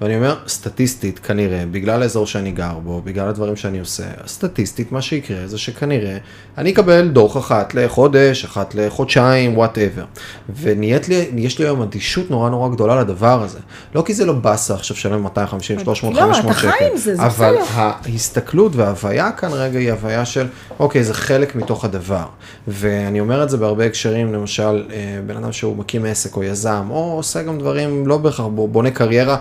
ואני 0.00 0.16
אומר, 0.16 0.36
סטטיסטית, 0.48 1.18
כנראה, 1.18 1.64
בגלל 1.70 2.02
האזור 2.02 2.26
שאני 2.26 2.52
גר 2.52 2.78
בו, 2.84 3.02
בגלל 3.04 3.28
הדברים 3.28 3.56
שאני 3.56 3.78
עושה, 3.80 4.04
סטטיסטית, 4.26 4.92
מה 4.92 5.02
שיקרה 5.02 5.46
זה 5.46 5.58
שכנראה 5.58 6.16
אני 6.58 6.72
אקבל 6.72 7.08
דוח 7.08 7.36
אחת 7.36 7.74
לחודש, 7.74 8.44
אחת 8.44 8.74
לחודשיים, 8.74 9.56
whatever. 9.58 10.04
ויש 10.48 11.08
לי, 11.08 11.30
לי 11.58 11.64
היום 11.64 11.82
אדישות 11.82 12.30
נורא 12.30 12.50
נורא 12.50 12.68
גדולה 12.68 13.00
לדבר 13.00 13.42
הזה. 13.42 13.58
לא 13.94 14.02
כי 14.06 14.14
זה 14.14 14.24
לא 14.24 14.32
באסה 14.32 14.74
עכשיו 14.74 14.96
שלם 14.96 15.22
250, 15.22 15.78
300, 15.78 16.14
לא, 16.14 16.20
500 16.20 16.60
שקל. 16.60 16.70
חי 16.70 16.84
עם 16.90 16.96
זה, 16.96 17.14
זה 17.16 17.22
אבל 17.26 17.56
בסדר. 17.62 17.64
ההסתכלות 17.74 18.76
וההוויה 18.76 19.32
כאן 19.32 19.50
רגע 19.52 19.78
היא 19.78 19.90
הוויה 19.92 20.24
של, 20.24 20.46
אוקיי, 20.80 21.04
זה 21.04 21.14
חלק 21.14 21.56
מתוך 21.56 21.84
הדבר. 21.84 22.24
ואני 22.68 23.20
אומר 23.20 23.42
את 23.42 23.50
זה 23.50 23.56
בהרבה 23.56 23.86
הקשרים, 23.86 24.32
למשל, 24.34 24.84
אה, 24.92 24.96
בן 25.26 25.36
אדם 25.36 25.52
שהוא 25.52 25.76
מקים 25.76 26.04
עסק 26.04 26.36
או 26.36 26.42
יזם, 26.42 26.86
או 26.90 27.12
עושה 27.16 27.42
גם 27.42 27.58
דברים 27.58 28.06
לא 28.06 28.16
בהכרח, 28.18 28.46
בו- 28.46 28.68
בונה 28.68 28.90
קריירה 28.90 29.36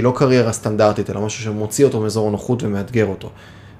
שהיא 0.00 0.04
לא 0.04 0.12
קריירה 0.16 0.52
סטנדרטית, 0.52 1.10
אלא 1.10 1.20
משהו 1.20 1.44
שמוציא 1.44 1.84
אותו 1.84 2.00
מאזור 2.00 2.28
הנוחות 2.28 2.62
ומאתגר 2.62 3.06
אותו. 3.06 3.30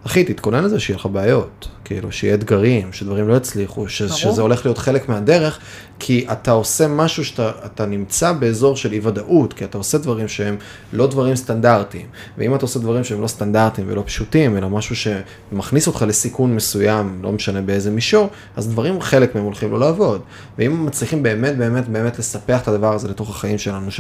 אחי, 0.07 0.25
תתכונן 0.25 0.65
לזה 0.65 0.81
שיהיה 0.81 0.99
לך 0.99 1.07
בעיות, 1.07 1.69
כאילו, 1.85 2.13
שיהיה 2.13 2.35
אתגרים, 2.35 2.93
שדברים 2.93 3.29
לא 3.29 3.37
יצליחו, 3.37 3.89
ש- 3.89 4.03
ברור. 4.03 4.17
שזה 4.17 4.43
הולך 4.43 4.67
להיות 4.67 4.79
חלק 4.79 5.09
מהדרך, 5.09 5.59
כי 5.99 6.27
אתה 6.33 6.51
עושה 6.51 6.89
משהו 6.89 7.25
שאתה 7.25 7.51
אתה 7.65 7.87
נמצא 7.87 8.33
באזור 8.33 8.77
של 8.77 8.93
אי 8.93 9.01
ודאות, 9.03 9.53
כי 9.53 9.65
אתה 9.65 9.79
עושה 9.79 9.99
דברים 9.99 10.29
שהם 10.29 10.57
לא 10.93 11.07
דברים 11.07 11.37
סטנדרטיים, 11.37 12.07
ואם 12.39 12.55
אתה 12.55 12.65
עושה 12.65 12.79
דברים 12.79 13.05
שהם 13.05 13.21
לא 13.21 13.27
סטנדרטיים 13.27 13.87
ולא 13.91 14.03
פשוטים, 14.07 14.57
אלא 14.57 14.69
משהו 14.69 14.97
שמכניס 14.97 15.87
אותך 15.87 16.05
לסיכון 16.09 16.55
מסוים, 16.55 17.19
לא 17.23 17.33
משנה 17.33 17.61
באיזה 17.61 17.91
מישור, 17.91 18.29
אז 18.57 18.69
דברים, 18.69 19.01
חלק 19.01 19.35
מהם 19.35 19.45
הולכים 19.45 19.73
לא 19.73 19.81
לעבוד. 19.81 20.21
ואם 20.59 20.87
מצליחים 20.87 21.23
באמת, 21.23 21.57
באמת, 21.57 21.89
באמת 21.89 22.19
לספח 22.19 22.63
את 22.63 22.69
הדבר 22.69 22.95
הזה 22.95 23.09
לתוך 23.09 23.31
החיים 23.31 23.59
שלנו, 23.59 23.91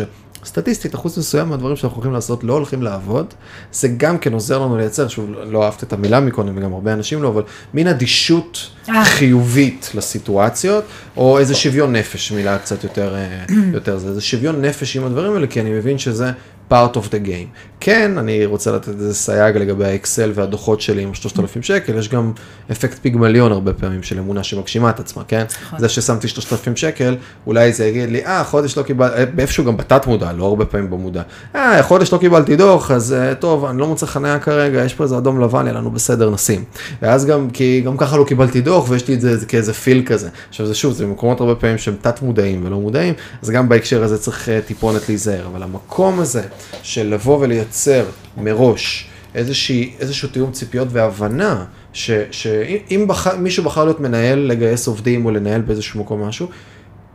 שסטטיסטית, 0.44 0.94
אחוז 0.94 1.18
מסוים 1.18 1.48
מהדברים 1.48 1.76
שאנחנו 1.76 1.96
הולכים 1.96 2.12
לעשות 2.12 2.44
לא 2.44 2.52
הולכים 2.52 2.82
לעבוד, 2.82 3.34
זה 3.72 3.88
גם 3.96 4.18
כן 4.18 4.32
עוזר 4.32 4.58
לנו 4.58 4.76
לייצר, 4.76 5.08
שוב, 5.08 5.30
לא 5.46 5.64
אהבת 5.64 5.82
את 5.82 5.92
המילה 5.92 6.20
מקודם, 6.20 6.56
וגם 6.56 6.72
הרבה 6.72 6.92
אנשים 6.92 7.22
לא, 7.22 7.28
אבל 7.28 7.42
מין 7.74 7.86
אדישות 7.86 8.70
אה. 8.88 9.04
חיובית 9.04 9.90
לסיטואציות, 9.94 10.84
או 11.16 11.38
איזה 11.38 11.54
שוויון 11.54 11.96
נפש, 11.96 12.32
מילה 12.32 12.58
קצת 12.58 12.84
יותר, 12.84 13.14
אה, 13.14 13.44
יותר 13.74 13.98
זה, 13.98 14.14
זה 14.14 14.20
שוויון 14.20 14.64
נפש 14.64 14.96
עם 14.96 15.04
הדברים 15.04 15.34
האלה, 15.34 15.46
כי 15.46 15.60
אני 15.60 15.70
מבין 15.70 15.98
שזה 15.98 16.30
part 16.70 16.96
of 16.96 17.08
the 17.10 17.26
game. 17.26 17.70
כן, 17.80 18.18
אני 18.18 18.46
רוצה 18.46 18.72
לתת 18.72 18.88
איזה 18.88 19.14
סייג 19.14 19.56
לגבי 19.56 19.84
האקסל 19.84 20.32
והדוחות 20.34 20.80
שלי 20.80 21.02
עם 21.02 21.14
3,000 21.14 21.62
שקל, 21.62 21.98
יש 21.98 22.08
גם 22.08 22.32
אפקט 22.70 22.98
פיגמליון 23.02 23.52
הרבה 23.52 23.72
פעמים 23.72 24.02
של 24.02 24.18
אמונה 24.18 24.42
שמגשימה 24.42 24.90
את 24.90 25.00
עצמה, 25.00 25.22
כן? 25.28 25.44
נכון. 25.62 25.78
זה 25.78 25.88
ששמתי 25.88 26.28
3,000 26.28 26.76
שקל, 26.76 27.16
אולי 27.46 27.72
זה 27.72 27.86
יגיד 27.86 28.10
לי, 28.10 28.26
אה, 28.26 28.44
חודש 28.44 28.78
לא 28.78 28.82
קיבלתי, 28.82 29.26
באיפשהו 29.34 29.64
גם 29.64 29.76
בתת 29.76 30.06
מודע, 30.06 30.32
לא 30.32 30.44
הרבה 30.44 30.64
פעמים 30.64 30.90
במודע. 30.90 31.22
אה, 31.54 31.82
חודש 31.82 32.12
לא 32.12 32.18
קיבלתי 32.18 32.56
דוח, 32.56 32.90
אז 32.90 33.12
אה, 33.12 33.34
טוב, 33.34 33.64
אני 33.64 33.78
לא 33.78 33.86
מוצא 33.86 34.06
חניה 34.06 34.38
כרגע, 34.38 34.84
יש 34.84 34.94
פה 34.94 35.04
איזה 35.04 35.18
אדום 35.18 35.40
לבן, 35.40 35.66
יהיה 35.66 35.74
לנו 35.74 35.90
בסדר, 35.90 36.30
נשים. 36.30 36.64
ואז 37.02 37.26
גם, 37.26 37.50
כי 37.50 37.80
גם 37.80 37.96
ככה 37.96 38.16
לא 38.16 38.24
קיבלתי 38.24 38.60
דוח, 38.60 38.90
ויש 38.90 39.08
לי 39.08 39.14
את 39.14 39.20
זה, 39.20 39.36
זה 39.36 39.46
כאיזה 39.46 39.72
פיל 39.72 40.02
כזה. 40.06 40.28
עכשיו 40.48 40.66
זה 40.66 40.74
שוב, 40.74 40.92
זה 40.92 41.06
במקומות 41.06 41.40
הרבה 41.40 41.54
פעמים 41.54 41.78
שהם 41.78 41.94
תת 42.00 42.22
מודעים 42.22 42.66
ולא 42.66 42.80
מודעים, 42.80 43.14
אז 43.42 43.50
גם 43.50 43.68
בהקשר 43.68 44.04
הזה 44.04 44.18
צריך 44.18 44.48
אה, 44.48 44.60
טיפונת 44.66 45.08
להיזהר. 45.08 45.46
אבל 45.46 45.62
המקום 45.62 46.20
הזה 46.20 46.42
של 46.82 47.14
לבוא 47.14 47.38
ולייצר 47.40 48.04
מראש 48.36 49.10
איזושהי, 49.34 49.94
איזשהו 50.00 50.28
תיאום 50.28 50.52
ציפיות 50.52 50.88
והבנה, 50.90 51.64
שאם 51.92 52.76
אם 52.90 53.04
בח, 53.08 53.34
מישהו 53.34 53.64
בחר 53.64 53.84
להיות 53.84 54.00
מנהל, 54.00 54.38
לגייס 54.38 54.86
עובדים 54.86 55.24
או 55.24 55.30
לנהל 55.30 55.60
באיזשהו 55.60 56.00
מקום 56.00 56.22
משהו, 56.22 56.48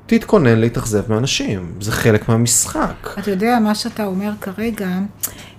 תתכונן 0.05 0.59
להתאכזב 0.59 1.03
מאנשים, 1.09 1.73
זה 1.81 1.91
חלק 1.91 2.29
מהמשחק. 2.29 3.09
אתה 3.19 3.31
יודע, 3.31 3.59
מה 3.59 3.75
שאתה 3.75 4.05
אומר 4.05 4.31
כרגע, 4.41 4.87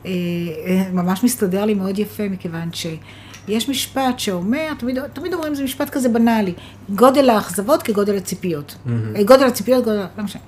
אה, 0.06 0.10
אה, 0.66 0.90
ממש 0.92 1.24
מסתדר 1.24 1.64
לי 1.64 1.74
מאוד 1.74 1.98
יפה, 1.98 2.28
מכיוון 2.28 2.68
שיש 2.72 3.68
משפט 3.68 4.18
שאומר, 4.18 4.72
תמיד, 4.78 4.98
תמיד 5.12 5.34
אומרים, 5.34 5.54
זה 5.54 5.64
משפט 5.64 5.90
כזה 5.90 6.08
בנאלי, 6.08 6.54
גודל 6.90 7.30
האכזבות 7.30 7.82
כגודל 7.82 8.16
הציפיות. 8.16 8.76
אה, 9.16 9.24
גודל 9.24 9.44
הציפיות, 9.46 9.84
גודל, 9.84 10.04
לא 10.18 10.24
משנה. 10.24 10.42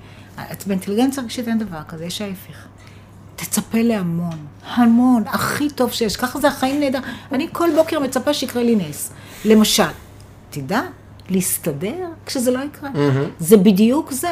באינטליגנציה 0.67 1.23
רגשית 1.23 1.47
אין 1.47 1.59
דבר 1.59 1.81
כזה, 1.87 2.05
יש 2.05 2.21
ההפך. 2.21 2.68
תצפה 3.39 3.77
להמון, 3.81 4.37
המון, 4.75 5.23
הכי 5.27 5.69
טוב 5.69 5.91
שיש, 5.91 6.15
ככה 6.17 6.39
זה 6.39 6.47
החיים 6.47 6.79
נהדר. 6.79 6.99
אני 7.31 7.47
כל 7.51 7.69
בוקר 7.75 7.99
מצפה 7.99 8.33
שיקרה 8.33 8.63
לי 8.63 8.75
נס. 8.75 9.11
למשל, 9.45 9.83
תדע, 10.49 10.81
להסתדר 11.29 11.95
כשזה 12.25 12.51
לא 12.51 12.59
יקרה. 12.59 12.89
זה 13.39 13.57
בדיוק 13.57 14.11
זה. 14.11 14.31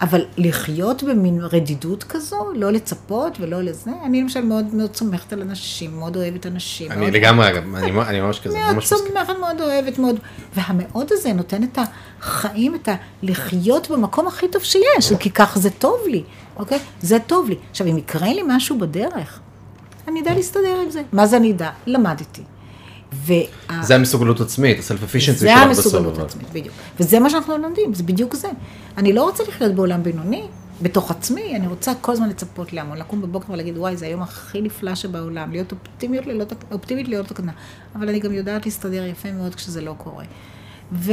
אבל 0.00 0.24
לחיות 0.36 1.02
במין 1.02 1.40
רדידות 1.40 2.04
כזו, 2.04 2.36
לא 2.54 2.70
לצפות 2.72 3.36
ולא 3.40 3.62
לזה, 3.62 3.90
אני 4.04 4.22
למשל 4.22 4.44
מאוד 4.44 4.74
מאוד 4.74 4.96
סומכת 4.96 5.32
על 5.32 5.40
אנשים, 5.42 5.98
מאוד 5.98 6.16
אוהבת 6.16 6.46
אנשים. 6.46 6.92
אני 6.92 7.00
מאוד- 7.00 7.12
לגמרי, 7.12 7.48
אגב, 7.48 7.74
אני 7.74 7.90
אני 8.08 8.20
ממש 8.20 8.40
כזה, 8.40 8.58
מאוד 8.58 8.72
ממש 8.74 8.84
מסכים. 8.92 9.08
סומכת, 9.08 9.32
מאוד 9.40 9.60
אוהבת, 9.60 9.98
מאוד. 9.98 10.16
והמאוד 10.54 11.08
הזה 11.10 11.32
נותן 11.32 11.62
את 11.62 11.78
החיים, 12.20 12.74
את 12.74 12.88
הלחיות 13.22 13.90
במקום 13.90 14.26
הכי 14.26 14.48
טוב 14.48 14.62
שיש, 14.62 15.12
כי 15.20 15.30
כך 15.30 15.58
זה 15.58 15.70
טוב 15.70 15.96
לי, 16.06 16.22
אוקיי? 16.56 16.78
זה 17.00 17.18
טוב 17.26 17.48
לי. 17.48 17.56
עכשיו, 17.70 17.86
אם 17.86 17.98
יקרה 17.98 18.32
לי 18.32 18.42
משהו 18.46 18.78
בדרך, 18.78 19.40
אני 20.08 20.20
אדע 20.20 20.34
להסתדר 20.34 20.80
עם 20.84 20.90
זה. 20.90 21.02
מה 21.12 21.26
זה 21.26 21.36
אני 21.36 21.52
אדע? 21.52 21.70
למדתי. 21.86 22.42
וה... 23.12 23.36
זה 23.82 23.94
המסוגלות 23.94 24.40
עצמית, 24.40 24.78
הסלף 24.78 25.02
אפישנסי 25.02 25.38
זה 25.38 25.48
שלך 25.48 25.58
המסוגלות 25.58 26.12
בסוף. 26.12 26.18
העצמית, 26.18 26.50
בדיוק. 26.52 26.74
וזה 27.00 27.20
מה 27.20 27.30
שאנחנו 27.30 27.58
לומדים, 27.58 27.94
זה 27.94 28.02
בדיוק 28.02 28.34
זה. 28.34 28.48
אני 28.98 29.12
לא 29.12 29.24
רוצה 29.24 29.44
לחיות 29.48 29.74
בעולם 29.74 30.02
בינוני, 30.02 30.42
בתוך 30.82 31.10
עצמי, 31.10 31.56
אני 31.56 31.66
רוצה 31.66 31.92
כל 32.00 32.12
הזמן 32.12 32.28
לצפות 32.28 32.72
להמון, 32.72 32.98
לקום 32.98 33.22
בבוקר 33.22 33.52
ולהגיד, 33.52 33.78
וואי, 33.78 33.96
זה 33.96 34.06
היום 34.06 34.22
הכי 34.22 34.60
נפלא 34.60 34.94
שבעולם, 34.94 35.52
להיות 35.52 35.72
אופטימית, 35.72 36.26
להיות, 36.26 36.52
אופטימית 36.72 37.08
להיות 37.08 37.30
הקטנה. 37.30 37.52
אבל 37.94 38.08
אני 38.08 38.18
גם 38.18 38.32
יודעת 38.32 38.64
להסתדר 38.64 39.04
יפה 39.04 39.32
מאוד 39.32 39.54
כשזה 39.54 39.80
לא 39.80 39.94
קורה. 39.98 40.24
ו... 40.92 41.12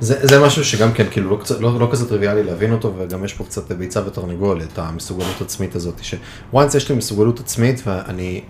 זה, 0.00 0.26
זה 0.26 0.40
משהו 0.40 0.64
שגם 0.64 0.92
כן, 0.92 1.06
כאילו, 1.10 1.30
לא, 1.30 1.60
לא, 1.60 1.80
לא 1.80 1.88
כזה 1.92 2.08
טריוויאלי 2.08 2.42
להבין 2.42 2.72
אותו, 2.72 2.92
וגם 2.98 3.24
יש 3.24 3.32
פה 3.32 3.44
קצת 3.44 3.72
ביצה 3.72 4.06
ותרנגולת, 4.06 4.78
המסוגלות 4.78 5.40
עצמית 5.40 5.74
הזאת, 5.74 6.00
שוואנס 6.02 6.74
יש 6.74 6.88
לי 6.88 6.96
מסוגלות 6.96 7.40
עצמית, 7.40 7.82
ואני 7.86 8.42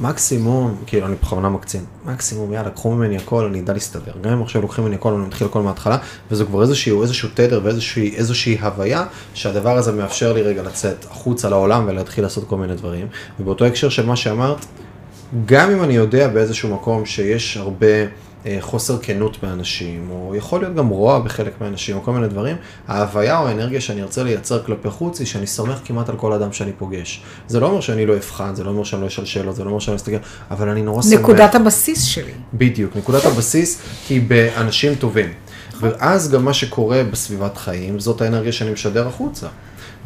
מקסימום, 0.00 0.76
כאילו, 0.86 1.06
אני 1.06 1.14
בכוונה 1.22 1.48
מקצין, 1.48 1.84
מקסימום, 2.04 2.52
יאללה, 2.52 2.70
קחו 2.70 2.92
ממני 2.92 3.16
הכל, 3.16 3.44
אני 3.44 3.60
אדע 3.60 3.72
להסתדר. 3.72 4.12
גם 4.20 4.32
אם 4.32 4.42
עכשיו 4.42 4.62
לוקחים 4.62 4.84
ממני 4.84 4.96
הכל, 4.96 5.12
אני 5.12 5.26
מתחיל 5.26 5.46
הכל 5.46 5.62
מההתחלה, 5.62 5.98
וזה 6.30 6.44
כבר 6.44 6.62
איזשהו, 6.62 7.02
איזשהו 7.02 7.28
תדר 7.34 7.60
ואיזושהי 7.64 8.16
איזושהי 8.16 8.58
הוויה, 8.60 9.04
שהדבר 9.34 9.76
הזה 9.76 9.92
מאפשר 9.92 10.32
לי 10.32 10.42
רגע 10.42 10.62
לצאת 10.62 11.06
החוצה 11.10 11.48
לעולם 11.48 11.84
ולהתחיל 11.88 12.24
לעשות 12.24 12.48
כל 12.48 12.56
מיני 12.56 12.74
דברים. 12.74 13.06
ובאותו 13.40 13.64
הקשר 13.64 13.88
של 13.88 14.06
מה 14.06 14.16
שאמרת, 14.16 14.66
גם 15.46 15.70
אם 15.70 15.82
אני 15.82 15.94
יודע 15.94 16.28
באיזשהו 16.28 16.74
מקום 16.74 17.06
שיש 17.06 17.56
הרבה 17.56 17.86
חוסר 18.60 18.98
כנות 19.02 19.36
באנשים, 19.42 20.10
או 20.10 20.34
יכול 20.36 20.60
להיות 20.60 20.74
גם 20.74 20.88
רוע 20.88 21.18
בחלק 21.18 21.52
מהאנשים, 21.60 21.96
או 21.96 22.02
כל 22.02 22.12
מיני 22.12 22.28
דברים, 22.28 22.56
ההוויה 22.88 23.38
או 23.38 23.48
האנרגיה 23.48 23.80
שאני 23.80 24.02
ארצה 24.02 24.22
לייצר 24.22 24.62
כלפי 24.62 24.90
חוץ 24.90 25.18
היא 25.18 25.26
שאני 25.26 25.46
סומך 25.46 25.78
כמעט 25.84 26.08
על 26.08 26.16
כל 26.16 26.32
אדם 26.32 26.52
שאני 26.52 26.72
פוגש. 26.72 27.22
זה 27.48 27.60
לא 27.60 27.66
אומר 27.66 27.80
שאני 27.80 28.06
לא 28.06 28.16
אבחן, 28.16 28.54
זה 28.54 28.64
לא 28.64 28.70
אומר 28.70 28.84
שאני 28.84 29.02
לא 29.02 29.06
אשאל 29.06 29.24
שאלות, 29.24 29.56
זה 29.56 29.64
לא 29.64 29.68
אומר 29.68 29.80
שאני 29.80 29.92
לא 29.92 29.96
אסתכל, 29.96 30.16
אבל 30.50 30.68
אני 30.68 30.82
נורא 30.82 31.02
סומך. 31.02 31.20
נקודת 31.20 31.54
הבסיס 31.54 32.04
שלי. 32.04 32.32
בדיוק, 32.54 32.96
נקודת 32.96 33.24
הבסיס 33.24 33.78
היא 34.08 34.22
באנשים 34.28 34.94
טובים. 34.94 35.32
ואז 35.80 36.30
גם 36.30 36.44
מה 36.44 36.52
שקורה 36.52 37.04
בסביבת 37.04 37.56
חיים, 37.56 38.00
זאת 38.00 38.20
האנרגיה 38.20 38.52
שאני 38.52 38.70
משדר 38.70 39.08
החוצה. 39.08 39.46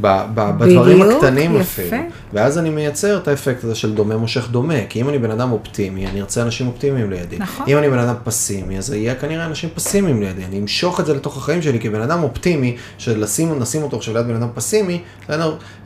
בדברים 0.01 1.01
בדיוק, 1.01 1.13
הקטנים 1.25 1.57
יפה. 1.57 1.83
אפילו. 1.83 2.03
ואז 2.33 2.59
אני 2.59 2.71
מייצר 2.71 3.17
את 3.17 3.29
האפקט 3.29 3.65
הזה 3.65 3.75
של 3.75 3.95
דומה 3.95 4.17
מושך 4.17 4.49
דומה. 4.51 4.87
כי 4.89 5.01
אם 5.01 5.09
אני 5.09 5.19
בן 5.19 5.31
אדם 5.31 5.53
אופטימי, 5.53 6.07
אני 6.07 6.21
ארצה 6.21 6.43
אנשים 6.43 6.67
אופטימיים 6.67 7.11
לידי. 7.11 7.39
נכון. 7.39 7.67
אם 7.69 7.79
אני 7.79 7.91
בן 7.91 7.99
אדם 7.99 8.15
פסימי, 8.25 8.79
אז 8.79 8.93
יהיה 8.93 9.15
כנראה 9.15 9.47
אנשים 9.47 9.71
פסימיים 9.75 10.23
לידי. 10.23 10.45
אני 10.45 10.59
אמשוך 10.59 11.01
את 11.01 11.07
זה 11.07 11.15
לתוך 11.15 11.37
החיים 11.37 11.63
שלי 11.63 11.81
כבן 11.81 12.01
אדם 12.01 12.23
אופטימי, 12.23 12.77
שלשים 12.99 13.59
נשים 13.59 13.83
אותו 13.83 13.97
עכשיו 13.97 14.15
ליד 14.15 14.27
בן 14.27 14.35
אדם 14.35 14.49
פסימי? 14.55 15.03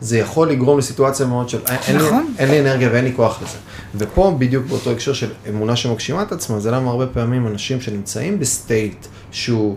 זה 0.00 0.18
יכול 0.18 0.50
לגרום 0.50 0.78
לסיטואציה 0.78 1.26
מאוד 1.26 1.48
של 1.48 1.58
אין, 1.66 1.78
אין, 1.88 1.96
לי, 1.96 2.06
נכון. 2.06 2.34
אין 2.38 2.50
לי 2.50 2.60
אנרגיה 2.60 2.88
ואין 2.92 3.04
לי 3.04 3.12
כוח 3.16 3.42
לזה. 3.42 3.58
ופה 3.94 4.36
בדיוק 4.38 4.66
באותו 4.66 4.90
הקשר 4.90 5.12
של 5.12 5.30
אמונה 5.48 5.76
שמגשימה 5.76 6.22
את 6.22 6.32
עצמה, 6.32 6.60
זה 6.60 6.70
למה 6.70 6.90
הרבה 6.90 7.06
פעמים 7.06 7.46
אנשים 7.46 7.80
שנמצאים 7.80 8.38
ב 8.38 8.50
state 8.50 9.06
שהוא... 9.30 9.76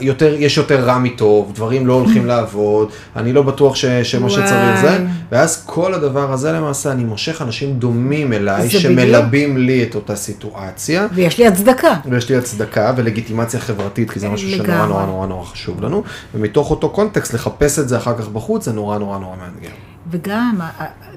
יותר, 0.00 0.34
יש 0.38 0.56
יותר 0.56 0.84
רע 0.84 0.98
מטוב, 0.98 1.52
דברים 1.54 1.86
לא 1.86 1.92
הולכים 1.92 2.26
לעבוד, 2.26 2.88
אני 3.16 3.32
לא 3.32 3.42
בטוח 3.42 3.74
ש, 3.74 3.84
שמה 3.84 4.26
וואי. 4.26 4.32
שצריך 4.32 4.80
זה, 4.80 4.98
ואז 5.32 5.62
כל 5.66 5.94
הדבר 5.94 6.32
הזה 6.32 6.52
למעשה, 6.52 6.92
אני 6.92 7.04
מושך 7.04 7.42
אנשים 7.42 7.78
דומים 7.78 8.32
אליי, 8.32 8.70
שמלבים 8.70 9.58
לי 9.58 9.82
את 9.82 9.94
אותה 9.94 10.16
סיטואציה, 10.16 11.06
ויש 11.14 11.38
לי 11.38 11.46
הצדקה. 11.46 11.94
ויש 12.10 12.28
לי 12.28 12.36
הצדקה 12.36 12.92
ולגיטימציה 12.96 13.60
חברתית, 13.60 14.10
כי 14.10 14.20
זה 14.20 14.28
משהו 14.28 14.50
שנורא. 14.50 14.86
נורא 14.86 15.06
נורא 15.06 15.26
נורא 15.26 15.44
חשוב 15.44 15.82
לנו, 15.82 16.02
ומתוך 16.34 16.70
אותו 16.70 16.88
קונטקסט 16.90 17.34
לחפש 17.34 17.78
את 17.78 17.88
זה 17.88 17.96
אחר 17.96 18.18
כך 18.18 18.28
בחוץ, 18.28 18.64
זה 18.64 18.72
נורא 18.72 18.98
נורא 18.98 19.18
נורא 19.18 19.36
מאתגר. 19.36 19.91
וגם, 20.12 20.60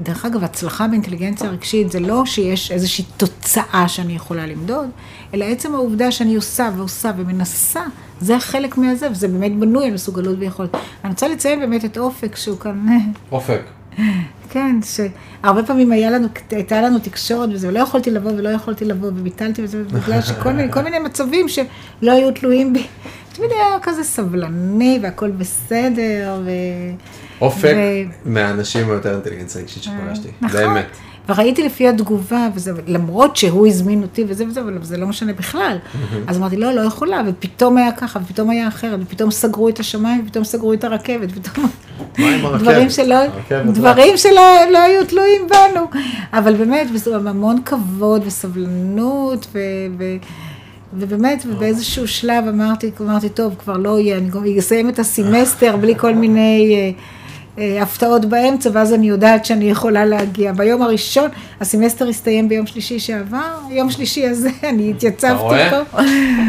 דרך 0.02 0.26
אגב, 0.26 0.44
הצלחה 0.44 0.88
באינטליגנציה 0.88 1.50
רגשית 1.50 1.92
זה 1.92 2.00
לא 2.00 2.26
שיש 2.26 2.72
איזושהי 2.72 3.06
תוצאה 3.18 3.88
שאני 3.88 4.16
יכולה 4.16 4.46
למדוד, 4.46 4.90
אלא 5.34 5.46
עצם 5.46 5.76
העובדה 5.76 6.12
שאני 6.12 6.36
עושה 6.36 6.70
ועושה 6.78 7.12
ומנסה, 7.18 7.82
זה 8.22 8.40
חלק 8.40 8.78
מהזה, 8.78 9.12
וזה 9.12 9.28
באמת 9.28 9.60
בנוי 9.60 9.86
על 9.86 9.94
מסוגלות 9.94 10.36
ויכולת. 10.40 10.76
אני 11.04 11.12
רוצה 11.12 11.28
לציין 11.28 11.60
באמת 11.60 11.86
את 11.86 11.98
אופק, 11.98 12.36
שהוא 12.36 12.60
כאן, 12.60 12.86
אופק. 13.32 13.62
כן, 14.50 14.76
שהרבה 14.84 15.64
פעמים 15.64 15.92
היה 15.92 16.12
לנו, 16.12 16.28
הייתה 16.52 16.82
לנו 16.82 17.00
תקשורת 17.00 17.50
וזה, 17.54 17.68
ולא 17.68 17.80
יכולתי 17.80 18.12
לבוא 18.12 18.32
ולא 18.32 18.50
יכולתי 18.50 18.86
לבוא, 18.86 19.08
וביטלתי 19.08 19.64
וזה, 19.64 19.84
בגלל 19.84 20.22
שכל 20.28 20.52
מיני, 20.54 20.72
כל 20.72 20.82
מיני 20.82 21.00
מצבים 21.00 21.50
שלא 21.50 22.12
היו 22.12 22.32
תלויים 22.32 22.74
בי. 22.74 22.88
תמיד 23.34 23.52
היה 23.52 23.80
כזה 23.82 24.04
סבלני 24.04 25.00
והכל 25.02 25.32
בסדר, 25.32 26.42
ו... 26.46 26.50
אופק 27.42 27.76
מהאנשים 28.26 28.92
היותר 28.92 29.14
אינטליגנציה 29.14 29.62
רגשית 29.62 29.84
שפגשתי, 29.84 30.30
נכון. 30.42 30.60
באמת. 30.60 30.86
וראיתי 31.30 31.64
לפי 31.64 31.88
התגובה, 31.88 32.48
וזה, 32.56 32.72
למרות 32.88 33.38
שהוא 33.38 33.68
הזמין 33.68 34.02
אותי 34.02 34.26
וזה 34.28 34.48
וזה, 34.48 34.62
אבל 34.62 34.78
זה 34.82 34.98
לא 34.98 35.08
משנה 35.08 35.34
בכלל. 35.34 35.78
אז 36.28 36.38
אמרתי, 36.38 36.58
לא, 36.58 36.72
לא 36.72 36.82
יכולה, 36.82 37.22
ופתאום 37.28 37.78
היה 37.78 37.92
ככה, 37.92 38.20
ופתאום 38.24 38.50
היה 38.50 38.68
אחרת, 38.68 39.00
ופתאום 39.02 39.32
סגרו 39.32 39.70
את 39.70 39.80
השמיים, 39.80 40.24
ופתאום 40.26 40.44
סגרו 40.44 40.74
את 40.74 40.84
הרכבת, 40.84 41.30
ופתאום... 41.32 41.68
מה 42.18 42.30
עם 42.30 42.46
הרכבת? 42.46 42.62
דברים 42.62 42.90
שלא, 42.90 43.16
הרכבת 43.16 43.74
דברים 43.74 44.18
שלא 44.18 44.72
לא 44.72 44.78
היו 44.78 45.06
תלויים 45.06 45.42
בנו. 45.48 45.88
אבל 46.34 46.56
באמת, 46.56 46.88
וזה 46.94 47.16
המון 47.16 47.62
כבוד 47.66 48.22
וסבלנות, 48.26 49.48
ו... 49.54 49.60
ו 49.98 50.04
ובאמת, 50.98 51.44
ובאיזשהו 51.48 52.08
שלב 52.08 52.48
אמרתי, 52.48 52.92
אמרתי, 53.02 53.30
טוב, 53.30 53.56
כבר 53.60 53.78
לא 53.78 54.00
יהיה, 54.00 54.18
אני 54.18 54.60
אסיים 54.60 54.90
את 54.90 55.00
הסמסטר 55.00 55.78
בלי 55.78 55.94
כל 55.98 56.14
מיני 56.14 56.76
אה, 56.76 56.80
אה, 56.80 56.92
הפתעות 57.58 58.26
באמצע, 58.26 58.70
ואז 58.74 58.94
אני 58.94 59.08
יודעת 59.10 59.46
שאני 59.46 59.70
יכולה 59.70 60.06
להגיע. 60.06 60.54
ביום 60.54 60.82
הראשון, 60.82 61.30
הסמסטר 61.62 62.08
הסתיים 62.08 62.50
ביום 62.50 62.68
שלישי 62.68 63.00
שעבר, 63.00 63.58
יום 63.70 63.92
שלישי 63.92 64.28
הזה, 64.28 64.50
אני 64.70 64.90
התייצבתי 64.92 65.42
רואה? 65.42 65.70
פה. 65.70 66.00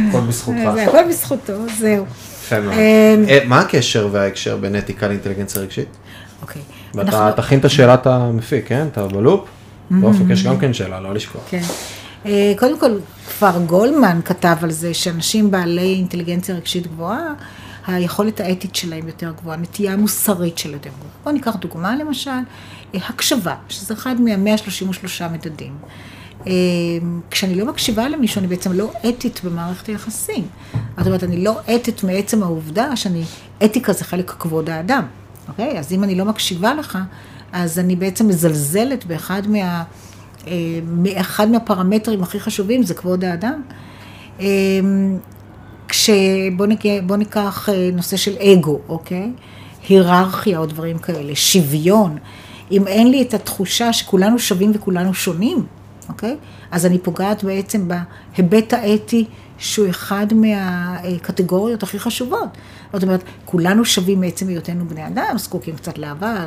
הכל 0.08 0.20
בזכותך. 0.20 0.58
זה 0.74 0.82
הכל 0.82 1.08
בזכותו, 1.08 1.52
זהו. 1.78 2.04
אה, 2.52 3.38
מה 3.46 3.60
הקשר 3.60 4.08
וההקשר 4.12 4.56
בין 4.56 4.78
אתיקה 4.78 5.08
לאינטליגנציה 5.08 5.62
רגשית? 5.62 5.88
אוקיי. 6.42 6.62
ואתה 6.94 7.32
תכין 7.36 7.58
את 7.58 7.64
השאלת 7.64 8.06
המפיק, 8.06 8.68
כן? 8.68 8.86
אתה 8.92 9.06
ב 9.06 9.13
loop? 9.13 9.44
באופק 9.90 10.24
יש 10.30 10.44
גם 10.44 10.58
כן 10.58 10.72
שאלה, 10.72 11.00
לא 11.00 11.14
לשכוח. 11.14 11.42
כן. 11.50 11.62
אה, 12.26 12.52
קודם 12.58 12.78
כל, 12.78 12.98
כבר 13.38 13.58
גולדמן 13.66 14.20
כתב 14.24 14.56
על 14.62 14.70
זה 14.70 14.94
שאנשים 14.94 15.50
בעלי 15.50 15.94
אינטליגנציה 15.94 16.54
רגשית 16.54 16.86
גבוהה, 16.86 17.32
היכולת 17.86 18.40
האתית 18.40 18.74
שלהם 18.74 19.06
יותר 19.06 19.32
גבוהה, 19.36 19.56
הנטייה 19.56 19.92
המוסרית 19.92 20.58
שלהם 20.58 20.74
יותר 20.74 20.90
גבוהה. 20.90 21.10
בואו 21.24 21.34
ניקח 21.34 21.56
דוגמה 21.56 21.96
למשל, 21.96 22.30
אה, 22.30 23.00
הקשבה, 23.08 23.54
שזה 23.68 23.94
אחד 23.94 24.20
מה-133 24.20 25.22
מדדים. 25.32 25.76
אה, 26.46 26.52
כשאני 27.30 27.54
לא 27.54 27.66
מקשיבה 27.66 28.08
למישהו, 28.08 28.38
אני 28.38 28.48
בעצם 28.48 28.72
לא 28.72 28.92
אתית 29.08 29.40
במערכת 29.44 29.86
היחסים. 29.86 30.46
זאת 30.98 31.06
אומרת, 31.06 31.24
אני 31.24 31.44
לא 31.44 31.60
אתית 31.74 32.04
מעצם 32.04 32.42
העובדה 32.42 32.96
שאני, 32.96 33.24
אתיקה 33.64 33.92
זה 33.92 34.04
חלק 34.04 34.30
כבוד 34.30 34.70
האדם, 34.70 35.02
אוקיי? 35.48 35.78
אז 35.78 35.92
אם 35.92 36.04
אני 36.04 36.14
לא 36.14 36.24
מקשיבה 36.24 36.74
לך, 36.74 36.98
אז 37.52 37.78
אני 37.78 37.96
בעצם 37.96 38.28
מזלזלת 38.28 39.04
באחד 39.04 39.42
מה... 39.48 39.84
אה, 40.46 40.52
מאחד 40.86 41.48
מהפרמטרים 41.48 42.22
הכי 42.22 42.40
חשובים 42.40 42.82
זה 42.82 42.94
כבוד 42.94 43.24
האדם. 43.24 43.62
אה, 46.08 46.48
כשבוא. 46.58 47.00
בוא 47.06 47.16
ניקח 47.16 47.68
אה, 47.68 47.90
נושא 47.92 48.16
של 48.16 48.36
אגו, 48.38 48.80
אוקיי? 48.88 49.32
היררכיה 49.88 50.58
או 50.58 50.66
דברים 50.66 50.98
כאלה, 50.98 51.34
שוויון. 51.34 52.18
אם 52.70 52.86
אין 52.86 53.10
לי 53.10 53.22
את 53.22 53.34
התחושה 53.34 53.92
שכולנו 53.92 54.38
שווים 54.38 54.72
וכולנו 54.74 55.14
שונים, 55.14 55.66
אוקיי? 56.08 56.36
אז 56.70 56.86
אני 56.86 56.98
פוגעת 56.98 57.44
בעצם 57.44 57.88
בהיבט 57.88 58.72
האתי 58.72 59.24
שהוא 59.58 59.90
אחד 59.90 60.26
מהקטגוריות 60.34 61.82
הכי 61.82 61.98
חשובות. 61.98 62.48
זאת 62.92 63.02
אומרת, 63.02 63.22
כולנו 63.44 63.84
שווים 63.84 64.20
מעצם 64.20 64.48
היותנו 64.48 64.88
בני 64.88 65.06
אדם, 65.06 65.38
זקוקים 65.38 65.76
קצת 65.76 65.98
לאהבה, 65.98 66.44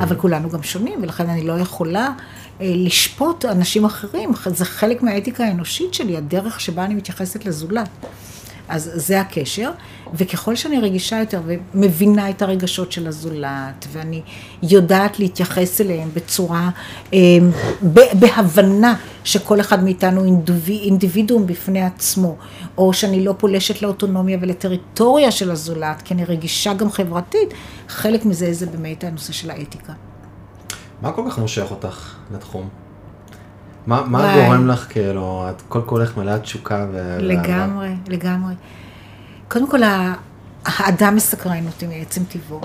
אבל 0.00 0.16
כולנו 0.16 0.50
גם 0.50 0.62
שונים, 0.62 1.02
ולכן 1.02 1.28
אני 1.28 1.46
לא 1.46 1.52
יכולה 1.52 2.12
אה, 2.60 2.72
לשפוט 2.76 3.44
אנשים 3.44 3.84
אחרים. 3.84 4.30
זה 4.46 4.64
חלק 4.64 5.02
מהאתיקה 5.02 5.44
האנושית 5.44 5.94
שלי, 5.94 6.16
הדרך 6.16 6.60
שבה 6.60 6.84
אני 6.84 6.94
מתייחסת 6.94 7.44
לזולת. 7.44 7.88
אז 8.70 8.90
זה 8.94 9.20
הקשר, 9.20 9.70
וככל 10.14 10.56
שאני 10.56 10.80
רגישה 10.80 11.18
יותר 11.18 11.40
ומבינה 11.74 12.30
את 12.30 12.42
הרגשות 12.42 12.92
של 12.92 13.06
הזולת, 13.06 13.86
ואני 13.92 14.22
יודעת 14.62 15.18
להתייחס 15.18 15.80
אליהם 15.80 16.08
בצורה, 16.14 16.70
אה, 17.14 17.18
בהבנה 18.12 18.94
שכל 19.24 19.60
אחד 19.60 19.84
מאיתנו 19.84 20.24
אינדיביד, 20.24 20.80
אינדיבידואום 20.82 21.46
בפני 21.46 21.82
עצמו, 21.82 22.36
או 22.78 22.92
שאני 22.92 23.24
לא 23.24 23.34
פולשת 23.38 23.82
לאוטונומיה 23.82 24.38
ולטריטוריה 24.40 25.30
של 25.30 25.50
הזולת, 25.50 26.02
כי 26.02 26.14
אני 26.14 26.24
רגישה 26.24 26.74
גם 26.74 26.90
חברתית, 26.90 27.48
חלק 27.88 28.24
מזה 28.24 28.52
זה 28.52 28.66
באמת 28.66 29.04
הנושא 29.04 29.32
של 29.32 29.50
האתיקה. 29.50 29.92
מה 31.02 31.12
כל 31.12 31.22
כך 31.28 31.38
מושך 31.38 31.66
אותך 31.70 32.14
לתחום? 32.34 32.68
מה, 33.86 34.02
מה 34.06 34.18
וואי. 34.18 34.44
גורם 34.44 34.66
לך, 34.68 34.86
כאילו, 34.88 35.46
את 35.50 35.62
כל 35.68 35.80
כולך 35.86 36.16
מלאה 36.16 36.38
תשוקה 36.38 36.86
ו... 36.92 37.16
לגמרי, 37.20 37.94
לגמרי. 38.08 38.54
קודם 39.48 39.70
כל, 39.70 39.80
האדם 40.64 41.16
מסקרן 41.16 41.66
אותי 41.66 41.86
מעצם 41.86 42.24
טבעו. 42.24 42.60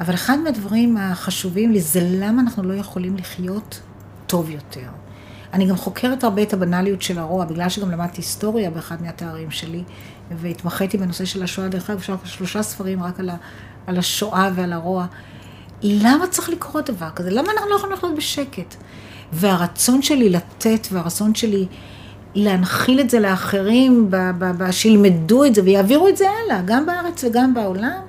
אבל 0.00 0.14
אחד 0.14 0.38
מהדברים 0.38 0.96
החשובים 0.96 1.72
לי 1.72 1.80
זה 1.80 2.00
למה 2.02 2.42
אנחנו 2.42 2.62
לא 2.62 2.74
יכולים 2.74 3.16
לחיות 3.16 3.80
טוב 4.26 4.50
יותר. 4.50 4.88
אני 5.52 5.66
גם 5.66 5.76
חוקרת 5.76 6.24
הרבה 6.24 6.42
את 6.42 6.52
הבנאליות 6.52 7.02
של 7.02 7.18
הרוע, 7.18 7.44
בגלל 7.44 7.68
שגם 7.68 7.90
למדתי 7.90 8.16
היסטוריה 8.16 8.70
באחד 8.70 9.02
מהתארים 9.02 9.50
שלי, 9.50 9.82
והתמחיתי 10.30 10.98
בנושא 10.98 11.24
של 11.24 11.42
השואה. 11.42 11.68
דרך 11.68 11.90
אגב, 11.90 11.98
אפשר 11.98 12.16
שלושה 12.24 12.62
ספרים 12.62 13.02
רק 13.02 13.20
על, 13.20 13.30
ה, 13.30 13.36
על 13.86 13.98
השואה 13.98 14.50
ועל 14.54 14.72
הרוע. 14.72 15.06
למה 15.82 16.26
צריך 16.26 16.48
לקרות 16.48 16.90
דבר 16.90 17.10
כזה? 17.10 17.30
למה 17.30 17.52
אנחנו 17.52 17.70
לא 17.70 17.74
יכולים 17.74 17.96
לחיות 17.96 18.16
בשקט? 18.16 18.74
והרצון 19.32 20.02
שלי 20.02 20.30
לתת, 20.30 20.88
והרצון 20.92 21.34
שלי 21.34 21.66
להנחיל 22.34 23.00
את 23.00 23.10
זה 23.10 23.20
לאחרים, 23.20 24.10
שילמדו 24.70 25.44
את 25.44 25.54
זה 25.54 25.62
ויעבירו 25.64 26.08
את 26.08 26.16
זה 26.16 26.26
הלאה, 26.30 26.62
גם 26.64 26.86
בארץ 26.86 27.24
וגם 27.24 27.54
בעולם, 27.54 28.00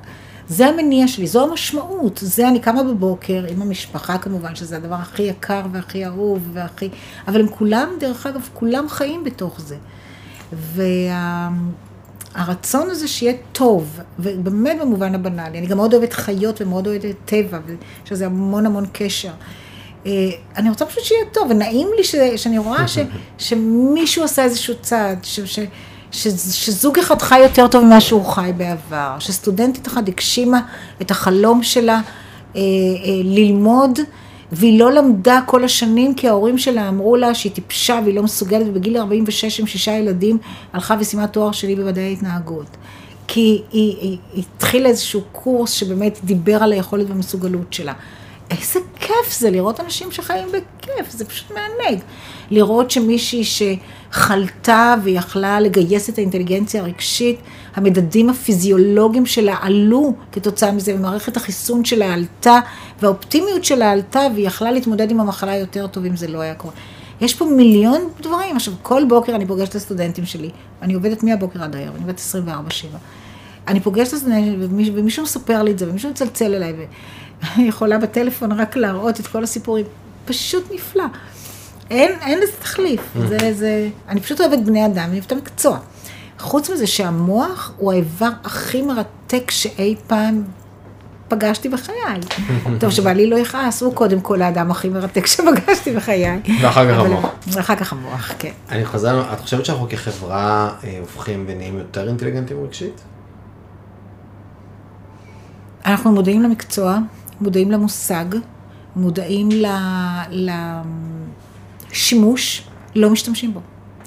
זה 0.50 0.68
המניע 0.68 1.08
שלי, 1.08 1.28
זו 1.28 1.50
המשמעות. 1.50 2.20
זה 2.24 2.48
אני 2.48 2.60
קמה 2.60 2.84
בבוקר 2.84 3.46
עם 3.50 3.62
המשפחה 3.62 4.18
כמובן, 4.18 4.56
שזה 4.56 4.78
הדבר 4.78 4.96
הכי 4.96 5.24
יקר 5.24 5.62
והכי 5.72 6.06
אהוב 6.06 6.50
והכי... 6.54 6.90
אבל 7.28 7.40
הם 7.40 7.48
כולם, 7.48 7.90
דרך 8.00 8.26
אגב, 8.26 8.50
כולם 8.54 8.90
חיים 8.90 9.24
בתוך 9.24 9.62
זה. 9.62 9.76
והרצון 12.36 12.90
הזה 12.90 13.08
שיהיה 13.08 13.34
טוב, 13.52 14.00
ובאמת 14.20 14.78
במובן 14.82 15.16
הבנאלי, 15.16 15.60
אני 15.60 15.68
גם 15.68 15.78
מאוד 15.78 15.94
אוהבת 15.94 16.14
חיות 16.14 16.62
ומאוד 16.62 16.88
אוהבת 16.88 17.16
טבע, 17.26 17.60
שזה 18.06 18.26
המון 18.26 18.66
המון 18.66 18.86
קשר. 18.94 19.32
אה, 20.06 20.12
אני 20.58 20.70
רוצה 20.70 20.86
פשוט 20.86 21.04
שיהיה 21.04 21.26
טוב, 21.34 21.48
ונעים 21.50 21.88
לי 21.98 22.04
ש, 22.04 22.16
שאני 22.36 22.58
רואה 22.58 22.88
ש, 22.88 22.98
שמישהו 23.38 24.24
עשה 24.24 24.44
איזשהו 24.44 24.76
צעד, 24.82 25.20
ש, 25.24 25.40
ש, 25.40 25.60
ש, 26.12 26.28
שזוג 26.52 27.00
אחד 27.00 27.22
חי 27.22 27.40
יותר 27.40 27.68
טוב 27.68 27.86
ממה 27.86 28.02
שהוא 28.02 28.26
חי 28.26 28.52
בעבר, 28.58 29.16
שסטודנטית 29.20 29.88
אחת 29.88 30.08
הגשימה 30.08 30.62
את 31.02 31.12
החלום 31.12 31.64
שלה 31.64 31.94
אה, 31.96 32.02
אה, 32.56 32.62
ללמוד, 33.24 34.00
והיא 34.52 34.80
לא 34.80 34.92
למדה 34.92 35.40
כל 35.46 35.64
השנים 35.64 36.14
כי 36.14 36.28
ההורים 36.28 36.58
שלה 36.58 36.90
אמרו 36.90 37.16
לה 37.16 37.36
שהיא 37.36 37.52
טיפשה 37.52 38.00
והיא 38.04 38.16
לא 38.16 38.24
מסוגלת, 38.24 38.66
ובגיל 38.68 38.98
46 38.98 39.60
עם 39.60 39.68
שישה 39.68 39.92
ילדים 39.92 40.38
הלכה 40.74 40.96
וסיימה 41.00 41.28
תואר 41.28 41.52
שלי 41.52 41.76
במדעי 41.76 42.14
התנהגות. 42.14 42.78
כי 43.28 43.62
היא, 43.72 43.96
היא, 44.02 44.18
היא 44.34 44.44
התחילה 44.56 44.90
איזשהו 44.90 45.22
קורס 45.32 45.72
שבאמת 45.72 46.20
דיבר 46.24 46.64
על 46.64 46.72
היכולת 46.72 47.10
והמסוגלות 47.10 47.74
שלה. 47.74 47.94
איזה 48.52 48.80
כיף 49.00 49.34
זה 49.40 49.52
לראות 49.52 49.80
אנשים 49.80 50.12
שחיים 50.12 50.48
בכיף, 50.48 51.12
זה 51.12 51.26
פשוט 51.26 51.52
מענג. 51.52 52.00
לראות 52.52 52.92
שמישהי 52.92 53.44
שחלתה 53.44 54.96
ויכלה 55.04 55.60
לגייס 55.60 56.10
את 56.10 56.18
האינטליגנציה 56.18 56.82
הרגשית, 56.82 57.40
המדדים 57.76 58.30
הפיזיולוגיים 58.30 59.26
שלה 59.26 59.56
עלו 59.62 60.14
כתוצאה 60.32 60.72
מזה, 60.72 60.96
ומערכת 60.96 61.38
החיסון 61.38 61.86
שלה 61.86 62.14
עלתה, 62.14 62.60
והאופטימיות 63.02 63.66
שלה 63.66 63.92
עלתה, 63.92 64.22
והיא 64.34 64.48
יכלה 64.48 64.72
להתמודד 64.72 65.12
עם 65.12 65.20
המחלה 65.20 65.56
יותר 65.56 65.88
טוב 65.88 66.06
אם 66.06 66.16
זה 66.16 66.28
לא 66.28 66.42
היה 66.42 66.56
קורה. 66.56 66.74
יש 67.22 67.34
פה 67.34 67.46
מיליון 67.46 68.02
דברים. 68.22 68.56
עכשיו, 68.56 68.74
כל 68.82 69.04
בוקר 69.10 69.36
אני 69.36 69.46
פוגשת 69.46 69.70
את 69.70 69.76
הסטודנטים 69.76 70.26
שלי, 70.26 70.50
אני 70.82 70.94
עובדת 70.94 71.24
מהבוקר 71.24 71.64
עד 71.64 71.76
הערב, 71.76 71.96
אני 71.96 72.04
עובדת 72.04 72.22
24-7. 72.94 72.98
אני 73.68 73.80
פוגשת 73.80 74.08
את 74.10 74.14
הסטודנטים, 74.14 74.56
ומישהו, 74.96 75.24
מספר 75.24 75.64
לי 75.64 75.72
את 75.72 75.80
זה, 75.80 75.90
ומישהו 75.90 76.10
מצלצל 76.10 76.56
אליי, 76.56 76.72
ואני 76.74 76.86
יכולה 77.58 77.98
בטלפון 77.98 78.52
רק 78.52 78.76
להראות 78.76 79.20
את 79.20 79.28
כל 79.28 79.44
הסיפורים. 79.44 79.86
פשוט 80.26 80.72
נפלא. 80.74 81.04
אין, 81.90 82.12
אין 82.22 82.40
לזה 82.40 82.52
תחליף. 82.60 83.02
זה, 83.28 83.54
זה, 83.54 83.90
אני 84.10 84.22
פשוט 84.22 84.42
אוהבת 84.42 84.60
בני 84.60 84.86
אדם, 84.86 85.04
אני 85.04 85.14
אוהבת 85.14 85.26
את 85.26 85.32
המקצוע. 85.32 85.78
חוץ 86.40 86.70
מזה 86.70 86.88
שהמוח 86.88 87.74
הוא 87.78 87.92
האיבר 87.92 88.30
הכי 88.44 88.82
מרתק 88.82 89.52
שאי 89.52 89.96
פעם 90.08 90.44
פגשתי 91.28 91.70
בחיי. 91.70 91.96
טוב, 92.80 92.90
שבעלי 92.90 93.30
לא 93.30 93.36
יכעס, 93.36 93.82
הוא 93.82 93.94
קודם 93.96 94.22
כל 94.22 94.42
האדם 94.42 94.72
הכי 94.72 94.90
מרתק 94.90 95.26
שפגשתי 95.26 95.96
בחיי. 95.96 96.40
ואחר 96.62 96.92
כך 96.94 97.00
המוח. 97.00 97.26
ואחר 97.48 97.76
כך 97.76 97.94
המוח, 97.94 98.32
כן. 98.40 98.52
אני 98.70 98.86
חוזר, 98.86 99.34
את 99.34 99.40
חושבת 99.40 99.66
שאנחנו 99.66 99.88
כחברה 99.90 100.72
אה, 100.84 100.98
הופכים 101.00 101.46
ונהיים 101.48 101.78
יותר 101.78 102.08
אינטליגנטים 102.08 102.64
רגשית? 102.64 103.02
אנחנו 105.86 106.12
מודעים 106.12 106.44
למקצוע, 106.44 106.98
מודעים 107.42 107.72
למושג, 107.72 108.26
מודעים 108.96 109.50
לשימוש, 111.92 112.64
לא 112.96 113.10
משתמשים 113.10 113.54
בו. 113.54 113.60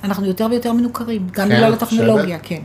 אנחנו 0.04 0.26
יותר 0.26 0.46
ויותר 0.50 0.72
מנוכרים, 0.72 1.28
גם 1.32 1.48
כן, 1.48 1.56
בגלל 1.56 1.72
הטכנולוגיה, 1.72 2.38
כן. 2.42 2.62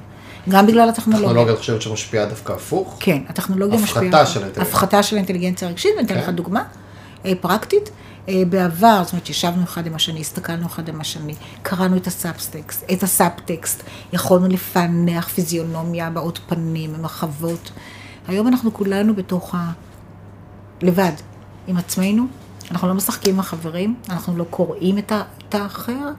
גם 0.50 0.68
בגלל 0.68 0.90
הטכנולוגיה. 0.90 1.30
טכנולוגיה, 1.30 1.54
את 1.54 1.60
חושבת 1.60 1.82
שמשפיעה 1.82 2.26
דווקא 2.26 2.54
הפוך? 2.54 2.98
כן, 3.00 3.22
הטכנולוגיה 3.30 3.80
הפחתה 3.80 4.02
משפיעה. 4.02 4.26
של 4.26 4.40
האינטליגנציה. 4.40 4.64
הפחתה 4.64 5.04
של 5.04 5.16
האינטליגנציה 5.16 5.68
הרגשית, 5.68 5.92
ואני 5.96 6.08
אתן 6.08 6.16
כן. 6.16 6.22
לך 6.22 6.30
דוגמה 6.30 6.64
אה, 7.26 7.34
פרקטית. 7.42 7.90
אה, 8.30 8.44
בעבר, 8.50 9.02
זאת 9.04 9.14
אומרת, 9.14 9.30
ישבנו 9.30 9.64
אחד 9.64 9.88
עם 9.88 9.96
השני, 9.96 10.20
הסתכלנו 10.20 10.68
אחד 10.68 10.90
עם 10.90 11.02
השני, 11.02 11.36
קראנו 11.62 11.98
את 11.98 12.08
הסאבטקסט, 12.08 12.84
את 12.94 13.04
הסאבטקסט, 13.04 13.84
יכולנו 14.14 14.48
לפענח 14.48 15.28
פיזיונומיה, 15.28 16.08
הבעות 16.08 16.40
פנים, 16.48 16.94
מחוות. 17.02 17.72
היום 18.28 18.48
אנחנו 18.48 18.74
כולנו 18.74 19.16
בתוך 19.16 19.56
ה... 19.56 19.72
לבד, 20.82 21.12
עם 21.68 21.78
עצמנו, 21.78 22.26
אנחנו 22.72 22.88
לא 22.88 22.94
משחקים 22.94 23.34
עם 23.34 23.40
החברים, 23.40 23.96
אנחנו 24.10 24.38
לא 24.38 24.46
קוראים 24.50 24.98
את 24.98 25.56
האחר, 25.56 26.12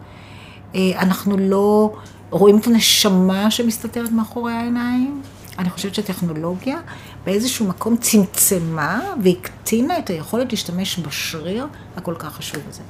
אה, 0.75 0.81
אנחנו 0.99 1.37
לא 1.37 1.95
רואים 2.31 2.59
את 2.59 2.67
הנשמה 2.67 3.51
שמסתתרת 3.51 4.11
מאחורי 4.11 4.53
העיניים. 4.53 5.23
אני 5.59 5.71
חושבת 5.71 5.95
שהטכנולוגיה 5.95 6.79
באיזשהו 7.25 7.67
מקום 7.67 7.97
צמצמה 7.97 9.01
והקטינה 9.23 9.99
את 9.99 10.11
היכולת 10.11 10.53
להשתמש 10.53 10.99
בשריר 10.99 11.67
הכל 11.97 12.15
כך 12.19 12.35
חשוב 12.35 12.63
הזה. 12.69 12.83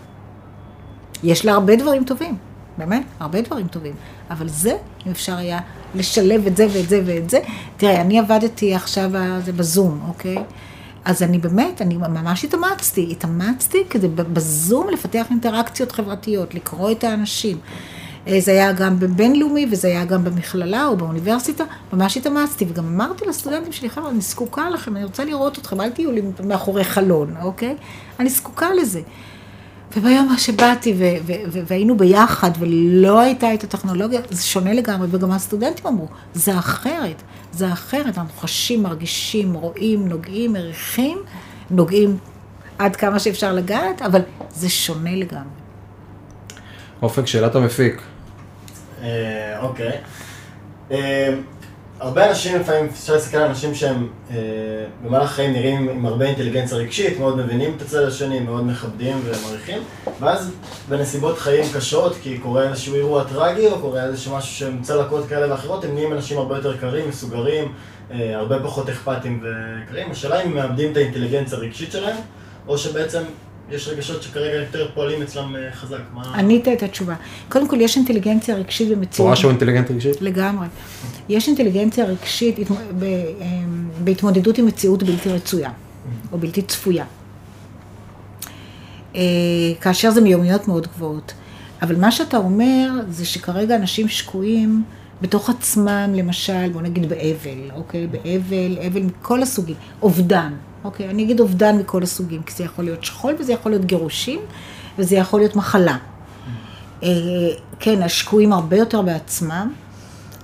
יש 1.22 1.44
לה 1.44 1.52
הרבה 1.52 1.76
דברים 1.76 2.04
טובים, 2.04 2.36
באמת, 2.78 3.02
הרבה 3.20 3.40
דברים 3.40 3.68
טובים. 3.68 3.94
אבל 4.30 4.48
זה, 4.48 4.76
אם 5.06 5.10
אפשר 5.10 5.36
היה 5.36 5.58
לשלב 5.94 6.46
את 6.46 6.56
זה 6.56 6.66
ואת 6.72 6.88
זה 6.88 7.02
ואת 7.06 7.30
זה. 7.30 7.40
תראה, 7.76 8.00
אני 8.00 8.18
עבדתי 8.18 8.74
עכשיו 8.74 9.16
אה, 9.16 9.40
זה 9.40 9.52
בזום, 9.52 10.00
אוקיי? 10.08 10.36
אז 11.04 11.22
אני 11.22 11.38
באמת, 11.38 11.82
אני 11.82 11.96
ממש 11.96 12.44
התאמצתי, 12.44 13.08
התאמצתי 13.10 13.84
כדי 13.90 14.08
בזום 14.08 14.88
לפתח 14.88 15.26
אינטראקציות 15.30 15.92
חברתיות, 15.92 16.54
לקרוא 16.54 16.90
את 16.90 17.04
האנשים. 17.04 17.58
אה, 18.28 18.40
זה 18.40 18.50
היה 18.50 18.72
גם 18.72 18.98
בבינלאומי 18.98 19.66
וזה 19.70 19.88
היה 19.88 20.04
גם 20.04 20.24
במכללה 20.24 20.86
או 20.86 20.96
באוניברסיטה, 20.96 21.64
ממש 21.92 22.16
התאמצתי, 22.16 22.64
וגם 22.68 22.86
אמרתי 22.86 23.24
לסטודנטים 23.28 23.72
שלי, 23.72 23.90
חבר'ה, 23.90 24.10
אני 24.10 24.20
זקוקה 24.20 24.70
לכם, 24.70 24.96
אני 24.96 25.04
רוצה 25.04 25.24
לראות 25.24 25.58
אתכם, 25.58 25.80
אל 25.80 25.90
תהיו 25.90 26.12
לי 26.12 26.22
מאחורי 26.44 26.84
חלון, 26.84 27.34
אוקיי? 27.42 27.76
אני 28.20 28.28
זקוקה 28.28 28.74
לזה. 28.74 29.00
וביום 29.98 30.34
שבאתי 30.38 30.94
ו- 30.98 31.26
ו- 31.26 31.32
ו- 31.52 31.66
והיינו 31.66 31.96
ביחד 31.96 32.50
ולא 32.58 33.20
הייתה 33.20 33.54
את 33.54 33.64
הטכנולוגיה, 33.64 34.20
זה 34.30 34.42
שונה 34.42 34.72
לגמרי, 34.72 35.08
וגם 35.10 35.30
הסטודנטים 35.30 35.86
אמרו, 35.86 36.08
זה 36.34 36.58
אחרת, 36.58 37.22
זה 37.52 37.72
אחרת, 37.72 38.18
אנחנו 38.18 38.40
חשים, 38.40 38.82
מרגישים, 38.82 39.54
רואים, 39.54 40.08
נוגעים, 40.08 40.52
מריחים, 40.52 41.18
נוגעים 41.70 42.16
עד 42.78 42.96
כמה 42.96 43.18
שאפשר 43.18 43.52
לגעת, 43.52 44.02
אבל 44.02 44.20
זה 44.50 44.68
שונה 44.68 45.16
לגמרי. 45.16 45.58
אופק, 47.02 47.26
שאלת 47.26 47.54
המפיק. 47.54 48.02
אה, 49.02 49.60
אוקיי. 49.60 49.98
הרבה 52.00 52.30
אנשים 52.30 52.60
לפעמים, 52.60 52.86
אפשר 52.86 53.14
להסתכל 53.14 53.36
על 53.36 53.48
אנשים 53.48 53.74
שהם 53.74 54.08
אה, 54.30 54.36
במהלך 55.04 55.30
החיים 55.30 55.52
נראים 55.52 55.88
עם 55.88 56.06
הרבה 56.06 56.24
אינטליגנציה 56.24 56.76
רגשית, 56.76 57.18
מאוד 57.18 57.36
מבינים 57.36 57.74
את 57.76 57.82
הצד 57.82 58.02
השני, 58.02 58.40
מאוד 58.40 58.66
מכבדים 58.66 59.20
ומעריכים, 59.24 59.82
ואז 60.20 60.50
בנסיבות 60.88 61.38
חיים 61.38 61.64
קשות, 61.74 62.16
כי 62.22 62.38
קורה 62.38 62.62
איזשהו 62.62 62.94
אירוע 62.94 63.24
טרגי, 63.24 63.66
או 63.66 63.80
קורה 63.80 64.04
איזשהו 64.04 64.36
משהו 64.36 64.54
שהם 64.54 64.82
צלקות 64.82 65.28
כאלה 65.28 65.50
ואחרות, 65.50 65.84
הם 65.84 65.94
נהיים 65.94 66.12
אנשים 66.12 66.38
הרבה 66.38 66.56
יותר 66.56 66.76
קרים, 66.76 67.08
מסוגרים, 67.08 67.72
אה, 68.10 68.36
הרבה 68.36 68.62
פחות 68.62 68.88
אכפתיים 68.88 69.42
וקרים. 69.42 70.10
השאלה 70.10 70.42
אם 70.42 70.48
הם 70.48 70.54
מאבדים 70.54 70.92
את 70.92 70.96
האינטליגנציה 70.96 71.58
הרגשית 71.58 71.92
שלהם, 71.92 72.16
או 72.68 72.78
שבעצם 72.78 73.22
יש 73.70 73.88
רגשות 73.88 74.22
שכרגע 74.22 74.54
יותר 74.54 74.88
פועלים 74.94 75.22
אצלם 75.22 75.56
אה, 75.56 75.72
חזק. 75.72 75.96
מה... 76.14 76.34
ענית 76.38 76.68
את 76.68 76.82
התשובה. 76.82 77.14
קודם 77.48 77.68
כל, 77.68 77.80
יש 77.80 77.96
אינטליגנציה 77.96 78.56
רגשית 78.56 78.88
במציאות. 78.88 79.10
צורה 79.12 79.36
שהוא 79.36 79.50
אינטליגנט 79.50 79.90
רגשית? 79.90 80.20
לגמרי. 80.22 80.66
יש 81.28 81.48
אינטליגנציה 81.48 82.04
רגשית 82.04 82.58
התמ- 82.58 82.72
ב- 82.98 83.04
אמ, 83.40 83.88
בהתמודדות 84.04 84.58
עם 84.58 84.66
מציאות 84.66 85.02
בלתי 85.02 85.28
רצויה, 85.28 85.70
או 86.32 86.38
בלתי 86.38 86.62
צפויה. 86.62 87.04
אה, 89.16 89.20
כאשר 89.80 90.10
זה 90.10 90.20
מיומנויות 90.20 90.68
מאוד 90.68 90.86
גבוהות. 90.86 91.32
אבל 91.82 91.96
מה 91.96 92.12
שאתה 92.12 92.36
אומר, 92.36 92.90
זה 93.08 93.24
שכרגע 93.26 93.76
אנשים 93.76 94.08
שקועים 94.08 94.82
בתוך 95.22 95.50
עצמם, 95.50 96.12
למשל, 96.14 96.68
בוא 96.72 96.82
נגיד 96.82 97.08
באבל, 97.08 97.70
אוקיי? 97.76 98.06
באבל, 98.06 98.78
אבל 98.86 99.02
מכל 99.02 99.42
הסוגים. 99.42 99.76
אובדן, 100.02 100.52
אוקיי? 100.84 101.08
אני 101.08 101.22
אגיד 101.22 101.40
אובדן 101.40 101.78
מכל 101.78 102.02
הסוגים, 102.02 102.42
כי 102.42 102.52
זה 102.52 102.64
יכול 102.64 102.84
להיות 102.84 103.04
שכול 103.04 103.34
וזה 103.38 103.52
יכול 103.52 103.72
להיות 103.72 103.84
גירושים, 103.84 104.40
וזה 104.98 105.16
יכול 105.16 105.40
להיות 105.40 105.56
מחלה. 105.56 105.96
אה, 107.02 107.08
כן, 107.80 108.02
השקועים 108.02 108.52
הרבה 108.52 108.76
יותר 108.76 109.02
בעצמם. 109.02 109.72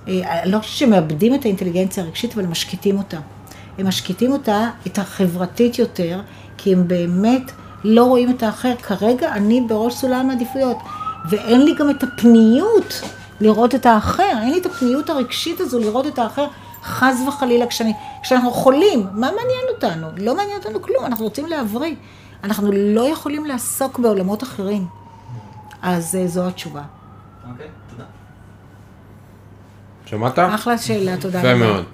אה, 0.07 0.41
אני 0.43 0.51
לא 0.51 0.59
חושבת 0.59 0.77
שמאבדים 0.77 1.35
את 1.35 1.45
האינטליגנציה 1.45 2.03
הרגשית, 2.03 2.33
אבל 2.33 2.45
משקיטים 2.45 2.97
אותה. 2.97 3.19
הם 3.77 3.87
משקיטים 3.87 4.31
אותה, 4.31 4.69
את 4.87 4.97
החברתית 4.97 5.79
יותר, 5.79 6.21
כי 6.57 6.73
הם 6.73 6.87
באמת 6.87 7.51
לא 7.83 8.03
רואים 8.03 8.29
את 8.29 8.43
האחר. 8.43 8.75
כרגע 8.75 9.33
אני 9.33 9.61
בראש 9.61 9.93
סולם 9.93 10.29
העדיפויות, 10.29 10.77
ואין 11.29 11.61
לי 11.61 11.75
גם 11.75 11.89
את 11.89 12.03
הפניות 12.03 13.01
לראות 13.41 13.75
את 13.75 13.85
האחר, 13.85 14.37
אין 14.41 14.51
לי 14.51 14.57
את 14.57 14.65
הפניות 14.65 15.09
הרגשית 15.09 15.59
הזו 15.59 15.79
לראות 15.79 16.07
את 16.07 16.19
האחר, 16.19 16.47
חס 16.85 17.21
וחלילה, 17.27 17.67
כשאני, 17.67 17.93
כשאנחנו 18.23 18.51
חולים, 18.51 19.07
מה 19.11 19.29
מעניין 19.31 19.65
אותנו? 19.75 20.07
לא 20.17 20.35
מעניין 20.35 20.57
אותנו 20.57 20.81
כלום, 20.81 21.05
אנחנו 21.05 21.25
רוצים 21.25 21.45
להבריא. 21.45 21.95
אנחנו 22.43 22.71
לא 22.71 23.09
יכולים 23.09 23.45
לעסוק 23.45 23.99
בעולמות 23.99 24.43
אחרים. 24.43 24.87
אז 25.81 26.15
אה, 26.15 26.27
זו 26.27 26.47
התשובה. 26.47 26.81
אוקיי, 27.51 27.67
תודה. 27.89 28.03
שמעת? 30.05 30.39
אחלה 30.39 30.77
שאלה, 30.77 31.17
תודה 31.17 31.39
יפה 31.39 31.55
מאוד. 31.55 31.85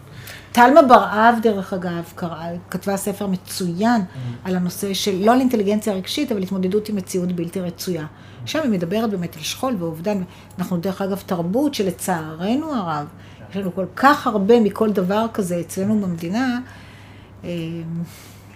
תלמה 0.51 0.81
בר-אב, 0.81 1.35
דרך 1.41 1.73
אגב, 1.73 2.11
קראה, 2.15 2.49
כתבה 2.69 2.97
ספר 2.97 3.27
מצוין 3.27 4.01
על 4.43 4.55
הנושא 4.55 4.93
של, 4.93 5.25
לא 5.25 5.33
על 5.33 5.39
אינטליגנציה 5.39 5.93
רגשית, 5.93 6.31
אבל 6.31 6.43
התמודדות 6.43 6.89
עם 6.89 6.95
מציאות 6.95 7.31
בלתי 7.31 7.61
רצויה. 7.61 8.05
שם 8.45 8.59
היא 8.63 8.69
מדברת 8.69 9.09
באמת 9.09 9.35
על 9.35 9.41
שכול 9.41 9.75
ואובדן. 9.79 10.23
אנחנו, 10.59 10.77
דרך 10.77 11.01
אגב, 11.01 11.23
תרבות 11.25 11.73
שלצערנו 11.73 12.75
הרב, 12.75 13.05
יש 13.51 13.57
לנו 13.57 13.75
כל 13.75 13.85
כך 13.95 14.27
הרבה 14.27 14.59
מכל 14.59 14.91
דבר 14.91 15.25
כזה 15.33 15.59
אצלנו 15.59 15.99
במדינה. 15.99 16.59
אה, 17.43 17.49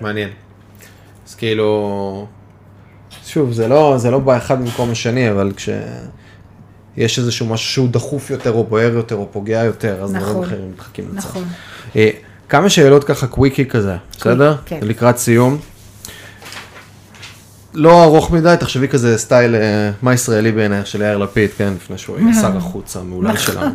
מעניין. 0.02 0.30
אז 1.28 1.36
כאילו, 1.36 2.28
שוב, 3.26 3.54
זה 3.54 3.68
לא, 3.68 3.94
זה 3.98 4.12
לא 4.12 4.20
בא 4.20 4.38
אחד 4.38 4.62
במקום 4.62 4.92
השני, 4.92 5.32
אבל 5.32 5.52
כשיש 5.56 7.20
איזשהו 7.20 7.46
משהו 7.46 7.70
שהוא 7.70 7.90
דחוף 7.90 8.30
יותר, 8.30 8.52
או 8.52 8.64
בוער 8.64 8.94
יותר, 8.94 9.16
או 9.16 9.28
פוגע 9.32 9.64
יותר, 9.64 10.04
אז 10.04 10.14
דברים 10.14 10.30
נכון. 10.30 10.44
אחרים 10.44 10.72
מתחכים 10.72 11.06
לצד. 11.10 11.18
נכון. 11.18 11.44
אה, 11.96 12.10
כמה 12.50 12.70
שאלות 12.70 13.04
ככה 13.04 13.28
קוויקי 13.28 13.66
כזה, 13.66 13.96
בסדר? 14.18 14.56
כן. 14.66 14.80
לקראת 14.82 15.18
סיום. 15.18 15.58
לא 17.76 18.04
ארוך 18.04 18.32
מדי, 18.32 18.56
תחשבי 18.60 18.88
כזה 18.88 19.18
סטייל, 19.18 19.56
אה, 19.56 19.92
מה 20.02 20.14
ישראלי 20.14 20.52
בעינייך 20.52 20.88
של 20.88 21.02
יאיר 21.02 21.18
לפיד, 21.18 21.50
כן, 21.58 21.74
לפני 21.74 21.98
שהוא 21.98 22.20
יהיה 22.20 22.34
שר 22.34 22.58
החוץ 22.58 22.98
המהולל. 22.98 23.38
שלנו. 23.38 23.72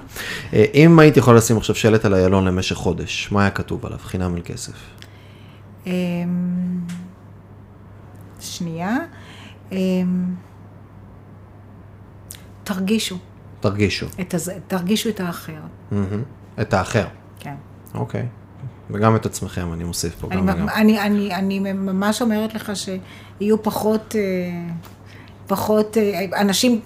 אה, 0.52 0.64
אם 0.74 0.98
היית 0.98 1.16
יכול 1.16 1.36
לשים 1.36 1.56
עכשיו 1.56 1.74
שלט 1.74 2.04
על 2.04 2.14
איילון 2.14 2.44
למשך 2.44 2.76
חודש, 2.76 3.28
מה 3.32 3.40
היה 3.40 3.50
כתוב 3.50 3.86
עליו? 3.86 3.98
חינם 3.98 4.34
על 4.34 4.40
כסף. 4.44 4.72
אמ, 5.86 5.92
שנייה. 8.40 8.96
אמ, 9.72 9.76
תרגישו, 12.64 13.18
תרגישו. 13.60 14.06
את 14.20 14.34
תרגישו 14.68 15.08
האחר. 15.18 15.52
את 16.60 16.74
האחר. 16.74 17.04
כן. 17.40 17.54
אוקיי. 17.94 18.26
וגם 18.92 19.16
את 19.16 19.26
עצמכם, 19.26 19.72
אני 19.72 19.84
מוסיף 19.84 20.14
פה 20.20 20.28
אני, 20.30 20.36
גם 20.36 20.48
וגם. 20.48 20.68
אני, 20.68 21.00
אני, 21.00 21.34
אני 21.34 21.58
ממש 21.58 22.22
אומרת 22.22 22.54
לך 22.54 22.72
שיהיו 22.74 23.62
פחות, 23.62 24.16
אה, 24.18 24.72
פחות, 25.46 25.96
אה, 25.96 26.40
אנשים, 26.40 26.80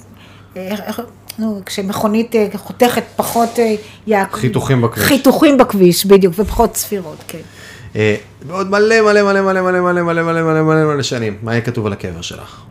אה, 0.57 0.75
נו, 1.39 1.61
כשמכונית 1.67 2.35
אה, 2.35 2.47
חותכת 2.57 3.03
פחות, 3.17 3.59
אה, 3.59 3.75
יעק- 4.07 4.33
חיתוכים 4.37 4.83
בכביש. 4.83 5.05
חיתוכים 5.05 5.59
בכביש, 5.59 6.07
בדיוק, 6.07 6.35
ופחות 6.39 6.73
צפירות, 6.73 7.25
כן. 7.29 7.41
אה, 7.97 8.17
ועוד 8.47 8.71
מלא 8.71 9.01
מלא 9.01 9.23
מלא 9.23 9.43
מלא 9.43 9.61
מלא 9.71 9.81
מלא 9.81 10.03
מלא 10.03 10.23
מלא 10.23 10.43
מלא 10.43 10.63
מלא 10.63 10.95
מלא 10.95 11.03
שנים. 11.03 11.39
מה 11.43 11.53
יהיה 11.53 11.61
כתוב 11.65 11.87
על 11.87 11.93
הקבר 11.93 12.21
שלך? 12.21 12.63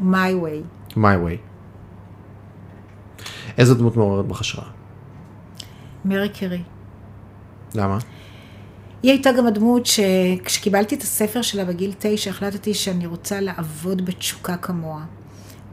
my 0.00 0.04
way. 0.42 0.96
My 0.96 0.98
way. 0.98 1.36
איזו 3.58 3.74
דמות 3.74 3.96
מעוררת 3.96 4.26
בך 4.26 4.40
השראה? 4.40 4.66
מרי 6.04 6.28
קרי. 6.28 6.62
למה? 7.74 7.98
היא 9.02 9.10
הייתה 9.10 9.32
גם 9.32 9.46
הדמות 9.46 9.86
שכשקיבלתי 9.86 10.94
את 10.94 11.02
הספר 11.02 11.42
שלה 11.42 11.64
בגיל 11.64 11.92
תשע, 11.98 12.30
החלטתי 12.30 12.74
שאני 12.74 13.06
רוצה 13.06 13.40
לעבוד 13.40 14.04
בתשוקה 14.04 14.56
כמוה. 14.56 15.02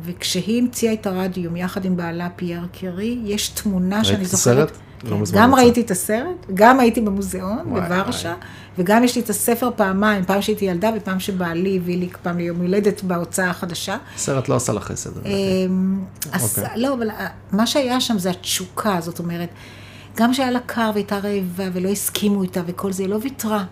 וכשהיא 0.04 0.62
המציאה 0.62 0.94
את 0.94 1.08
הרדיום 1.08 1.56
יחד 1.56 1.86
עם 1.86 1.98
בעלה 1.98 2.30
פייר 2.36 2.62
קרי, 2.80 3.20
יש 3.26 3.50
תמונה 3.50 4.04
שאני 4.04 4.18
ראית 4.18 4.28
את 4.28 4.32
זוכרת... 4.38 4.70
הסרט? 4.70 4.78
לא 5.04 5.18
מזמן 5.18 5.42
גם 5.42 5.50
יצא. 5.50 5.62
ראיתי 5.62 5.82
את 5.82 5.92
הסרט, 5.92 6.46
גם 6.54 6.80
הייתי 6.80 7.02
במוזיאון 7.02 7.64
בוורשה, 7.70 8.34
וגם 8.78 9.04
יש 9.04 9.16
לי 9.16 9.22
את 9.22 9.30
הספר 9.30 9.70
פעמיים, 9.76 10.26
פעם 10.26 10.42
שהייתי 10.42 10.66
ילדה 10.66 10.90
ופעם 10.98 11.20
שבעלי 11.20 11.78
הביא 11.78 11.98
לי 11.98 12.10
פעם 12.22 12.38
ליום 12.38 12.58
הולדת 12.58 13.04
בהוצאה 13.04 13.50
החדשה. 13.50 13.98
סרט 14.18 14.50
לא 14.50 14.56
עשה 14.56 14.74
לך 14.74 14.84
חסד. 14.84 15.10
אמ, 15.26 16.00
אוקיי. 16.42 16.64
לא, 16.76 16.94
אבל 16.94 17.10
מה 17.52 17.68
שהיה 17.68 18.02
שם 18.02 18.20
זה 18.20 18.30
התשוקה, 18.30 18.98
זאת 19.02 19.20
אומרת, 19.20 19.50
גם 20.18 20.34
שהיה 20.34 20.52
לה 20.52 20.60
קר 20.60 20.92
והייתה 20.94 21.18
רעבה 21.18 21.64
ולא 21.74 21.90
הסכימו 21.90 22.44
איתה 22.44 22.62
וכל 22.68 22.92
זה, 22.92 23.04
היא 23.04 23.10
לא 23.10 23.18
ויתרה. 23.22 23.64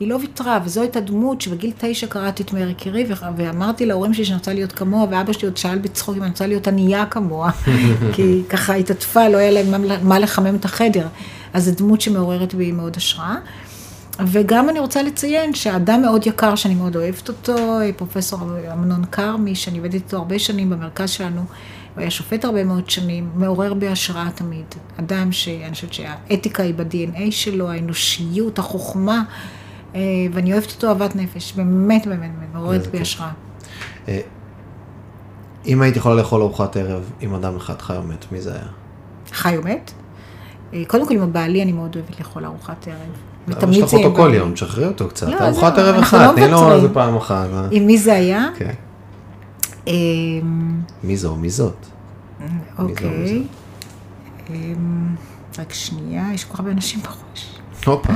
היא 0.00 0.08
לא 0.08 0.16
ויתרה, 0.16 0.58
וזו 0.64 0.80
הייתה 0.80 1.00
דמות 1.00 1.40
שבגיל 1.40 1.72
תשע 1.78 2.06
קראתי 2.06 2.42
את 2.42 2.52
מרי 2.52 2.74
קירי, 2.74 3.04
ו- 3.08 3.36
ואמרתי 3.36 3.86
להורים 3.86 4.14
שלי 4.14 4.24
שאני 4.24 4.38
רוצה 4.38 4.52
להיות 4.54 4.72
כמוה, 4.72 5.06
ואבא 5.10 5.32
שלי 5.32 5.48
עוד 5.48 5.56
שאל 5.56 5.78
בצחוק 5.78 6.16
אם 6.16 6.22
אני 6.22 6.30
רוצה 6.30 6.46
להיות 6.46 6.68
ענייה 6.68 7.06
כמוה, 7.06 7.50
כי 8.14 8.42
ככה 8.48 8.74
התעטפה, 8.74 9.28
לא 9.28 9.36
היה 9.36 9.50
להם 9.50 9.84
מה 10.08 10.18
לחמם 10.18 10.54
את 10.54 10.64
החדר. 10.64 11.06
אז 11.52 11.64
זו 11.64 11.70
דמות 11.74 12.00
שמעוררת 12.00 12.54
בי 12.54 12.72
מאוד 12.72 12.96
השראה. 12.96 13.36
וגם 14.26 14.68
אני 14.68 14.78
רוצה 14.78 15.02
לציין 15.02 15.54
שאדם 15.54 16.02
מאוד 16.02 16.26
יקר 16.26 16.54
שאני 16.54 16.74
מאוד 16.74 16.96
אוהבת 16.96 17.28
אותו, 17.28 17.78
פרופסור 17.96 18.38
אמנון 18.72 19.04
כרמי, 19.04 19.54
שאני 19.54 19.78
עובדת 19.78 19.94
איתו 19.94 20.16
הרבה 20.16 20.38
שנים 20.38 20.70
במרכז 20.70 21.10
שלנו, 21.10 21.44
הוא 21.94 22.00
היה 22.00 22.10
שופט 22.10 22.44
הרבה 22.44 22.64
מאוד 22.64 22.90
שנים, 22.90 23.30
מעורר 23.34 23.74
בי 23.74 23.88
השראה 23.88 24.28
תמיד. 24.34 24.64
אדם 25.00 25.32
שאני 25.32 25.74
חושבת 25.74 25.92
שהאתיקה 25.92 26.62
היא 26.62 26.74
ב-DNA 26.74 27.30
שלו, 27.30 27.70
האנושיות, 27.70 28.58
החוכמה, 28.58 29.22
אה, 29.94 30.00
ואני 30.32 30.52
אוהבת 30.52 30.70
אותו 30.70 30.88
אהבת 30.88 31.16
נפש, 31.16 31.52
באמת 31.52 32.06
באמת, 32.06 32.20
באמת, 32.20 32.54
מעוררת 32.54 32.80
איזה 32.80 32.90
בי 32.90 32.98
כיף. 32.98 33.06
השראה. 33.06 33.30
אה, 34.08 34.20
אם 35.66 35.82
היית 35.82 35.96
יכולה 35.96 36.14
לאכול 36.14 36.42
ארוחת 36.42 36.76
ערב 36.76 37.10
עם 37.20 37.34
אדם 37.34 37.56
אחד 37.56 37.82
חי 37.82 37.96
או 37.96 38.02
מת, 38.02 38.32
מי 38.32 38.40
זה 38.40 38.52
היה? 38.52 38.66
חי 39.32 39.56
או 39.56 39.62
מת? 39.62 39.92
אה, 40.74 40.82
קודם 40.86 41.08
כל 41.08 41.14
עם 41.14 41.22
הבעלי 41.22 41.62
אני 41.62 41.72
מאוד 41.72 41.96
אוהבת 41.96 42.18
לאכול 42.18 42.44
ארוחת 42.44 42.88
ערב. 42.88 42.98
ותמיד 43.48 43.76
יש 43.76 43.82
לך 43.82 43.88
זה 43.88 43.96
אותו 43.96 44.16
כל. 44.16 44.32
יום, 44.34 44.52
תשחררי 44.52 44.86
אותו 44.86 45.08
קצת. 45.08 45.28
לא, 45.28 45.38
ארוחת 45.40 45.74
זהו, 45.74 45.84
ערב 45.84 46.02
אחת, 46.02 46.20
לא 46.20 46.32
תני 46.32 46.50
לו. 46.50 46.72
איזה 46.72 46.94
פעם 46.94 47.16
אחת. 47.16 47.48
עם 47.70 47.86
מי 47.86 47.98
זה 47.98 48.14
היה? 48.14 48.48
כן. 48.56 48.74
אמ, 49.86 50.80
מי 51.04 51.16
זו? 51.16 51.36
מי 51.36 51.50
זאת? 51.50 51.86
אוקיי. 52.78 53.42
אמ, 54.50 55.14
רק 55.58 55.72
שנייה, 55.72 56.26
יש 56.34 56.44
כל 56.44 56.52
כך 56.52 56.60
הרבה 56.60 56.72
אנשים 56.72 57.00
בראש. 57.00 57.58
הופה. 57.86 58.12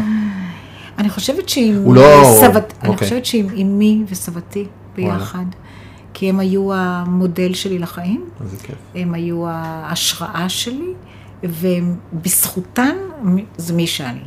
אני 0.98 1.10
חושבת 1.10 1.48
שעם 1.48 1.74
הוא 1.84 1.94
לא- 1.94 2.22
סבת, 2.40 2.74
אני 2.82 2.88
אוקיי. 2.88 3.06
חושבת 3.08 3.24
שעם 3.24 3.46
אמי 3.48 4.04
וסבתי 4.08 4.66
ביחד, 4.96 5.44
כי 6.14 6.28
הם 6.28 6.40
היו 6.40 6.74
המודל 6.74 7.54
שלי 7.54 7.78
לחיים, 7.78 8.24
איזה 8.40 8.56
כיף. 8.56 8.76
הם 8.94 9.14
היו 9.14 9.44
ההשראה 9.48 10.48
שלי, 10.48 10.92
ובזכותן 11.42 12.96
זה 13.56 13.74
מי 13.74 13.86
שאני. 13.86 14.20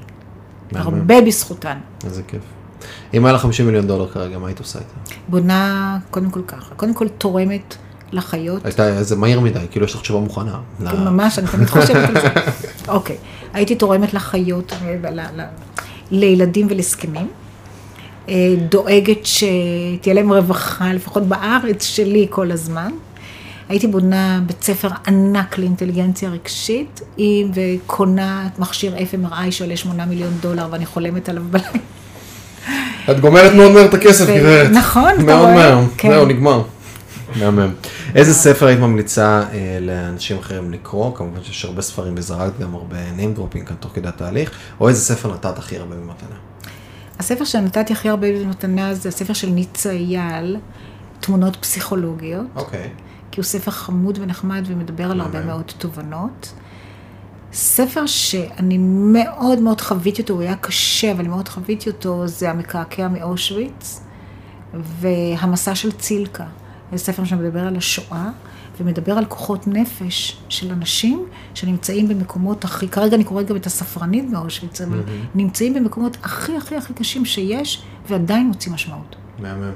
הרבה 0.76 1.22
בזכותן. 1.22 1.78
איזה 2.04 2.24
כיף. 2.24 2.42
אם 3.14 3.26
היה 3.26 3.36
לך 3.36 3.42
50 3.42 3.66
מיליון 3.66 3.88
דולר 3.88 4.08
כרגע, 4.08 4.38
מה 4.38 4.48
היית 4.48 4.60
עושה 4.60 4.80
איתה? 4.80 5.16
בונה 5.28 5.98
קודם 6.10 6.30
כל 6.30 6.42
ככה, 6.48 6.76
קודם 6.76 6.94
כל 6.94 7.08
תורמת 7.08 7.76
לחיות. 8.12 8.66
הייתה, 8.66 9.04
זה 9.04 9.16
מהיר 9.16 9.40
מדי, 9.40 9.60
כאילו 9.72 9.86
יש 9.86 9.96
לך 9.96 10.02
תשובה 10.02 10.20
מוכנה. 10.20 10.60
לא. 10.80 10.92
ממש, 10.92 11.40
אני 11.40 11.48
תמיד 11.48 11.70
חושבת 11.70 12.10
על 12.10 12.22
זה. 12.22 12.28
אוקיי, 12.88 13.18
הייתי 13.54 13.76
תורמת 13.76 14.14
לחיות, 14.14 14.74
לילדים 16.12 16.68
ולזקנים. 16.70 17.28
אה, 18.30 18.56
דואגת 18.70 19.26
שתהיה 19.26 20.16
להם 20.16 20.34
רווחה, 20.34 20.94
לפחות 20.94 21.24
בארץ 21.24 21.84
שלי 21.84 22.28
כל 22.30 22.52
הזמן. 22.52 22.92
הייתי 23.70 23.88
בונה 23.88 24.40
בית 24.46 24.64
ספר 24.64 24.90
ענק 25.08 25.58
לאינטליגנציה 25.58 26.30
רגשית, 26.30 27.02
עם 27.18 27.52
וקונה 27.54 28.50
מכשיר 28.60 28.96
FMRI 28.96 29.52
שעולה 29.52 29.78
8 29.78 30.06
מיליון 30.06 30.34
דולר 30.42 30.68
ואני 30.72 30.86
חולמת 30.86 31.30
עליו 31.30 31.44
בלילה. 31.52 31.70
את 33.10 33.20
גומרת 33.20 33.54
מאוד 33.54 33.72
מהר 33.72 33.86
את 33.86 33.94
הכסף, 33.94 34.26
גברת. 34.28 34.72
נכון, 34.72 35.12
אתה 35.16 35.24
מאוד 35.24 35.40
רואה? 35.40 35.56
מהר, 35.56 35.84
כן. 35.98 36.10
זהו, 36.12 36.26
נגמר. 36.26 36.64
מהמם. 37.36 37.74
איזה 38.16 38.34
ספר 38.34 38.66
היית 38.66 38.80
ממליצה 38.80 39.44
אה, 39.54 39.78
לאנשים 39.82 40.38
אחרים 40.38 40.72
לקרוא? 40.72 41.16
כמובן 41.16 41.44
שיש 41.44 41.66
הרבה 41.66 41.82
ספרים 41.82 42.14
וזרקת 42.18 42.60
גם 42.60 42.76
הרבה 42.76 42.98
name 43.18 43.38
dropping 43.38 43.66
כאן 43.66 43.76
תוך 43.80 43.92
כדי 43.96 44.08
התהליך, 44.08 44.52
או 44.80 44.90
איזה 44.90 45.02
ספר 45.02 45.34
נתת 45.34 45.58
הכי 45.58 45.78
הרבה 45.78 45.96
במתנה? 45.96 46.36
הספר 47.20 47.44
שנתתי 47.44 47.94
הכי 47.94 48.10
הרבה 48.10 48.28
במתנה 48.32 48.94
זה 48.94 49.10
הספר 49.10 49.34
של 49.34 49.50
ניצה 49.50 49.92
אייל, 49.92 50.58
תמונות 51.20 51.56
פסיכולוגיות. 51.56 52.46
אוקיי. 52.56 52.90
כי 53.32 53.40
הוא 53.40 53.46
ספר 53.46 53.72
חמוד 53.72 54.20
ונחמד 54.22 54.64
ומדבר 54.68 55.12
על 55.12 55.22
הרבה. 55.22 55.42
מאוד 55.42 55.72
תובנות. 55.78 56.54
ספר 57.54 58.06
שאני 58.06 58.78
מאוד 59.14 59.60
מאוד 59.60 59.82
חוויתי 59.82 60.22
אותו, 60.22 60.34
הוא 60.34 60.42
היה 60.42 60.56
קשה, 60.56 61.12
אבל 61.12 61.28
מאוד 61.28 61.50
חוויתי 61.50 61.90
אותו, 61.90 62.28
זה 62.28 62.50
המקעקע 62.50 63.08
מאושוויץ 63.08 64.02
והמסע 64.74 65.76
של 65.76 65.92
צילקה. 65.92 66.46
זה 66.92 66.98
ספר 66.98 67.24
שמדבר 67.24 67.60
על 67.60 67.76
השואה 67.76 68.30
ומדבר 68.80 69.18
על 69.18 69.26
כוחות 69.26 69.68
נפש 69.68 70.38
של 70.50 70.72
אנשים 70.72 71.26
שנמצאים 71.54 72.08
במקומות 72.08 72.64
הכי, 72.64 72.88
כרגע 72.88 73.16
אני 73.16 73.24
קוראת 73.24 73.48
גם 73.48 73.56
את 73.56 73.66
הספרנית 73.66 74.30
מאושוויץ, 74.30 74.82
אבל 74.82 75.02
נמצאים 75.36 75.74
במקומות 75.74 76.18
הכי 76.24 76.58
הכי 76.58 76.76
הכי 76.76 76.94
קשים 76.94 77.26
שיש 77.26 77.84
ועדיין 78.10 78.48
מוצאים 78.48 78.74
משמעות. 78.74 79.16
מהמם. 79.40 79.72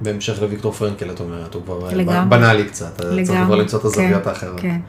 בהמשך 0.00 0.42
לוויקטור 0.42 0.72
פרנקל, 0.72 1.10
את 1.10 1.20
אומרת, 1.20 1.54
הוא 1.54 1.62
כבר 1.62 1.90
לגמרי. 1.96 2.28
בנה 2.28 2.54
לי 2.54 2.64
קצת, 2.64 3.00
אז 3.00 3.16
צריך 3.26 3.40
כבר 3.44 3.54
למצוא 3.54 3.78
את 3.78 3.84
הזוויות 3.84 4.22
כן, 4.22 4.28
האחרות. 4.28 4.60
כן. 4.60 4.80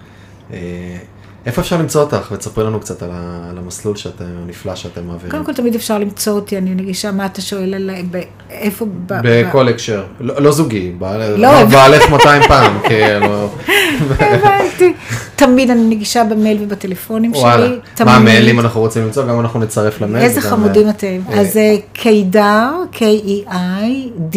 אה, 1.39 1.45
איפה 1.45 1.61
אפשר 1.61 1.77
למצוא 1.77 2.01
אותך? 2.01 2.29
ותספרי 2.31 2.63
לנו 2.63 2.79
קצת 2.79 3.03
על 3.03 3.09
ה- 3.13 3.47
על 3.49 3.57
המסלול 3.57 3.95
שאתם, 3.95 4.25
הנפלא 4.43 4.75
שאתם 4.75 5.07
מעבירים. 5.07 5.31
קודם 5.31 5.45
כל 5.45 5.53
תמיד 5.53 5.75
אפשר 5.75 5.97
למצוא 5.99 6.33
אותי, 6.33 6.57
אני 6.57 6.75
נגישה, 6.75 7.11
מה 7.11 7.25
אתה 7.25 7.41
שואל 7.41 7.73
עליי, 7.73 8.05
איפה... 8.49 8.85
בכל 9.07 9.67
הקשר, 9.67 10.03
לא 10.19 10.41
לא 10.41 10.51
זוגי, 10.51 10.91
בעל- 10.97 11.35
לא. 11.37 11.63
בעלך 11.65 12.09
200 12.09 12.41
פעם, 12.47 12.77
כאילו, 12.83 13.49
הבנתי. 14.19 14.93
תמיד 15.35 15.69
אני 15.69 15.83
נגישה 15.95 16.23
במייל 16.23 16.57
ובטלפונים 16.63 17.33
שלי. 17.33 17.41
וואלה. 17.43 17.75
מה 18.05 18.15
המיילים 18.15 18.59
אנחנו 18.59 18.79
רוצים 18.81 19.03
למצוא, 19.05 19.23
גם 19.27 19.39
אנחנו 19.39 19.59
נצרף 19.59 20.01
למייל. 20.01 20.25
איזה 20.25 20.41
חמודים 20.41 20.85
אה, 20.85 20.89
אתם. 20.91 21.19
אה, 21.29 21.39
אז 21.41 21.53
זה 21.53 21.61
קידר, 21.93 22.69
K-E-I-D-A-R 22.93 24.33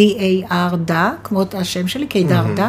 דה, 0.77 1.11
כמו 1.25 1.43
השם 1.55 1.89
שלי, 1.89 2.07
קידר 2.07 2.43
דה. 2.57 2.69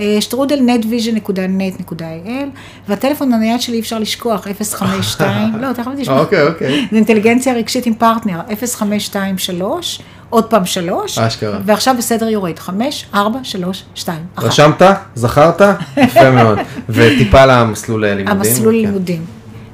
אה, 0.00 0.16
שטרודל 0.20 0.58
netvision.net.il, 0.58 2.48
והטלפון 2.88 3.32
הנייד 3.32 3.60
שלי 3.60 3.74
אי 3.74 3.80
אפשר 3.80 3.98
לשכוח, 3.98 4.46
052, 4.74 5.56
לא, 5.60 5.72
תכף 5.72 5.90
תשמע. 5.98 6.18
אוקיי, 6.20 6.46
אוקיי. 6.46 6.86
זה 6.90 6.96
אינטליגנציה 6.96 7.54
רגשית 7.54 7.86
עם 7.86 7.94
פרטנר, 7.94 8.40
0523, 8.76 10.00
עוד 10.30 10.44
פעם 10.44 10.66
3, 10.66 11.18
אשכרה. 11.18 11.58
ועכשיו 11.64 11.94
בסדר 11.98 12.28
יורד, 12.28 12.58
5, 12.58 13.06
4, 13.14 13.38
3, 13.42 13.84
2, 13.94 14.18
1. 14.34 14.44
רשמת? 14.44 14.82
זכרת? 15.14 15.60
יפה 15.96 16.30
מאוד. 16.42 16.58
וטיפה 16.88 17.46
למסלול 17.46 18.06
לימודים. 18.06 18.28
המסלול 18.28 18.74
כן. 18.74 18.80
לימודים. 18.80 19.24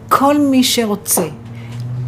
כל 0.08 0.38
מי 0.38 0.64
שרוצה 0.64 1.26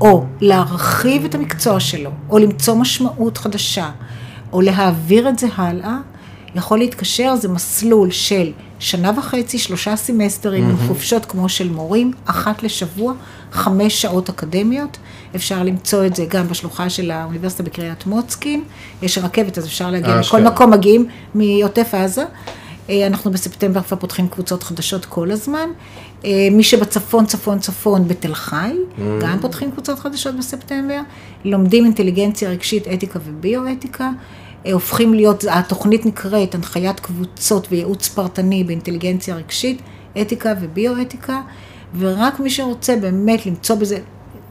או 0.00 0.24
להרחיב 0.40 1.24
את 1.24 1.34
המקצוע 1.34 1.80
שלו, 1.80 2.10
או 2.30 2.38
למצוא 2.38 2.74
משמעות 2.74 3.38
חדשה, 3.38 3.90
או 4.52 4.60
להעביר 4.60 5.28
את 5.28 5.38
זה 5.38 5.46
הלאה, 5.56 5.96
יכול 6.58 6.78
להתקשר, 6.78 7.36
זה 7.36 7.48
מסלול 7.48 8.10
של 8.10 8.52
שנה 8.78 9.12
וחצי, 9.18 9.58
שלושה 9.58 9.96
סמסטרים, 9.96 10.70
עם 10.70 10.76
חופשות 10.88 11.24
כמו 11.24 11.48
של 11.48 11.70
מורים, 11.70 12.12
אחת 12.24 12.62
לשבוע, 12.62 13.14
חמש 13.52 14.02
שעות 14.02 14.28
אקדמיות. 14.28 14.98
אפשר 15.36 15.62
למצוא 15.62 16.06
את 16.06 16.16
זה 16.16 16.24
גם 16.28 16.48
בשלוחה 16.48 16.90
של 16.90 17.10
האוניברסיטה 17.10 17.62
בקריית 17.62 18.06
מוצקין. 18.06 18.64
יש 19.02 19.18
רכבת, 19.18 19.58
אז 19.58 19.66
אפשר 19.66 19.90
להגיע 19.90 20.20
לכל. 20.20 20.42
מקום, 20.42 20.70
מגיעים 20.70 21.08
מעוטף 21.34 21.94
עזה. 21.94 22.24
אה, 22.90 23.06
אנחנו 23.06 23.30
בספטמבר 23.30 23.82
כבר 23.82 23.96
פותחים 23.96 24.28
קבוצות 24.28 24.62
חדשות 24.62 25.04
כל 25.04 25.30
הזמן. 25.30 25.68
אה, 26.24 26.48
מי 26.52 26.62
שבצפון, 26.62 27.26
צפון, 27.26 27.58
צפון, 27.58 28.08
בתל 28.08 28.34
חי, 28.34 28.72
גם 29.20 29.38
פותחים 29.40 29.70
קבוצות 29.70 29.98
חדשות 29.98 30.36
בספטמבר. 30.36 31.00
לומדים 31.44 31.84
אינטליגנציה 31.84 32.50
רגשית, 32.50 32.88
אתיקה 32.88 33.18
וביואתיקה. 33.26 34.10
אה, 34.66 34.72
הופכים 34.72 35.14
להיות, 35.14 35.44
התוכנית 35.50 36.06
נקראת 36.06 36.54
הנחיית 36.54 37.00
קבוצות 37.00 37.66
וייעוץ 37.70 38.08
פרטני 38.08 38.64
באינטליגנציה 38.64 39.36
רגשית, 39.36 39.82
אתיקה 40.20 40.54
וביואתיקה, 40.60 41.40
ורק 41.98 42.40
מי 42.40 42.50
שרוצה 42.50 42.96
באמת 42.96 43.46
למצוא 43.46 43.76
בזה, 43.76 43.98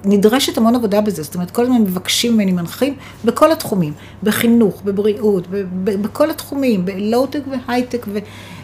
נדרשת 0.06 0.58
המון 0.58 0.76
עבודה 0.76 1.02
בזה, 1.02 1.24
זאת 1.24 1.36
אומרת, 1.36 1.52
כל 1.52 1.62
הזמן 1.62 1.82
מבקשים 1.82 2.34
ממני 2.34 2.52
מנחים 2.52 2.96
בכל 3.26 3.52
התחומים, 3.52 3.94
בחינוך, 4.24 4.82
בבריאות, 4.86 5.48
בכל 5.84 6.30
התחומים, 6.30 6.86
בלואו-טק 6.86 7.42
והייטק, 7.48 8.06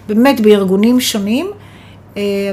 ובאמת 0.07 0.39
בארגונים 0.39 0.99
שונים, 0.99 1.51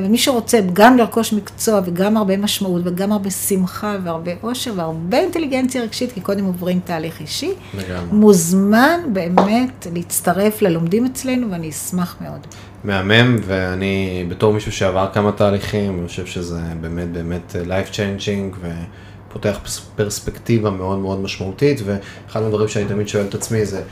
מי 0.09 0.19
שרוצה 0.19 0.61
גם 0.73 0.97
לרכוש 0.97 1.33
מקצוע 1.33 1.81
וגם 1.85 2.17
הרבה 2.17 2.37
משמעות 2.37 2.83
וגם 2.85 3.13
הרבה 3.13 3.31
שמחה 3.31 3.97
והרבה 4.05 4.33
אושר 4.43 4.73
והרבה 4.77 5.19
אינטליגנציה 5.19 5.83
רגשית, 5.83 6.13
כי 6.13 6.21
קודם 6.21 6.45
עוברים 6.45 6.81
תהליך 6.85 7.21
אישי, 7.21 7.51
לגמרי. 7.75 8.05
מוזמן 8.13 9.01
באמת 9.13 9.87
להצטרף 9.95 10.63
ללומדים 10.63 11.07
אצלנו 11.07 11.51
ואני 11.51 11.71
אשמח 11.71 12.17
מאוד. 12.21 12.41
מהמם, 12.85 13.37
ואני 13.47 14.25
בתור 14.29 14.53
מישהו 14.53 14.73
שעבר 14.73 15.09
כמה 15.15 15.33
תהליכים, 15.33 15.99
אני 15.99 16.09
חושב 16.09 16.27
שזה 16.27 16.61
באמת 16.81 17.13
באמת 17.13 17.57
life 17.67 17.93
changing 17.93 18.57
ופותח 18.61 19.08
פס- 19.35 19.81
פרספקטיבה 19.97 20.71
מאוד 20.71 20.99
מאוד 20.99 21.21
משמעותית, 21.21 21.81
ואחד 21.85 22.43
מהדברים 22.43 22.69
שאני 22.69 22.85
תמיד 22.85 23.09
שואל 23.09 23.25
את 23.25 23.35
עצמי 23.35 23.67
זה, 23.67 23.83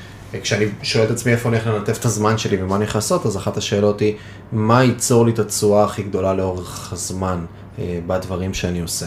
כשאני 0.43 0.67
שואל 0.83 1.05
את 1.05 1.11
עצמי 1.11 1.33
איפה 1.33 1.49
אני 1.49 1.57
הולך 1.57 1.69
לנתב 1.69 1.95
את 2.01 2.05
הזמן 2.05 2.39
שלי 2.39 2.63
ומה 2.63 2.77
אני 2.77 2.85
הולך 2.85 2.95
לעשות, 2.95 3.27
אז 3.27 3.37
אחת 3.37 3.57
השאלות 3.57 4.01
היא, 4.01 4.15
מה 4.53 4.83
ייצור 4.83 5.27
לי 5.27 5.33
את 5.33 5.39
התשואה 5.39 5.85
הכי 5.85 6.03
גדולה 6.03 6.35
לאורך 6.35 6.93
הזמן 6.93 7.45
אה, 7.79 7.99
בדברים 8.07 8.55
שאני 8.55 8.81
עושה. 8.81 9.07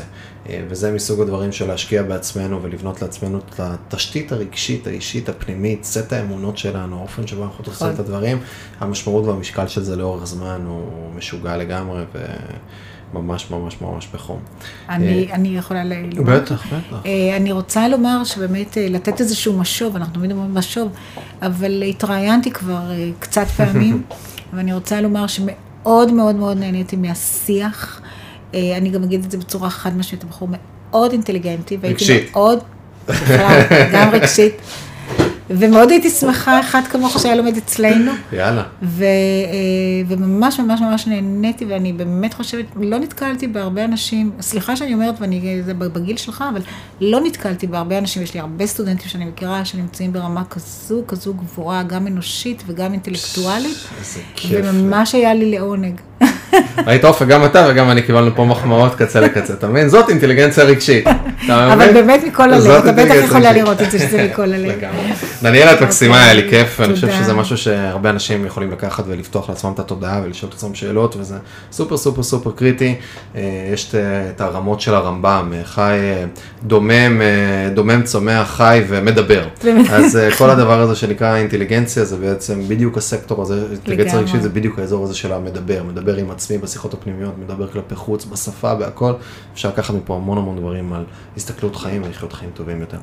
אה, 0.50 0.62
וזה 0.70 0.92
מסוג 0.92 1.22
הדברים 1.22 1.52
של 1.52 1.68
להשקיע 1.68 2.04
בעצמנו 2.04 2.64
ולבנות 2.64 3.02
לעצמנו 3.02 3.38
את 3.38 3.60
התשתית 3.60 4.32
הרגשית, 4.32 4.88
האישית, 4.88 5.30
הפנימית, 5.30 5.84
סט 5.84 6.14
האמונות 6.14 6.58
שלנו, 6.58 7.00
האופן 7.00 7.28
שבו 7.28 7.44
אנחנו 7.44 7.64
עושים 7.68 7.74
נכון. 7.74 7.90
את 7.94 8.00
הדברים, 8.00 8.38
המשמעות 8.80 9.26
והמשקל 9.26 9.68
של 9.68 9.84
זה 9.84 9.96
לאורך 9.96 10.26
זמן 10.26 10.62
הוא 10.68 11.14
משוגע 11.16 11.58
לגמרי 11.58 12.04
וממש 12.14 12.26
ממש 13.14 13.52
ממש 13.82 14.08
בחום. 14.14 14.40
אני, 14.90 15.28
אני 15.32 15.58
יכולה 15.58 15.84
ל... 15.84 15.94
לומר? 16.16 16.40
בטח, 16.40 16.66
בטח. 16.66 17.06
אה, 17.06 17.36
אני 17.38 17.52
רוצה 17.52 17.88
לומר 17.88 18.24
שבאמת 18.24 18.78
אה, 18.78 18.88
לתת 18.90 19.20
איזשהו 19.20 19.60
משוב, 19.60 19.96
אנחנו 19.96 20.14
תמיד 20.14 20.32
אומרים 20.32 20.54
משוב, 20.54 20.92
אבל 21.42 21.84
התראיינתי 21.84 22.52
כבר 22.52 22.92
אה, 22.92 23.10
קצת 23.20 23.48
פעמים, 23.48 24.04
ואני 24.54 24.74
רוצה 24.74 25.02
לומר 25.02 25.28
שמאוד 25.28 26.12
מאוד 26.12 26.36
מאוד 26.36 26.58
נהניתי 26.58 26.96
מהשיח. 26.96 28.02
אה, 28.54 28.78
אני 28.78 28.90
גם 28.90 29.04
אגיד 29.04 29.24
את 29.24 29.32
זה 29.32 29.38
בצורה 29.38 29.70
חד 29.70 29.98
משמעית, 29.98 30.24
הבחור 30.24 30.48
מאוד 30.52 31.12
אינטליגנטי, 31.12 31.78
והייתי. 31.82 32.26
מאוד, 32.32 32.60
בכלל, 33.08 33.62
גם 33.94 34.10
רגשית, 34.10 34.54
ומאוד 35.50 35.92
הייתי 35.92 36.10
שמחה 36.10 36.60
אחד 36.60 36.82
כמוך 36.90 37.20
שהיה 37.20 37.36
לומד 37.36 37.58
אצלנו. 37.58 38.12
יאללה. 38.34 38.64
ו, 38.84 39.04
אה, 39.04 39.08
וממש 40.08 40.60
ממש 40.60 40.82
ממש 40.82 41.08
נהניתי, 41.08 41.66
ואני 41.66 41.94
באמת 41.94 42.34
חושבת, 42.34 42.66
לא 42.76 43.00
נתקלתי 43.00 43.48
בהרבה 43.48 43.86
אנשים, 43.86 44.32
סליחה 44.42 44.76
שאני 44.76 44.94
אומרת, 44.94 45.16
ואני, 45.22 45.62
זה 45.66 45.74
בגיל 45.74 46.18
שלך, 46.18 46.44
אבל 46.54 46.62
לא 47.02 47.22
נתקלתי 47.22 47.68
בהרבה 47.68 47.98
אנשים, 47.98 48.24
יש 48.24 48.34
לי 48.34 48.40
הרבה 48.40 48.66
סטודנטים 48.66 49.10
שאני 49.10 49.26
מכירה, 49.26 49.66
שנמצאים 49.66 50.14
ברמה 50.14 50.44
כזו, 50.50 51.04
כזו 51.08 51.34
גבוהה, 51.34 51.84
גם 51.84 52.08
אנושית 52.08 52.64
וגם 52.68 52.94
אינטלקטואלית, 52.94 53.78
איזה 54.00 54.20
כיף. 54.36 54.62
וממש 54.64 55.16
היה 55.16 55.34
לי 55.34 55.52
לעונג. 55.52 56.02
ראית 56.86 57.06
אופק, 57.06 57.28
גם 57.28 57.46
אתה 57.46 57.68
וגם 57.70 57.92
אני 57.92 58.02
קיבלנו 58.02 58.36
פה 58.36 58.46
מחמאות 58.46 58.96
קצה 58.96 59.20
לקצה, 59.20 59.54
אתה 59.54 59.68
מבין? 59.68 59.90
זאת 59.90 60.10
אינטליגנציה 60.10 60.64
רגשית. 60.64 61.08
אבל? 61.48 61.94
באמת 61.94 62.24
מכל 62.24 62.54
הלב, 62.54 62.72
אתה 62.72 62.92
בטח 62.92 63.14
יכולה 63.24 63.50
רגשית. 63.50 63.64
לראות 63.64 63.82
את 63.82 63.92
זה 63.92 64.00
שזה 64.00 64.30
מכל 64.32 64.54
הלב. 64.54 64.72
דניאלה, 65.44 65.74
את 65.74 65.82
מקסימה, 65.82 66.24
היה 66.24 66.34
לי 66.34 66.50
כיף, 66.50 66.78
ואני 66.80 66.94
חושב. 66.94 67.10
שזה 67.12 67.34
משהו 67.34 67.58
שהרבה 67.58 68.10
אנשים 68.10 68.46
יכולים 68.46 68.72
לקחת 68.72 69.04
ולפתוח 69.08 69.50
לעצמם 69.50 69.72
את 69.74 69.80
התודעה 69.80 70.22
ולשאול 70.24 70.50
את 70.50 70.56
עצמם 70.56 70.76
שאלות, 70.76 71.16
וזה 71.20 71.36
סופר 71.72 71.98
סופר 71.98 72.24
סופר 72.24 72.52
קריטי. 72.52 72.96
אה, 73.36 73.42
יש 73.74 73.96
את- 73.96 74.42
הרמות 74.42 74.82
של 74.82 74.96
הרמב"ם, 74.96 75.54
אה, 75.54 75.64
חי, 75.64 75.82
אה, 75.92 76.26
דומם, 76.64 77.22
דומם, 77.74 78.02
צומח, 78.04 78.48
חי 78.58 78.84
ומדבר. 78.88 79.48
אז 79.94 80.20
כל 80.38 80.50
הדבר 80.50 80.82
הזה 80.82 80.96
שנקרא 80.96 81.36
אינטליגנציה, 81.36 82.06
זה 82.06 82.18
בעצם 82.18 82.62
בדיוק 82.68 82.98
הסקטור 82.98 83.42
הזה, 83.42 83.64
אינטליגנציה. 83.72 84.20
רגשית 84.20 84.42
זה 84.42 84.50
בדיוק 84.50 84.80
האזור 84.80 85.04
הזה 85.04 85.16
של 85.16 85.34
המדבר, 85.34 85.84
מדבר 85.84 86.16
עם 86.16 86.32
עצמי 86.32 86.58
בשיחות 86.58 86.94
הפנימיות, 86.94 87.34
מדבר 87.46 87.68
כלפי 87.68 87.96
חוץ, 87.96 88.26
בשפה, 88.26 88.76
בהכל. 88.76 89.12
אפשר 89.54 89.70
לקחת 89.70 89.94
מפה 89.94 90.16
המון 90.16 90.38
המון 90.38 90.58
דברים 90.58 90.94
על 90.94 91.04
הסתכלות 91.38 91.76
חיים 91.76 92.02
ולחיות 92.06 92.34
חיים 92.34 92.50
טובים 92.54 92.80
יותר. 92.82 92.98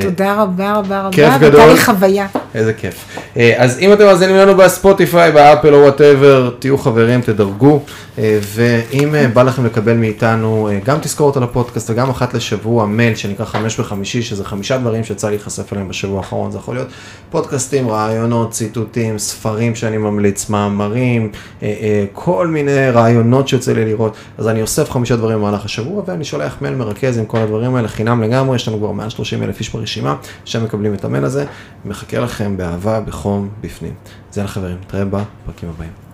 תודה 0.00 0.42
רבה 0.42 0.72
רבה 0.72 1.00
רבה, 1.00 1.08
כיף 1.12 1.34
גדול. 1.40 1.67
לי 1.72 1.80
חוויה. 1.80 2.26
איזה 2.54 2.72
כיף. 2.72 3.04
אה, 3.36 3.54
אז 3.56 3.78
אם 3.78 3.92
אתם 3.92 4.04
מאזינים 4.04 4.36
לנו 4.36 4.54
בספוטיפיי, 4.54 5.32
באפל 5.32 5.74
או 5.74 5.80
whatever, 5.80 6.50
תהיו 6.58 6.78
חברים, 6.78 7.20
תדרגו, 7.20 7.82
אה, 8.18 8.38
ואם 8.42 9.14
אה, 9.14 9.28
בא 9.28 9.42
לכם 9.42 9.66
לקבל 9.66 9.92
מאיתנו 9.92 10.68
גם 10.84 10.98
תזכורת 11.00 11.36
על 11.36 11.42
הפודקאסט 11.42 11.90
וגם 11.90 12.10
אחת 12.10 12.34
לשבוע 12.34 12.86
מייל 12.86 13.14
שנקרא 13.14 13.44
חמש 13.44 13.80
בחמישי, 13.80 14.22
שזה 14.22 14.44
חמישה 14.44 14.78
דברים 14.78 15.04
שיצא 15.04 15.26
לי 15.26 15.36
להיחשף 15.36 15.72
אליהם 15.72 15.88
בשבוע 15.88 16.18
האחרון, 16.18 16.50
זה 16.50 16.58
יכול 16.58 16.74
להיות 16.74 16.88
פודקאסטים, 17.30 17.90
רעיונות, 17.90 18.50
ציטוטים, 18.50 19.18
ספרים 19.18 19.74
שאני 19.74 19.98
ממליץ, 19.98 20.50
מאמרים, 20.50 21.30
כל 22.12 22.46
מיני 22.46 22.90
רעיונות 22.90 23.48
שיוצא 23.48 23.72
לי 23.72 23.84
לראות, 23.84 24.16
אז 24.38 24.48
אני 24.48 24.62
אוסף 24.62 24.90
חמישה 24.90 25.16
דברים 25.16 25.38
במהלך 25.38 25.64
השבוע 25.64 26.02
ואני 26.06 26.24
שולח 26.24 26.56
מייל 26.60 26.74
מרכז 26.74 27.18
עם 27.18 27.24
כל 27.24 27.38
הדברים 27.38 27.74
האלה 27.74 27.88
חינם 27.88 28.22
לגמרי, 28.22 28.56
יש 28.56 28.68
לנו 28.68 28.78
כבר 28.78 28.92
מעל 28.92 29.10
30 29.10 29.42
אלף 29.42 29.58
איש 29.58 29.68
ברשימה 29.68 30.16
שהם 30.44 30.64
מקבלים 30.64 30.94
את 30.94 31.04
המייל 31.04 31.24
הזה, 31.24 31.44
מחכה 31.84 32.18
לכם 32.18 32.56
באהבה, 32.56 33.00
בחום, 33.00 33.48
בפנים. 33.60 33.94
זה 34.32 34.42
לחברים, 34.42 34.76
נתראה 34.80 35.04
בפרקים 35.04 35.68
הבאים. 35.68 36.07